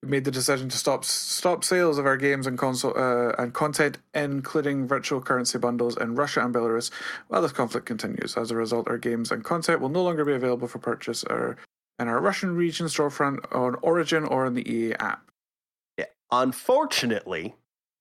made 0.05 0.25
the 0.25 0.31
decision 0.31 0.69
to 0.69 0.77
stop 0.77 1.03
stop 1.03 1.63
sales 1.63 1.97
of 1.97 2.05
our 2.05 2.17
games 2.17 2.47
and 2.47 2.57
console 2.57 2.93
uh, 2.97 3.33
and 3.37 3.53
content, 3.53 3.97
including 4.13 4.87
virtual 4.87 5.21
currency 5.21 5.57
bundles 5.57 5.97
in 5.97 6.15
Russia 6.15 6.43
and 6.43 6.53
Belarus, 6.53 6.91
while 7.27 7.41
this 7.41 7.51
conflict 7.51 7.85
continues. 7.85 8.37
As 8.37 8.51
a 8.51 8.55
result, 8.55 8.87
our 8.87 8.97
games 8.97 9.31
and 9.31 9.43
content 9.43 9.81
will 9.81 9.89
no 9.89 10.03
longer 10.03 10.25
be 10.25 10.33
available 10.33 10.67
for 10.67 10.79
purchase 10.79 11.23
or 11.23 11.57
in 11.99 12.07
our 12.07 12.19
Russian 12.19 12.55
region 12.55 12.87
storefront 12.87 13.45
on 13.55 13.75
Origin 13.81 14.25
or 14.25 14.45
in 14.45 14.53
the 14.53 14.69
EA 14.69 14.93
app. 14.95 15.31
Yeah. 15.97 16.05
Unfortunately, 16.31 17.55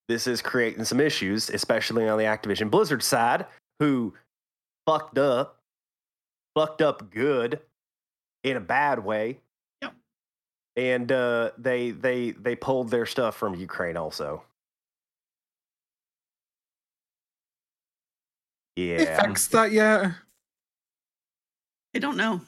this 0.07 0.27
is 0.27 0.41
creating 0.41 0.83
some 0.85 0.99
issues, 0.99 1.49
especially 1.49 2.07
on 2.07 2.17
the 2.17 2.25
Activision 2.25 2.69
Blizzard 2.69 3.03
side, 3.03 3.45
who 3.79 4.13
fucked 4.85 5.17
up, 5.17 5.59
fucked 6.55 6.81
up 6.81 7.09
good 7.09 7.59
in 8.43 8.57
a 8.57 8.61
bad 8.61 9.03
way. 9.03 9.39
Yep. 10.75 10.83
And 10.85 11.11
uh, 11.11 11.51
they 11.57 11.91
they 11.91 12.31
they 12.31 12.55
pulled 12.55 12.89
their 12.89 13.05
stuff 13.05 13.35
from 13.35 13.55
Ukraine 13.55 13.97
also. 13.97 14.43
They 18.75 19.03
Yeah. 19.03 19.25
fixed 19.27 19.51
that 19.51 19.71
yet? 19.71 20.11
I 21.95 21.99
don't 21.99 22.17
know. 22.17 22.41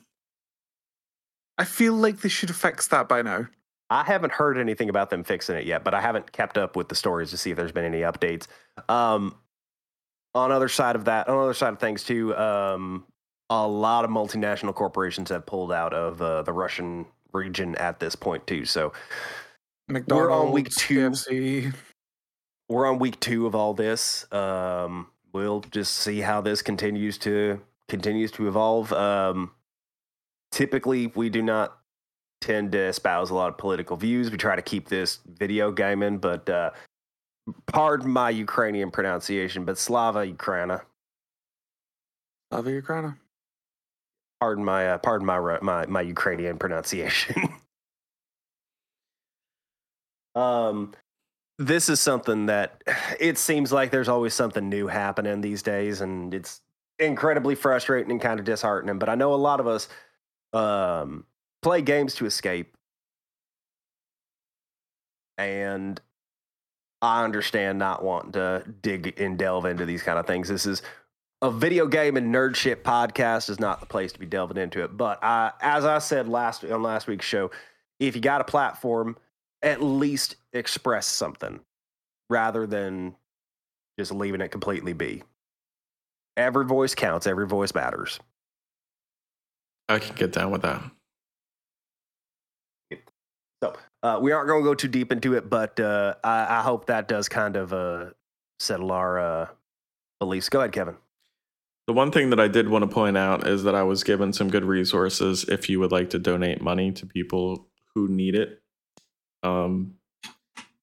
I 1.57 1.63
feel 1.63 1.93
like 1.93 2.19
they 2.19 2.29
should 2.29 2.49
have 2.49 2.57
fixed 2.57 2.91
that 2.91 3.07
by 3.07 3.21
now. 3.21 3.47
I 3.89 4.03
haven't 4.03 4.33
heard 4.33 4.57
anything 4.57 4.89
about 4.89 5.09
them 5.09 5.23
fixing 5.23 5.55
it 5.55 5.65
yet, 5.65 5.83
but 5.85 5.93
I 5.93 6.01
haven't 6.01 6.31
kept 6.33 6.57
up 6.57 6.75
with 6.75 6.89
the 6.89 6.95
stories 6.95 7.31
to 7.31 7.37
see 7.37 7.51
if 7.51 7.57
there's 7.57 7.71
been 7.71 7.85
any 7.85 8.01
updates. 8.01 8.47
Um, 8.89 9.35
on 10.35 10.51
other 10.51 10.67
side 10.67 10.97
of 10.97 11.05
that, 11.05 11.29
on 11.29 11.37
other 11.37 11.53
side 11.53 11.71
of 11.73 11.79
things 11.79 12.03
too, 12.03 12.35
um, 12.35 13.05
a 13.49 13.65
lot 13.65 14.03
of 14.03 14.11
multinational 14.11 14.75
corporations 14.75 15.29
have 15.29 15.45
pulled 15.45 15.71
out 15.71 15.93
of 15.93 16.21
uh, 16.21 16.41
the 16.41 16.51
Russian 16.51 17.05
region 17.37 17.75
at 17.75 17.99
this 17.99 18.15
point 18.15 18.45
too. 18.47 18.65
So 18.65 18.93
McDonald's, 19.87 20.29
We're 20.29 20.31
on 20.31 20.51
week 20.51 20.69
two. 20.69 21.09
KFC. 21.09 21.73
we're 22.67 22.87
on 22.87 22.99
week 22.99 23.19
two 23.19 23.45
of 23.47 23.55
all 23.55 23.73
this. 23.73 24.31
Um, 24.33 25.07
we'll 25.33 25.61
just 25.61 25.95
see 25.95 26.19
how 26.19 26.41
this 26.41 26.61
continues 26.61 27.17
to 27.19 27.61
continues 27.87 28.31
to 28.33 28.47
evolve. 28.47 28.91
Um, 28.91 29.51
typically, 30.51 31.07
we 31.07 31.29
do 31.29 31.41
not 31.41 31.77
tend 32.41 32.71
to 32.73 32.79
espouse 32.79 33.29
a 33.29 33.35
lot 33.35 33.49
of 33.49 33.57
political 33.57 33.95
views. 33.97 34.29
We 34.29 34.37
try 34.37 34.55
to 34.55 34.61
keep 34.61 34.89
this 34.89 35.19
video 35.25 35.71
gaming, 35.71 36.17
but 36.17 36.49
uh, 36.49 36.71
pardon 37.65 38.09
my 38.11 38.29
Ukrainian 38.29 38.91
pronunciation, 38.91 39.63
but 39.65 39.77
Slava 39.77 40.19
Ukraina. 40.27 40.81
Slava 42.51 42.69
Ukraina. 42.69 43.17
Pardon 44.39 44.63
my 44.63 44.89
uh, 44.89 44.97
pardon 44.99 45.25
my 45.25 45.59
my 45.61 45.85
my 45.87 46.01
Ukrainian 46.01 46.57
pronunciation. 46.57 47.49
um, 50.35 50.93
this 51.57 51.89
is 51.89 51.99
something 51.99 52.45
that 52.47 52.83
it 53.19 53.37
seems 53.37 53.71
like 53.71 53.91
there's 53.91 54.09
always 54.09 54.33
something 54.33 54.69
new 54.69 54.87
happening 54.87 55.41
these 55.41 55.63
days, 55.63 56.01
and 56.01 56.33
it's 56.33 56.61
incredibly 56.99 57.55
frustrating 57.55 58.11
and 58.11 58.21
kind 58.21 58.39
of 58.39 58.45
disheartening. 58.45 58.99
But 58.99 59.09
I 59.09 59.15
know 59.15 59.33
a 59.33 59.35
lot 59.35 59.59
of 59.59 59.67
us 59.67 59.87
um, 60.53 61.25
play 61.61 61.81
games 61.81 62.15
to 62.15 62.25
escape. 62.25 62.77
and 65.37 66.01
I 67.01 67.23
understand 67.23 67.77
not 67.79 68.03
wanting 68.03 68.31
to 68.33 68.63
dig 68.81 69.19
and 69.19 69.37
delve 69.37 69.65
into 69.65 69.85
these 69.85 70.03
kind 70.03 70.17
of 70.17 70.25
things. 70.25 70.47
This 70.47 70.65
is 70.65 70.81
a 71.41 71.51
video 71.51 71.87
game 71.87 72.17
and 72.17 72.33
nerd 72.33 72.55
shit 72.55 72.83
podcast 72.83 73.49
is 73.49 73.59
not 73.59 73.79
the 73.79 73.85
place 73.85 74.11
to 74.11 74.19
be 74.19 74.25
delving 74.25 74.57
into 74.57 74.83
it. 74.83 74.97
But 74.97 75.23
I, 75.23 75.51
as 75.61 75.85
I 75.85 75.99
said 75.99 76.27
last 76.27 76.63
on 76.63 76.81
last 76.81 77.07
week's 77.07 77.25
show, 77.25 77.51
if 77.99 78.15
you 78.15 78.21
got 78.21 78.41
a 78.41 78.45
platform, 78.45 79.17
at 79.61 79.81
least 79.81 80.35
express 80.53 81.05
something 81.07 81.59
rather 82.29 82.65
than 82.65 83.15
just 83.99 84.11
leaving 84.11 84.41
it 84.41 84.49
completely 84.49 84.93
be. 84.93 85.23
Every 86.35 86.65
voice 86.65 86.93
counts. 86.95 87.25
Every 87.27 87.47
voice 87.47 87.73
matters. 87.73 88.19
I 89.89 89.99
can 89.99 90.15
get 90.15 90.33
down 90.33 90.51
with 90.51 90.63
that. 90.63 90.83
So 93.63 93.75
uh, 94.03 94.19
we 94.21 94.31
aren't 94.31 94.47
going 94.47 94.61
to 94.61 94.69
go 94.69 94.75
too 94.75 94.87
deep 94.87 95.11
into 95.11 95.33
it, 95.33 95.49
but 95.49 95.79
uh, 95.79 96.15
I, 96.23 96.59
I 96.59 96.61
hope 96.61 96.85
that 96.87 97.07
does 97.07 97.27
kind 97.27 97.55
of 97.55 97.73
uh, 97.73 98.11
settle 98.59 98.91
our 98.91 99.19
uh, 99.19 99.47
beliefs. 100.19 100.49
Go 100.49 100.59
ahead, 100.59 100.73
Kevin. 100.73 100.95
The 101.87 101.93
one 101.93 102.11
thing 102.11 102.31
that 102.31 102.39
I 102.39 102.49
did 102.49 102.67
want 102.67 102.83
to 102.83 102.87
point 102.87 103.17
out 103.17 103.47
is 103.47 103.63
that 103.63 103.73
I 103.73 103.83
was 103.83 104.03
given 104.03 104.33
some 104.33 104.49
good 104.49 104.65
resources 104.65 105.45
if 105.45 105.69
you 105.69 105.79
would 105.79 105.91
like 105.91 106.09
to 106.09 106.19
donate 106.19 106.61
money 106.61 106.91
to 106.91 107.05
people 107.05 107.69
who 107.95 108.09
need 108.09 108.35
it. 108.35 108.61
Um, 109.41 109.95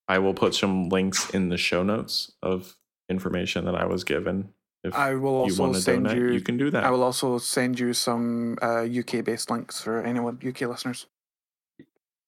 I 0.08 0.18
will 0.18 0.32
put 0.32 0.54
some 0.54 0.88
links 0.88 1.30
in 1.30 1.50
the 1.50 1.58
show 1.58 1.82
notes 1.82 2.32
of 2.42 2.74
information 3.10 3.66
that 3.66 3.74
I 3.74 3.84
was 3.84 4.02
given. 4.02 4.54
If 4.82 4.94
I 4.94 5.14
will 5.14 5.32
you 5.32 5.38
also 5.38 5.62
want 5.62 5.74
to 5.74 5.80
send 5.82 6.04
donate, 6.04 6.18
you. 6.18 6.32
you 6.32 6.40
can 6.40 6.56
do 6.56 6.70
that. 6.70 6.84
I 6.84 6.90
will 6.90 7.02
also 7.02 7.36
send 7.36 7.78
you 7.78 7.92
some 7.92 8.58
uh, 8.62 8.84
UK 8.84 9.24
based 9.24 9.50
links 9.50 9.82
for 9.82 10.02
anyone 10.02 10.38
UK 10.46 10.62
listeners. 10.62 11.06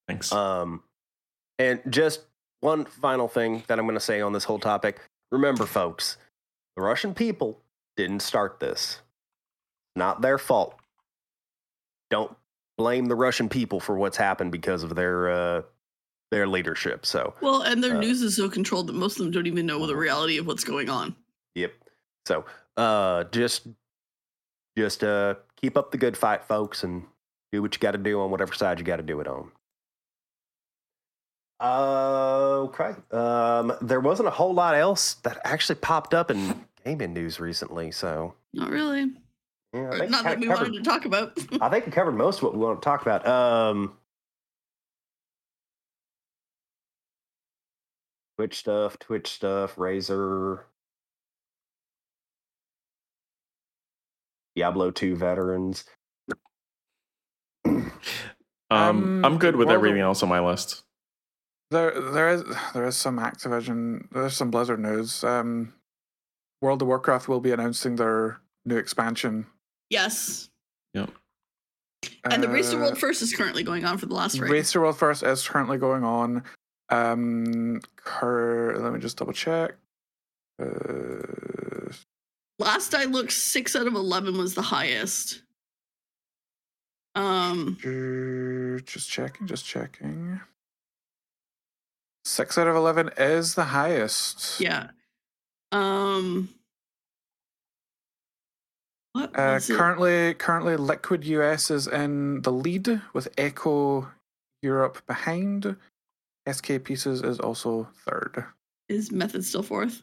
Thanks. 0.06 0.32
Um, 0.32 0.82
and 1.58 1.80
just 1.88 2.20
one 2.60 2.84
final 2.84 3.28
thing 3.28 3.62
that 3.66 3.78
I'm 3.78 3.86
going 3.86 3.94
to 3.96 4.00
say 4.04 4.20
on 4.20 4.32
this 4.32 4.44
whole 4.44 4.58
topic. 4.58 5.00
Remember, 5.30 5.66
folks, 5.66 6.18
the 6.76 6.82
Russian 6.82 7.14
people 7.14 7.60
didn't 7.96 8.20
start 8.20 8.60
this. 8.60 9.00
Not 9.94 10.20
their 10.20 10.38
fault. 10.38 10.74
Don't 12.10 12.34
blame 12.78 13.06
the 13.06 13.14
Russian 13.14 13.48
people 13.48 13.80
for 13.80 13.96
what's 13.96 14.16
happened 14.16 14.52
because 14.52 14.82
of 14.82 14.94
their 14.94 15.30
uh, 15.30 15.62
their 16.30 16.46
leadership. 16.46 17.06
So, 17.06 17.34
Well, 17.40 17.62
and 17.62 17.82
their 17.82 17.96
Uh, 17.96 18.00
news 18.00 18.20
is 18.22 18.36
so 18.36 18.48
controlled 18.50 18.88
that 18.88 18.94
most 18.94 19.18
of 19.18 19.24
them 19.24 19.30
don't 19.32 19.46
even 19.46 19.64
know 19.66 19.86
the 19.86 19.96
reality 19.96 20.38
of 20.38 20.46
what's 20.46 20.64
going 20.64 20.90
on. 20.90 21.16
yep. 21.54 21.72
So, 22.26 22.44
uh, 22.76 23.24
just 23.24 23.66
just 24.76 25.02
uh, 25.02 25.36
keep 25.56 25.76
up 25.78 25.90
the 25.92 25.98
good 25.98 26.16
fight, 26.16 26.44
folks, 26.44 26.84
and 26.84 27.04
do 27.52 27.62
what 27.62 27.74
you 27.74 27.78
got 27.80 27.92
to 27.92 27.98
do 27.98 28.20
on 28.20 28.30
whatever 28.30 28.52
side 28.52 28.78
you 28.78 28.84
got 28.84 28.96
to 28.96 29.02
do 29.02 29.20
it 29.20 29.26
on. 29.28 29.50
Okay. 31.62 32.94
Um, 33.12 33.72
there 33.80 34.00
wasn't 34.00 34.28
a 34.28 34.32
whole 34.32 34.52
lot 34.52 34.74
else 34.74 35.14
that 35.22 35.38
actually 35.44 35.76
popped 35.76 36.12
up 36.12 36.30
in 36.30 36.65
gaming 36.86 37.12
news 37.12 37.40
recently, 37.40 37.90
so 37.90 38.34
Not 38.52 38.70
really. 38.70 39.06
yeah, 39.74 39.90
I 39.92 39.98
think, 39.98 40.10
not 40.10 40.24
that 40.24 40.38
we 40.38 40.46
covered, 40.46 40.68
wanted 40.68 40.84
to 40.84 40.88
talk 40.88 41.04
about. 41.04 41.36
I 41.60 41.68
think 41.68 41.86
we 41.86 41.92
covered 41.92 42.12
most 42.12 42.38
of 42.38 42.44
what 42.44 42.52
we 42.54 42.60
want 42.60 42.80
to 42.80 42.84
talk 42.84 43.02
about. 43.02 43.26
Um, 43.26 43.94
Twitch 48.38 48.58
stuff, 48.58 48.98
Twitch 49.00 49.28
stuff, 49.32 49.74
Razer, 49.76 50.60
Diablo 54.54 54.92
2 54.92 55.16
veterans. 55.16 55.84
um, 57.64 57.92
um, 58.70 59.24
I'm 59.24 59.38
good 59.38 59.56
with 59.56 59.66
World 59.66 59.76
of- 59.76 59.80
everything 59.80 60.02
else 60.02 60.22
on 60.22 60.28
my 60.28 60.40
list. 60.40 60.84
There, 61.72 62.00
there 62.00 62.28
is 62.28 62.44
there 62.74 62.86
is 62.86 62.94
some 62.96 63.18
Activision, 63.18 64.08
there's 64.12 64.36
some 64.36 64.52
Blizzard 64.52 64.78
news. 64.78 65.24
Um, 65.24 65.72
World 66.62 66.82
of 66.82 66.88
Warcraft 66.88 67.28
will 67.28 67.40
be 67.40 67.52
announcing 67.52 67.96
their 67.96 68.40
new 68.64 68.76
expansion. 68.76 69.46
yes. 69.90 70.48
Yep. 70.94 71.10
And 72.24 72.42
the 72.42 72.48
Race 72.48 72.70
to 72.70 72.76
Uh, 72.76 72.80
World 72.80 72.98
First 72.98 73.20
is 73.22 73.34
currently 73.34 73.62
going 73.62 73.84
on 73.84 73.98
for 73.98 74.06
the 74.06 74.14
last 74.14 74.38
race. 74.38 74.50
Race 74.50 74.72
to 74.72 74.80
World 74.80 74.98
First 74.98 75.22
is 75.22 75.46
currently 75.46 75.76
going 75.78 76.04
on. 76.04 76.42
Um, 76.88 77.80
cur- 77.96 78.76
let 78.78 78.92
me 78.92 78.98
just 79.00 79.16
double 79.18 79.32
check. 79.32 79.74
Uh, 80.60 81.92
Last 82.58 82.94
I 82.94 83.04
looked, 83.04 83.32
six 83.32 83.76
out 83.76 83.86
of 83.86 83.94
eleven 83.94 84.38
was 84.38 84.54
the 84.54 84.62
highest. 84.62 85.42
Um, 87.14 87.76
just 88.86 89.10
checking, 89.10 89.46
just 89.46 89.64
checking. 89.66 90.40
Six 92.24 92.56
out 92.58 92.66
of 92.66 92.74
eleven 92.76 93.10
is 93.18 93.54
the 93.54 93.64
highest. 93.64 94.60
yeah. 94.60 94.88
Um, 95.76 96.48
what 99.12 99.30
Uh, 99.38 99.54
was 99.54 99.68
it? 99.70 99.76
currently, 99.76 100.34
currently, 100.34 100.76
Liquid 100.76 101.24
US 101.24 101.70
is 101.70 101.86
in 101.86 102.42
the 102.42 102.52
lead 102.52 103.00
with 103.12 103.28
Echo 103.38 104.08
Europe 104.62 105.04
behind. 105.06 105.76
SK 106.50 106.78
Pieces 106.84 107.22
is 107.22 107.40
also 107.40 107.88
third. 108.06 108.46
Is 108.88 109.10
Method 109.10 109.44
still 109.44 109.62
fourth? 109.64 110.02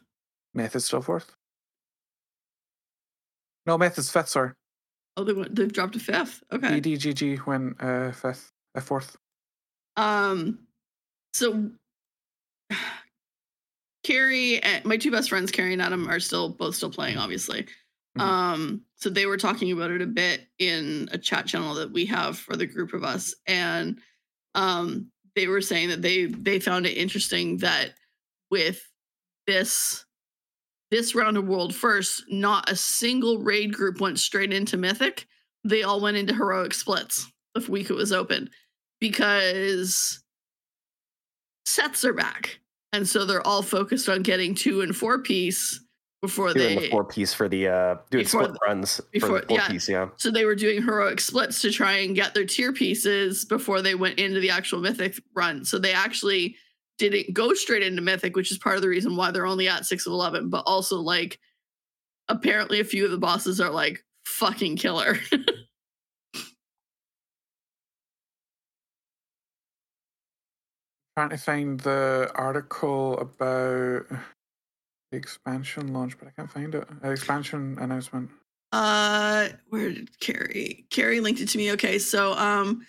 Method 0.52 0.80
still 0.80 1.00
fourth. 1.02 1.34
No, 3.66 3.78
Method's 3.78 4.10
fifth. 4.10 4.28
Sorry, 4.28 4.52
Oh, 5.16 5.24
they 5.24 5.32
went, 5.32 5.54
they've 5.54 5.72
dropped 5.72 5.94
to 5.94 5.98
fifth. 6.00 6.42
Okay. 6.52 6.80
EDGG 6.80 7.46
went 7.46 7.80
uh, 7.82 8.12
fifth, 8.12 8.50
uh, 8.74 8.80
fourth. 8.80 9.16
Um, 9.96 10.66
so 11.32 11.70
Carrie 14.04 14.62
and 14.62 14.84
my 14.84 14.96
two 14.96 15.10
best 15.10 15.28
friends, 15.28 15.50
Carrie 15.50 15.72
and 15.72 15.82
Adam, 15.82 16.08
are 16.08 16.20
still 16.20 16.50
both 16.50 16.76
still 16.76 16.90
playing, 16.90 17.18
obviously. 17.18 17.66
Mhm. 18.16 18.22
Um, 18.22 18.82
so 18.96 19.10
they 19.10 19.26
were 19.26 19.36
talking 19.36 19.72
about 19.72 19.90
it 19.90 20.02
a 20.02 20.06
bit 20.06 20.46
in 20.58 21.08
a 21.10 21.18
chat 21.18 21.46
channel 21.46 21.74
that 21.74 21.90
we 21.90 22.06
have 22.06 22.38
for 22.38 22.54
the 22.56 22.66
group 22.66 22.92
of 22.92 23.02
us, 23.02 23.34
and 23.46 24.00
um, 24.54 25.10
they 25.34 25.48
were 25.48 25.60
saying 25.60 25.88
that 25.88 26.02
they 26.02 26.26
they 26.26 26.60
found 26.60 26.86
it 26.86 26.96
interesting 26.96 27.56
that 27.58 27.94
with 28.50 28.80
this 29.46 30.04
this 30.90 31.14
round 31.14 31.36
of 31.36 31.48
world 31.48 31.74
first, 31.74 32.22
not 32.28 32.70
a 32.70 32.76
single 32.76 33.38
raid 33.38 33.72
group 33.72 34.00
went 34.00 34.20
straight 34.20 34.52
into 34.52 34.76
mythic. 34.76 35.26
They 35.64 35.82
all 35.82 36.00
went 36.00 36.16
into 36.16 36.34
heroic 36.34 36.72
splits 36.74 37.26
the 37.54 37.70
week 37.70 37.90
it 37.90 37.94
was 37.94 38.12
open 38.12 38.50
because 39.00 40.22
sets 41.66 42.04
are 42.04 42.12
back. 42.12 42.60
And 42.94 43.08
so 43.08 43.24
they're 43.24 43.44
all 43.46 43.62
focused 43.62 44.08
on 44.08 44.22
getting 44.22 44.54
two 44.54 44.82
and 44.82 44.94
four 44.94 45.18
piece 45.18 45.80
before 46.22 46.54
Doing 46.54 46.76
they 46.76 46.82
the 46.84 46.90
four 46.90 47.04
piece 47.04 47.34
for 47.34 47.48
the 47.48 47.68
uh, 47.68 47.96
doing 48.10 48.24
split 48.26 48.52
the- 48.52 48.58
runs 48.66 49.00
before- 49.12 49.42
four 49.42 49.58
yeah. 49.58 49.68
piece. 49.68 49.88
Yeah, 49.88 50.08
so 50.16 50.30
they 50.30 50.44
were 50.44 50.54
doing 50.54 50.80
heroic 50.82 51.20
splits 51.20 51.60
to 51.62 51.70
try 51.70 51.98
and 51.98 52.14
get 52.14 52.32
their 52.34 52.46
tier 52.46 52.72
pieces 52.72 53.44
before 53.44 53.82
they 53.82 53.94
went 53.94 54.18
into 54.18 54.40
the 54.40 54.48
actual 54.50 54.80
mythic 54.80 55.16
run. 55.34 55.64
So 55.64 55.78
they 55.78 55.92
actually 55.92 56.56
didn't 56.98 57.34
go 57.34 57.52
straight 57.52 57.82
into 57.82 58.00
mythic, 58.00 58.36
which 58.36 58.52
is 58.52 58.58
part 58.58 58.76
of 58.76 58.82
the 58.82 58.88
reason 58.88 59.16
why 59.16 59.32
they're 59.32 59.44
only 59.44 59.68
at 59.68 59.84
six 59.84 60.06
of 60.06 60.12
eleven, 60.12 60.48
but 60.48 60.62
also 60.66 60.98
like 61.00 61.40
apparently 62.28 62.78
a 62.80 62.84
few 62.84 63.04
of 63.04 63.10
the 63.10 63.18
bosses 63.18 63.60
are 63.60 63.70
like 63.70 64.02
fucking 64.24 64.76
killer. 64.76 65.18
Trying 71.16 71.30
to 71.30 71.36
find 71.36 71.78
the 71.80 72.30
article 72.34 73.16
about 73.18 74.06
the 75.12 75.16
expansion 75.16 75.92
launch, 75.92 76.18
but 76.18 76.26
I 76.26 76.32
can't 76.32 76.50
find 76.50 76.74
it. 76.74 76.88
Uh, 77.04 77.10
expansion 77.10 77.78
announcement. 77.80 78.30
Uh, 78.72 79.50
where 79.68 79.90
did 79.90 80.18
Carrie? 80.18 80.86
Carrie 80.90 81.20
linked 81.20 81.40
it 81.40 81.48
to 81.50 81.58
me. 81.58 81.70
Okay, 81.70 82.00
so 82.00 82.32
um, 82.32 82.84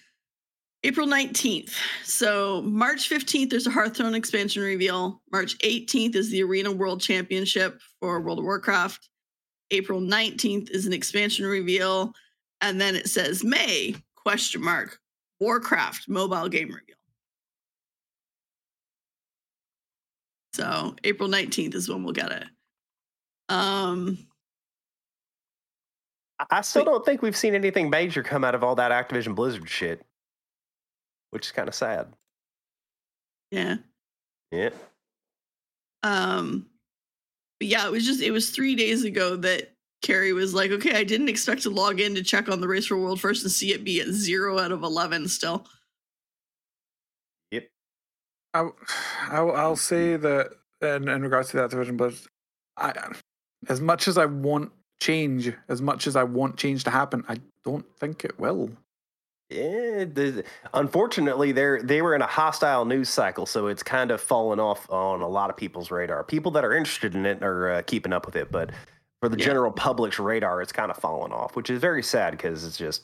April 0.84 1.06
nineteenth. 1.06 1.78
So 2.04 2.64
March 2.64 3.08
fifteenth, 3.08 3.52
there's 3.52 3.68
a 3.68 3.72
Hearthstone 3.72 4.16
expansion 4.16 4.64
reveal. 4.64 5.22
March 5.32 5.56
eighteenth 5.62 6.16
is 6.16 6.32
the 6.32 6.42
Arena 6.42 6.72
World 6.72 7.02
Championship 7.02 7.80
for 8.00 8.20
World 8.22 8.40
of 8.40 8.46
Warcraft. 8.46 9.08
April 9.70 10.00
nineteenth 10.00 10.72
is 10.72 10.88
an 10.88 10.94
expansion 10.94 11.46
reveal, 11.46 12.12
and 12.62 12.82
then 12.82 12.96
it 12.96 13.08
says 13.08 13.44
May 13.44 13.96
question 14.16 14.64
mark 14.64 15.00
Warcraft 15.40 16.10
mobile 16.10 16.50
game 16.50 16.70
reveal. 16.70 16.95
So 20.56 20.96
April 21.04 21.28
nineteenth 21.28 21.76
is 21.76 21.90
when 21.90 22.04
we'll 22.04 22.14
get 22.14 22.32
it. 22.32 22.46
Um. 23.50 24.18
I- 26.50 26.62
still 26.62 26.84
don't 26.84 27.06
think 27.06 27.22
we've 27.22 27.36
seen 27.36 27.56
anything 27.56 27.90
major 27.90 28.22
come 28.24 28.44
out 28.44 28.56
of 28.56 28.64
all 28.64 28.76
that 28.76 28.92
Activision 28.92 29.36
Blizzard 29.36 29.70
shit, 29.70 30.02
which 31.32 31.46
is 31.46 31.52
kind 31.52 31.68
of 31.68 31.76
sad. 31.76 32.14
Yeah. 33.52 33.78
Yeah. 34.52 34.72
Um 36.04 36.66
but 37.60 37.68
yeah, 37.68 37.86
it 37.88 37.92
was 37.92 38.06
just 38.06 38.22
it 38.22 38.32
was 38.32 38.50
three 38.50 38.76
days 38.76 39.04
ago 39.04 39.36
that 39.38 39.74
Carrie 40.02 40.34
was 40.34 40.54
like, 40.54 40.72
okay, 40.72 40.96
I 40.96 41.04
didn't 41.04 41.30
expect 41.30 41.64
to 41.64 41.70
log 41.70 42.00
in 42.00 42.16
to 42.16 42.24
check 42.24 42.50
on 42.50 42.62
the 42.62 42.68
race 42.68 42.86
for 42.86 42.98
world 42.98 43.20
first 43.20 43.44
and 43.44 43.52
see 43.52 43.74
it 43.74 43.84
be 43.84 44.02
at 44.02 44.08
zero 44.08 44.60
out 44.60 44.72
of 44.72 44.84
eleven 44.84 45.28
still. 45.28 45.68
I, 48.56 48.70
I'll, 49.36 49.52
I'll 49.56 49.76
say 49.76 50.16
that 50.18 50.52
in, 50.82 51.08
in 51.08 51.22
regards 51.22 51.50
to 51.50 51.58
that 51.58 51.70
division, 51.70 51.98
but 51.98 52.14
I, 52.78 52.94
as 53.68 53.82
much 53.82 54.08
as 54.08 54.18
I 54.18 54.26
want 54.26 54.72
change, 55.00 55.52
as 55.70 55.82
much 55.82 56.08
as 56.08 56.16
I 56.16 56.24
want 56.24 56.58
change 56.58 56.84
to 56.86 56.90
happen, 56.92 57.24
I 57.28 57.38
don't 57.64 57.86
think 58.00 58.24
it 58.26 58.40
will. 58.40 58.70
Yeah, 59.50 60.06
the, 60.06 60.44
unfortunately, 60.74 61.52
they're 61.52 61.80
they 61.82 62.02
were 62.02 62.16
in 62.16 62.24
a 62.24 62.28
hostile 62.28 62.84
news 62.84 63.10
cycle, 63.10 63.46
so 63.46 63.68
it's 63.68 63.84
kind 63.84 64.10
of 64.10 64.20
fallen 64.20 64.60
off 64.60 64.90
on 64.90 65.22
a 65.22 65.28
lot 65.28 65.52
of 65.52 65.56
people's 65.58 65.92
radar. 65.92 66.24
People 66.24 66.52
that 66.54 66.66
are 66.66 66.74
interested 66.74 67.14
in 67.14 67.28
it 67.28 67.44
are 67.44 67.70
uh, 67.74 67.82
keeping 67.84 68.12
up 68.12 68.26
with 68.26 68.36
it, 68.36 68.52
but 68.52 68.72
for 69.22 69.30
the 69.30 69.38
Yeah. 69.38 69.46
general 69.46 69.72
public's 69.72 70.18
radar, 70.18 70.64
it's 70.64 70.72
kind 70.72 70.90
of 70.90 70.98
fallen 70.98 71.32
off, 71.32 71.56
which 71.56 71.70
is 71.70 71.80
very 71.80 72.02
sad 72.02 72.32
because 72.32 72.66
it's 72.66 72.76
just 72.78 73.04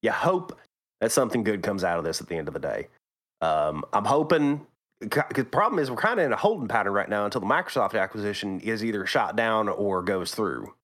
you 0.00 0.12
hope 0.12 0.56
that 1.00 1.10
something 1.10 1.42
good 1.42 1.64
comes 1.64 1.82
out 1.82 1.98
of 1.98 2.04
this 2.04 2.20
at 2.20 2.28
the 2.28 2.36
end 2.36 2.46
of 2.46 2.54
the 2.54 2.60
day. 2.60 2.86
Um, 3.40 3.84
I'm 3.92 4.04
hoping. 4.04 4.64
Because 5.04 5.24
the 5.34 5.44
problem 5.44 5.78
is, 5.78 5.90
we're 5.90 5.96
kind 5.96 6.18
of 6.18 6.26
in 6.26 6.32
a 6.32 6.36
holding 6.36 6.68
pattern 6.68 6.92
right 6.92 7.08
now 7.08 7.24
until 7.24 7.40
the 7.40 7.46
Microsoft 7.46 7.98
acquisition 8.00 8.60
is 8.60 8.84
either 8.84 9.06
shot 9.06 9.36
down 9.36 9.68
or 9.68 10.02
goes 10.02 10.34
through. 10.34 10.74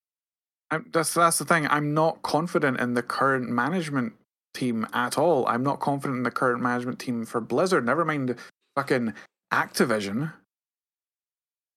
I'm, 0.70 0.86
that's 0.92 1.14
that's 1.14 1.38
the 1.38 1.44
thing. 1.44 1.66
I'm 1.68 1.94
not 1.94 2.22
confident 2.22 2.78
in 2.80 2.94
the 2.94 3.02
current 3.02 3.48
management 3.48 4.14
team 4.55 4.86
at 4.92 5.18
all. 5.18 5.47
I'm 5.47 5.62
not 5.62 5.80
confident 5.80 6.18
in 6.18 6.22
the 6.22 6.30
current 6.30 6.62
management 6.62 6.98
team 6.98 7.24
for 7.24 7.40
Blizzard. 7.40 7.84
Never 7.84 8.05
mind 8.05 8.36
fucking 8.76 9.14
Activision. 9.52 10.32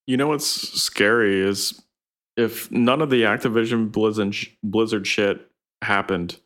You 0.05 0.17
know 0.17 0.27
what's 0.27 0.45
scary 0.45 1.39
is 1.39 1.81
if 2.37 2.71
none 2.71 3.01
of 3.01 3.09
the 3.09 3.23
Activision 3.23 3.91
Blizzard 3.91 4.35
Blizzard 4.63 5.07
shit 5.07 5.49
happened, 5.81 6.37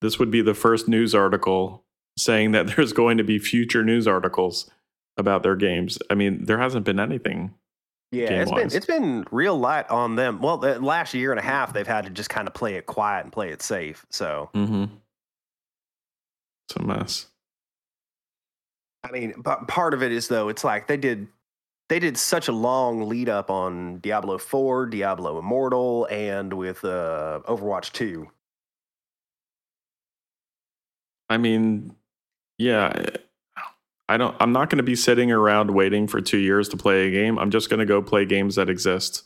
this 0.00 0.18
would 0.18 0.30
be 0.30 0.42
the 0.42 0.54
first 0.54 0.88
news 0.88 1.14
article 1.14 1.84
saying 2.18 2.52
that 2.52 2.66
there's 2.76 2.92
going 2.92 3.18
to 3.18 3.24
be 3.24 3.38
future 3.38 3.84
news 3.84 4.06
articles 4.06 4.70
about 5.16 5.42
their 5.42 5.56
games. 5.56 5.98
I 6.10 6.14
mean, 6.14 6.44
there 6.44 6.58
hasn't 6.58 6.84
been 6.84 7.00
anything. 7.00 7.54
Yeah, 8.12 8.30
it's 8.30 8.50
been 8.52 8.70
it's 8.72 8.86
been 8.86 9.26
real 9.30 9.58
light 9.58 9.90
on 9.90 10.14
them. 10.16 10.40
Well, 10.40 10.58
the 10.58 10.80
last 10.80 11.12
year 11.12 11.32
and 11.32 11.40
a 11.40 11.42
half, 11.42 11.72
they've 11.72 11.86
had 11.86 12.04
to 12.04 12.10
just 12.10 12.30
kind 12.30 12.46
of 12.46 12.54
play 12.54 12.74
it 12.74 12.86
quiet 12.86 13.24
and 13.24 13.32
play 13.32 13.50
it 13.50 13.62
safe. 13.62 14.06
So, 14.10 14.50
Mm-hmm. 14.54 14.84
It's 16.68 16.76
a 16.76 16.82
mess. 16.82 17.26
I 19.04 19.12
mean, 19.12 19.34
but 19.38 19.68
part 19.68 19.94
of 19.94 20.02
it 20.02 20.10
is 20.12 20.28
though, 20.28 20.48
it's 20.48 20.64
like 20.64 20.86
they 20.86 20.96
did 20.96 21.28
they 21.88 21.98
did 21.98 22.16
such 22.16 22.48
a 22.48 22.52
long 22.52 23.08
lead 23.08 23.28
up 23.28 23.50
on 23.50 23.98
Diablo 23.98 24.38
Four, 24.38 24.86
Diablo 24.86 25.38
Immortal, 25.38 26.08
and 26.10 26.52
with 26.52 26.84
uh, 26.84 27.40
Overwatch 27.46 27.92
Two. 27.92 28.28
I 31.28 31.38
mean, 31.38 31.94
yeah, 32.58 33.10
I 34.08 34.16
don't. 34.16 34.36
I'm 34.40 34.52
not 34.52 34.70
going 34.70 34.78
to 34.78 34.84
be 34.84 34.94
sitting 34.94 35.32
around 35.32 35.70
waiting 35.70 36.06
for 36.06 36.20
two 36.20 36.38
years 36.38 36.68
to 36.70 36.76
play 36.76 37.08
a 37.08 37.10
game. 37.10 37.38
I'm 37.38 37.50
just 37.50 37.68
going 37.68 37.80
to 37.80 37.86
go 37.86 38.00
play 38.02 38.24
games 38.24 38.54
that 38.54 38.70
exist. 38.70 39.24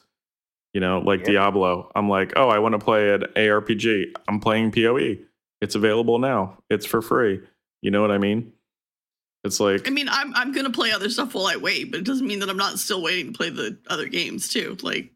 You 0.73 0.81
know, 0.81 1.01
like 1.01 1.21
Yeah. 1.21 1.33
Diablo. 1.33 1.91
I'm 1.95 2.09
like, 2.09 2.33
oh, 2.37 2.49
I 2.49 2.61
want 2.61 2.75
to 2.75 2.79
play 2.79 3.13
an 3.13 3.23
ARPG. 3.37 4.13
I'm 4.29 4.41
playing 4.41 4.73
PoE. 4.73 5.19
It's 5.61 5.75
available 5.75 6.19
now. 6.19 6.59
It's 6.71 6.87
for 6.87 7.03
free. 7.03 7.41
You 7.83 7.91
know 7.91 8.01
what 8.01 8.11
I 8.11 8.19
mean? 8.19 8.53
It's 9.43 9.59
like, 9.59 9.89
I 9.89 9.91
mean, 9.91 10.09
I'm 10.11 10.35
I'm 10.35 10.53
gonna 10.53 10.71
play 10.71 10.93
other 10.93 11.09
stuff 11.09 11.35
while 11.35 11.47
I 11.47 11.57
wait, 11.57 11.91
but 11.91 12.01
it 12.01 12.07
doesn't 12.07 12.27
mean 12.27 12.41
that 12.41 12.51
I'm 12.51 12.59
not 12.59 12.79
still 12.79 13.03
waiting 13.03 13.33
to 13.33 13.37
play 13.37 13.49
the 13.49 13.79
other 13.89 14.07
games 14.07 14.51
too. 14.51 14.77
Like 14.83 15.13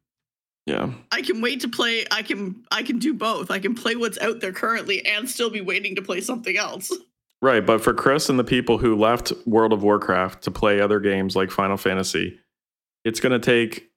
yeah, 0.65 0.91
I 1.13 1.21
can 1.21 1.43
wait 1.43 1.61
to 1.61 1.69
play. 1.69 2.07
I 2.11 2.23
can 2.23 2.65
I 2.71 2.83
can 2.83 2.99
do 2.99 3.13
both. 3.13 3.51
I 3.51 3.59
can 3.59 3.75
play 3.75 3.97
what's 3.97 4.19
out 4.19 4.41
there 4.41 4.53
currently 4.53 5.05
and 5.05 5.29
still 5.29 5.51
be 5.51 5.61
waiting 5.61 5.95
to 5.97 6.03
play 6.03 6.23
something 6.23 6.57
else. 6.57 6.91
Right. 7.45 7.65
But 7.65 7.81
for 7.83 7.93
Chris 7.95 8.29
and 8.29 8.39
the 8.39 8.45
people 8.45 8.79
who 8.79 8.97
left 8.97 9.33
World 9.47 9.73
of 9.73 9.83
Warcraft 9.83 10.43
to 10.45 10.51
play 10.51 10.81
other 10.81 10.99
games 11.01 11.37
like 11.37 11.51
Final 11.51 11.77
Fantasy, 11.77 12.39
it's 13.05 13.21
going 13.21 13.39
to 13.39 13.45
take 13.45 13.91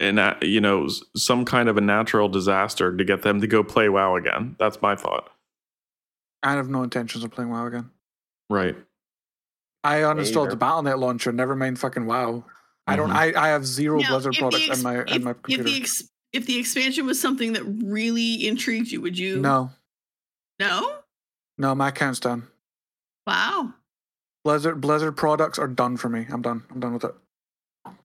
an 0.00 0.18
you 0.42 0.60
know 0.60 0.88
some 1.16 1.44
kind 1.44 1.68
of 1.68 1.76
a 1.76 1.80
natural 1.80 2.28
disaster 2.28 2.96
to 2.96 3.04
get 3.04 3.22
them 3.22 3.40
to 3.40 3.46
go 3.46 3.62
play 3.64 3.88
WoW 3.88 4.16
again. 4.16 4.56
That's 4.58 4.80
my 4.82 4.94
thought. 4.96 5.30
I 6.42 6.52
have 6.52 6.68
no 6.68 6.82
intentions 6.82 7.24
of 7.24 7.30
playing 7.30 7.50
WoW 7.50 7.66
again. 7.66 7.90
Right. 8.50 8.76
I 9.82 9.96
uninstalled 10.00 10.46
either. 10.46 10.50
the 10.50 10.56
BattleNet 10.58 10.98
launcher. 10.98 11.32
Never 11.32 11.54
mind 11.56 11.78
fucking 11.78 12.06
WoW. 12.06 12.44
I 12.86 12.96
don't. 12.96 13.10
Mhm. 13.10 13.36
I, 13.36 13.44
I 13.46 13.48
have 13.48 13.64
zero 13.66 13.98
Now, 14.00 14.10
Blizzard 14.10 14.34
products 14.34 14.68
ex- 14.68 14.78
in 14.78 14.82
my 14.84 15.00
if, 15.00 15.08
in 15.12 15.24
my 15.24 15.30
if 15.30 15.42
computer. 15.42 15.62
the 15.62 15.76
ex, 15.76 16.04
if 16.32 16.46
the 16.46 16.58
expansion 16.58 17.06
was 17.06 17.18
something 17.20 17.52
that 17.54 17.62
really 17.64 18.46
intrigued 18.46 18.90
you, 18.90 19.00
would 19.00 19.16
you? 19.18 19.38
no, 19.40 19.70
No. 20.58 20.98
no, 21.56 21.74
my 21.74 21.88
account's 21.88 22.20
done. 22.20 22.46
Wow, 23.26 23.72
Blizzard 24.44 24.80
Blizzard 24.80 25.16
products 25.16 25.58
are 25.58 25.68
done 25.68 25.96
for 25.96 26.08
me. 26.08 26.26
I'm 26.30 26.42
done. 26.42 26.62
I'm 26.70 26.80
done 26.80 26.92
with 26.92 27.04
it. 27.04 27.14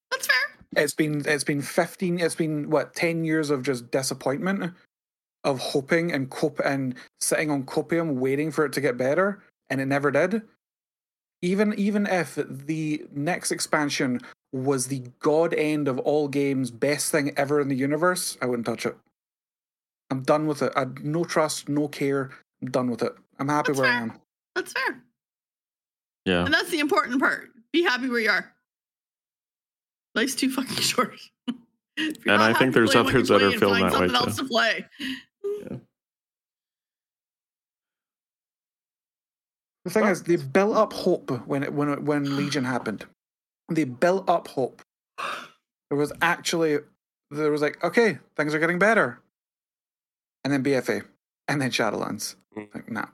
that's 0.09 0.27
fair. 0.27 0.37
It's 0.83 0.93
been 0.93 1.23
it's 1.25 1.43
been 1.43 1.61
15 1.61 2.19
it's 2.19 2.35
been 2.35 2.69
what 2.69 2.93
10 2.95 3.25
years 3.25 3.49
of 3.49 3.63
just 3.63 3.91
disappointment 3.91 4.73
of 5.43 5.59
hoping 5.59 6.11
and 6.11 6.29
cop 6.29 6.59
and 6.59 6.95
sitting 7.19 7.49
on 7.49 7.63
copium 7.63 8.15
waiting 8.15 8.51
for 8.51 8.65
it 8.65 8.73
to 8.73 8.81
get 8.81 8.97
better 8.97 9.41
and 9.69 9.81
it 9.81 9.85
never 9.85 10.11
did. 10.11 10.43
Even 11.41 11.73
even 11.77 12.05
if 12.07 12.35
the 12.35 13.05
next 13.13 13.51
expansion 13.51 14.21
was 14.51 14.87
the 14.87 15.03
god 15.19 15.53
end 15.53 15.87
of 15.87 15.99
all 15.99 16.27
games, 16.27 16.71
best 16.71 17.11
thing 17.11 17.33
ever 17.37 17.59
in 17.61 17.67
the 17.67 17.75
universe, 17.75 18.37
I 18.41 18.45
wouldn't 18.45 18.65
touch 18.65 18.85
it. 18.85 18.97
I'm 20.09 20.23
done 20.23 20.47
with 20.47 20.61
it. 20.61 20.73
I 20.75 20.85
no 21.01 21.23
trust, 21.23 21.69
no 21.69 21.87
care. 21.87 22.31
I'm 22.61 22.71
done 22.71 22.89
with 22.89 23.03
it. 23.03 23.13
I'm 23.37 23.47
happy 23.47 23.71
That's 23.73 23.79
where 23.79 23.91
I 23.91 24.01
am. 24.01 24.13
That's 24.55 24.73
fair, 24.73 25.01
Yeah. 26.29 26.45
and 26.45 26.53
that's 26.53 26.69
the 26.69 26.79
important 26.79 27.19
part. 27.19 27.49
Be 27.73 27.83
happy 27.83 28.07
where 28.09 28.19
you 28.19 28.29
are. 28.29 28.51
Life's 30.15 30.35
too 30.35 30.51
fucking 30.51 30.75
short. 30.93 31.19
And 31.97 32.41
I 32.41 32.53
think 32.53 32.73
there's 32.73 32.95
others 32.95 33.27
that 33.27 33.35
are 33.35 33.39
playing, 33.39 33.59
feeling 33.59 33.83
that 33.83 33.91
way, 33.93 34.07
something 34.07 34.15
else 34.15 34.37
too. 34.37 34.43
to 34.43 34.47
play. 34.49 34.85
The 39.85 39.89
thing 39.91 40.03
Well- 40.03 40.11
is, 40.11 40.23
they 40.23 40.35
built 40.35 40.75
up 40.75 40.93
hope 40.93 41.31
when 41.47 41.63
it, 41.63 41.73
when 41.73 41.89
it, 41.89 42.03
when 42.03 42.35
Legion 42.37 42.63
happened. 42.63 43.05
They 43.71 43.83
built 43.83 44.29
up 44.29 44.47
hope. 44.47 44.81
There 45.89 45.97
was 45.97 46.11
actually 46.21 46.79
there 47.31 47.51
was 47.51 47.61
like, 47.61 47.83
okay, 47.83 48.17
things 48.35 48.53
are 48.55 48.59
getting 48.59 48.79
better, 48.79 49.19
and 50.43 50.51
then 50.53 50.63
BFA, 50.63 51.03
and 51.47 51.61
then 51.61 51.69
Shadowlands. 51.71 52.35
Mm. 52.57 52.67
Like, 52.73 52.91
nah, 52.91 53.01
nah. 53.01 53.07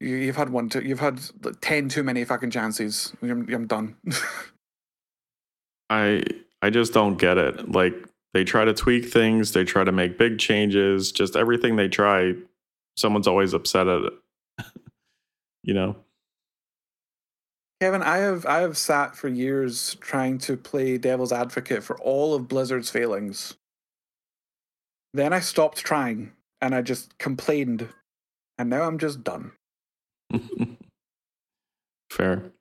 You, 0.00 0.16
you've 0.16 0.36
had 0.36 0.50
one, 0.50 0.68
too, 0.68 0.80
you've 0.80 1.00
had 1.00 1.20
ten 1.60 1.88
too 1.88 2.02
many 2.02 2.24
fucking 2.24 2.50
chances. 2.50 3.12
I'm, 3.22 3.46
I'm 3.52 3.66
done. 3.66 3.96
I 5.90 6.22
I 6.62 6.70
just 6.70 6.92
don't 6.92 7.18
get 7.18 7.36
it. 7.38 7.70
Like 7.70 7.94
they 8.32 8.44
try 8.44 8.64
to 8.64 8.72
tweak 8.72 9.06
things, 9.06 9.52
they 9.52 9.64
try 9.64 9.84
to 9.84 9.92
make 9.92 10.18
big 10.18 10.38
changes, 10.38 11.12
just 11.12 11.36
everything 11.36 11.76
they 11.76 11.88
try, 11.88 12.34
someone's 12.96 13.26
always 13.26 13.52
upset 13.52 13.88
at 13.88 14.02
it. 14.02 14.64
you 15.64 15.74
know? 15.74 15.96
Kevin, 17.80 18.02
I 18.02 18.18
have 18.18 18.44
I 18.44 18.58
have 18.58 18.76
sat 18.76 19.16
for 19.16 19.28
years 19.28 19.96
trying 20.00 20.38
to 20.38 20.56
play 20.56 20.98
devil's 20.98 21.32
advocate 21.32 21.82
for 21.82 21.98
all 21.98 22.34
of 22.34 22.46
Blizzard's 22.46 22.90
failings. 22.90 23.54
Then 25.14 25.32
I 25.32 25.40
stopped 25.40 25.78
trying 25.78 26.32
and 26.60 26.74
I 26.74 26.82
just 26.82 27.16
complained, 27.18 27.88
and 28.58 28.68
now 28.68 28.82
I'm 28.82 28.98
just 28.98 29.24
done. 29.24 29.52
Fair. 32.10 32.52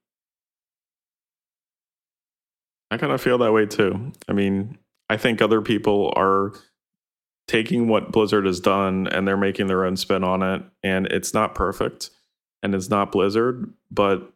I 2.91 2.97
kind 2.97 3.11
of 3.11 3.21
feel 3.21 3.37
that 3.39 3.53
way 3.53 3.65
too. 3.65 4.11
I 4.27 4.33
mean, 4.33 4.77
I 5.09 5.17
think 5.17 5.41
other 5.41 5.61
people 5.61 6.13
are 6.15 6.53
taking 7.47 7.87
what 7.87 8.11
Blizzard 8.11 8.45
has 8.45 8.59
done 8.59 9.07
and 9.07 9.27
they're 9.27 9.37
making 9.37 9.67
their 9.67 9.85
own 9.85 9.97
spin 9.97 10.23
on 10.23 10.43
it. 10.43 10.61
And 10.83 11.07
it's 11.07 11.33
not 11.33 11.55
perfect 11.55 12.11
and 12.61 12.75
it's 12.75 12.89
not 12.89 13.11
Blizzard, 13.11 13.71
but 13.91 14.31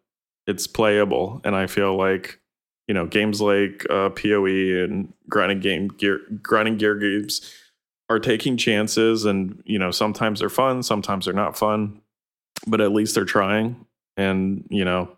it's 0.47 0.67
playable. 0.67 1.41
And 1.43 1.55
I 1.55 1.67
feel 1.67 1.95
like, 1.95 2.39
you 2.87 2.93
know, 2.93 3.05
games 3.05 3.39
like 3.39 3.85
uh, 3.89 4.09
PoE 4.09 4.83
and 4.83 5.13
grinding 5.29 5.59
game 5.59 5.87
gear, 5.89 6.21
grinding 6.41 6.77
gear 6.77 6.95
games 6.95 7.53
are 8.09 8.19
taking 8.19 8.57
chances. 8.57 9.25
And, 9.25 9.61
you 9.65 9.79
know, 9.79 9.91
sometimes 9.91 10.39
they're 10.39 10.49
fun, 10.49 10.83
sometimes 10.83 11.25
they're 11.25 11.33
not 11.33 11.57
fun, 11.57 12.01
but 12.67 12.81
at 12.81 12.91
least 12.91 13.15
they're 13.15 13.25
trying 13.25 13.85
and 14.17 14.65
you 14.69 14.85
know 14.85 15.15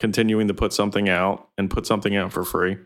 continuing 0.00 0.48
to 0.48 0.54
put 0.54 0.72
something 0.72 1.08
out 1.08 1.48
and 1.58 1.70
put 1.70 1.86
something 1.86 2.16
out 2.16 2.32
for 2.32 2.44
free 2.44 2.76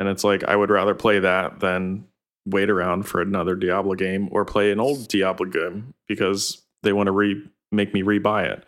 and 0.00 0.08
it's 0.08 0.24
like 0.24 0.44
i 0.44 0.54
would 0.54 0.70
rather 0.70 0.94
play 0.94 1.18
that 1.18 1.60
than 1.60 2.04
wait 2.46 2.70
around 2.70 3.02
for 3.02 3.20
another 3.20 3.54
diablo 3.54 3.94
game 3.94 4.28
or 4.32 4.44
play 4.44 4.70
an 4.70 4.80
old 4.80 5.08
diablo 5.08 5.46
game 5.46 5.92
because 6.06 6.64
they 6.82 6.92
want 6.92 7.06
to 7.06 7.12
re 7.12 7.42
make 7.70 7.92
me 7.92 8.02
rebuy 8.02 8.44
it 8.44 8.64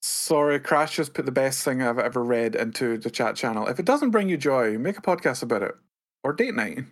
Sorry, 0.00 0.60
Crash 0.60 0.96
just 0.96 1.12
put 1.12 1.26
the 1.26 1.32
best 1.32 1.64
thing 1.64 1.82
I've 1.82 1.98
ever 1.98 2.22
read 2.22 2.54
into 2.54 2.98
the 2.98 3.10
chat 3.10 3.34
channel. 3.34 3.66
If 3.66 3.80
it 3.80 3.84
doesn't 3.84 4.10
bring 4.10 4.28
you 4.28 4.36
joy, 4.36 4.78
make 4.78 4.96
a 4.96 5.02
podcast 5.02 5.42
about 5.42 5.62
it 5.62 5.74
or 6.22 6.32
date 6.32 6.54
night. 6.54 6.84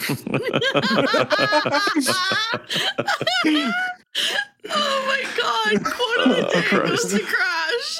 oh 4.70 5.04
my 5.06 5.22
god! 5.36 5.84
Quote 5.84 6.26
of 6.26 6.36
the 6.36 6.46
oh, 6.46 6.80
day 6.80 6.88
goes 6.88 7.04
to 7.12 7.20
Crash. 7.20 7.98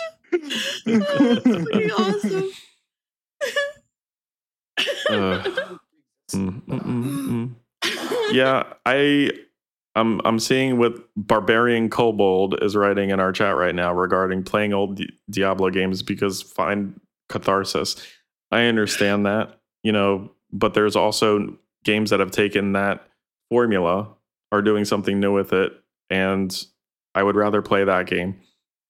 oh, 0.86 1.34
that's 1.44 1.64
pretty 1.70 1.93
awesome. 1.93 2.51
Uh, 5.09 5.43
mm, 6.32 6.62
mm, 6.62 6.80
mm, 6.80 7.28
mm. 7.28 7.55
yeah, 8.32 8.64
I 8.86 9.30
I'm 9.94 10.20
I'm 10.24 10.39
seeing 10.39 10.78
what 10.78 10.94
Barbarian 11.16 11.90
Kobold 11.90 12.62
is 12.62 12.76
writing 12.76 13.10
in 13.10 13.20
our 13.20 13.32
chat 13.32 13.56
right 13.56 13.74
now 13.74 13.93
regarding 13.93 14.43
playing 14.43 14.72
old 14.72 15.01
Diablo 15.30 15.70
games 15.70 16.02
because 16.02 16.43
find 16.43 16.98
catharsis. 17.28 17.97
I 18.51 18.64
understand 18.64 19.26
that, 19.26 19.60
you 19.82 19.93
know, 19.93 20.30
but 20.52 20.74
there's 20.74 20.97
also 20.97 21.56
games 21.84 22.10
that 22.10 22.20
have 22.20 22.30
taken 22.30 22.72
that 22.72 23.06
formula, 23.51 24.09
are 24.51 24.62
doing 24.62 24.84
something 24.84 25.18
new 25.18 25.32
with 25.32 25.52
it, 25.52 25.72
and 26.12 26.66
I 27.14 27.22
would 27.22 27.36
rather 27.36 27.62
play 27.62 27.84
that 27.84 28.06
game 28.06 28.36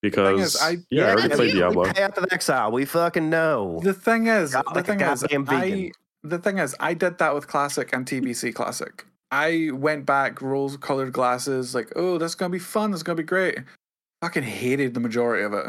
because 0.01 0.55
is, 0.55 0.61
I- 0.61 0.77
yeah, 0.91 1.05
I 1.05 1.11
already 1.11 1.27
that's 1.29 1.39
played. 1.39 1.53
Diablo. 1.53 1.85
Path 1.85 2.17
of 2.17 2.25
Exile. 2.31 2.71
We 2.71 2.85
fucking 2.85 3.29
know. 3.29 3.79
The 3.81 3.93
thing 3.93 4.27
is, 4.27 4.51
Got 4.51 4.65
the 4.65 4.75
like 4.75 4.85
thing 4.85 4.99
is, 4.99 5.23
I, 5.23 5.91
the 6.23 6.37
thing 6.37 6.57
is, 6.57 6.75
I 6.79 6.93
did 6.93 7.17
that 7.19 7.33
with 7.33 7.47
Classic 7.47 7.91
and 7.93 8.05
TBC 8.05 8.53
Classic. 8.53 9.05
I 9.31 9.69
went 9.73 10.05
back, 10.05 10.41
rose 10.41 10.77
colored 10.77 11.13
glasses, 11.13 11.73
like, 11.73 11.91
oh, 11.95 12.17
that's 12.17 12.35
gonna 12.35 12.51
be 12.51 12.59
fun. 12.59 12.91
That's 12.91 13.03
gonna 13.03 13.15
be 13.15 13.23
great. 13.23 13.57
Fucking 14.21 14.43
hated 14.43 14.93
the 14.93 14.99
majority 14.99 15.43
of 15.43 15.53
it. 15.53 15.65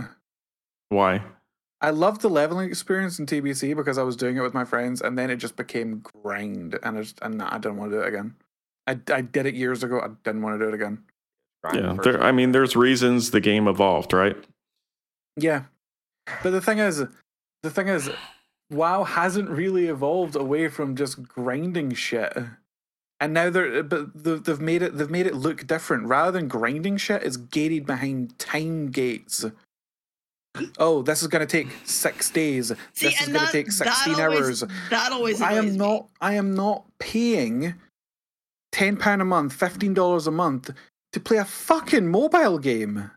Why? 0.88 1.22
I 1.80 1.90
loved 1.90 2.20
the 2.20 2.30
leveling 2.30 2.68
experience 2.68 3.18
in 3.18 3.26
TBC 3.26 3.76
because 3.76 3.98
I 3.98 4.02
was 4.02 4.16
doing 4.16 4.36
it 4.36 4.40
with 4.40 4.54
my 4.54 4.64
friends, 4.64 5.00
and 5.02 5.16
then 5.18 5.30
it 5.30 5.36
just 5.36 5.56
became 5.56 6.00
grind, 6.22 6.78
and 6.82 6.98
I 6.98 7.02
just, 7.02 7.18
and 7.22 7.40
I 7.40 7.58
didn't 7.58 7.76
want 7.76 7.92
to 7.92 7.98
do 7.98 8.02
it 8.02 8.08
again. 8.08 8.34
I, 8.86 8.98
I 9.12 9.20
did 9.22 9.46
it 9.46 9.54
years 9.54 9.82
ago. 9.82 10.00
I 10.00 10.08
didn't 10.24 10.42
want 10.42 10.58
to 10.58 10.64
do 10.64 10.68
it 10.68 10.74
again. 10.74 11.02
Yeah, 11.72 11.96
there, 12.02 12.22
I 12.22 12.32
mean, 12.32 12.52
there's 12.52 12.76
reasons 12.76 13.30
the 13.30 13.40
game 13.40 13.68
evolved, 13.68 14.12
right? 14.12 14.36
Yeah, 15.36 15.64
but 16.42 16.50
the 16.50 16.60
thing 16.60 16.78
is, 16.78 17.02
the 17.62 17.70
thing 17.70 17.88
is, 17.88 18.10
WoW 18.70 19.04
hasn't 19.04 19.48
really 19.48 19.86
evolved 19.86 20.36
away 20.36 20.68
from 20.68 20.96
just 20.96 21.22
grinding 21.22 21.94
shit, 21.94 22.36
and 23.20 23.32
now 23.32 23.48
they're 23.50 23.82
but 23.82 24.12
they've 24.14 24.60
made 24.60 24.82
it 24.82 24.98
they've 24.98 25.10
made 25.10 25.26
it 25.26 25.34
look 25.34 25.66
different. 25.66 26.06
Rather 26.06 26.32
than 26.32 26.48
grinding 26.48 26.98
shit, 26.98 27.22
it's 27.22 27.36
gated 27.36 27.86
behind 27.86 28.38
time 28.38 28.90
gates. 28.90 29.46
Oh, 30.78 31.02
this 31.02 31.20
is 31.20 31.28
going 31.28 31.44
to 31.44 31.50
take 31.50 31.74
six 31.84 32.30
days. 32.30 32.68
See, 32.92 33.06
this 33.06 33.20
is 33.20 33.26
and 33.26 33.34
going 33.34 33.46
to 33.46 33.52
that, 33.52 33.52
take 33.52 33.66
that 33.66 33.72
sixteen 33.72 34.20
always, 34.20 34.62
hours. 34.62 34.64
That 34.90 35.12
always. 35.12 35.40
I 35.40 35.52
annoys 35.52 35.64
am 35.64 35.72
me. 35.72 35.78
not. 35.78 36.08
I 36.20 36.34
am 36.34 36.54
not 36.54 36.84
paying 36.98 37.74
ten 38.70 38.96
pound 38.96 39.22
a 39.22 39.24
month, 39.24 39.52
fifteen 39.52 39.94
dollars 39.94 40.26
a 40.26 40.30
month 40.30 40.70
to 41.14 41.20
play 41.20 41.38
a 41.38 41.44
fucking 41.44 42.06
mobile 42.06 42.58
game. 42.58 43.10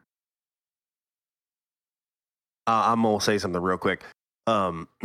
Uh, 2.67 2.83
I'm 2.91 3.01
gonna 3.01 3.19
say 3.21 3.37
something 3.37 3.61
real 3.61 3.77
quick. 3.77 4.03
Um, 4.45 4.87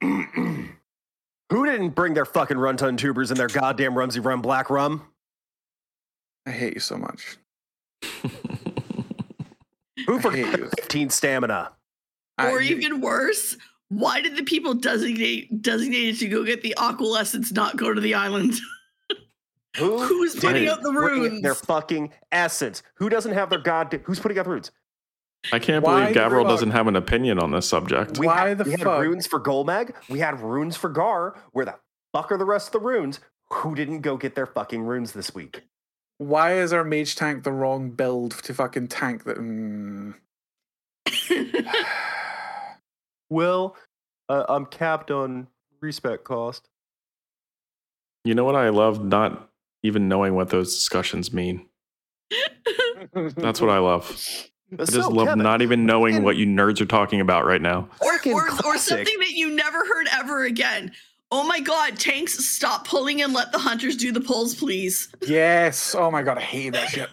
who 0.00 1.66
didn't 1.66 1.90
bring 1.90 2.14
their 2.14 2.24
fucking 2.24 2.56
Runn 2.58 2.76
Tum 2.76 2.96
Tubers 2.96 3.30
and 3.30 3.38
their 3.38 3.48
goddamn 3.48 3.94
rumsy 3.94 4.20
rum 4.20 4.40
black 4.42 4.70
rum? 4.70 5.02
I 6.46 6.50
hate 6.52 6.74
you 6.74 6.80
so 6.80 6.96
much. 6.96 7.36
Who 10.06 10.18
I 10.18 10.20
forgot 10.20 10.58
you. 10.58 10.70
15 10.78 11.10
stamina? 11.10 11.72
I- 12.38 12.50
Or 12.52 12.60
you- 12.62 12.76
even 12.76 13.00
worse, 13.00 13.56
why 13.88 14.20
did 14.20 14.36
the 14.36 14.44
people 14.44 14.74
designate 14.74 15.62
designated 15.62 16.18
to 16.20 16.28
go 16.28 16.44
get 16.44 16.62
the 16.62 16.74
aqua 16.76 17.18
essence 17.18 17.50
not 17.52 17.76
go 17.76 17.92
to 17.92 18.00
the 18.00 18.14
island? 18.14 18.54
Who 19.76 20.02
Who's 20.02 20.34
putting 20.34 20.54
didn't 20.54 20.68
out 20.68 20.82
the 20.82 20.92
runes? 20.92 21.42
Their 21.42 21.54
fucking 21.54 22.12
essence. 22.32 22.82
Who 22.96 23.08
doesn't 23.08 23.32
have 23.32 23.50
their 23.50 23.58
god? 23.58 24.00
Who's 24.04 24.20
putting 24.20 24.38
out 24.38 24.44
the 24.44 24.50
runes? 24.50 24.70
I 25.52 25.58
can't 25.58 25.84
Why 25.84 26.00
believe 26.00 26.14
the 26.14 26.20
Gavriil 26.20 26.48
doesn't 26.48 26.70
have 26.70 26.88
an 26.88 26.96
opinion 26.96 27.38
on 27.38 27.52
this 27.52 27.68
subject. 27.68 28.18
We 28.18 28.26
Why 28.26 28.48
had, 28.48 28.58
the 28.58 28.64
we 28.64 28.72
had 28.72 28.84
runes 28.84 29.26
for 29.26 29.40
Golemagg. 29.40 29.92
We 30.08 30.18
had 30.18 30.40
runes 30.40 30.76
for 30.76 30.88
Garr. 30.88 31.40
Where 31.52 31.64
the 31.64 31.76
fuck 32.12 32.32
are 32.32 32.38
the 32.38 32.44
rest 32.44 32.68
of 32.68 32.72
the 32.72 32.80
runes? 32.80 33.20
Who 33.50 33.74
didn't 33.74 34.00
go 34.00 34.16
get 34.16 34.34
their 34.34 34.46
fucking 34.46 34.82
runes 34.82 35.12
this 35.12 35.34
week? 35.34 35.62
Why 36.18 36.54
is 36.54 36.72
our 36.72 36.82
mage 36.82 37.14
tank 37.14 37.44
the 37.44 37.52
wrong 37.52 37.90
build 37.90 38.32
to 38.42 38.54
fucking 38.54 38.88
tank 38.88 39.24
that? 39.24 39.36
Mm. 39.36 40.14
Well, 43.28 43.76
uh, 44.28 44.44
I'm 44.48 44.66
capped 44.66 45.10
on 45.10 45.48
respect 45.80 46.24
cost. 46.24 46.68
You 48.24 48.34
know 48.34 48.44
what 48.44 48.56
I 48.56 48.68
love? 48.70 49.04
Not 49.04 49.50
even 49.86 50.08
knowing 50.08 50.34
what 50.34 50.50
those 50.50 50.74
discussions 50.74 51.32
mean. 51.32 51.66
That's 53.36 53.60
what 53.60 53.70
I 53.70 53.78
love. 53.78 54.10
I 54.72 54.84
just 54.84 55.10
love 55.10 55.38
not 55.38 55.62
even 55.62 55.86
knowing 55.86 56.14
fucking- 56.14 56.24
what 56.24 56.36
you 56.36 56.46
nerds 56.46 56.80
are 56.80 56.86
talking 56.86 57.20
about 57.20 57.46
right 57.46 57.62
now. 57.62 57.88
or, 58.00 58.18
or, 58.32 58.48
or 58.64 58.78
something 58.78 59.18
that 59.20 59.30
you 59.30 59.50
never 59.50 59.78
heard 59.78 60.08
ever 60.12 60.44
again. 60.44 60.92
Oh 61.32 61.44
my 61.46 61.58
god, 61.58 61.98
tanks, 61.98 62.44
stop 62.46 62.86
pulling 62.86 63.20
and 63.20 63.32
let 63.32 63.50
the 63.50 63.58
hunters 63.58 63.96
do 63.96 64.12
the 64.12 64.20
pulls, 64.20 64.54
please. 64.54 65.08
yes. 65.26 65.94
Oh 65.94 66.08
my 66.10 66.22
god, 66.22 66.38
I 66.38 66.42
hate 66.42 66.72
that 66.74 66.88
shit. 66.88 67.08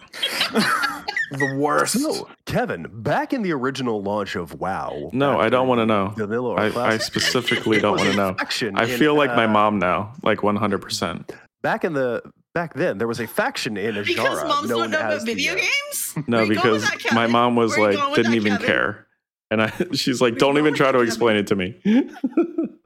the 1.32 1.56
worst. 1.56 2.00
So, 2.00 2.28
Kevin, 2.46 2.86
back 2.90 3.32
in 3.32 3.42
the 3.42 3.52
original 3.52 4.02
launch 4.02 4.36
of 4.36 4.60
WoW. 4.60 5.10
No, 5.12 5.40
I 5.40 5.48
don't 5.48 5.66
want 5.66 5.80
to 5.80 5.86
know. 5.86 6.12
Vanilla 6.16 6.50
or 6.50 6.60
I, 6.60 6.66
I 6.94 6.98
specifically 6.98 7.80
don't 7.80 7.96
want 7.98 8.10
to 8.10 8.16
know. 8.16 8.34
faction 8.34 8.78
I 8.78 8.84
in, 8.84 8.98
feel 8.98 9.16
like 9.16 9.30
my 9.30 9.46
uh, 9.46 9.52
mom 9.52 9.80
now, 9.80 10.12
like 10.22 10.38
100%. 10.38 11.30
Back 11.62 11.84
in 11.84 11.92
the 11.92 12.22
back 12.54 12.74
then, 12.74 12.98
there 12.98 13.08
was 13.08 13.20
a 13.20 13.26
faction 13.26 13.76
in 13.76 13.96
Ajara 13.96 14.06
Because 14.06 14.44
moms 14.44 14.68
known 14.70 14.78
don't 14.82 14.90
know 14.92 14.98
about 15.00 15.26
video 15.26 15.52
uh, 15.52 15.56
games? 15.56 16.14
No, 16.26 16.38
Where 16.38 16.46
you 16.46 16.54
going 16.54 16.72
with 16.74 16.90
because 16.90 17.02
that, 17.02 17.12
my 17.14 17.26
mom 17.26 17.56
was 17.56 17.76
Where 17.76 17.92
like, 17.92 18.14
didn't 18.14 18.34
even 18.34 18.52
Kevin? 18.52 18.66
care. 18.66 19.06
And 19.50 19.62
I, 19.62 19.72
she's 19.92 20.20
like, 20.22 20.32
Where 20.34 20.38
don't 20.38 20.58
even 20.58 20.74
try 20.74 20.86
to 20.86 20.92
Kevin? 20.92 21.06
explain 21.06 21.36
it 21.36 21.46
to 21.48 21.56
me. 21.56 21.80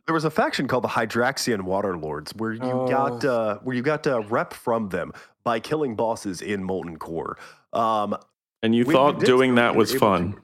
There 0.07 0.15
was 0.15 0.24
a 0.24 0.31
faction 0.31 0.69
called 0.69 0.85
the 0.85 0.89
Hydraxian 0.89 1.65
Waterlords, 1.65 2.32
where 2.35 2.53
you 2.55 2.61
got 2.61 3.23
Oh. 3.27 3.31
uh, 3.31 3.59
where 3.59 3.77
you 3.77 3.82
got 3.82 4.07
uh, 4.07 4.23
rep 4.23 4.55
from 4.55 4.89
them 4.89 5.12
by 5.45 5.61
killing 5.61 5.97
bosses 5.97 6.40
in 6.40 6.65
Molten 6.65 6.97
Core. 6.97 7.36
Um, 7.74 8.16
and 8.62 8.74
you 8.74 8.86
When 8.86 8.97
you 8.97 9.03
thought 9.03 9.20
doing 9.20 9.51
so, 9.51 9.57
that 9.57 9.77
was 9.77 9.95
fun. 9.95 10.32
to- 10.32 10.39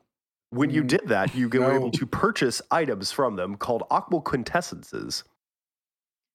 when 0.51 0.69
you 0.69 0.85
did 0.85 1.09
that, 1.09 1.35
you 1.35 1.49
were 1.49 1.73
able 1.73 1.91
to 1.93 2.05
purchase 2.05 2.61
items 2.71 3.11
from 3.11 3.37
them 3.37 3.57
called 3.57 3.85
Aqua 3.91 4.21
Quintessences. 4.21 5.23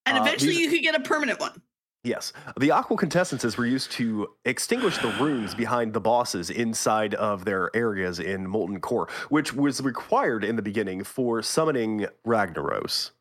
And 0.08 0.18
Uh, 0.18 0.22
eventually 0.24 0.54
these- 0.54 0.62
you 0.62 0.70
could 0.72 0.82
get 0.82 0.96
a 0.96 1.00
permanent 1.02 1.40
one. 1.40 1.62
Yes, 2.04 2.32
the 2.58 2.72
Aqua 2.72 2.96
Quintessences 2.96 3.58
were 3.58 3.66
used 3.66 3.92
to 3.94 4.28
extinguish 4.46 4.98
the 5.00 5.10
runes 5.20 5.54
behind 5.54 5.94
the 5.94 6.00
bosses 6.00 6.50
inside 6.50 7.14
of 7.16 7.44
their 7.44 7.70
areas 7.76 8.20
in 8.20 8.48
Molten 8.48 8.80
Core, 8.80 9.10
which 9.28 9.54
was 9.54 9.82
required 9.82 10.46
in 10.46 10.56
the 10.56 10.62
beginning 10.62 11.04
for 11.04 11.42
summoning 11.42 12.06
Ragnaros. 12.26 13.12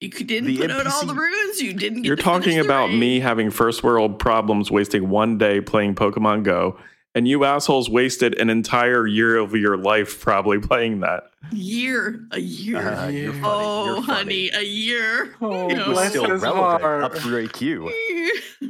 You 0.00 0.10
didn't 0.10 0.46
the 0.46 0.58
put 0.58 0.70
NPC. 0.70 0.78
out 0.78 0.86
all 0.86 1.06
the 1.06 1.14
runes. 1.14 1.60
You 1.60 1.72
didn't 1.74 2.02
get 2.02 2.06
You're 2.06 2.14
to 2.16 2.22
talking 2.22 2.56
the 2.58 2.64
about 2.64 2.90
raid. 2.90 3.00
me 3.00 3.18
having 3.18 3.50
first 3.50 3.82
world 3.82 4.20
problems, 4.20 4.70
wasting 4.70 5.08
one 5.08 5.38
day 5.38 5.60
playing 5.60 5.96
Pokemon 5.96 6.44
Go, 6.44 6.78
and 7.14 7.26
you 7.26 7.44
assholes 7.44 7.88
wasted 7.90 8.38
an 8.38 8.50
entire 8.50 9.06
year 9.06 9.36
of 9.36 9.54
your 9.54 9.76
life 9.76 10.20
probably 10.20 10.58
playing 10.68 11.00
that. 11.00 11.24
year, 11.52 12.20
a 12.32 12.40
year. 12.40 12.78
Uh, 12.78 13.08
you're 13.08 13.32
funny. 13.32 13.44
oh, 13.44 13.84
you're 13.94 14.02
funny. 14.04 14.14
honey, 14.14 14.50
a 14.54 14.62
year. 14.64 15.34
Oh, 15.40 15.68
It 15.70 15.86
was 15.88 16.08
still 16.08 16.26
relevant 16.28 16.82
heart. 16.82 17.04
up 17.04 17.16
through 17.16 17.46
AQ. 17.48 17.90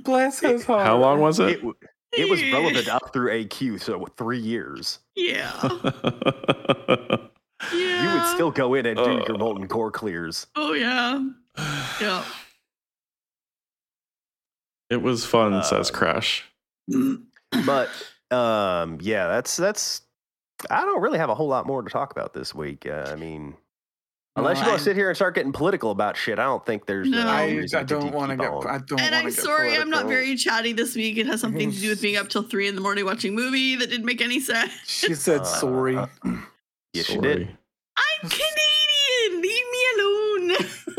Bless 0.04 0.40
his 0.40 0.64
heart. 0.64 0.86
How 0.86 0.96
long 0.98 1.20
was 1.20 1.40
It, 1.40 1.62
it? 1.62 1.74
it 2.12 2.30
was 2.30 2.42
relevant 2.52 2.88
up 2.88 3.12
through 3.12 3.30
AQ, 3.44 3.80
so 3.80 4.06
three 4.16 4.38
years. 4.40 4.98
yeah, 5.14 5.52
yeah. 5.62 7.16
You 7.72 8.08
would 8.14 8.24
still 8.34 8.52
go 8.52 8.74
in 8.74 8.86
and 8.86 8.96
do 8.96 9.10
your 9.26 9.34
Uh. 9.34 9.38
Molten 9.38 9.66
Core 9.66 9.90
clears. 9.90 10.46
Oh 10.54 10.74
yeah, 10.74 11.20
yeah. 12.00 12.22
it 14.90 15.02
was 15.02 15.24
fun, 15.24 15.62
says 15.64 15.90
Uh, 15.90 15.94
Crash. 15.94 16.44
But 17.66 17.90
um, 18.30 18.98
yeah, 19.00 19.26
that's 19.28 19.56
that's. 19.56 20.02
I 20.70 20.80
don't 20.82 21.00
really 21.00 21.18
have 21.18 21.30
a 21.30 21.34
whole 21.34 21.48
lot 21.48 21.66
more 21.66 21.82
to 21.82 21.90
talk 21.90 22.10
about 22.10 22.34
this 22.34 22.54
week. 22.54 22.86
Uh, 22.86 23.10
I 23.12 23.14
mean, 23.16 23.54
unless 24.36 24.58
you 24.58 24.64
No, 24.64 24.70
want 24.70 24.78
to 24.80 24.84
sit 24.84 24.96
here 24.96 25.08
and 25.08 25.16
start 25.16 25.34
getting 25.36 25.52
political 25.52 25.92
about 25.92 26.16
shit, 26.16 26.38
I 26.38 26.44
don't 26.44 26.64
think 26.66 26.86
there's. 26.86 27.08
No. 27.08 27.20
uh, 27.20 27.30
I, 27.30 27.64
I 27.76 27.82
don't 27.84 28.12
want 28.12 28.30
to 28.30 28.36
get. 28.36 28.50
on. 28.50 28.66
I 28.66 28.78
don't 28.78 29.00
And 29.00 29.14
I'm 29.14 29.24
to 29.26 29.30
get 29.30 29.40
sorry, 29.44 29.76
I'm 29.76 29.88
not 29.90 30.06
very 30.06 30.34
chatty 30.36 30.72
this 30.72 30.96
week. 30.96 31.16
It 31.16 31.26
has 31.26 31.40
something 31.40 31.70
to 31.70 31.78
do 31.78 31.88
with 31.90 32.02
being 32.02 32.16
up 32.16 32.28
till 32.28 32.42
three 32.42 32.66
in 32.66 32.74
the 32.74 32.80
morning 32.80 33.04
watching 33.04 33.34
a 33.34 33.36
movie 33.36 33.76
that 33.76 33.88
didn't 33.88 34.06
make 34.06 34.20
any 34.20 34.40
sense. 34.40 34.72
She 34.86 35.14
said 35.14 35.42
Uh, 35.42 35.44
sorry. 35.44 35.98
Yes, 36.94 37.08
you 37.10 37.16
Sorry. 37.16 37.34
did. 37.36 37.58
I'm 37.98 38.30
Canadian. 38.30 39.42
Leave 39.42 39.66
me 39.70 39.82
alone. 39.98 40.56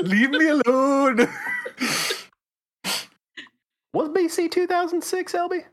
Leave 0.07 0.29
me 0.29 0.47
alone. 0.47 1.17
Was 3.93 4.09
BC 4.09 4.51
2006, 4.51 5.33
LB? 5.33 5.63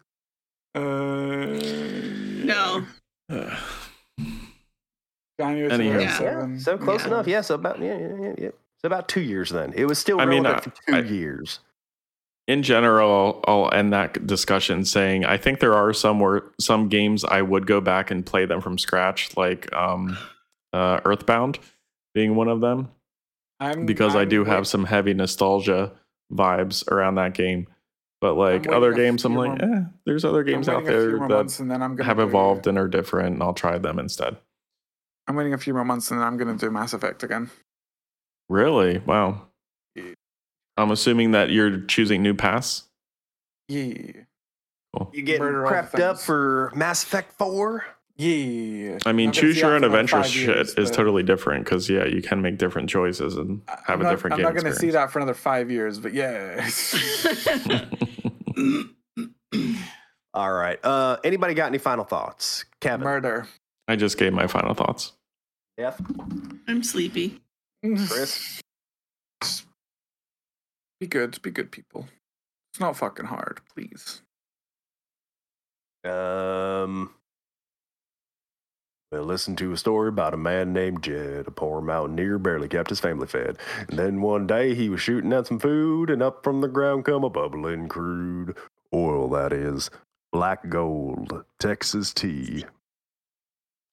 Uh, 0.76 1.60
no. 2.44 2.86
January 5.40 5.70
Anyhow. 5.70 5.98
Yeah. 5.98 6.18
2007. 6.18 6.60
So 6.60 6.78
close 6.78 7.02
Yeah. 7.02 7.06
enough. 7.08 7.26
Yes, 7.26 7.50
about 7.50 7.80
yeah, 7.80 7.98
yeah, 7.98 8.14
yeah, 8.20 8.34
yeah. 8.38 8.48
So 8.80 8.86
about 8.86 9.08
two 9.08 9.20
years 9.20 9.50
then. 9.50 9.72
It 9.74 9.86
was 9.86 9.98
still 9.98 10.20
I 10.20 10.26
mean, 10.26 10.46
uh, 10.46 10.58
for 10.60 10.70
two 10.70 10.96
I- 10.96 11.00
years. 11.00 11.60
in 12.48 12.62
general, 12.62 13.42
I'll 13.46 13.72
end 13.72 13.92
that 13.92 14.26
discussion 14.26 14.84
saying 14.84 15.24
I 15.24 15.36
think 15.36 15.60
there 15.60 15.74
are 15.74 15.92
some 15.92 16.20
where 16.20 16.42
some 16.60 16.88
games 16.88 17.24
I 17.24 17.42
would 17.42 17.66
go 17.66 17.80
back 17.80 18.10
and 18.10 18.24
play 18.24 18.46
them 18.46 18.60
from 18.60 18.78
scratch, 18.78 19.36
like 19.36 19.72
um, 19.74 20.16
uh, 20.72 21.00
Earthbound 21.04 21.58
being 22.14 22.34
one 22.36 22.48
of 22.48 22.60
them, 22.60 22.88
I'm, 23.60 23.84
because 23.84 24.14
i 24.14 24.22
I'm 24.22 24.28
do 24.28 24.44
have 24.44 24.66
some 24.66 24.84
heavy 24.84 25.12
nostalgia 25.12 25.92
vibes 26.32 26.86
around 26.90 27.16
that 27.16 27.34
game. 27.34 27.66
But 28.20 28.34
like 28.34 28.66
other 28.68 28.92
games, 28.94 29.24
I'm 29.24 29.34
like, 29.36 29.60
more- 29.60 29.76
eh, 29.76 29.82
there's 30.06 30.24
other 30.24 30.42
games 30.42 30.68
out 30.68 30.84
waiting 30.84 30.88
a 30.88 30.92
few 31.00 31.10
there 31.10 31.16
more 31.18 31.28
that 31.28 31.60
and 31.60 31.70
then 31.70 31.82
I'm 31.82 31.96
gonna 31.96 32.06
have 32.06 32.16
do- 32.16 32.22
evolved 32.24 32.66
and 32.66 32.78
are 32.78 32.88
different, 32.88 33.34
and 33.34 33.42
I'll 33.42 33.52
try 33.54 33.76
them 33.78 33.98
instead. 33.98 34.36
I'm 35.28 35.36
waiting 35.36 35.52
a 35.52 35.58
few 35.58 35.74
more 35.74 35.84
months 35.84 36.10
and 36.10 36.20
then 36.20 36.26
I'm 36.26 36.36
gonna 36.36 36.56
do 36.56 36.70
Mass 36.70 36.92
Effect 36.94 37.22
again. 37.22 37.50
Really? 38.48 38.98
Wow. 38.98 39.48
Yeah. 39.94 40.12
I'm 40.76 40.90
assuming 40.92 41.32
that 41.32 41.50
you're 41.50 41.80
choosing 41.80 42.22
new 42.22 42.34
paths. 42.34 42.84
Yeah. 43.68 44.22
You 45.12 45.22
getting 45.22 45.40
Murder 45.42 45.62
prepped 45.64 46.00
up 46.00 46.18
for 46.18 46.72
Mass 46.74 47.02
Effect 47.02 47.32
4? 47.38 47.84
Yeah. 48.18 48.98
I 49.04 49.12
mean, 49.12 49.28
I'm 49.28 49.32
choose 49.32 49.58
your 49.58 49.74
own 49.74 49.84
adventure 49.84 50.24
shit 50.24 50.48
years, 50.48 50.74
is 50.74 50.90
totally 50.90 51.22
different 51.22 51.64
because 51.64 51.90
yeah, 51.90 52.06
you 52.06 52.22
can 52.22 52.40
make 52.40 52.56
different 52.56 52.88
choices 52.88 53.36
and 53.36 53.60
have 53.68 53.82
I'm 53.88 54.00
a 54.00 54.04
not, 54.04 54.10
different 54.10 54.34
I'm 54.34 54.38
game 54.38 54.54
not 54.54 54.62
gonna 54.62 54.74
see 54.74 54.90
that 54.90 55.10
for 55.10 55.18
another 55.18 55.34
five 55.34 55.70
years, 55.70 55.98
but 55.98 56.14
yeah. 56.14 56.66
All 60.32 60.52
right. 60.52 60.78
Uh, 60.82 61.18
anybody 61.24 61.52
got 61.54 61.66
any 61.66 61.78
final 61.78 62.04
thoughts? 62.04 62.64
Kevin? 62.80 63.04
Murder. 63.04 63.48
I 63.88 63.96
just 63.96 64.16
gave 64.18 64.32
my 64.32 64.46
final 64.46 64.72
thoughts. 64.74 65.12
Jeff? 65.78 66.00
I'm 66.66 66.82
sleepy. 66.82 67.42
Chris? 67.82 68.60
Be 71.00 71.06
good. 71.06 71.40
Be 71.42 71.50
good 71.50 71.70
people. 71.70 72.08
It's 72.72 72.80
not 72.80 72.96
fucking 72.96 73.26
hard, 73.26 73.60
please. 73.74 74.22
Um, 76.04 77.10
well, 79.12 79.22
listen 79.22 79.54
to 79.56 79.72
a 79.72 79.76
story 79.76 80.08
about 80.08 80.34
a 80.34 80.38
man 80.38 80.72
named 80.72 81.02
Jed, 81.02 81.46
a 81.46 81.50
poor 81.50 81.80
mountaineer, 81.80 82.38
barely 82.38 82.68
kept 82.68 82.90
his 82.90 83.00
family 83.00 83.26
fed. 83.26 83.58
And 83.88 83.98
then 83.98 84.20
one 84.20 84.46
day 84.46 84.74
he 84.74 84.88
was 84.88 85.00
shooting 85.00 85.32
at 85.32 85.46
some 85.46 85.60
food, 85.60 86.10
and 86.10 86.22
up 86.22 86.42
from 86.42 86.60
the 86.60 86.68
ground 86.68 87.04
come 87.04 87.22
a 87.22 87.30
bubbling 87.30 87.88
crude 87.88 88.56
oil, 88.92 89.28
that 89.30 89.52
is, 89.52 89.90
black 90.32 90.68
gold, 90.68 91.44
Texas 91.60 92.12
tea. 92.12 92.64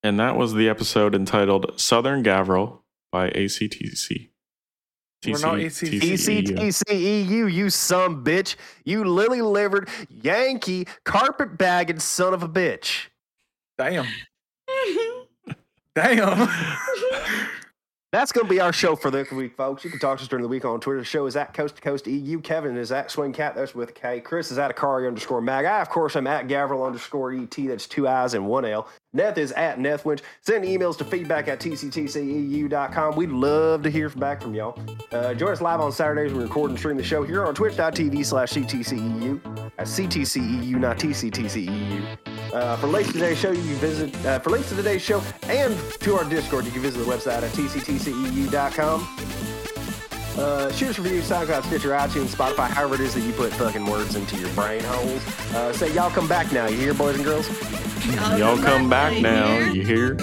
And 0.01 0.19
that 0.19 0.35
was 0.35 0.53
the 0.53 0.67
episode 0.67 1.15
entitled 1.15 1.79
Southern 1.79 2.23
Gavriil 2.23 2.79
by 3.11 3.29
ACTC. 3.29 4.29
We're 5.25 5.39
not 5.39 5.55
TC 5.55 6.01
ACTC. 6.01 6.47
TCEU. 6.47 6.57
ECTCEU, 6.57 7.53
you 7.53 7.69
some 7.69 8.25
bitch. 8.25 8.57
You 8.83 9.05
lily 9.05 9.41
livered, 9.41 9.87
Yankee, 10.09 10.87
carpet 11.05 11.57
bagging 11.57 11.99
son 11.99 12.33
of 12.33 12.43
a 12.43 12.49
bitch. 12.49 13.07
Damn. 13.77 14.05
Damn. 15.95 16.49
That's 18.11 18.31
going 18.31 18.45
to 18.45 18.49
be 18.49 18.59
our 18.59 18.71
show 18.71 18.95
for 18.95 19.09
this 19.09 19.31
week, 19.31 19.57
folks. 19.57 19.83
You 19.83 19.89
can 19.89 19.99
talk 19.99 20.19
to 20.19 20.23
us 20.23 20.27
during 20.27 20.43
the 20.43 20.47
week 20.47 20.65
on 20.65 20.79
Twitter. 20.79 20.99
The 20.99 21.05
show 21.05 21.25
is 21.25 21.35
at 21.35 21.53
Coast 21.55 21.77
to 21.77 21.81
Coast 21.81 22.05
EU. 22.05 22.39
Kevin 22.41 22.77
is 22.77 22.91
at 22.91 23.09
Swing 23.09 23.33
Cat. 23.33 23.55
That's 23.55 23.73
with 23.73 23.95
K. 23.95 24.21
Chris 24.21 24.51
is 24.51 24.59
at 24.59 24.75
Akari 24.75 25.07
underscore 25.07 25.41
Mag. 25.41 25.65
I, 25.65 25.81
of 25.81 25.89
course, 25.89 26.15
am 26.15 26.27
at 26.27 26.47
Gavriil 26.47 26.85
underscore 26.85 27.33
ET. 27.33 27.55
That's 27.57 27.87
two 27.87 28.07
I's 28.07 28.35
and 28.35 28.45
one 28.45 28.65
L. 28.65 28.87
Neth 29.15 29.37
is 29.37 29.51
at 29.53 29.77
NethWench. 29.77 30.21
Send 30.41 30.65
emails 30.65 30.97
to 30.97 31.05
feedback 31.05 31.47
at 31.47 31.59
tctceu.com. 31.59 33.15
We'd 33.15 33.29
love 33.29 33.83
to 33.83 33.89
hear 33.89 34.09
back 34.09 34.41
from 34.41 34.55
y'all. 34.55 34.77
Uh, 35.11 35.33
join 35.33 35.51
us 35.51 35.61
live 35.61 35.79
on 35.79 35.91
Saturdays. 35.91 36.33
We 36.33 36.43
record 36.43 36.71
and 36.71 36.79
stream 36.79 36.97
the 36.97 37.03
show 37.03 37.23
here 37.23 37.45
on 37.45 37.53
twitch.tv 37.53 38.25
slash 38.25 38.53
ctceu. 38.53 39.71
At 39.77 39.87
ctceu, 39.87 40.79
not 40.79 40.97
tctceu. 40.97 42.17
Uh, 42.53 42.77
for 42.77 42.87
links 42.87 43.07
to 43.07 43.13
today's 43.13 43.39
show, 43.39 43.51
you 43.51 43.61
can 43.61 43.75
visit, 43.75 44.25
uh, 44.25 44.39
for 44.39 44.51
links 44.51 44.69
to 44.69 44.75
today's 44.75 45.01
show 45.01 45.21
and 45.43 45.75
to 45.99 46.15
our 46.15 46.23
Discord, 46.25 46.65
you 46.65 46.71
can 46.71 46.81
visit 46.81 46.99
the 46.99 47.11
website 47.11 47.41
at 47.41 47.51
tctceu.com. 47.51 49.52
Uh, 50.37 50.71
shoot 50.71 50.89
us 50.89 50.99
reviews, 50.99 51.29
SoundCloud, 51.29 51.63
Stitcher, 51.65 51.89
iTunes, 51.89 52.35
Spotify, 52.35 52.67
however 52.67 52.95
it 52.95 53.01
is 53.01 53.13
that 53.13 53.21
you 53.21 53.33
put 53.33 53.53
fucking 53.53 53.85
words 53.85 54.15
into 54.15 54.35
your 54.37 54.49
brain 54.49 54.83
holes. 54.83 55.25
Uh, 55.53 55.71
say, 55.73 55.93
y'all 55.93 56.09
come 56.09 56.27
back 56.27 56.51
now. 56.51 56.67
You 56.67 56.77
hear, 56.77 56.93
boys 56.93 57.15
and 57.15 57.23
girls? 57.23 57.47
Y'all 58.37 58.57
come 58.57 58.89
back 58.89 59.21
now. 59.21 59.57
You 59.59 59.85
hear? 59.85 60.17